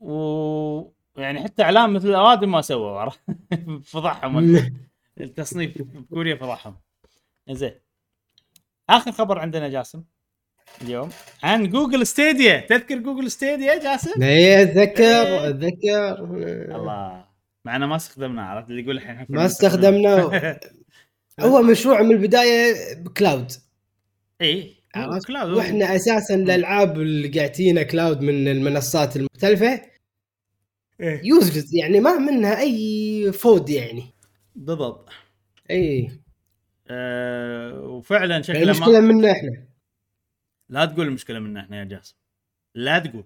و 0.00 0.92
يعني 1.16 1.42
حتى 1.42 1.62
إعلان 1.62 1.94
مثل 1.94 2.08
الاوادم 2.08 2.50
ما 2.50 2.60
سووا 2.60 3.10
فضحهم. 3.92 4.56
التصنيف 5.20 5.82
بكوريا 5.82 6.36
فضحهم. 6.36 6.76
زين 7.50 7.74
آخر 8.90 9.12
خبر 9.12 9.38
عندنا 9.38 9.68
جاسم 9.68 10.04
اليوم 10.82 11.10
عن 11.42 11.68
Google 11.70 12.06
Stadia. 12.06 12.60
تذكر 12.60 12.98
Google 12.98 13.30
Stadia 13.30 13.78
جاسم؟ 13.82 14.22
اي 14.22 14.62
أتذكر 14.62 15.48
أتذكر. 15.48 16.24
الله. 16.76 17.24
معنا 17.64 17.86
ما 17.86 17.96
استخدمناه 17.96 18.42
عرفت؟ 18.42 18.70
اللي 18.70 18.82
يقول 18.82 18.96
الحين 18.96 19.26
ما 19.28 19.46
استخدمناه. 19.46 20.60
هو 21.40 21.62
مشروع 21.62 22.02
من 22.02 22.10
البداية 22.10 22.74
ب 23.02 23.09
cloud. 23.09 23.52
اي؟ 24.42 24.74
cloud 25.26 25.50
وإحنا 25.56 25.96
أساسا 25.96 26.34
الألعاب 26.34 27.00
اللي 27.00 27.28
قاعدين 27.28 27.82
cloud 27.82 28.20
من 28.22 28.48
المنصات 28.48 29.16
المختلفة. 29.16 29.80
إيه. 31.00 31.20
useless 31.24 31.74
يعني 31.74 32.00
ما 32.00 32.18
منها 32.18 32.60
أي 32.60 33.32
فود 33.32 33.68
يعني. 33.70 34.04
بالضبط. 34.56 35.08
اي 35.70 36.10
أه 36.90 37.80
وفعلا 37.80 38.42
شكله 38.42 38.58
ما 38.58 38.64
المشكلة 38.64 39.00
منا 39.00 39.32
إحنا. 39.32 39.64
لا 40.68 40.84
تقول 40.84 41.06
المشكلة 41.06 41.38
منا 41.38 41.60
إحنا 41.60 41.78
يا 41.78 41.84
جاسم. 41.84 42.14
لا 42.74 42.98
تقول. 42.98 43.24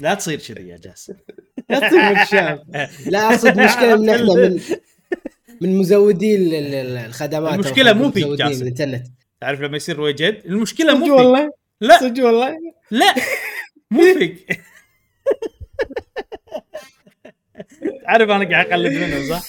لا 0.00 0.14
تصير 0.14 0.38
كذي 0.38 0.68
يا 0.68 0.76
جاسم. 0.76 1.14
لا 1.70 1.88
تصير 1.88 2.12
مكشاف 2.12 2.60
لا 3.08 3.18
أقصد 3.28 3.60
مشكلة 3.60 3.96
من 3.96 4.08
إحنا 4.08 4.34
من 4.48 4.60
من 5.60 5.78
مزودي 5.78 6.36
ال- 6.36 6.54
ال- 6.54 6.74
ال- 6.74 6.96
الخدمات 6.96 7.48
أو 7.52 7.54
المشكلة 7.60 7.92
مو 7.92 8.10
فيك، 8.10 8.26
جاسم. 8.26 8.62
الإنترنت. 8.62 9.06
تعرف 9.40 9.60
لما 9.60 9.76
يصير 9.76 10.00
وجد 10.00 10.42
المشكلة 10.46 10.98
مو 10.98 11.04
فيك. 11.04 11.14
والله؟ 11.14 11.50
لا. 11.80 11.98
صدق 12.00 12.24
والله؟ 12.24 12.56
لا. 12.90 13.14
مو 13.90 14.02
فيك. 14.18 14.60
تعرف 18.04 18.30
أنا 18.30 18.48
قاعد 18.50 18.66
اقلد 18.66 18.92
منه 18.92 19.28
صح؟ 19.38 19.46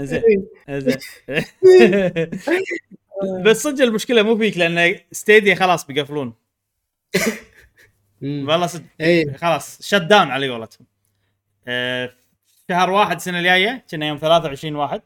زين 0.00 0.46
زين. 0.68 0.96
بس 3.44 3.62
صدق 3.62 3.84
المشكلة 3.84 4.22
مو 4.22 4.36
فيك 4.36 4.56
لأن 4.58 4.98
ستيديا 5.12 5.54
خلاص 5.54 5.86
بيقفلون. 5.86 6.34
والله 8.22 8.66
صدق. 8.66 8.84
اي 9.00 9.34
خلاص 9.34 9.82
شت 9.82 9.94
داون 9.94 10.30
على 10.30 10.48
قولتهم. 10.48 10.86
آه، 11.68 12.12
شهر 12.68 12.90
واحد 12.90 13.16
السنة 13.16 13.38
الجاية 13.38 13.84
كنا 13.90 14.06
يوم 14.08 14.18
23 14.18 14.76
واحد. 14.76 15.02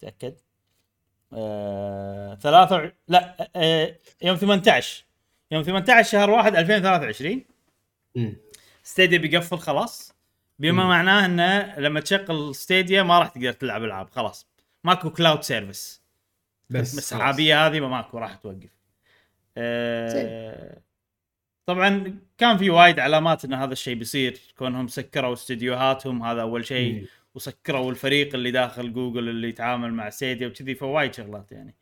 تأكد. 0.00 0.34
آه، 1.36 2.34
ثلاثة 2.34 2.92
لا 3.08 3.48
آه، 3.56 3.96
يوم 4.22 4.36
18 4.36 5.04
يوم 5.50 5.62
18 5.62 6.10
شهر 6.10 6.30
واحد 6.30 6.56
2023 6.56 7.44
مم. 8.14 8.36
Stadia 8.82 9.18
بيقفل 9.18 9.58
خلاص 9.58 10.14
بما 10.58 10.82
مم. 10.82 10.88
معناه 10.88 11.24
إنه 11.26 11.78
لما 11.78 12.00
تشغل 12.00 12.54
Stadia 12.54 13.02
ما 13.02 13.18
راح 13.18 13.28
تقدر 13.28 13.52
تلعب 13.52 13.84
ألعاب 13.84 14.10
خلاص 14.10 14.46
ماكو 14.84 15.10
cloud 15.10 15.42
service 15.42 16.02
بس. 16.70 16.98
السحابيه 16.98 17.66
هذه 17.66 17.80
ما 17.80 17.88
ماكو 17.88 18.18
راح 18.18 18.34
توقف 18.34 18.70
آه 19.56 20.80
طبعا 21.66 22.18
كان 22.38 22.56
في 22.58 22.70
وايد 22.70 22.98
علامات 23.00 23.44
إن 23.44 23.54
هذا 23.54 23.72
الشيء 23.72 23.94
بيصير 23.94 24.40
كونهم 24.58 24.88
سكروا 24.88 25.32
استديوهاتهم 25.32 26.22
هذا 26.22 26.42
أول 26.42 26.66
شيء. 26.66 27.06
وسكروا 27.34 27.90
الفريق 27.90 28.34
اللي 28.34 28.50
داخل 28.50 28.92
جوجل 28.92 29.28
اللي 29.28 29.48
يتعامل 29.48 29.92
مع 29.92 30.10
Stadia 30.10 30.46
وكذي 30.46 30.74
فوايد 30.74 31.14
شغلات 31.14 31.52
يعني. 31.52 31.74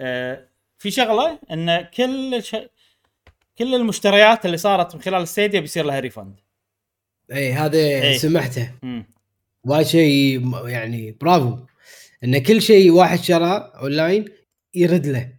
آه 0.00 0.48
في 0.78 0.90
شغلة 0.90 1.38
إن 1.50 1.82
كل 1.96 2.42
ش... 2.42 2.56
كل 3.58 3.74
المشتريات 3.74 4.46
اللي 4.46 4.56
صارت 4.56 4.94
من 4.94 5.02
خلال 5.02 5.28
Stadia 5.28 5.60
بيصير 5.60 5.84
لها 5.84 6.00
refund 6.00 6.40
إي 7.32 7.52
هذا 7.52 7.78
إي. 7.78 8.18
سمعته. 8.18 8.70
وايد 9.64 9.86
شيء 9.86 10.42
يعني 10.68 11.16
برافو. 11.20 11.58
إن 12.24 12.38
كل 12.42 12.62
شيء 12.62 12.90
واحد 12.90 13.18
شراه 13.18 13.58
اونلاين 13.82 14.24
يرد 14.74 15.06
له. 15.06 15.32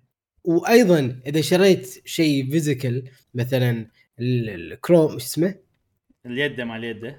وأيضا 0.44 1.22
إذا 1.26 1.42
شريت 1.42 2.02
شيء 2.08 2.52
physical 2.52 3.04
مثلا 3.34 3.88
ال- 4.20 4.50
الكروم 4.74 5.14
إيش 5.14 5.24
اسمه؟ 5.24 5.56
اليد 6.26 6.62
مع 6.62 6.78
اليد 6.78 7.16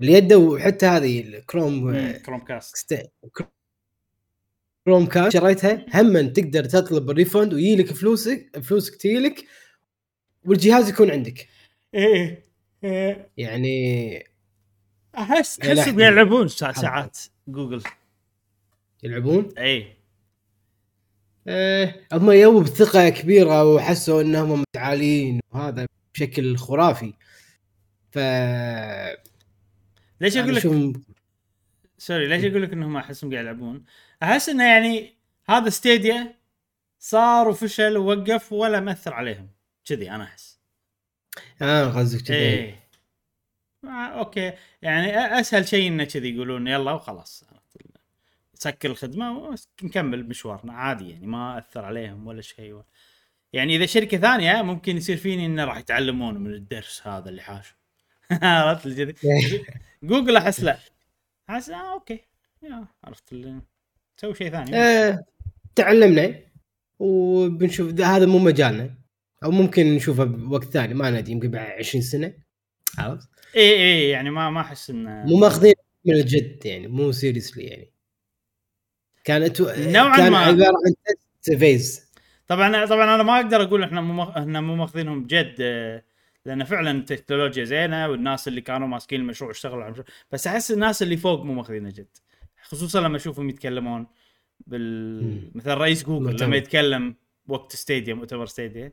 اليد 0.00 0.32
وحتى 0.32 0.86
هذه 0.86 1.20
ال 1.20 1.30
Chrome 1.30 1.92
Chromecast 2.12 3.10
Chromecast 4.84 5.32
شريتها 5.38 5.86
هم 5.94 6.28
تقدر 6.28 6.64
تطلب 6.64 7.10
ال 7.10 7.16
refund 7.16 7.54
ويجيلك 7.54 7.92
فلوسك 7.92 8.60
فلوسك 8.62 8.96
تجيلك 8.96 9.44
والجهاز 10.44 10.88
يكون 10.88 11.10
عندك. 11.10 11.48
إيه 11.94 12.44
إيه. 12.84 13.30
يعني 13.36 14.18
احس 15.18 15.60
أحس 15.60 15.88
سا- 16.48 16.72
ساعات 16.72 17.18
جوجل 17.48 17.82
يلعبون؟ 19.02 19.48
اي 19.58 19.96
آه، 21.48 21.94
هم 22.12 22.30
يوم 22.30 22.62
بثقة 22.62 23.08
كبيرة 23.08 23.74
وحسوا 23.74 24.22
إنهم 24.22 24.60
متعالين 24.62 25.40
وهذا 25.52 25.86
بشكل 26.14 26.56
خرافي. 26.56 27.12
ف 28.10 28.18
ليش 30.20 30.36
أقول 30.36 30.54
لك 30.56 30.62
sorry 31.98 32.26
ليش 32.26 32.44
أقول 32.44 32.62
لك 32.62 32.72
إنهم 32.72 32.96
احسهم 32.96 33.32
قاعد 33.32 33.44
يلعبون؟ 33.44 33.84
أحس 34.22 34.48
إنه 34.48 34.64
يعني 34.64 35.14
هذا 35.48 35.70
Stadia 35.70 36.34
صار 36.98 37.48
وفشل 37.48 37.96
ووقف 37.96 38.52
ولا 38.52 38.80
مأثر 38.80 39.14
عليهم. 39.14 39.48
كذي 39.84 40.10
أنا 40.10 40.24
أحس. 40.24 40.58
آه 41.62 41.84
قصدك 41.84 42.22
كذي. 42.22 42.36
إيه. 42.36 42.88
آه، 43.84 43.88
okay. 43.88 44.52
يعني 44.82 45.40
أسهل 45.40 45.68
شيء 45.68 45.88
إنه 45.88 46.04
كذي 46.04 46.34
يقولون 46.34 46.66
يلا 46.66 46.92
وخلاص. 46.92 47.44
سكر 48.54 48.90
الخدمة 48.90 49.56
ونكمل 49.82 50.28
مشوارنا. 50.28 50.72
عادي 50.72 51.10
يعني 51.10 51.26
ما 51.26 51.58
أثر 51.58 51.84
عليهم 51.84 52.26
ولا 52.26 52.42
شيء. 52.42 52.82
يعني 53.52 53.76
إذا 53.76 53.86
شركة 53.86 54.18
ثانية 54.18 54.62
ممكن 54.62 54.96
يصير 54.96 55.16
فيني 55.16 55.46
إنه 55.46 55.64
راح 55.64 55.78
يتعلمون 55.78 56.34
من 56.34 56.54
الدرس 56.54 57.06
هذا 57.06 57.28
اللي 57.28 57.42
حاشه 57.42 57.74
عرفت 58.42 58.88
كذي؟ 58.88 59.14
جوجل 60.02 60.36
أحس 60.36 60.60
لا. 60.60 60.78
أحس 61.50 61.70
آه 61.70 61.92
okay. 61.92 62.20
يا 62.62 62.86
عرفت 63.04 63.32
اللي 63.32 63.60
تسوي 64.16 64.34
شيء 64.34 64.50
ثاني. 64.50 64.76
آه، 64.76 65.24
تعلمنا 65.74 66.34
وبنشوف 66.98 68.00
هذا 68.00 68.26
مو 68.26 68.38
مجالنا. 68.38 68.94
أو 69.44 69.50
ممكن 69.50 69.86
نشوفه 69.94 70.24
بوقت 70.24 70.64
ثاني 70.64 70.94
ما 70.94 71.10
ندري 71.10 71.32
يمكن 71.32 71.50
بعد 71.50 71.70
20 71.78 72.02
سنة. 72.02 72.32
عرفت؟ 72.98 73.28
إي 73.56 73.70
إي 73.74 74.08
يعني 74.08 74.30
ما 74.30 74.50
ما 74.50 74.60
أحس 74.60 74.90
إنه 74.90 75.24
مو 75.24 75.36
ماخذين 75.36 75.74
من 76.04 76.14
الجد 76.14 76.66
يعني 76.66 76.88
مو 76.88 77.12
seriously 77.12 77.64
يعني. 77.64 77.92
كانت 79.24 79.60
نوعاً 79.60 80.16
كان 80.16 80.32
ما. 80.32 80.38
عبارة 80.38 80.74
عن 80.86 80.94
test 81.42 81.52
phase 81.58 82.08
طبعا 82.46 82.84
طبعا 82.86 83.14
أنا 83.14 83.22
ما 83.22 83.36
أقدر 83.36 83.62
أقول 83.62 83.82
إحنا 83.82 84.00
مو 84.00 84.22
إحنا 84.22 84.60
مو 84.60 84.76
ماخذينهم 84.76 85.24
بجد 85.24 85.54
آه، 85.60 86.02
لأن 86.44 86.64
فعلا 86.64 86.90
التكنولوجيا 86.90 87.64
زينة 87.64 88.08
والناس 88.08 88.48
اللي 88.48 88.60
كانوا 88.60 88.88
ماسكين 88.88 89.20
المشروع 89.20 89.50
اشتغلوا 89.50 89.82
على 89.82 89.86
المشروع 89.86 90.06
بس 90.32 90.46
أحس 90.46 90.70
الناس 90.70 91.02
اللي 91.02 91.16
فوق 91.16 91.42
مو 91.42 91.54
ماخذينه 91.54 91.90
جد 91.90 92.16
خصوصا 92.62 93.00
لما 93.00 93.16
أشوفهم 93.16 93.48
يتكلمون 93.48 94.06
بال. 94.66 95.50
مثلا 95.54 95.74
رئيس 95.74 96.04
جوجل. 96.04 96.44
لما 96.44 96.56
يتكلم 96.56 97.14
وقت 97.48 97.76
Stadia 97.76 98.14
مؤتمر 98.14 98.46
Stadia 98.46 98.92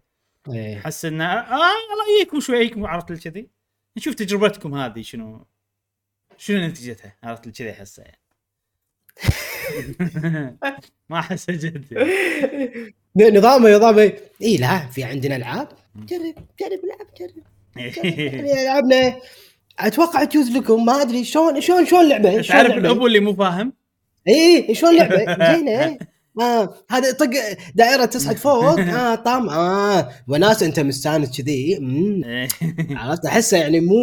إيه. 0.50 0.78
أحس 0.78 1.06
إنه 1.06 1.26
آه 1.26 1.72
رايكم 2.20 2.40
شويكم 2.40 2.86
عرفت 2.86 3.12
لي 3.12 3.18
كذي 3.18 3.50
نشوف 3.98 4.16
تجربتكم 4.16 4.76
هذه 4.76 5.02
شنو 5.02 5.46
شنو 6.38 6.68
نتيجتها 6.68 7.16
عرفت 7.24 7.46
لي 7.48 7.52
كذي 7.52 7.72
أحسها 7.72 8.06
يعني 8.06 8.22
ما 11.10 11.20
احسه 11.20 11.54
جد 11.54 11.92
يعني. 11.92 13.38
نظامه 13.38 13.70
نظامه 13.70 14.14
اي 14.42 14.58
لا 14.58 14.88
في 14.88 15.04
عندنا 15.04 15.36
ألعاب 15.36 15.68
جرب 15.96 16.36
جرب 16.60 16.80
العب 16.84 17.08
جرب. 17.20 17.44
يعني 18.18 18.66
لعبنا 18.66 19.16
أتوقع 19.80 20.24
تجوز 20.24 20.52
لكم 20.52 20.86
ما 20.86 21.02
أدري 21.02 21.24
شلون 21.24 21.62
شلون 21.62 21.86
شلون 21.86 22.10
لعبة؟ 22.10 22.42
تعرف؟ 22.42 22.78
الأبو 22.78 23.08
اللي 23.08 23.20
مو 23.20 23.34
فاهم؟ 23.34 23.74
اي 24.28 24.70
اي 24.70 24.76
شلون 24.76 24.96
لعبة؟ 24.96 25.26
زينه 25.56 25.98
آه 26.42 26.76
هذا 26.90 27.12
طق 27.12 27.30
دائرة 27.76 28.06
تصعد 28.06 28.36
فوق. 28.36 28.80
آه 29.00 29.16
طام. 29.16 29.50
آه 29.50 30.10
وناس 30.28 30.64
أنت 30.64 30.80
مستانس 30.80 31.42
كذي. 31.42 31.54
إيه. 31.54 32.48
عرفت؟ 32.90 33.26
أحسه 33.26 33.58
يعني 33.58 33.80
مو 33.80 33.96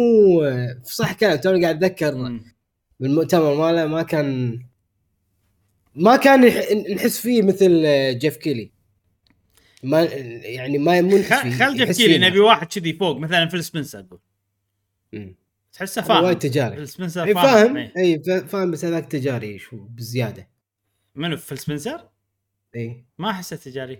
صح 0.83 1.13
كان 1.13 1.41
توني 1.41 1.63
قاعد 1.63 1.83
أتذكر. 1.83 2.39
بالمؤتمر 2.99 3.55
ماله 3.55 3.85
ما 3.85 4.03
كان 4.03 4.59
ما 5.95 6.15
كان 6.15 6.45
نحس 6.95 7.19
فيه 7.19 7.41
مثل 7.41 7.83
جيف 8.19 8.37
كيلي. 8.37 8.72
ما 9.83 10.03
يعني 10.43 10.77
ما 10.77 11.01
مو 11.01 11.17
نحس 11.17 11.59
خل 11.61 11.77
تحكي 11.85 12.07
لي. 12.07 12.17
نبي 12.17 12.39
واحد 12.39 12.67
كذي 12.67 12.93
فوق 12.93 13.17
مثلا 13.17 13.47
فيل 13.49 13.63
سبنسر. 13.63 14.05
تحسه 15.73 16.01
فاهم 16.01 16.23
وايد 16.23 16.39
تجاري 16.39 16.75
فيل 16.75 16.87
سبنسر 16.87 17.23
أي 17.23 17.33
فاهم 17.33 17.77
إيه. 17.77 17.93
أي 17.97 18.23
فا- 18.23 18.45
فاهم 18.45 18.71
بس 18.71 18.85
هذاك 18.85 19.05
تجاري 19.11 19.59
شو 19.59 19.77
بزيادة 19.77 20.47
منو 21.15 21.37
فيل 21.37 21.57
سبنسر؟ 21.57 22.01
إي 22.75 23.03
ما 23.17 23.29
أحسه 23.29 23.55
تجاري 23.55 23.99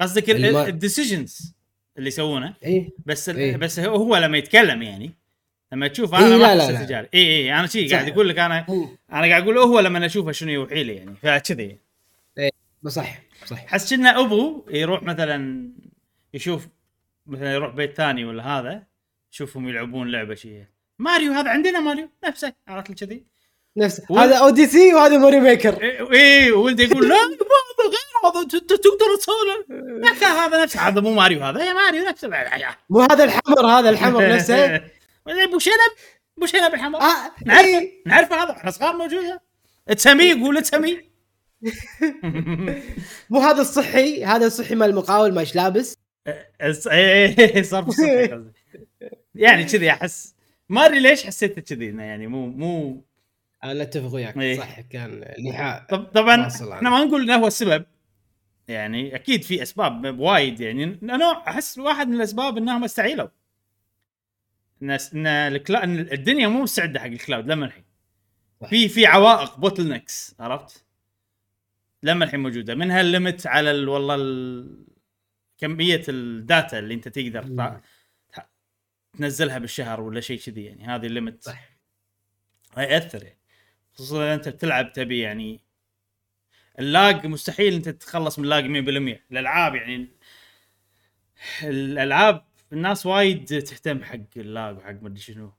قصدك 0.00 0.30
الديسيجنز 0.30 1.54
اللي 1.98 2.08
يسوونه 2.08 2.54
إي 2.64 2.90
بس 3.06 3.28
إيه. 3.28 3.56
بس 3.56 3.78
هو 3.80 4.16
لما 4.16 4.38
يتكلم 4.38 4.82
يعني 4.82 5.10
لما 5.72 5.88
تشوف 5.88 6.14
إيه، 6.14 6.20
أنا 6.20 6.28
لا، 6.34 6.36
ما 6.36 6.54
لا، 6.54 6.70
لا. 6.72 6.84
تجاري 6.84 7.08
إي 7.14 7.20
إي 7.36 7.54
أنا 7.54 7.66
شي 7.66 7.88
قاعد. 7.88 8.08
أقول 8.08 8.28
لك 8.28 8.38
أنا 8.38 8.66
أنا 9.12 9.26
قاعد 9.26 9.42
أقول 9.42 9.58
هو 9.58 9.80
لما 9.80 10.06
اشوفه 10.06 10.32
شنو 10.32 10.50
يوحي 10.50 10.84
لي 10.84 10.94
يعني 10.94 11.14
فكذي 11.14 11.78
بس 12.82 12.92
صح 12.92 13.22
صح 13.46 13.64
احس 13.64 13.94
كنا 13.94 14.20
ابو 14.20 14.64
يروح 14.70 15.02
مثلا 15.02 15.68
يشوف 16.34 16.66
مثلا 17.26 17.54
يروح 17.54 17.74
بيت 17.74 17.96
ثاني 17.96 18.24
ولا 18.24 18.42
هذا 18.46 18.82
يشوفهم 19.32 19.68
يلعبون 19.68 20.10
لعبة 20.10 20.34
شيء 20.34 20.64
ماريو 20.98 21.32
هذا 21.32 21.50
عندنا 21.50 21.80
ماريو؟ 21.80 22.08
نفسه 22.24 22.52
عرفت 22.68 22.88
لي 22.90 22.94
كذي؟ 22.94 23.26
نفس. 23.76 24.02
و- 24.10 24.18
هذا 24.18 24.36
اوديسي 24.36 24.94
وهذا 24.94 25.18
ماري 25.18 25.40
ميكر. 25.40 25.82
اي 25.82 26.12
إيه، 26.12 26.52
وولده 26.52 26.84
يقول 26.84 27.08
لا 27.08 27.14
هذا 27.14 27.26
غير 27.82 28.32
هذا 28.32 28.48
تقدر 28.58 29.06
يا 30.06 30.12
أخي 30.12 30.24
هذا 30.46 30.62
نفسه. 30.62 30.80
هذا 30.88 31.00
مو 31.00 31.14
ماريو 31.14 31.44
هذا. 31.44 31.64
يا 31.64 31.72
ماريو 31.72 32.04
نفسه. 32.08 32.30
مو 32.90 33.00
هذا 33.00 33.24
الحمر 33.24 33.66
هذا 33.66 33.90
الحمر 33.90 34.28
نفسه. 34.28 34.76
أبو 35.26 35.58
شنب 35.58 35.92
أبو 36.38 36.46
شنب 36.46 36.74
الحمر. 36.74 37.00
آه 37.00 37.32
نعرفه. 37.46 37.88
نعرفه 38.06 38.42
هذا 38.42 38.52
إحنا 38.52 38.70
صغار 38.70 38.96
موجوده 38.96 39.40
تسميه 39.96 40.34
يقول 40.34 40.62
تسميه. 40.62 41.11
مو 43.30 43.40
هذا 43.40 43.60
الصحي 43.60 44.24
هذا 44.24 44.46
الصحي 44.46 44.74
مال 44.74 44.90
المقاول 44.90 45.34
ما 45.34 45.40
إيش 45.40 45.54
لابس 45.54 45.96
الص- 46.62 46.86
إيه، 46.92 47.38
إيه، 47.38 47.62
صار 47.62 47.82
بالصحي 47.82 48.26
قصدي. 48.26 48.52
يعني 49.34 49.64
كذي 49.64 49.90
أحس 49.90 50.34
ما 50.68 50.86
أدري 50.86 51.00
ليش 51.00 51.24
حسيته 51.26 51.60
كذي 51.62 51.86
يعني 51.86 52.26
مو 52.26 52.46
مو 52.46 53.04
أنا 53.64 53.82
أتفق 53.82 54.14
وياك 54.14 54.36
إيه. 54.36 54.58
صح 54.58 54.80
كان 54.80 55.24
لحاء 55.38 55.86
طب 55.90 56.04
طبعا 56.04 56.46
إحنا 56.46 56.90
ما 56.90 57.04
نقول 57.04 57.22
إنه 57.22 57.36
هو 57.36 57.46
السبب 57.46 57.84
يعني 58.68 59.14
أكيد 59.14 59.42
في 59.42 59.62
أسباب 59.62 60.18
وايد 60.20 60.60
يعني 60.60 60.84
أنا 61.02 61.48
أحس 61.48 61.78
واحد 61.78 62.08
من 62.08 62.14
الأسباب 62.16 62.56
إنهم 62.56 62.84
استعيلوا 62.84 63.28
الناس 64.82 65.14
إن 65.14 65.26
الكلا... 65.26 65.84
الدنيا 65.84 66.48
مو 66.48 66.62
مستعده 66.62 67.00
حق 67.00 67.06
ال 67.06 67.13
cloud 67.13 67.46
لما 67.46 67.66
الحين. 67.66 67.84
في 68.68 68.88
في 68.88 69.06
عوائق 69.06 69.58
bottlenecks 69.58 70.34
عرفت؟ 70.40 70.84
لما 72.02 72.24
الحين 72.24 72.40
موجودة. 72.40 72.74
منها 72.74 73.00
ال 73.00 73.08
limit 73.08 73.46
على 73.46 73.70
ال... 73.70 73.88
والله 73.88 74.14
ال... 74.14 74.86
كمية 75.58 76.02
ال 76.08 76.22
data 76.22 76.78
اللي 76.78 76.94
انت 76.94 77.08
تقدر 77.08 77.42
ت- 77.42 77.48
تنزلها 79.18 79.58
بالشهر 79.58 80.00
ولا 80.00 80.20
شيء 80.20 80.38
كذي 80.40 80.64
يعني. 80.64 80.84
هذه 80.86 81.06
الليمت 81.06 81.42
صح. 81.42 81.70
ياثر 82.78 83.22
يعني. 83.24 83.38
خصوصا 83.94 84.16
إذا 84.24 84.34
أنت 84.34 84.48
بتلعب 84.48 84.92
تبي 84.92 85.18
يعني 85.20 85.60
اللاج 86.78 87.26
مستحيل 87.26 87.74
أنت 87.74 87.88
تتخلص 87.88 88.38
من 88.38 88.44
اللاج 88.44 88.64
100% 88.64 89.20
الألعاب 89.32 89.74
يعني 89.74 90.08
الألعاب 91.62 92.44
الناس 92.72 93.06
وايد 93.06 93.44
تهتم 93.44 94.04
حق 94.04 94.18
اللاج 94.36 94.76
وحق 94.76 94.92
مدري 95.02 95.20
شنو. 95.20 95.52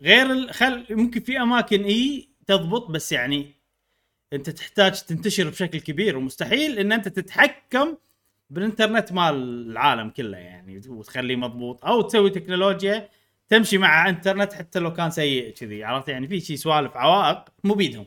غير 0.00 0.32
ال... 0.32 0.54
خل 0.54 0.86
ممكن 0.90 1.20
في 1.20 1.40
أماكن 1.40 1.84
إي 1.84 2.28
تضبط 2.46 2.90
بس 2.90 3.12
يعني 3.12 3.54
انت 4.32 4.50
تحتاج 4.50 5.02
تنتشر 5.02 5.48
بشكل 5.48 5.80
كبير 5.80 6.16
ومستحيل 6.16 6.78
إن 6.78 6.92
أنت 6.92 7.08
تتحكم 7.08 7.96
بالإنترنت 8.50 9.12
مال 9.12 9.34
العالم 9.70 10.10
كله 10.10 10.38
يعني 10.38 10.80
وتخليه 10.88 11.36
مضبوط 11.36 11.84
أو 11.84 12.02
تسوي 12.02 12.30
تكنولوجيا 12.30 13.08
تمشي 13.48 13.78
مع 13.78 14.08
إنترنت 14.08 14.52
حتى 14.52 14.78
لو 14.78 14.92
كان 14.92 15.10
سيء 15.10 15.54
كذي 15.54 15.84
عرفت 15.84 16.08
يعني؟ 16.08 16.28
في 16.28 16.40
شي 16.40 16.56
سوالف 16.56 16.96
عوائق 16.96 17.44
مو 17.64 17.74
بيدهم. 17.74 18.06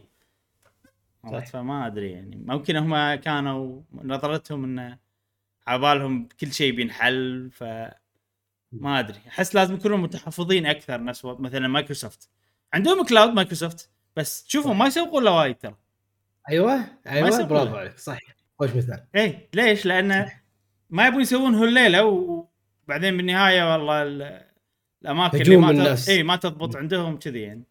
عرفت؟ 1.23 1.47
فما 1.47 1.87
أدري 1.87 2.11
يعني. 2.11 2.43
ممكن 2.45 2.75
هم 2.75 3.15
كانوا 3.15 3.81
نظرتهم 3.93 4.63
انه 4.63 4.97
عبالهم 5.67 6.27
كل 6.39 6.53
شيء 6.53 6.75
بينحل 6.75 7.49
ف 7.51 7.63
ما 8.71 8.99
أدري. 8.99 9.19
أحس 9.27 9.55
لازم 9.55 9.73
يكونوا 9.75 9.97
متحفظين 9.97 10.65
أكثر 10.65 11.03
نفس 11.03 11.25
مثلا 11.25 11.67
مايكروسوفت. 11.67 12.29
عندهم 12.73 13.05
cloud 13.05 13.29
مايكروسوفت 13.29 13.89
بس 14.15 14.45
شوفهم 14.47 14.77
ما 14.77 14.87
يسوقون 14.87 15.23
له 15.23 15.31
وايد 15.31 15.55
ترى. 15.55 15.75
أيوه 16.49 16.85
أيوه 17.07 17.43
برافو. 17.43 17.75
عليك 17.75 17.97
صح 17.99 18.19
خوش 18.59 18.69
مثال. 18.75 19.05
إيه 19.15 19.49
ليش؟ 19.53 19.85
لأن 19.85 20.31
ما 20.89 21.07
يبون 21.07 21.21
يسوون 21.21 21.63
الليلة 21.63 22.05
وبعدين 22.05 23.17
بالنهاية 23.17 23.71
والله 23.73 24.03
ال- 24.03 24.45
الأماكن 25.01 25.41
اللي 25.41 25.51
هجوم 25.55 25.63
ما 25.63 25.71
الناس. 25.71 26.05
تض... 26.05 26.11
اي 26.11 26.23
ما 26.23 26.35
تضبط 26.35 26.75
عندهم 26.75 27.17
كذي 27.19 27.41
يعني. 27.41 27.63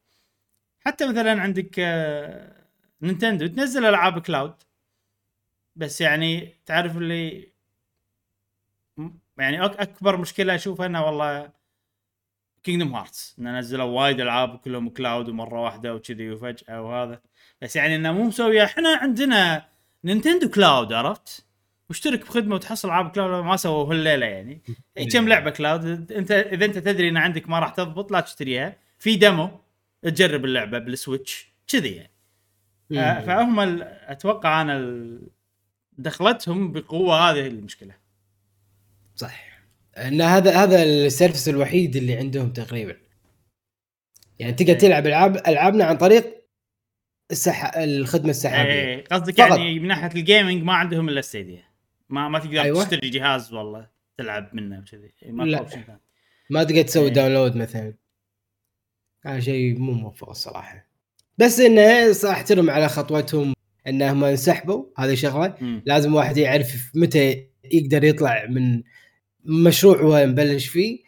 حتى 0.81 1.07
مثلا 1.09 1.43
عندك 1.43 1.75
آه، 1.79 2.65
نينتندو 3.03 3.47
تنزل 3.47 3.85
ألعاب 3.85 4.19
cloud. 4.23 4.55
بس 5.77 6.01
يعني 6.01 6.55
تعرف 6.67 6.97
اللي 6.97 7.53
يعني 9.39 9.65
أكبر 9.65 10.17
مشكلة 10.17 10.55
اشوفها 10.55 10.87
انه 10.87 11.05
والله 11.07 11.53
Kingdom 12.63 12.95
Hearts 12.95 13.37
انه 13.39 13.59
نزلوا 13.59 13.85
وايد 13.85 14.21
ألعاب 14.21 14.59
كلهم 14.59 14.89
cloud 14.89 15.29
ومرة 15.29 15.61
واحدة 15.63 15.95
وكذي 15.95 16.31
وفجأة 16.31 16.83
وهذا. 16.83 17.21
بس 17.63 17.77
يعني 17.77 17.97
إنه 17.97 18.13
مو 18.13 18.25
مسويه 18.25 18.65
إحنا 18.65 18.97
عندنا 18.97 19.69
نينتندو 20.05 20.51
cloud 20.51 20.93
عرفت؟ 20.93 21.45
واشترك 21.89 22.21
بخدمة 22.21 22.55
وتحصل 22.55 22.89
ألعاب 22.89 23.11
cloud 23.11 23.45
ما 23.45 23.57
سووا 23.57 23.91
هالليلة 23.91 24.27
يعني. 24.27 24.63
إيه، 24.97 25.09
كم 25.09 25.29
لعبة 25.29 25.51
cloud؟ 25.51 26.13
أنت 26.13 26.31
إذا 26.31 26.65
أنت 26.65 26.79
تدري 26.79 27.09
إن 27.09 27.17
عندك 27.17 27.49
ما 27.49 27.59
راح 27.59 27.71
تضبط 27.71 28.13
لا 28.13 28.21
تشتريها. 28.21 28.77
في 28.99 29.17
demo 29.17 29.51
تجرب 30.03 30.45
اللعبة 30.45 30.79
بال 30.79 30.97
Switch 30.97 31.53
كذي 31.67 31.91
يعني. 31.91 32.11
آه، 32.93 33.21
فهم 33.21 33.61
أتوقع 34.09 34.63
أنا 34.63 35.19
دخلتهم 35.99 36.73
بقوة 36.73 37.31
هذه 37.31 37.47
المشكلة. 37.47 37.95
صح. 39.17 39.45
إن 39.97 40.21
هذا 40.21 40.63
هذا 40.63 40.83
ال 40.83 40.91
service 40.91 41.49
الوحيد 41.49 41.97
اللي 41.97 42.17
عندهم 42.17 42.53
تقريبا. 42.53 42.97
يعني 44.39 44.53
تقدر 44.53 44.73
إيه. 44.73 44.79
تلعب 44.79 45.07
ألعاب 45.07 45.37
ألعابنا 45.37 45.85
عن 45.85 45.97
طريق 45.97 46.44
السح... 47.31 47.77
الخدمة 47.77 48.31
السحابية 48.31 48.73
إيه 48.73 49.05
قصدك 49.05 49.39
فقط. 49.39 49.59
يعني 49.59 49.79
من 49.79 49.89
ناحية 49.89 50.11
ال 50.15 50.22
gaming 50.22 50.63
ما 50.63 50.73
عندهم 50.75 51.09
إلا 51.09 51.21
Stadia 51.21 51.63
ما 52.09 52.29
ما 52.29 52.39
تقدر 52.39 52.63
أيوة. 52.63 52.85
تشتري 52.85 53.11
جهاز 53.11 53.53
والله 53.53 53.87
تلعب 54.19 54.51
منه 54.53 54.85
كذي 54.91 55.13
ما 55.27 55.43
لا. 55.43 55.67
ما 56.51 56.65
تقدر 56.65 56.83
تسوي 56.83 57.05
إيه. 57.05 57.13
download 57.13 57.57
مثلا 57.57 57.95
هذا 59.27 59.41
شيء 59.41 59.79
مو 59.79 59.93
موفق 59.93 60.31
الصراحة 60.31 60.87
بس 61.39 61.61
إنه 61.61 62.15
أحترم 62.31 62.71
على 62.71 62.89
خطوتهم 62.89 63.55
انهم 63.87 64.25
انسحبوا 64.25 64.85
هذه 64.99 65.15
شغلة. 65.15 65.83
لازم 65.87 66.15
واحد 66.15 66.37
يعرف 66.37 66.91
متى 66.95 67.47
يقدر 67.73 68.05
يطلع 68.05 68.47
من 68.47 68.83
مشروع 69.45 70.01
هو 70.01 70.27
مبلش 70.27 70.67
فيه 70.67 70.99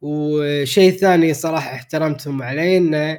وشيء 0.00 0.92
ثاني 0.92 1.34
صراحة 1.34 1.74
احترمتهم 1.74 2.42
عليه 2.42 2.78
إنه 2.78 3.18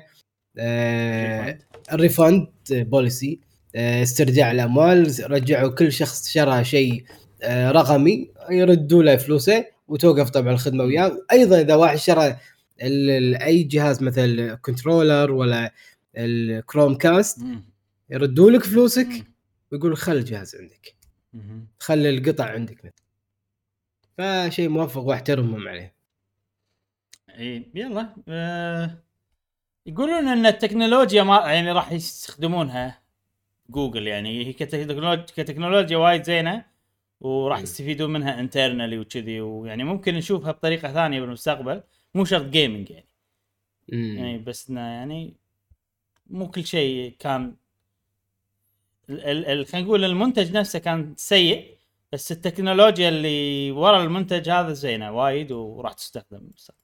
آه 0.57 1.57
ال 1.93 2.01
refund 2.01 2.47
policy 2.71 3.39
آه، 3.75 4.03
استرجاع 4.03 4.51
الأموال 4.51 5.31
رجعوا 5.31 5.71
كل 5.71 5.91
شخص 5.91 6.29
شرى 6.29 6.63
شيء 6.63 7.05
آه، 7.41 7.71
رقمي 7.71 8.31
يردوا 8.49 9.03
له 9.03 9.15
فلوسه 9.15 9.65
وتوقف 9.87 10.29
طبعا 10.29 10.53
الخدمة 10.53 10.83
وياه 10.83 11.25
أيضا 11.31 11.61
إذا 11.61 11.75
واحد 11.75 11.97
شرى 11.97 12.37
أي 13.41 13.63
جهاز 13.63 14.03
مثل 14.03 14.55
controller 14.55 15.31
ولا 15.31 15.73
ال 16.17 16.95
Chromecast. 16.95 17.39
يردوا 18.09 18.51
لك 18.51 18.63
فلوسك. 18.63 19.07
ويقول 19.71 19.97
خل 19.97 20.11
الجهاز 20.11 20.55
عندك. 20.55 20.95
خلي 21.79 22.09
القطع 22.09 22.45
عندك 22.45 22.93
فشيء 24.17 24.69
موفق 24.69 25.01
واحترمهم 25.01 25.67
عليه 25.67 25.95
اي 27.29 27.71
يلا 27.75 28.15
آه 28.27 29.04
يقولون 29.85 30.27
إن 30.27 30.45
التكنولوجيا 30.45 31.23
ما 31.23 31.37
يعني 31.37 31.71
راح 31.71 31.91
يستخدمونها 31.91 33.01
جوجل 33.69 34.07
يعني 34.07 34.45
هي 34.45 34.53
كتكنولوجيا 34.53 35.25
كتكنولوجيا 35.35 35.97
وايد 35.97 36.23
زينة 36.23 36.65
وراح. 37.21 37.59
يستفيدون 37.59 38.13
منها 38.13 38.39
internally 38.39 38.97
وكذي 38.99 39.41
ويعني 39.41 39.83
ممكن 39.83 40.13
نشوفها 40.15 40.51
بطريقة 40.51 40.93
ثانية 40.93 41.21
بالمستقبل 41.21 41.83
مو 42.15 42.25
شرط 42.25 42.45
gaming 42.45 42.89
يعني 42.91 43.07
مم. 43.93 44.15
يعني 44.17 44.37
بس 44.37 44.69
يعني 44.69 45.35
مو 46.27 46.47
كل 46.51 46.65
شيء 46.65 47.15
كان 47.19 47.55
ال- 49.09 49.21
ال- 49.25 49.45
ال- 49.45 49.65
خلينا 49.65 49.87
نقول 49.87 50.03
المنتج 50.05 50.57
نفسه 50.57 50.79
كان 50.79 51.13
سيء 51.17 51.75
بس 52.11 52.31
التكنولوجيا 52.31 53.09
اللي 53.09 53.71
ورا 53.71 54.03
المنتج 54.03 54.49
هذا 54.49 54.73
زينة 54.73 55.11
وايد 55.11 55.51
وراح 55.51 55.93
تستخدم 55.93 56.37
بالمستقبل. 56.37 56.79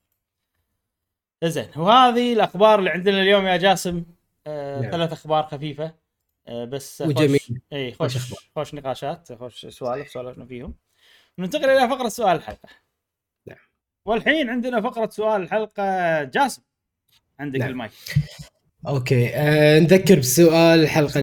زين 1.43 1.67
وهذه 1.75 2.33
الأخبار 2.33 2.79
اللي 2.79 2.89
عندنا 2.89 3.21
اليوم 3.21 3.45
يا 3.45 3.57
جاسم 3.57 4.03
آه 4.47 4.81
نعم. 4.81 4.91
ثلاث 4.91 5.11
أخبار 5.11 5.43
خفيفة 5.43 5.93
آه 6.47 6.65
بس 6.65 7.01
وجميل. 7.01 7.39
خوش 7.39 7.51
إي 7.73 7.93
خوش 7.93 8.15
أخبار. 8.15 8.39
خوش 8.55 8.73
نقاشات 8.73 9.33
خوش 9.33 9.65
سوالف 9.65 10.09
سولفنا 10.09 10.45
فيهم 10.45 10.73
ننتقل 11.39 11.69
إلى 11.69 11.89
فقرة 11.89 12.09
سؤال 12.09 12.35
الحلقة 12.35 12.69
نعم. 13.47 13.57
والحين 14.05 14.49
عندنا 14.49 14.81
فقرة 14.81 15.09
سؤال 15.09 15.41
الحلقة 15.41 15.83
جاسم 16.23 16.61
عندك 17.39 17.59
نعم. 17.59 17.69
المايك 17.69 17.91
أوكي 18.87 19.35
آه 19.35 19.79
نذكر 19.79 20.19
بسؤال 20.19 20.79
الحلقة 20.79 21.21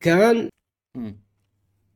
كان. 0.00 0.48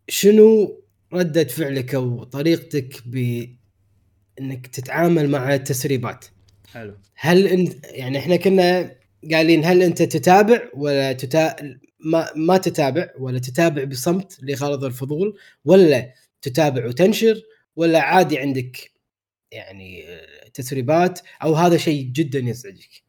شنو 0.09 0.80
ردة 1.12 1.44
فعلك 1.44 1.94
أو 1.94 2.24
طريقتك 2.24 3.02
بإنك 3.06 4.66
تتعامل 4.66 5.30
مع 5.30 5.55
التسريبات؟ 5.55 6.24
حلو. 6.73 6.94
هل 7.15 7.47
انت 7.47 7.85
يعني 7.85 8.19
إحنا 8.19 8.36
كنا 8.36 8.97
قايلين 9.32 9.65
هل 9.65 9.82
انت 9.82 10.03
تتابع 10.03 10.69
ولا 10.74 11.12
تتا... 11.12 11.57
ما 12.01 12.31
ما 12.36 12.57
تتابع 12.57 13.11
ولا 13.19 13.39
تتابع 13.39 13.85
بصمت 13.85 14.39
لغرض 14.43 14.85
الفضول 14.85 15.39
ولا 15.65 16.15
تتابع 16.43 16.86
وتنشر 16.86 17.43
ولا 17.77 18.01
عادي 18.01 18.39
عندك 18.39 18.93
يعني 19.53 20.05
تسريبات 20.55 21.20
أو 21.43 21.55
هذا 21.55 21.77
شيء 21.77 22.03
جدا 22.05 22.39
يزعجك. 22.39 23.03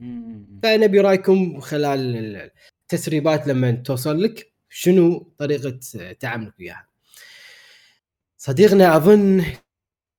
فنبي 0.63 0.99
رايكم 0.99 1.59
خلال 1.59 2.51
التسريبات 2.81 3.47
لما 3.47 3.71
توصل 3.71 4.23
لك 4.23 4.53
شنو 4.69 5.33
طريقة 5.37 5.79
تعاملك 6.19 6.59
وياها. 6.59 6.87
صديقنا 8.37 8.95
أظن 8.95 9.45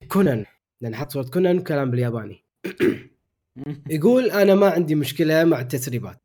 كونان 0.09 0.45
لأن 0.81 0.97
حط 0.97 1.13
صوره 1.13 1.25
كونان 1.25 1.61
كلام 1.61 1.91
بالياباني. 1.91 2.45
يقول 3.91 4.31
أنا 4.31 4.55
ما 4.55 4.71
عندي 4.71 4.95
مشكلة 4.95 5.45
مع 5.45 5.61
التسريبات 5.61 6.21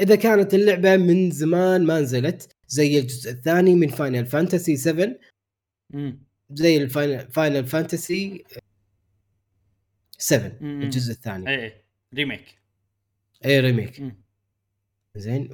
إذا 0.00 0.16
كانت 0.16 0.54
اللعبة 0.54 0.96
من 0.96 1.30
زمان 1.30 1.84
ما 1.84 2.00
نزلت 2.00 2.56
زي 2.68 2.98
الجزء 2.98 3.30
الثاني 3.30 3.74
من 3.74 3.88
Final 3.88 4.26
Fantasy 4.26 4.76
7 4.76 5.14
مم. 5.90 6.22
زي 6.50 6.76
ال 6.76 6.85
Final 6.85 7.30
Final 7.30 7.66
Fantasy 7.66 8.44
7 10.18 10.52
مم. 10.60 10.82
الجزء 10.82 11.12
الثاني 11.12 11.50
اي 11.50 11.84
remake 12.14 12.58
اي 13.44 13.60
remake. 13.60 14.02
زين 15.16 15.48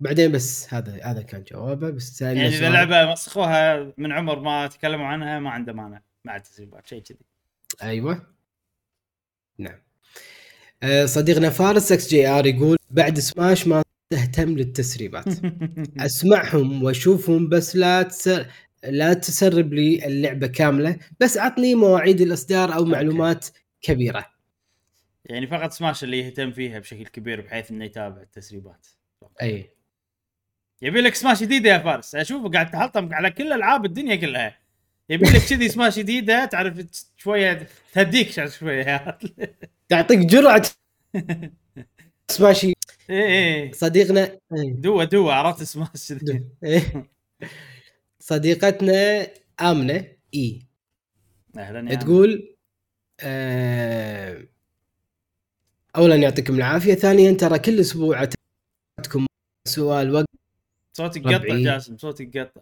بعدين 0.00 0.32
بس 0.32 0.74
هذا 0.74 1.04
هذا 1.04 1.22
كان 1.22 1.42
جوابه 1.42 1.90
بس 1.90 2.22
يعني 2.22 2.46
إذا. 2.46 2.70
لعبة 2.70 3.12
مسخوها 3.12 3.92
من 3.98 4.12
عمر 4.12 4.40
ما 4.40 4.66
تكلموا 4.66 5.06
عنها 5.06 5.38
ما 5.38 5.50
عنده 5.50 5.72
مانع 5.72 6.02
مع 6.24 6.36
التسريبات 6.36 6.86
شيء 6.86 7.02
كذي 7.02 7.18
أيوه 7.82 8.31
نعم. 9.58 9.78
آه، 10.82 11.06
صديقنا 11.06 11.50
فارس 11.50 11.92
XGR 11.92 12.46
يقول 12.46 12.76
بعد 12.90 13.18
سماش 13.18 13.66
ما 13.66 13.82
تهتم 14.10 14.56
للتسريبات. 14.56 15.24
أسمعهم 16.06 16.82
وأشوفهم 16.82 17.48
بس 17.48 17.76
لا 17.76 18.02
تسر... 18.02 18.46
لا 18.84 19.14
تسرب 19.14 19.72
لي 19.72 20.06
اللعبة 20.06 20.46
كاملة 20.46 20.98
بس 21.20 21.38
عطني 21.38 21.74
مواعيد 21.74 22.20
الإصدار 22.20 22.74
أو 22.74 22.84
معلومات 22.84 23.46
كبيرة. 23.82 24.26
يعني 25.24 25.46
فقط 25.46 25.72
سماش 25.72 26.04
اللي 26.04 26.18
يهتم 26.18 26.52
فيها 26.52 26.78
بشكل 26.78 27.06
كبير 27.06 27.40
بحيث 27.40 27.70
إنه 27.70 27.84
يتابع 27.84 28.22
التسريبات. 28.22 28.86
أي. 29.42 29.70
يبي 30.82 31.00
لك 31.00 31.14
سماش 31.14 31.42
جديده 31.42 31.70
يا 31.70 31.78
فارس. 31.78 32.14
أشوفه 32.14 32.48
قاعد 32.48 32.70
تحطم 32.70 33.14
على 33.14 33.30
كل 33.30 33.52
ألعاب 33.52 33.84
الدنيا 33.84 34.16
كلها. 34.16 34.61
يبي 35.08 35.24
لك 35.24 35.42
كذي 35.48 35.68
سماش 35.68 35.98
جديدة 35.98 36.44
تعرف 36.44 36.86
شوية 37.16 37.68
تهديك 37.92 38.46
شوية 38.48 39.18
تعطيك 39.88 40.18
جرعة 40.18 40.62
سماشي 42.28 42.72
إيه 43.10 43.26
إيه 43.26 43.72
صديقنا 43.72 44.38
إيه. 44.52 44.72
دوا 44.74 45.04
دوا 45.04 45.32
عرفت 45.32 45.62
سماش. 45.62 46.12
إيه. 46.64 47.10
صديقتنا 48.20 49.26
آمنة 49.60 50.08
إي 50.34 50.66
أهلا 51.56 51.90
يا 51.90 51.96
تقول 51.96 52.56
آه 53.20 54.48
اولا 55.96 56.16
يعطيكم 56.16 56.54
العافية 56.54 56.94
ثانيا 56.94 57.32
ترى 57.32 57.58
كل 57.58 57.80
أسبوع 57.80 58.28
عندكم 58.98 59.26
سؤال 59.68 60.14
وقت 60.14 60.26
صوتك 60.92 61.22
قطع. 61.26 61.56
جاسم 61.56 61.98
صوتك 61.98 62.38
قطع 62.38 62.60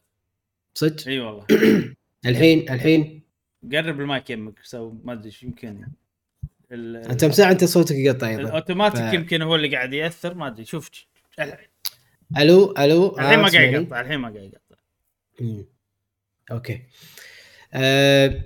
صدق 0.75 1.09
إي 1.09 1.21
والله 1.21 1.47
الحين 2.27 2.71
الحين. 2.73 3.23
قرب 3.73 4.01
المايك 4.01 4.31
يمك 4.31 4.59
سو 4.63 4.93
ما 5.05 5.13
أدري 5.13 5.27
إيش 5.27 5.43
يمكن. 5.43 5.87
أنت 6.73 7.25
مساء 7.25 7.51
أنت 7.51 7.65
صوتك 7.65 7.95
يقطع 7.95 8.29
أيضا 8.29 8.43
الأوتوماتيك 8.43 9.11
ف- 9.11 9.15
يمكن 9.15 9.43
هو 9.43 9.55
اللي 9.57 9.77
قاعد 9.77 9.93
يأثر 9.93 10.35
ما 10.35 10.47
أدري 10.47 10.65
شوف. 10.65 10.91
الحين 11.39 11.67
ألو 12.39 12.75
ألو 12.79 13.11
ما 13.11 13.17
قاعد 13.23 13.47
تسمعني؟ 13.49 13.73
يقطع 13.73 14.01
الحين 14.01 14.19
ما 14.19 14.29
قاعد 14.29 14.53
يقطع. 14.53 15.63
أوكي. 16.51 16.83
آه 17.75 18.41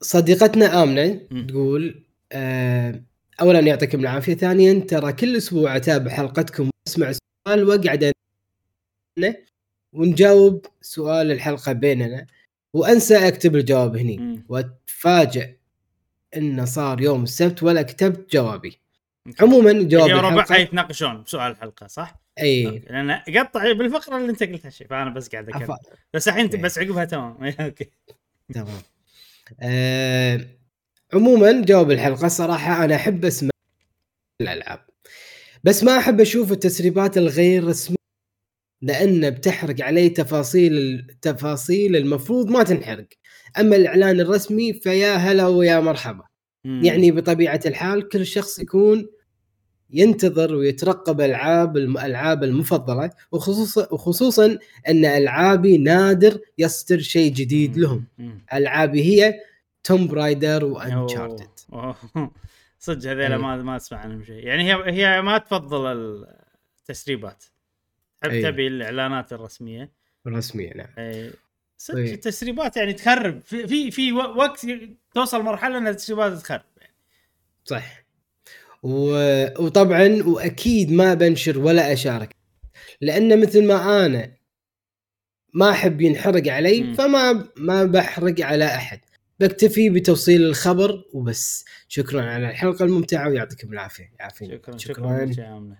صديقتنا 0.00 0.82
آمنة. 0.82 1.20
تقول 1.48 2.04
آه 2.32 3.02
اولا 3.40 3.60
يعطيكم 3.60 4.00
العافية 4.00 4.34
ثانيا 4.34 4.80
ترى 4.80 5.12
كل 5.12 5.36
أسبوع 5.36 5.76
أتابع 5.76 6.10
حلقتكم 6.10 6.70
وأسمع 6.86 7.08
السؤال 7.08 7.64
وأقعد 7.68 8.12
ونجاوب 9.92 10.66
سؤال 10.80 11.30
الحلقة 11.32 11.72
بيننا. 11.72 12.26
وأنسى 12.74 13.28
أكتب 13.28 13.56
الجواب 13.56 13.96
هني. 13.96 14.42
وأتفاجئ 14.48 15.50
انه 16.36 16.64
صار 16.64 17.00
يوم 17.00 17.22
السبت 17.22 17.62
ولا 17.62 17.82
كتبت 17.82 18.32
جوابي. 18.32 18.80
عموما 19.40 19.72
جواب 19.72 20.08
هي 20.08 20.14
وربعها 20.14 20.34
الحلقة 20.34 20.56
يتناقشون 20.56 21.22
بسؤال 21.22 21.50
الحلقة 21.50 21.86
صح؟ 21.86 22.22
إي. 22.40 22.82
لأن 22.90 23.10
قطع 23.10 23.72
بالفقرة 23.72 24.16
اللي 24.16 24.30
أنت 24.30 24.42
قلتها 24.42 24.70
شيء 24.70 24.86
فأنا 24.86 25.10
بس 25.10 25.28
قاعد 25.28 25.48
أكمل. 25.48 25.76
بس 26.14 26.28
الحين. 26.28 26.46
بس 26.46 26.78
عقبها 26.78 27.04
تمام. 27.04 27.36
أوكي. 27.60 27.90
تمام. 28.54 28.82
آه 29.60 30.40
عموما 31.14 31.64
جواب 31.64 31.90
الحلقة 31.90 32.28
صراحة 32.28 32.84
أنا 32.84 32.94
أحب 32.94 33.24
أسمع 33.24 33.50
الألعاب. 34.40 34.86
بس 35.64 35.84
ما 35.84 35.98
أحب 35.98 36.20
أشوف 36.20 36.52
التسريبات 36.52 37.18
الغير 37.18 37.64
رسمية. 37.64 37.96
لأن 38.82 39.30
بتحرق 39.30 39.80
علي 39.80 40.08
تفاصيل 40.08 40.72
التفاصيل 41.10 41.96
المفروض 41.96 42.50
ما 42.50 42.62
تنحرق 42.62 43.06
أما 43.60 43.76
الإعلان 43.76 44.20
الرسمي 44.20 44.72
فيا 44.72 45.14
هلا 45.14 45.46
ويا 45.46 45.80
مرحبا 45.80 46.24
مم. 46.64 46.84
يعني 46.84 47.10
بطبيعة 47.10 47.60
الحال 47.66 48.08
كل 48.08 48.26
شخص 48.26 48.58
يكون 48.58 49.06
ينتظر 49.90 50.54
ويترقب 50.54 51.20
ألعاب 51.20 51.76
الالعاب 51.76 52.44
المفضلة 52.44 53.10
وخصوصا 53.32 53.88
وخصوصا 53.92 54.58
أن 54.88 55.04
ألعابي 55.04 55.78
نادر 55.78 56.38
يصدر 56.58 56.98
شيء 56.98 57.32
جديد 57.32 57.76
لهم. 57.76 58.04
ألعابي 58.52 59.02
هي 59.04 59.34
توم 59.84 60.06
برايدر 60.06 60.64
وانشارتد. 60.64 61.48
صدق 62.78 63.10
هذيلا 63.10 63.36
إيه. 63.36 63.42
ما 63.42 63.56
ما 63.56 63.76
أسمع 63.76 63.98
عنهم 63.98 64.24
شيء 64.24 64.46
يعني 64.46 64.72
هي 64.72 64.82
هي 64.86 65.22
ما 65.22 65.38
تفضل 65.38 66.24
التسريبات 66.80 67.44
تحب 68.22 68.32
إيه. 68.32 68.50
تبي 68.50 68.66
الإعلانات 68.66 69.32
الرسمية؟ 69.32 69.90
رسميا 70.26 70.76
نعم. 70.76 70.86
إيه. 70.98 71.30
صدق 71.76 71.98
إيه. 71.98 72.14
التسريبات 72.14 72.76
يعني 72.76 72.92
تخرب. 72.92 73.40
في 73.44 73.90
في, 73.90 74.12
وقت 74.12 74.66
توصل 75.14 75.42
مرحلة 75.42 75.78
إن 75.78 75.86
التسريبات 75.86 76.32
تخرب 76.32 76.62
صح. 77.64 78.04
و... 78.82 79.14
وطبعا 79.64 80.22
وأكيد 80.26 80.92
ما 80.92 81.14
بنشر 81.14 81.58
ولا 81.58 81.92
أشارك. 81.92 82.36
لأن 83.00 83.40
مثل 83.40 83.66
ما 83.66 84.06
أنا 84.06 84.32
ما 85.54 85.70
أحب 85.70 86.00
ينحرق 86.00 86.48
علي 86.48 86.82
مم. 86.82 86.94
فما 86.94 87.48
ما 87.56 87.84
بحرق 87.84 88.40
على 88.40 88.64
أحد. 88.64 89.00
بكتفي 89.40 89.90
بتوصيل 89.90 90.42
الخبر 90.42 91.04
وبس. 91.12 91.64
شكرا 91.88 92.22
على 92.22 92.50
الحلقة 92.50 92.84
الممتعة 92.84 93.28
ويعطيكم 93.28 93.72
العافية. 93.72 94.12
يعافينا 94.20 94.54
شكرا 94.54 94.76
شكرا. 94.76 95.06
آه، 95.06 95.76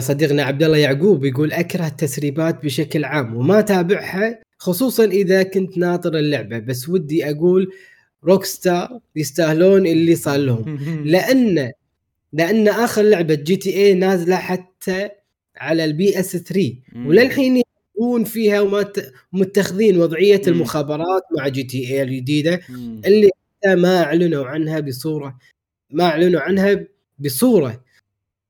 صديقنا 0.00 0.42
عبد 0.42 0.62
الله 0.62 0.76
يعقوب 0.76 1.24
يقول 1.24 1.52
أكره 1.52 1.86
التسريبات 1.86 2.64
بشكل 2.64 3.04
عام 3.04 3.36
وما 3.36 3.60
تابعها 3.60 4.40
خصوصا 4.58 5.04
إذا 5.04 5.42
كنت 5.42 5.78
ناطر 5.78 6.18
اللعبة 6.18 6.58
بس 6.58 6.88
ودي 6.88 7.30
أقول 7.30 7.72
Rockstar 8.24 8.98
يستاهلون 9.16 9.86
اللي 9.86 10.14
صار 10.16 10.36
لهم 10.38 10.78
لأن 11.12 11.72
لأن 12.32 12.68
آخر 12.68 13.02
لعبة 13.02 13.34
GTA 13.34 13.94
نازلة 13.94 14.36
حتى 14.36 15.08
على 15.56 15.84
ال 15.84 16.20
PS 16.20 16.36
3 16.36 16.74
مم. 16.92 17.06
وللحين 17.06 17.62
يلعبون 17.96 18.24
فيها 18.24 18.60
وما 18.60 18.82
ت- 18.82 19.12
متخذين 19.32 19.96
وضعية. 20.00 20.42
المخابرات 20.48 21.22
مع 21.38 21.48
GTA 21.48 22.02
الجديدة. 22.02 22.60
اللي 23.06 23.30
ما 23.66 24.02
أعلنوا 24.02 24.46
عنها 24.46 24.80
بصوره 24.80 25.38
ما 25.90 26.04
أعلنوا 26.04 26.40
عنها 26.40 26.84
بصورة 27.18 27.80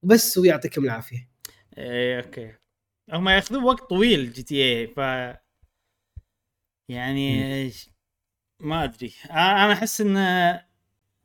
بس 0.02 0.38
ويعطيكم 0.38 0.84
العافية. 0.84 1.28
إيه 1.78 2.20
okay. 2.20 2.54
هم 3.12 3.28
ياخذون 3.28 3.64
وقت 3.64 3.90
طويل 3.90 4.32
GTA 4.32 4.86
ف 4.86 4.98
يعني 6.88 7.70
ما 8.60 8.84
أدري. 8.84 9.12
أنا 9.30 9.72
أحس 9.72 10.00
إن 10.00 10.16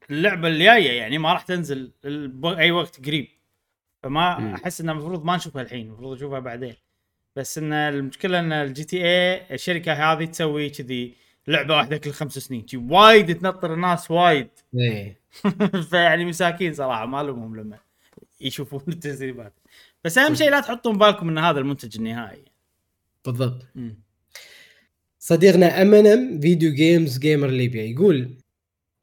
اللعبة 0.09 0.47
الجاية 0.47 0.91
يعني 0.91 1.17
ما 1.17 1.33
راح 1.33 1.41
تنزل 1.41 1.93
بأي 2.34 2.72
وقت 2.71 3.05
قريب. 3.05 3.27
فما. 4.03 4.55
أحس 4.55 4.81
انه 4.81 4.91
المفروض 4.91 5.25
ما 5.25 5.35
نشوفها 5.35 5.61
الحين 5.61 5.87
المفروض 5.87 6.15
نشوفها 6.17 6.39
بعدين. 6.39 6.75
بس 7.35 7.57
إن 7.57 7.73
المشكلة 7.73 8.39
إن 8.39 8.51
ال 8.51 8.84
GTA 8.84 9.53
الشركة 9.55 9.93
هذه 9.93 10.25
تسوي 10.25 10.69
كذي 10.69 11.15
لعبة 11.47 11.75
واحدة 11.75 11.97
كل 11.97 12.11
خمس 12.11 12.37
سنين. 12.37 12.65
وايد 12.73 13.39
تنطر 13.39 13.73
الناس 13.73 14.11
وايد. 14.11 14.49
إيه. 14.75 15.21
فيعني 15.89 16.25
مساكين 16.25 16.73
صراحة 16.73 17.05
ما 17.05 17.23
لومهم 17.23 17.55
لما. 17.55 17.86
يشوفون 18.41 18.81
التسريبات. 18.88 19.53
بس 20.03 20.18
أهم 20.18 20.35
شيء 20.35 20.49
لا 20.51 20.59
تحطون 20.59 20.97
بالكم 20.97 21.30
إن 21.30 21.38
هذا 21.38 21.59
المنتج 21.59 21.97
النهائي. 21.97 22.45
بالضبط. 23.26 23.65
مم. 23.76 23.99
صديقنا 25.19 25.81
امنم 25.81 26.39
video 26.39 26.73
games 26.73 27.18
gamer 27.19 27.47
ليبيا 27.47 27.84
يقول 27.84 28.38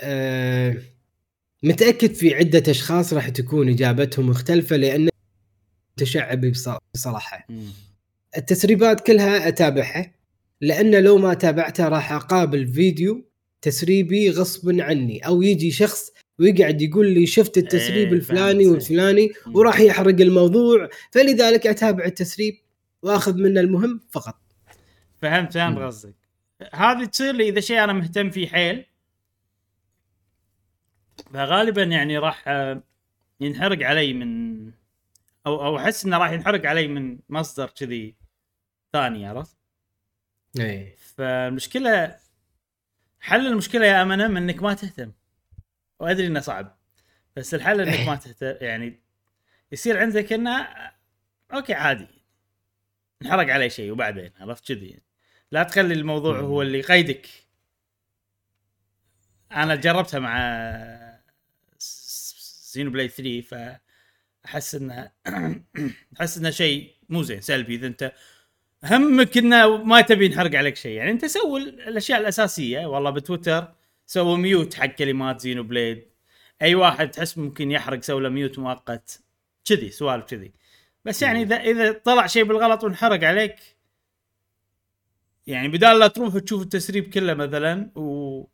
آه 0.00 0.76
متأكد 1.62 2.12
في 2.14 2.34
عدة 2.34 2.62
أشخاص 2.70 3.12
راح 3.12 3.28
تكون 3.28 3.68
إجابتهم 3.68 4.26
مختلفة 4.26 4.76
لأن 4.76 5.08
متشعب 5.98 6.46
بص- 6.46 6.68
بصراحة. 6.94 7.46
التسريبات 8.36 9.00
كلها 9.06 9.48
أتابعها 9.48 10.14
لأن 10.60 10.94
لو 11.04 11.18
ما 11.18 11.34
تابعتها 11.34 11.88
راح 11.88 12.12
أقابل 12.12 12.66
فيديو 12.72 13.24
تسريبي 13.62 14.30
غصبا 14.30 14.82
عني 14.84 15.26
أو 15.26 15.42
يجي 15.42 15.70
شخص 15.70 16.10
ويقعد 16.38 16.82
يقول 16.82 17.14
لي 17.14 17.26
شفت 17.26 17.58
التسريب 17.58 18.08
إيه، 18.08 18.12
الفلاني 18.12 18.64
فهمت. 18.64 18.74
والفلاني. 18.74 19.32
وراح 19.46 19.80
يحرق 19.80 20.20
الموضوع 20.20 20.88
فلذلك 21.10 21.66
أتابع 21.66 22.04
التسريب 22.04 22.54
وأخذ 23.02 23.36
منه 23.36 23.60
المهم 23.60 24.00
فقط 24.10 24.40
فهمت 25.22 25.52
فهمت. 25.52 25.78
قصدك 25.78 26.14
هذه 26.72 27.04
تصير 27.04 27.34
لي 27.34 27.48
إذا 27.48 27.60
شيء 27.60 27.84
أنا 27.84 27.92
مهتم 27.92 28.30
فيه 28.30 28.46
حيل 28.46 28.84
فغالبا 31.32 31.82
يعني 31.82 32.18
راح 32.18 32.44
آه، 32.48 32.82
ينحرق 33.40 33.86
علي 33.86 34.12
من 34.12 34.54
أو 35.46 35.66
أو 35.66 35.78
أحس 35.78 36.04
إنه 36.04 36.18
راح 36.18 36.30
ينحرق 36.30 36.66
علي 36.66 36.88
من 36.88 37.18
مصدر 37.28 37.66
كذي 37.66 38.14
ثاني 38.92 39.26
عرفت؟ 39.26 39.56
إيه 40.60 40.96
فالمشكلة 40.96 42.16
حل 43.20 43.46
المشكلة 43.46 43.86
يا 43.86 44.02
امنم 44.02 44.36
إنك 44.36 44.62
ما 44.62 44.74
تهتم 44.74 45.12
وأدري 46.04 46.26
إنه 46.26 46.40
صعب. 46.40 46.78
بس 47.36 47.54
الحل 47.54 47.80
إنك 47.80 48.08
ما 48.08 48.16
تهتم 48.16 48.66
يعني 48.66 49.00
يصير 49.72 49.98
عندك 49.98 50.32
إنه 50.32 50.68
أوكي 51.54 51.74
عادي. 51.74 52.06
انحرق 53.22 53.52
علي 53.52 53.70
شيء 53.70 53.92
وبعدين 53.92 54.30
عرفت 54.40 54.72
كذي؟ 54.72 55.00
لا 55.50 55.62
تخلي 55.62 55.94
الموضوع 55.94 56.40
هو 56.40 56.62
اللي 56.62 56.78
يقيدك. 56.78 57.28
أنا 59.52 59.74
جربتها 59.74 60.20
مع 60.20 60.34
زينوبليد 62.72 63.08
3 63.08 63.40
فأحس 64.44 64.74
إنه 64.74 65.10
أحس 66.20 66.38
إنه 66.38 66.50
شيء 66.50 66.94
مو 67.08 67.22
زين 67.22 67.40
سلبي. 67.40 67.74
إذا 67.74 67.86
أنت 67.86 68.12
همك 68.84 69.38
إنه 69.38 69.76
ما 69.76 70.00
تبي 70.00 70.24
ينحرق 70.24 70.58
عليك 70.58 70.76
شيء. 70.76 70.96
يعني 70.96 71.10
أنت 71.10 71.24
سوي 71.24 71.60
الأشياء 71.62 72.20
الأساسية 72.20 72.86
والله 72.86 73.10
بتويتر 73.10 73.74
سوي 74.06 74.38
mute 74.38 74.74
حق 74.74 74.86
كلمات 74.86 75.40
زينوبليد. 75.40 76.04
أي 76.62 76.74
واحد 76.74 77.10
تحس 77.10 77.38
ممكن 77.38 77.70
يحرق 77.70 78.02
سوي 78.02 78.22
له 78.22 78.28
mute 78.28 78.58
مؤقت. 78.58 79.22
كذي 79.64 79.90
سوالف 79.90 80.24
كذي. 80.24 80.52
بس 81.04 81.22
يعني 81.22 81.42
إذا 81.42 81.56
إذا 81.56 81.92
طلع 81.92 82.26
شيء 82.26 82.44
بالغلط 82.44 82.84
وانحرق 82.84 83.24
عليك 83.24 83.56
يعني 85.46 85.68
بدال 85.68 85.98
لا 85.98 86.06
تروح 86.08 86.38
تشوف 86.38 86.62
التسريب 86.62 87.10
كله 87.10 87.34
مثلا 87.34 87.90
و 87.96 88.44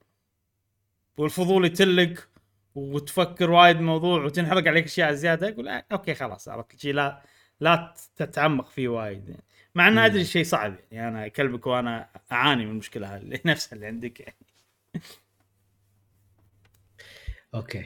والفضول 1.16 1.64
يتلك 1.64 2.28
وتفكر 2.74 3.50
وايد 3.50 3.76
بالموضوع 3.76 4.24
وتنحرق 4.24 4.68
عليك 4.68 4.84
أشياء 4.84 5.12
زيادة 5.12 5.48
أقول 5.48 5.68
آه، 5.68 5.84
أوكي 5.92 6.14
خلاص 6.14 6.48
عرفت 6.48 6.80
شيء 6.80 6.94
لا 6.94 7.22
لا 7.60 7.94
تتعمق 8.16 8.68
فيه 8.68 8.88
وايد. 8.88 9.28
يعني. 9.28 9.44
مع 9.74 9.88
ان 9.88 9.98
أدري 9.98 10.24
شيء 10.24 10.44
صعب 10.44 10.74
يعني 10.92 11.08
أنا 11.08 11.28
قلبك 11.28 11.66
وأنا 11.66 12.08
أعاني 12.32 12.64
من 12.64 12.70
المشكلة 12.70 13.16
هذه 13.16 13.40
نفسها 13.46 13.76
اللي 13.76 13.86
عندك 13.86 14.20
يعني. 14.20 14.36
أوكي. 17.54 17.84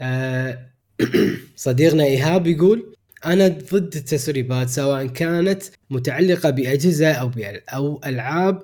آه 0.00 0.70
صديقنا 1.56 2.04
إيهاب 2.04 2.46
يقول 2.46 2.94
أنا 3.26 3.48
ضد 3.48 3.96
التسريبات 3.96 4.68
سواء 4.68 5.06
كانت 5.06 5.62
متعلقة 5.90 6.50
بأجهزة 6.50 7.12
أو 7.12 7.30
أو 7.68 8.00
ألعاب 8.06 8.62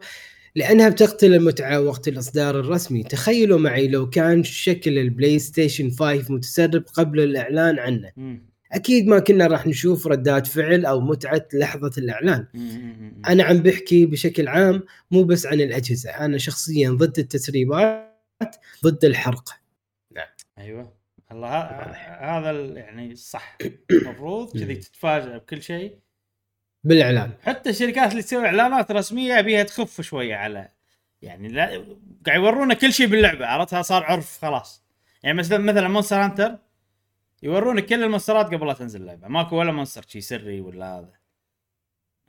لأنها 0.56 0.88
بتقتل 0.88 1.34
المتعة 1.34 1.80
وقت 1.80 2.08
الإصدار 2.08 2.60
الرسمي. 2.60 3.02
تخيلوا 3.02 3.58
معي 3.58 3.88
لو 3.88 4.10
كان 4.10 4.44
شكل 4.44 4.98
البلاي 4.98 5.38
ستيشن 5.38 5.90
5 5.90 6.32
متسرب 6.32 6.84
قبل 6.94 7.20
الإعلان 7.20 7.78
عنه. 7.78 8.12
أكيد 8.72 9.06
ما 9.06 9.18
كنا 9.18 9.46
راح 9.46 9.66
نشوف 9.66 10.06
ردات 10.06 10.46
فعل 10.46 10.86
أو 10.86 11.00
متعة 11.00 11.46
لحظة 11.54 11.92
الإعلان. 11.98 12.46
أنا 13.28 13.44
عم 13.44 13.58
بحكي 13.58 14.06
بشكل 14.06 14.48
عام 14.48 14.82
مو 15.10 15.22
بس 15.24 15.46
عن 15.46 15.60
الأجهزة. 15.60 16.10
أنا 16.10 16.38
شخصيا 16.38 16.90
ضد 16.90 17.18
التسريبات 17.18 18.56
ضد 18.84 19.04
الحرق. 19.04 19.63
أيوه. 20.58 20.92
الله 21.32 21.48
هذا 22.38 22.50
ال- 22.50 22.76
يعني 22.76 23.14
صح. 23.16 23.56
المفروض 23.90 24.52
كذي 24.58 24.74
تتفاجئ 24.74 25.38
بكل 25.38 25.62
شيء. 25.62 25.98
بالإعلان. 26.84 27.32
حتى 27.42 27.70
الشركات 27.70 28.10
اللي 28.12 28.22
تسوي 28.22 28.46
إعلانات 28.46 28.90
رسمية 28.92 29.38
أبيها 29.38 29.62
تخف 29.62 30.00
شوية 30.00 30.36
على 30.36 30.68
يعني 31.22 31.48
لا 31.48 31.66
قاعد 32.26 32.40
يورونا 32.40 32.74
كل 32.74 32.92
شيء 32.92 33.06
باللعبة 33.06 33.46
عرفتها؟ 33.46 33.82
صار 33.82 34.04
عرف 34.04 34.38
خلاص. 34.42 34.84
يعني 35.22 35.38
مثلا 35.38 35.58
مثلا 35.58 35.88
مونستر 35.88 36.16
هانتر 36.24 36.58
يورونك 37.42 37.86
كل 37.86 38.02
ال 38.02 38.07
monsterات 38.07 38.46
قبل 38.46 38.66
لا 38.66 38.72
تنزل 38.72 39.00
اللعبه 39.00 39.28
ماكو 39.28 39.56
ولا 39.56 39.72
monster 39.72 40.04
شي 40.08 40.20
سري 40.20 40.60
ولا 40.60 40.98
هذا. 40.98 41.12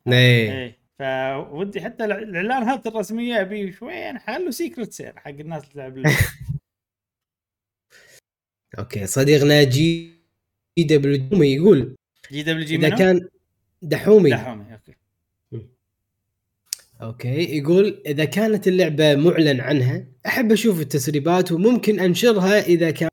إيه. 0.08 0.52
إيه. 0.52 0.78
فودي 1.00 1.82
حتى 1.82 2.06
الإعلانات 2.06 2.88
الرسمية 2.88 3.42
أبي 3.42 3.72
شوي 3.72 4.20
خلوا 4.20 4.52
secrets 4.52 5.00
يعني 5.00 5.20
حق 5.20 5.28
الناس 5.30 5.64
اللي 5.64 5.92
تلعب. 5.92 6.06
أوكي 8.80 9.08
صديقنا 9.08 9.64
جي 9.64 10.12
جي 10.78 10.84
دبليو 10.84 11.18
دحومي 11.18 11.48
يقول 11.48 11.96
جي 12.32 12.44
دبليو 12.44 12.66
جي 12.66 12.76
إذا؟ 12.76 12.90
كان 12.90 13.28
دحومي. 13.82 14.30
دحومي 14.30 14.66
أوكي. 14.74 14.96
أوكي 17.02 17.58
يقول 17.58 18.02
إذا 18.06 18.26
كانت 18.26 18.68
اللعبة 18.68 19.16
معلن 19.16 19.62
عنها 19.62 20.06
أحب 20.26 20.52
أشوف 20.52 20.80
التسريبات 20.80 21.52
وممكن 21.52 22.00
أنشرها 22.00 22.60
إذا 22.60 22.92
كان 22.92 23.10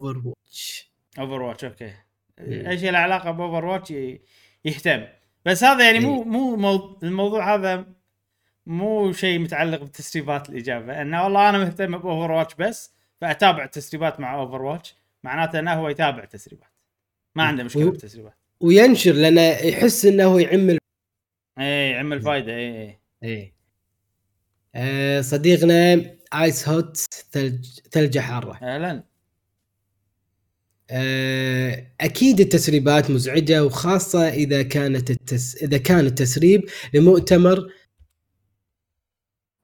اوفر 0.00 0.22
واتش 0.24 0.90
اوفر 1.18 1.42
واتش 1.42 1.64
أوكي. 1.64 1.92
أي 2.40 2.78
شيء 2.78 2.90
له 2.90 2.98
علاقة 2.98 3.30
باوفر 3.30 3.64
واتش 3.64 3.94
يهتم. 4.64 5.04
بس 5.46 5.64
هذا 5.64 5.84
يعني 5.84 5.98
مو 5.98 6.22
إيه. 6.22 6.28
مو 6.28 6.56
مو 6.56 6.98
الموضوع 7.02 7.54
هذا 7.54 7.86
مو 8.66 9.12
شيء 9.12 9.38
متعلق 9.38 9.82
بتسريبات 9.82 10.48
الإجابة. 10.48 11.02
انه 11.02 11.24
والله 11.24 11.48
أنا 11.48 11.58
مهتم 11.58 11.98
باوفر 11.98 12.30
واتش 12.30 12.54
بس 12.54 12.92
فأتابع 13.20 13.64
التسريبات 13.64 14.20
مع 14.20 14.34
اوفر 14.34 14.62
واتش 14.62 14.94
معناته 15.24 15.58
إنه 15.58 15.74
هو 15.74 15.88
يتابع 15.88 16.24
تسريبات. 16.24 16.68
ما 17.34 17.42
عنده 17.42 17.64
مشكلة 17.64 17.90
بالتسريبات. 17.90 18.34
وينشر 18.60 19.12
لأنه 19.12 19.40
يحس 19.40 20.04
إنه 20.04 20.40
يعم 20.40 20.70
ال- 20.70 20.78
اي 21.58 21.94
عمل 21.94 22.22
فايده 22.22 22.52
اي 22.52 22.82
اي 22.82 23.00
إيه. 23.22 23.54
آه 24.74 25.20
صديقنا 25.20 26.10
ايس 26.34 26.68
هوت 26.68 26.96
ثلج 27.32 27.80
ثلجه 27.92 28.18
حارة. 28.20 28.54
أهلا. 28.62 29.04
آه، 30.90 31.92
أكيد 32.00 32.40
التسريبات 32.40 33.10
مزعجة 33.10 33.64
وخاصة 33.64 34.28
إذا 34.28 34.62
كانت 34.62 35.10
التس... 35.10 35.56
إذا 35.62 35.78
كان 35.78 36.06
التسريب 36.06 36.64
لمؤتمر 36.94 37.72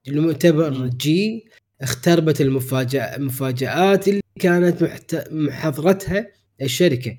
لمؤتمر. 0.07 0.87
جي 0.87 1.49
اختربت 1.81 2.41
المفاجأ... 2.41 3.15
المفاجآت 3.15 4.07
كانت 4.41 4.83
محت... 4.83 5.27
محضرتها 5.31 6.27
الشركة. 6.61 7.17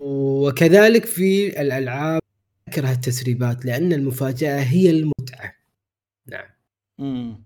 وكذلك 0.00 1.04
في 1.06 1.60
الألعاب 1.60 2.22
أكره 2.68 2.92
التسريبات 2.92 3.64
لأن 3.64 3.92
المفاجأة 3.92 4.60
هي 4.60 4.90
المتعة. 4.90 5.54
نعم. 6.26 6.48
امم 7.00 7.44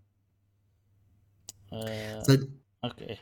آه، 1.72 2.22
صد... 2.22 2.51
أوكي. 2.84 3.16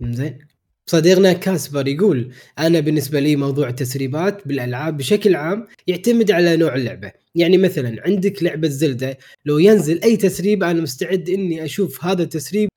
زين. 0.00 0.38
صديقنا 0.86 1.32
كاسبر 1.32 1.88
يقول 1.88 2.32
أنا 2.58 2.80
بالنسبة 2.80 3.20
لي 3.20 3.36
موضوع 3.36 3.68
التسريبات 3.68 4.48
بالألعاب 4.48 4.96
بشكل 4.96 5.34
عام 5.36 5.66
يعتمد 5.86 6.30
على 6.30 6.56
نوع 6.56 6.74
اللعبة. 6.74 7.12
يعني 7.34 7.58
مثلا 7.58 8.02
عندك 8.06 8.42
لعبة 8.42 8.68
زلدة 8.68 9.18
لو 9.44 9.58
ينزل 9.58 10.02
أي 10.02 10.16
تسريب 10.16 10.62
أنا 10.64 10.80
مستعد 10.82 11.28
إني 11.28 11.64
أشوف 11.64 12.04
هذا 12.04 12.22
التسريب 12.22 12.68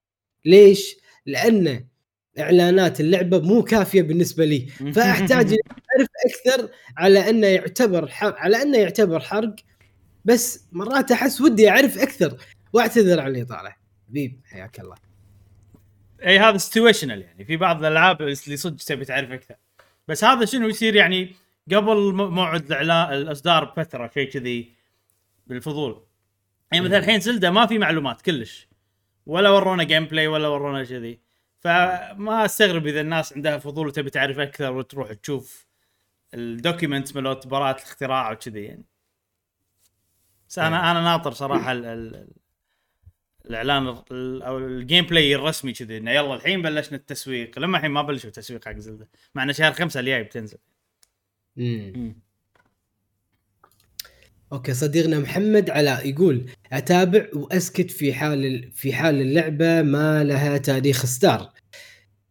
ليش؟ 0.46 0.96
لأن 1.26 1.86
إعلانات 2.40 3.00
اللعبة 3.00 3.40
مو 3.40 3.64
كافية 3.64 4.02
بالنسبة 4.02 4.46
لي. 4.46 4.68
فأحتاج 4.96 5.48
أعرف 5.92 6.08
أكثر 6.26 6.70
على 6.98 7.30
أنه 7.30 7.48
يعتبر 7.48 8.08
حرق 8.08 8.36
على 8.38 8.62
أنه 8.62 8.78
يعتبر 8.78 9.20
حرق. 9.20 9.56
بس 10.26 10.68
مرات 10.72 11.12
أحس 11.12 11.42
ودي 11.42 11.70
أعرف 11.70 11.98
أكثر. 11.98 12.38
وأعتذر 12.74 13.20
عن 13.20 13.36
الإطالة. 13.36 13.76
حبيب 14.10 14.40
حياك 14.46 14.80
الله. 14.80 14.96
أي 16.26 16.40
هذا 16.40 16.58
سيتويشنال 16.58 17.22
يعني. 17.22 17.46
في 17.46 17.58
بعض 17.58 17.78
الألعاب 17.86 18.22
اللي 18.22 18.58
صدق 18.58 18.84
تبي 18.86 19.06
تعرف 19.06 19.32
أكثر. 19.32 19.56
بس 20.08 20.24
هذا 20.24 20.46
شنو 20.46 20.68
يصير 20.68 20.96
يعني؟ 20.96 21.36
قبل 21.72 22.14
موعد 22.14 22.66
الاعلان 22.66 23.14
الإصدار 23.22 23.66
بفتره 23.66 24.12
شيء 24.14 24.30
كذي 24.30 24.72
بالفضول. 25.48 26.04
يعني 26.72 26.86
مثلا 26.86 26.98
الحين 26.98 27.20
زلدة 27.20 27.52
ما 27.52 27.66
في 27.66 27.78
معلومات 27.78 28.22
كلش. 28.22 28.71
ولا 29.26 29.50
ورونا 29.50 29.84
gameplay 29.84 30.28
ولا 30.28 30.48
ورونا 30.48 30.84
كذي. 30.84 31.20
فما 31.60 32.46
أستغرب 32.46 32.88
إذا 32.88 33.02
الناس 33.02 33.34
عندها 33.34 33.58
فضول 33.58 33.88
وتبي 33.88 34.10
تعرف 34.10 34.40
أكثر 34.40 34.74
وتروح 34.74 35.14
تشوف 35.14 35.68
ال 36.34 36.43
document 36.43 37.16
مالت 37.16 37.48
براءة 37.48 37.78
الاختراع 37.78 38.32
وكذي 38.32 38.64
يعني. 38.64 38.86
بس 40.50 40.60
أنا 40.60 40.92
أنا 40.92 41.02
ناطر 41.02 41.32
صراحة 41.32 41.72
ال 41.72 41.86
ال 41.86 42.28
الإعلان 43.46 43.88
ال- 44.12 44.42
أو 44.44 44.58
ال 44.58 45.06
gameplay 45.06 45.36
الرسمي 45.36 45.74
كذي 45.74 45.98
إنه 45.98 46.12
يلا 46.12 46.36
الحين 46.36 46.62
بلشنا 46.62 46.98
التسويق. 46.98 47.60
لما 47.60 47.78
الحين 47.78 47.92
ما 47.92 48.02
بلشوا 48.02 48.30
التسويق 48.30 48.66
حق 48.66 48.78
زلدة. 48.78 49.10
مع 49.36 49.44
انه 49.44 49.54
شهر 49.54 49.74
خمسة 49.74 50.00
الجاي 50.00 50.24
بتنزل. 50.24 50.58
مم. 51.56 52.22
أوكي 54.54 54.74
صديقنا 54.74 55.20
محمد 55.20 55.70
علاء 55.70 56.10
يقول 56.10 56.50
أتابع 56.72 57.28
وأسكت 57.34 57.92
في 57.92 58.14
حال 58.14 58.72
في 58.74 58.94
حال 58.94 59.22
اللعبة 59.22 59.82
ما 59.82 60.24
لها 60.24 60.58
تاريخ 60.58 61.04
اصدار 61.04 61.54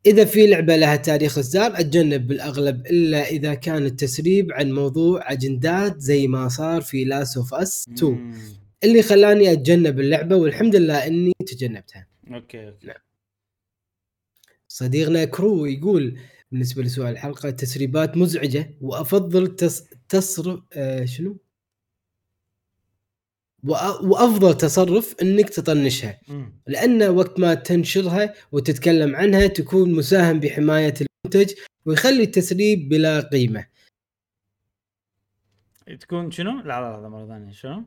إذا 0.07 0.25
في 0.25 0.47
لعبة 0.47 0.77
لها 0.77 0.97
تاريخ 0.97 1.39
اصدار 1.39 1.81
أتجنب 1.81 2.27
بالأغلب 2.27 2.87
إلا 2.87 3.29
إذا 3.29 3.55
كان 3.55 3.87
التسريب 3.87 4.53
عن 4.53 4.73
موضوع 4.73 5.33
أجندات 5.33 6.01
زي 6.01 6.27
ما 6.27 6.49
صار 6.49 6.81
في 6.81 7.05
لاس 7.05 7.37
اوف 7.37 7.55
اس 7.55 7.89
2 7.89 8.13
مم. 8.13 8.35
اللي 8.85 9.03
خلاني 9.03 9.53
أتجنب 9.53 10.01
اللعبة 10.01 10.37
والحمد 10.37 10.77
لله 10.77 11.07
إني 11.07 11.33
تجنبتها. 11.47 12.07
أوكي 12.33 12.69
أوكي. 12.69 12.93
صديقنا 14.69 15.25
كرو 15.25 15.67
يقول 15.67 16.19
بالنسبة 16.53 16.83
لسؤال 16.83 17.09
الحلقة 17.13 17.49
التسريبات 17.49 18.17
مزعجة 18.17 18.75
وأفضل 18.81 19.57
تص... 19.57 19.85
تصرف 20.09 20.61
آه 20.73 21.05
شنو؟ 21.05 21.39
وأفضل 23.65 24.57
تصرف 24.57 25.15
إنك 25.23 25.49
تطنشها. 25.49 26.21
لأن 26.67 27.03
وقت 27.03 27.41
ما 27.41 27.55
تنشرها 27.55 28.35
وتتكلم 28.53 29.17
عنها 29.17 29.47
تكون 29.47 29.93
مساهم 29.93 30.41
بحماية 30.41 30.95
المنتج 31.01 31.55
ويخلي 31.87 32.23
التسريب 32.23 32.89
بلا 32.89 33.21
قيمة. 33.21 33.67
تكون 36.01 36.31
شنو؟ 36.31 36.61
لا 36.61 36.63
لا 36.65 37.01
لا 37.03 37.09
مرة 37.09 37.27
ثانية 37.27 37.53
شنو؟ 37.53 37.85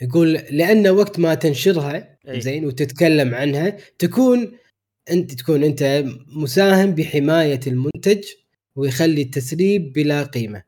يقول 0.00 0.32
لأن 0.32 0.88
وقت 0.88 1.18
ما 1.18 1.34
تنشرها 1.34 2.18
أي. 2.28 2.40
زين 2.40 2.66
وتتكلم 2.66 3.34
عنها 3.34 3.76
تكون 3.98 4.58
أنت 5.10 5.34
تكون 5.34 5.64
أنت 5.64 6.04
مساهم 6.26 6.94
بحماية 6.94 7.60
المنتج 7.66 8.24
ويخلي 8.76 9.22
التسريب 9.22 9.92
بلا 9.92 10.22
قيمة. 10.22 10.67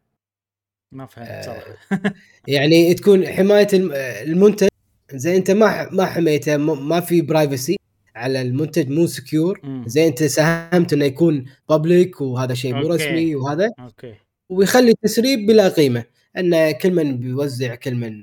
ما 0.92 1.06
فهمت 1.06 1.28
آه، 1.28 1.42
صراحة. 1.42 1.76
يعني 2.48 2.94
تكون 2.94 3.26
حماية 3.26 3.68
الم- 3.72 3.92
المنتج 3.94 4.68
زي 5.12 5.36
انت 5.36 5.50
ما 5.50 5.90
ما 5.92 6.04
حميته 6.06 6.56
ما 6.56 7.00
في 7.00 7.22
privacy 7.22 7.76
على 8.16 8.42
المنتج 8.42 8.90
مو 8.90 9.06
secure. 9.06 9.60
زي 9.86 10.06
انت 10.08 10.22
ساهمت 10.22 10.92
انه 10.92 11.04
يكون 11.04 11.44
public 11.68 12.20
وهذا 12.20 12.54
شيء 12.54 12.74
مو. 12.74 12.88
رسمي 12.88 13.34
وهذا. 13.34 13.70
أوكي. 13.80 14.14
ويخلي 14.48 14.90
التسريب 14.90 15.46
بلا 15.46 15.68
قيمة. 15.68 16.04
ان 16.38 16.70
كل 16.70 16.90
من 16.92 17.18
بيوزع 17.18 17.74
كل 17.74 17.94
من 17.94 18.22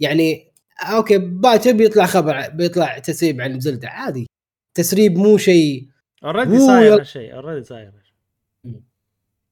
يعني 0.00 0.52
okay 0.80 1.18
باكر 1.18 1.72
بيطلع 1.72 2.06
خبر 2.06 2.48
بيطلع 2.48 2.98
تسريب 2.98 3.40
عن 3.40 3.60
زلدة 3.60 3.88
عادي. 3.88 4.26
تسريب 4.74 5.18
مو 5.18 5.38
شيء 5.38 5.88
already 6.24 6.58
صاير 6.58 6.94
هالشيء 6.94 7.34
already 7.34 7.64
صاير. 7.64 7.92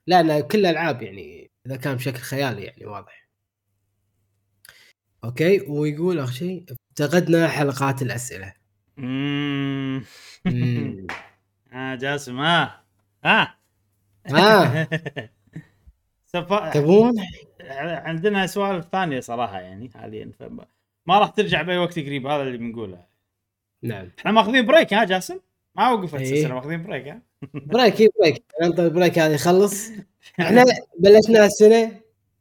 لا 0.06 0.20
أنا 0.20 0.40
كل 0.40 0.58
الألعاب 0.58 1.02
يعني 1.02 1.47
إذا 1.68 1.76
كان 1.76 1.94
بشكل 1.94 2.18
خيالي 2.18 2.62
يعني 2.62 2.86
واضح. 2.86 3.28
okay 5.24 5.60
ويقول 5.60 6.18
آخر 6.18 6.32
شيء 6.32 6.64
افتقدنا 6.70 7.48
حلقات 7.48 8.02
الأسئلة. 8.02 8.52
مم. 8.96 10.04
مم. 10.44 11.06
آه 11.72 11.94
جاسم 11.94 12.40
ها 12.40 12.84
ها 13.24 13.58
ها. 14.26 14.88
تبون؟ 16.74 17.14
عندنا 17.80 18.46
سوالف 18.46 18.86
ثانية 18.92 19.20
صراحة 19.20 19.60
يعني 19.60 19.90
حاليا. 19.90 20.32
ما 21.06 21.18
راح 21.18 21.28
ترجع 21.28 21.62
بأي 21.62 21.78
وقت 21.78 21.98
قريب 21.98 22.26
هذا 22.26 22.42
اللي 22.42 22.58
بنقوله. 22.58 23.04
نعم. 23.82 24.10
إحنا 24.18 24.32
ماخذين 24.32 24.66
break 24.66 24.94
ها 24.94 25.04
جاسم؟ 25.04 25.40
ما 25.76 25.90
وقفت 25.90 26.14
إيه. 26.14 26.22
السلسله 26.22 26.54
ماخذين 26.54 26.82
بريك 26.82 27.08
ها؟ 27.08 27.22
بريك 27.54 28.00
إي 28.00 28.08
بريك. 28.20 28.44
ننطر 28.62 28.84
البريك 28.84 29.18
هذا 29.18 29.34
يخلص 29.34 29.90
إحنا 30.40 30.64
بلشنا 30.98 31.46
السنة 31.46 31.92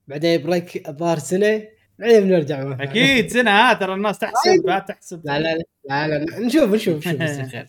بعدين 0.08 0.44
break 0.44 0.90
الظاهر 0.90 1.20
سنة 1.20 1.68
بعدين 2.00 2.22
بنرجع 2.24 2.64
مرة. 2.64 2.84
أكيد 2.84 3.30
سنة 3.32 3.52
ها 3.52 3.74
ترى 3.74 3.94
الناس 3.94 4.20
تحسب 4.20 4.66
لا 4.68 4.80
تحسب 4.80 5.22
لا 5.26 5.40
لا 5.40 5.56
لا 5.56 6.08
لا, 6.08 6.08
لا. 6.08 6.40
نشوف 6.40 6.70
نشوف 6.74 7.08
نشوف 7.08 7.56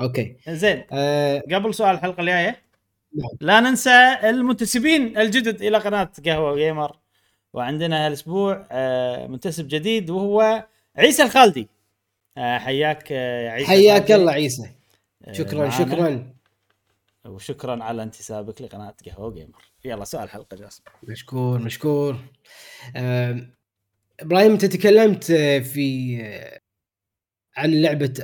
okay 0.00 0.36
زين 0.48 0.84
آه 0.92 1.42
قبل 1.52 1.74
سؤال 1.74 1.94
الحلقة 1.94 2.20
الجاية 2.20 2.62
نعم. 3.16 3.28
لا 3.40 3.60
ننسى 3.60 4.16
المنتسبين 4.24 5.18
الجدد 5.18 5.62
إلى 5.62 5.78
قناة 5.78 6.10
قهوة 6.26 6.56
gamer 6.56 6.96
وعندنا 7.52 8.06
هالأسبوع 8.06 8.66
آه، 8.70 9.26
منتسب 9.26 9.68
جديد 9.68 10.10
وهو 10.10 10.66
عيسى 10.96 11.22
الخالدي 11.22 11.68
آه، 12.36 12.58
حياك 12.58 13.12
آه، 13.12 13.40
يا 13.46 13.50
عيسى 13.50 13.66
حياك. 13.68 14.12
الله 14.12 14.32
عيسى 14.32 14.70
شكرا. 15.32 15.70
شكرا 15.70 16.35
وشكرا 17.26 17.84
على 17.84 18.02
انتسابك 18.02 18.62
لقناة 18.62 18.94
قهوة 19.06 19.34
gamer 19.34 19.64
يلا 19.84 20.04
سؤال 20.04 20.24
الحلقة 20.24 20.56
جاسم. 20.56 20.82
مشكور 21.02 21.58
مشكور. 21.58 22.16
إبراهيم 24.20 24.52
أنت 24.52 24.64
تكلمت 24.64 25.30
آه، 25.30 25.58
في 25.58 26.18
آه، 26.22 26.60
عن 27.56 27.74
لعبة 27.82 28.14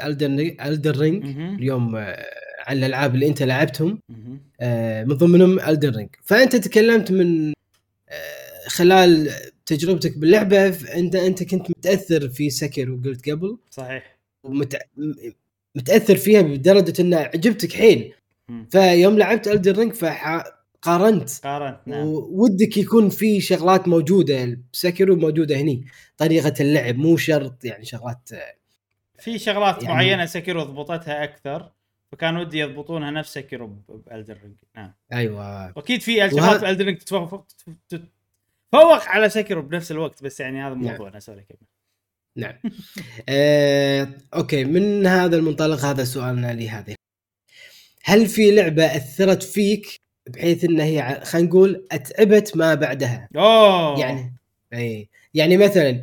Elden 0.65 0.99
Ring. 0.99 1.24
اليوم 1.39 1.97
آه، 1.97 2.27
عن 2.66 2.77
الألعاب 2.77 3.15
اللي 3.15 3.27
أنت 3.27 3.43
لعبتهم. 3.43 3.99
من 5.09 5.15
ضمنهم 5.16 5.61
Elden 5.61 5.97
Ring 5.97 6.11
فأنت 6.24 6.57
تكلمت 6.57 7.12
من 7.12 7.53
خلال 8.66 9.31
تجربتك 9.66 10.19
باللعبة 10.19 10.66
انت 10.95 11.15
أنت 11.16 11.43
كنت 11.43 11.70
متأثر 11.70 12.29
في 12.29 12.51
Sekiro 12.51 12.90
وقلت 12.91 13.31
قبل. 13.31 13.59
صحيح. 13.70 14.16
ومت... 14.45 14.79
م- 14.97 15.12
متأثر 15.77 16.16
فيها 16.16 16.43
بدرجة 16.43 17.03
انها 17.03 17.19
عجبتك 17.19 17.73
حيل. 17.73 18.15
فيوم 18.70 19.19
لعبت 19.19 19.49
Elden 19.49 19.78
Ring 19.78 19.93
فقارنت. 19.93 21.31
قارنت 21.45 21.81
نعم. 21.87 22.07
ودك 22.31 22.77
يكون 22.77 23.09
في 23.09 23.41
شغلات 23.41 23.89
موجودة 23.89 24.59
ب 24.73 24.79
Sekiro 24.79 25.16
موجودة 25.16 25.57
هني. 25.57 25.87
طريقة 26.16 26.55
اللعب 26.61 26.97
مو 26.97 27.16
شرط 27.16 27.65
يعني 27.65 27.85
شغلات 27.85 28.31
في 29.23 29.39
شغلات 29.39 29.83
يعني- 29.83 29.95
معينة 29.95 30.27
Sekiro 30.27 30.62
ضبطتها 30.62 31.24
أكثر 31.24 31.73
فكان 32.12 32.37
ودي 32.37 32.59
يضبطونها 32.59 33.11
نفس 33.11 33.35
Sekiro 33.35 33.66
ب 33.89 33.97
Elden 33.97 34.39
Ring 34.43 34.57
نعم. 34.77 34.95
أيوه. 35.12 35.73
وأكيد 35.77 36.03
في 36.03 36.31
شغلات 36.31 36.65
Elden 36.65 36.85
Ring 36.85 36.99
تتفوق 36.99 37.47
تتفوق 37.89 39.09
على 39.09 39.29
Sekiro 39.28 39.62
بنفس 39.62 39.91
الوقت 39.91 40.24
بس 40.24 40.41
يعني 40.41 40.62
هذا 40.62 40.74
نعم. 40.74 40.85
موضوعنا 40.85 41.20
sorry 41.20 41.43
كمل 41.43 41.69
نعم. 42.37 42.55
آه، 43.29 44.09
okay 44.35 44.65
من 44.65 45.07
هذا 45.07 45.37
المنطلق 45.37 45.85
هذا 45.85 46.05
سؤالنا 46.05 46.53
لهذه 46.53 46.95
هل 48.05 48.27
في 48.27 48.51
لعبة 48.51 48.97
أثرت 48.97 49.43
فيك 49.43 50.01
بحيث 50.27 50.65
انها 50.65 50.85
هي 50.85 51.20
خلينا 51.24 51.49
نقول 51.49 51.87
أتعبت 51.93 52.57
ما 52.57 52.74
بعدها؟ 52.74 53.29
أوه. 53.37 54.01
يعني 54.01 54.37
اي 54.73 55.09
يعني 55.35 55.57
مثلا 55.57 56.03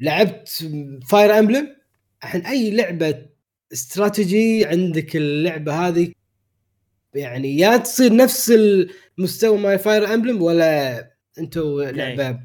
لعبت 0.00 0.68
Fire 1.08 1.38
Emblem 1.38 1.76
الحين 2.24 2.46
أي 2.46 2.70
لعبة 2.70 3.26
استراتيجي 3.72 4.66
عندك 4.66 5.16
اللعبة 5.16 5.88
هذه؟ 5.88 6.12
يعني 7.14 7.58
يا 7.58 7.76
تصير 7.76 8.16
نفس 8.16 8.52
المستوى 9.18 9.58
مال 9.58 9.78
Fire 9.78 10.14
Emblem 10.14 10.42
ولا 10.42 10.98
أنتم 11.38 11.80
لعبة 11.80 12.40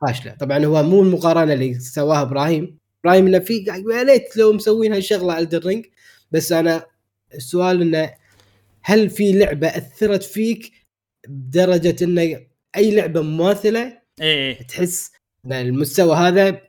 فاشلة؟ 0.00 0.32
طبعا 0.32 0.64
هو 0.64 0.82
مو 0.82 1.02
المقارنة 1.02 1.52
اللي 1.52 1.74
سواها 1.74 2.22
إبراهيم. 2.22 2.78
إبراهيم 3.04 3.26
انه 3.26 3.38
في 3.38 3.64
يا 3.90 4.04
ليت 4.04 4.36
لو 4.36 4.52
مسوين 4.52 4.92
هالشغله 4.92 5.32
على 5.32 5.48
الرينج 5.52 5.86
بس 6.30 6.52
أنا 6.52 6.86
السؤال 7.34 7.82
إنه 7.82 8.14
هل 8.82 9.10
في 9.10 9.32
لعبة 9.32 9.68
أثرت 9.68 10.22
فيك 10.22 10.72
بدرجة 11.28 12.04
انه 12.04 12.40
أي 12.76 12.90
لعبة 12.90 13.20
مماثلة؟ 13.20 13.98
إيه 14.20 14.62
تحس 14.62 15.12
إن 15.46 15.52
المستوى 15.52 16.16
هذا 16.16 16.60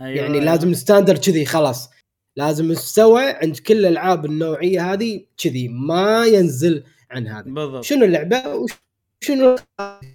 أيوة 0.00 0.24
يعني 0.24 0.40
لازم 0.40 0.74
standard 0.74 1.18
كذي 1.18 1.44
خلاص. 1.44 1.90
لازم 2.36 2.68
مستوى 2.68 3.22
عند 3.22 3.56
كل 3.56 3.78
الألعاب 3.78 4.24
النوعية 4.24 4.92
هذه 4.92 5.26
كذي 5.36 5.68
ما 5.68 6.26
ينزل 6.26 6.84
عن 7.10 7.26
هذا. 7.26 7.50
بالضبط. 7.50 7.84
شنو 7.84 8.04
اللعبة 8.04 8.42
وشنو 8.46 9.56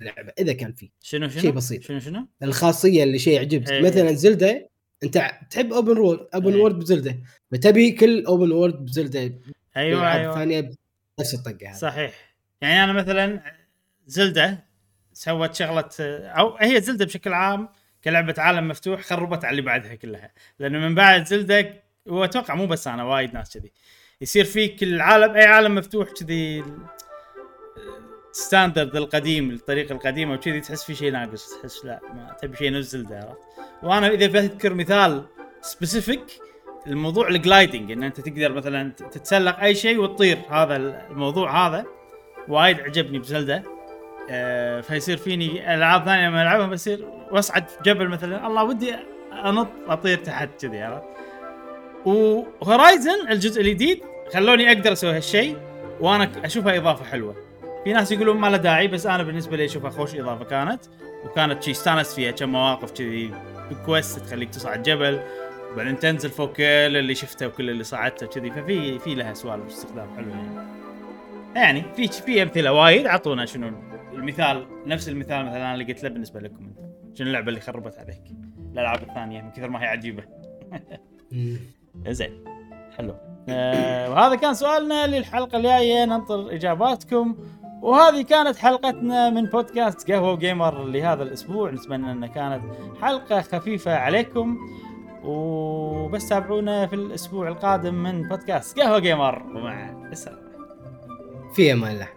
اللعبة؟ 0.02 0.34
إذا 0.40 0.54
كان 0.54 0.74
في. 0.74 0.90
شنو 1.02 1.30
شنو؟ 1.30 1.42
شيء 1.42 1.52
بسيط. 1.52 1.82
شنو 1.82 2.00
شنو؟ 2.00 2.28
الخاصية 2.44 3.04
اللي 3.04 3.20
شيء 3.20 3.34
يعجبك. 3.34 3.70
إيه. 3.70 3.82
مثلا 3.82 4.14
زلدة 4.14 4.70
أنت 5.04 5.32
تحب 5.50 5.74
open 5.74 5.98
world 5.98 6.28
open 6.34 6.54
إيه. 6.54 6.62
world 6.62 6.80
بزلدة. 6.80 7.20
تبي 7.62 7.92
كل 7.92 8.26
open 8.26 8.52
world 8.52 8.86
بزلدة. 8.86 9.34
أيوه 9.78 10.14
أيوه. 10.14 10.36
ثانية 10.36 10.72
نفس 11.20 11.34
الطقة 11.34 11.70
هذه. 11.70 11.74
صحيح. 11.74 12.34
يعني 12.62 12.84
أنا 12.84 12.94
مثلا 12.94 13.42
زلدة 14.08 14.64
سوت 15.14 15.56
شغلة 15.56 15.90
أو 16.00 16.58
هي 16.58 16.82
زلدة 16.82 17.06
بشكل 17.06 17.34
عام 17.34 17.70
كلعبة 18.04 18.36
عالم 18.38 18.68
مفتوح 18.68 19.02
خربت 19.02 19.46
على 19.46 19.52
اللي 19.52 19.62
بعدها 19.62 19.96
كلها. 19.96 20.32
لأنه 20.60 20.80
من 20.80 20.96
بعد 20.96 21.26
زلدة 21.26 21.74
وأتوقع 22.06 22.56
مو 22.56 22.66
بس 22.68 22.88
أنا 22.88 23.04
وايد 23.04 23.34
ناس 23.34 23.58
كذي. 23.58 23.72
يصير 24.22 24.46
فيك 24.46 24.84
العالم 24.84 25.36
أي 25.36 25.46
عالم 25.46 25.76
مفتوح 25.76 26.10
كذي 26.12 26.64
standard 28.32 28.96
القديم 28.96 29.52
الطريقة 29.52 29.94
القديمه 29.94 30.34
وكذي 30.34 30.62
تحس 30.62 30.84
في 30.84 30.96
شيء 30.96 31.12
ناقص 31.12 31.50
تحس 31.62 31.86
لا 31.86 32.00
ما 32.14 32.36
تبي 32.42 32.58
شيء 32.58 32.72
نفس 32.72 32.88
زلدة 32.88 33.18
عرفت؟ 33.18 33.38
وأنا 33.84 34.08
إذا 34.08 34.28
بذكر 34.28 34.74
مثال 34.74 35.26
specific 35.62 36.40
الموضوع 36.88 37.28
ال 37.28 37.36
gliding 37.36 37.92
إن 37.92 38.04
أنت 38.04 38.22
تقدر 38.22 38.52
مثلا 38.52 38.92
تتسلق 38.92 39.60
أي 39.60 39.76
شيء 39.76 40.00
وتطير. 40.00 40.38
هذا 40.50 40.76
الموضوع 41.12 41.68
هذا 41.68 41.86
وايد 42.48 42.80
عجبني 42.80 43.20
بزلدة. 43.20 43.64
آه 44.30 44.82
فيصير 44.82 45.18
فيني 45.18 45.76
ألعاب 45.76 46.06
ثانية 46.06 46.28
لما 46.28 46.42
ألعبها 46.42 46.68
بصير 46.68 47.06
وأصعد 47.32 47.66
جبل 47.86 48.08
مثلا. 48.08 48.48
الله 48.48 48.64
ودي 48.64 48.96
أنط 49.46 49.68
أطير 49.88 50.18
تحت 50.18 50.50
كذي 50.62 50.82
عرفت؟ 50.82 51.04
و 52.06 52.21
Horizon 52.21 53.28
الجزء 53.30 53.62
الجديد 53.62 54.02
خلوني 54.34 54.72
أقدر 54.72 54.92
أسوي 54.92 55.16
هالشيء 55.16 55.58
وأنا 56.00 56.32
أشوفها 56.44 56.78
إضافة 56.78 57.06
حلوة. 57.06 57.36
في 57.84 57.94
ناس 57.94 58.12
يقولون 58.12 58.38
ما 58.38 58.48
له 58.48 58.58
داعي 58.58 58.88
بس 58.88 59.06
أنا 59.06 59.24
بالنسبة 59.24 59.58
لي 59.58 59.66
أشوفها 59.66 59.90
خوش 59.90 60.16
إضافة 60.16 60.46
كانت. 60.46 60.82
وكانت 61.26 61.64
شي 61.64 61.72
استانست 61.72 62.16
فيها 62.16 62.32
كم 62.32 62.50
مواقف 62.50 62.92
كذي 62.92 63.32
كويست 63.86 64.20
تخليك 64.20 64.50
تصعد 64.50 64.84
جبل. 64.84 65.20
وبعدين 65.74 66.00
تنزل 66.00 66.30
فوق 66.30 66.52
كل 66.52 66.64
اللي 66.64 67.16
شفته 67.16 67.48
وكل 67.48 67.70
اللي 67.70 67.84
صعدته 67.84 68.28
كذي 68.28 68.52
ففي 68.52 69.00
في 69.00 69.16
لها 69.16 69.34
سوالف 69.34 69.68
استخدام 69.68 70.16
حلو 70.16 70.30
يعني. 70.30 70.68
يعني 71.56 71.84
في 71.96 72.08
في 72.08 72.44
أمثلة 72.44 72.74
وايد. 72.74 73.06
اعطونا 73.08 73.46
شنو 73.46 73.72
المثال 74.14 74.68
نفس 74.86 75.10
المثال 75.10 75.46
مثلا 75.46 75.74
اللي 75.74 75.94
قلت 75.94 76.04
له 76.04 76.10
بالنسبة 76.10 76.40
لكم 76.40 76.66
أنتم 76.66 77.16
شنو 77.16 77.28
اللعبة 77.28 77.50
اللي 77.50 77.60
خربت 77.60 77.98
عليك؟ 77.98 78.22
الألعاب 78.74 79.02
الثانية 79.02 79.42
من 79.42 79.52
كثر 79.52 79.70
ما 79.70 79.82
هي 79.82 79.86
عجيبة. 79.86 80.24
زين. 82.08 82.44
حلو. 82.98 83.16
آه 83.50 84.10
وهذا 84.12 84.36
كان 84.36 84.54
سؤالنا 84.54 85.08
للحلقة 85.08 85.58
الجاية. 85.58 86.06
ننطر 86.06 86.56
إجاباتكم. 86.56 87.36
وهذه 87.82 88.22
كانت 88.22 88.58
حلقتنا 88.58 89.30
من 89.30 89.46
بودكاست 89.46 90.12
قهوة 90.12 90.36
جيمر 90.38 90.84
لهذا 90.84 91.24
الأسبوع. 91.24 91.72
نتمنى 91.72 92.12
انها 92.12 92.28
كانت 92.28 92.64
حلقة 93.02 93.42
خفيفة 93.42 93.96
عليكم. 93.96 94.58
وبس 95.24 96.30
تابعونا 96.30 96.88
في 96.88 96.96
الأسبوع 96.96 97.48
القادم 97.48 98.04
من 98.04 98.28
بودكاست 98.28 98.80
قهوة 98.80 99.00
جيمر. 99.00 99.44
ومع 99.44 99.90
السلامة. 100.12 100.42
في 101.54 101.74
أمان 101.74 101.92
الله. 101.92 102.08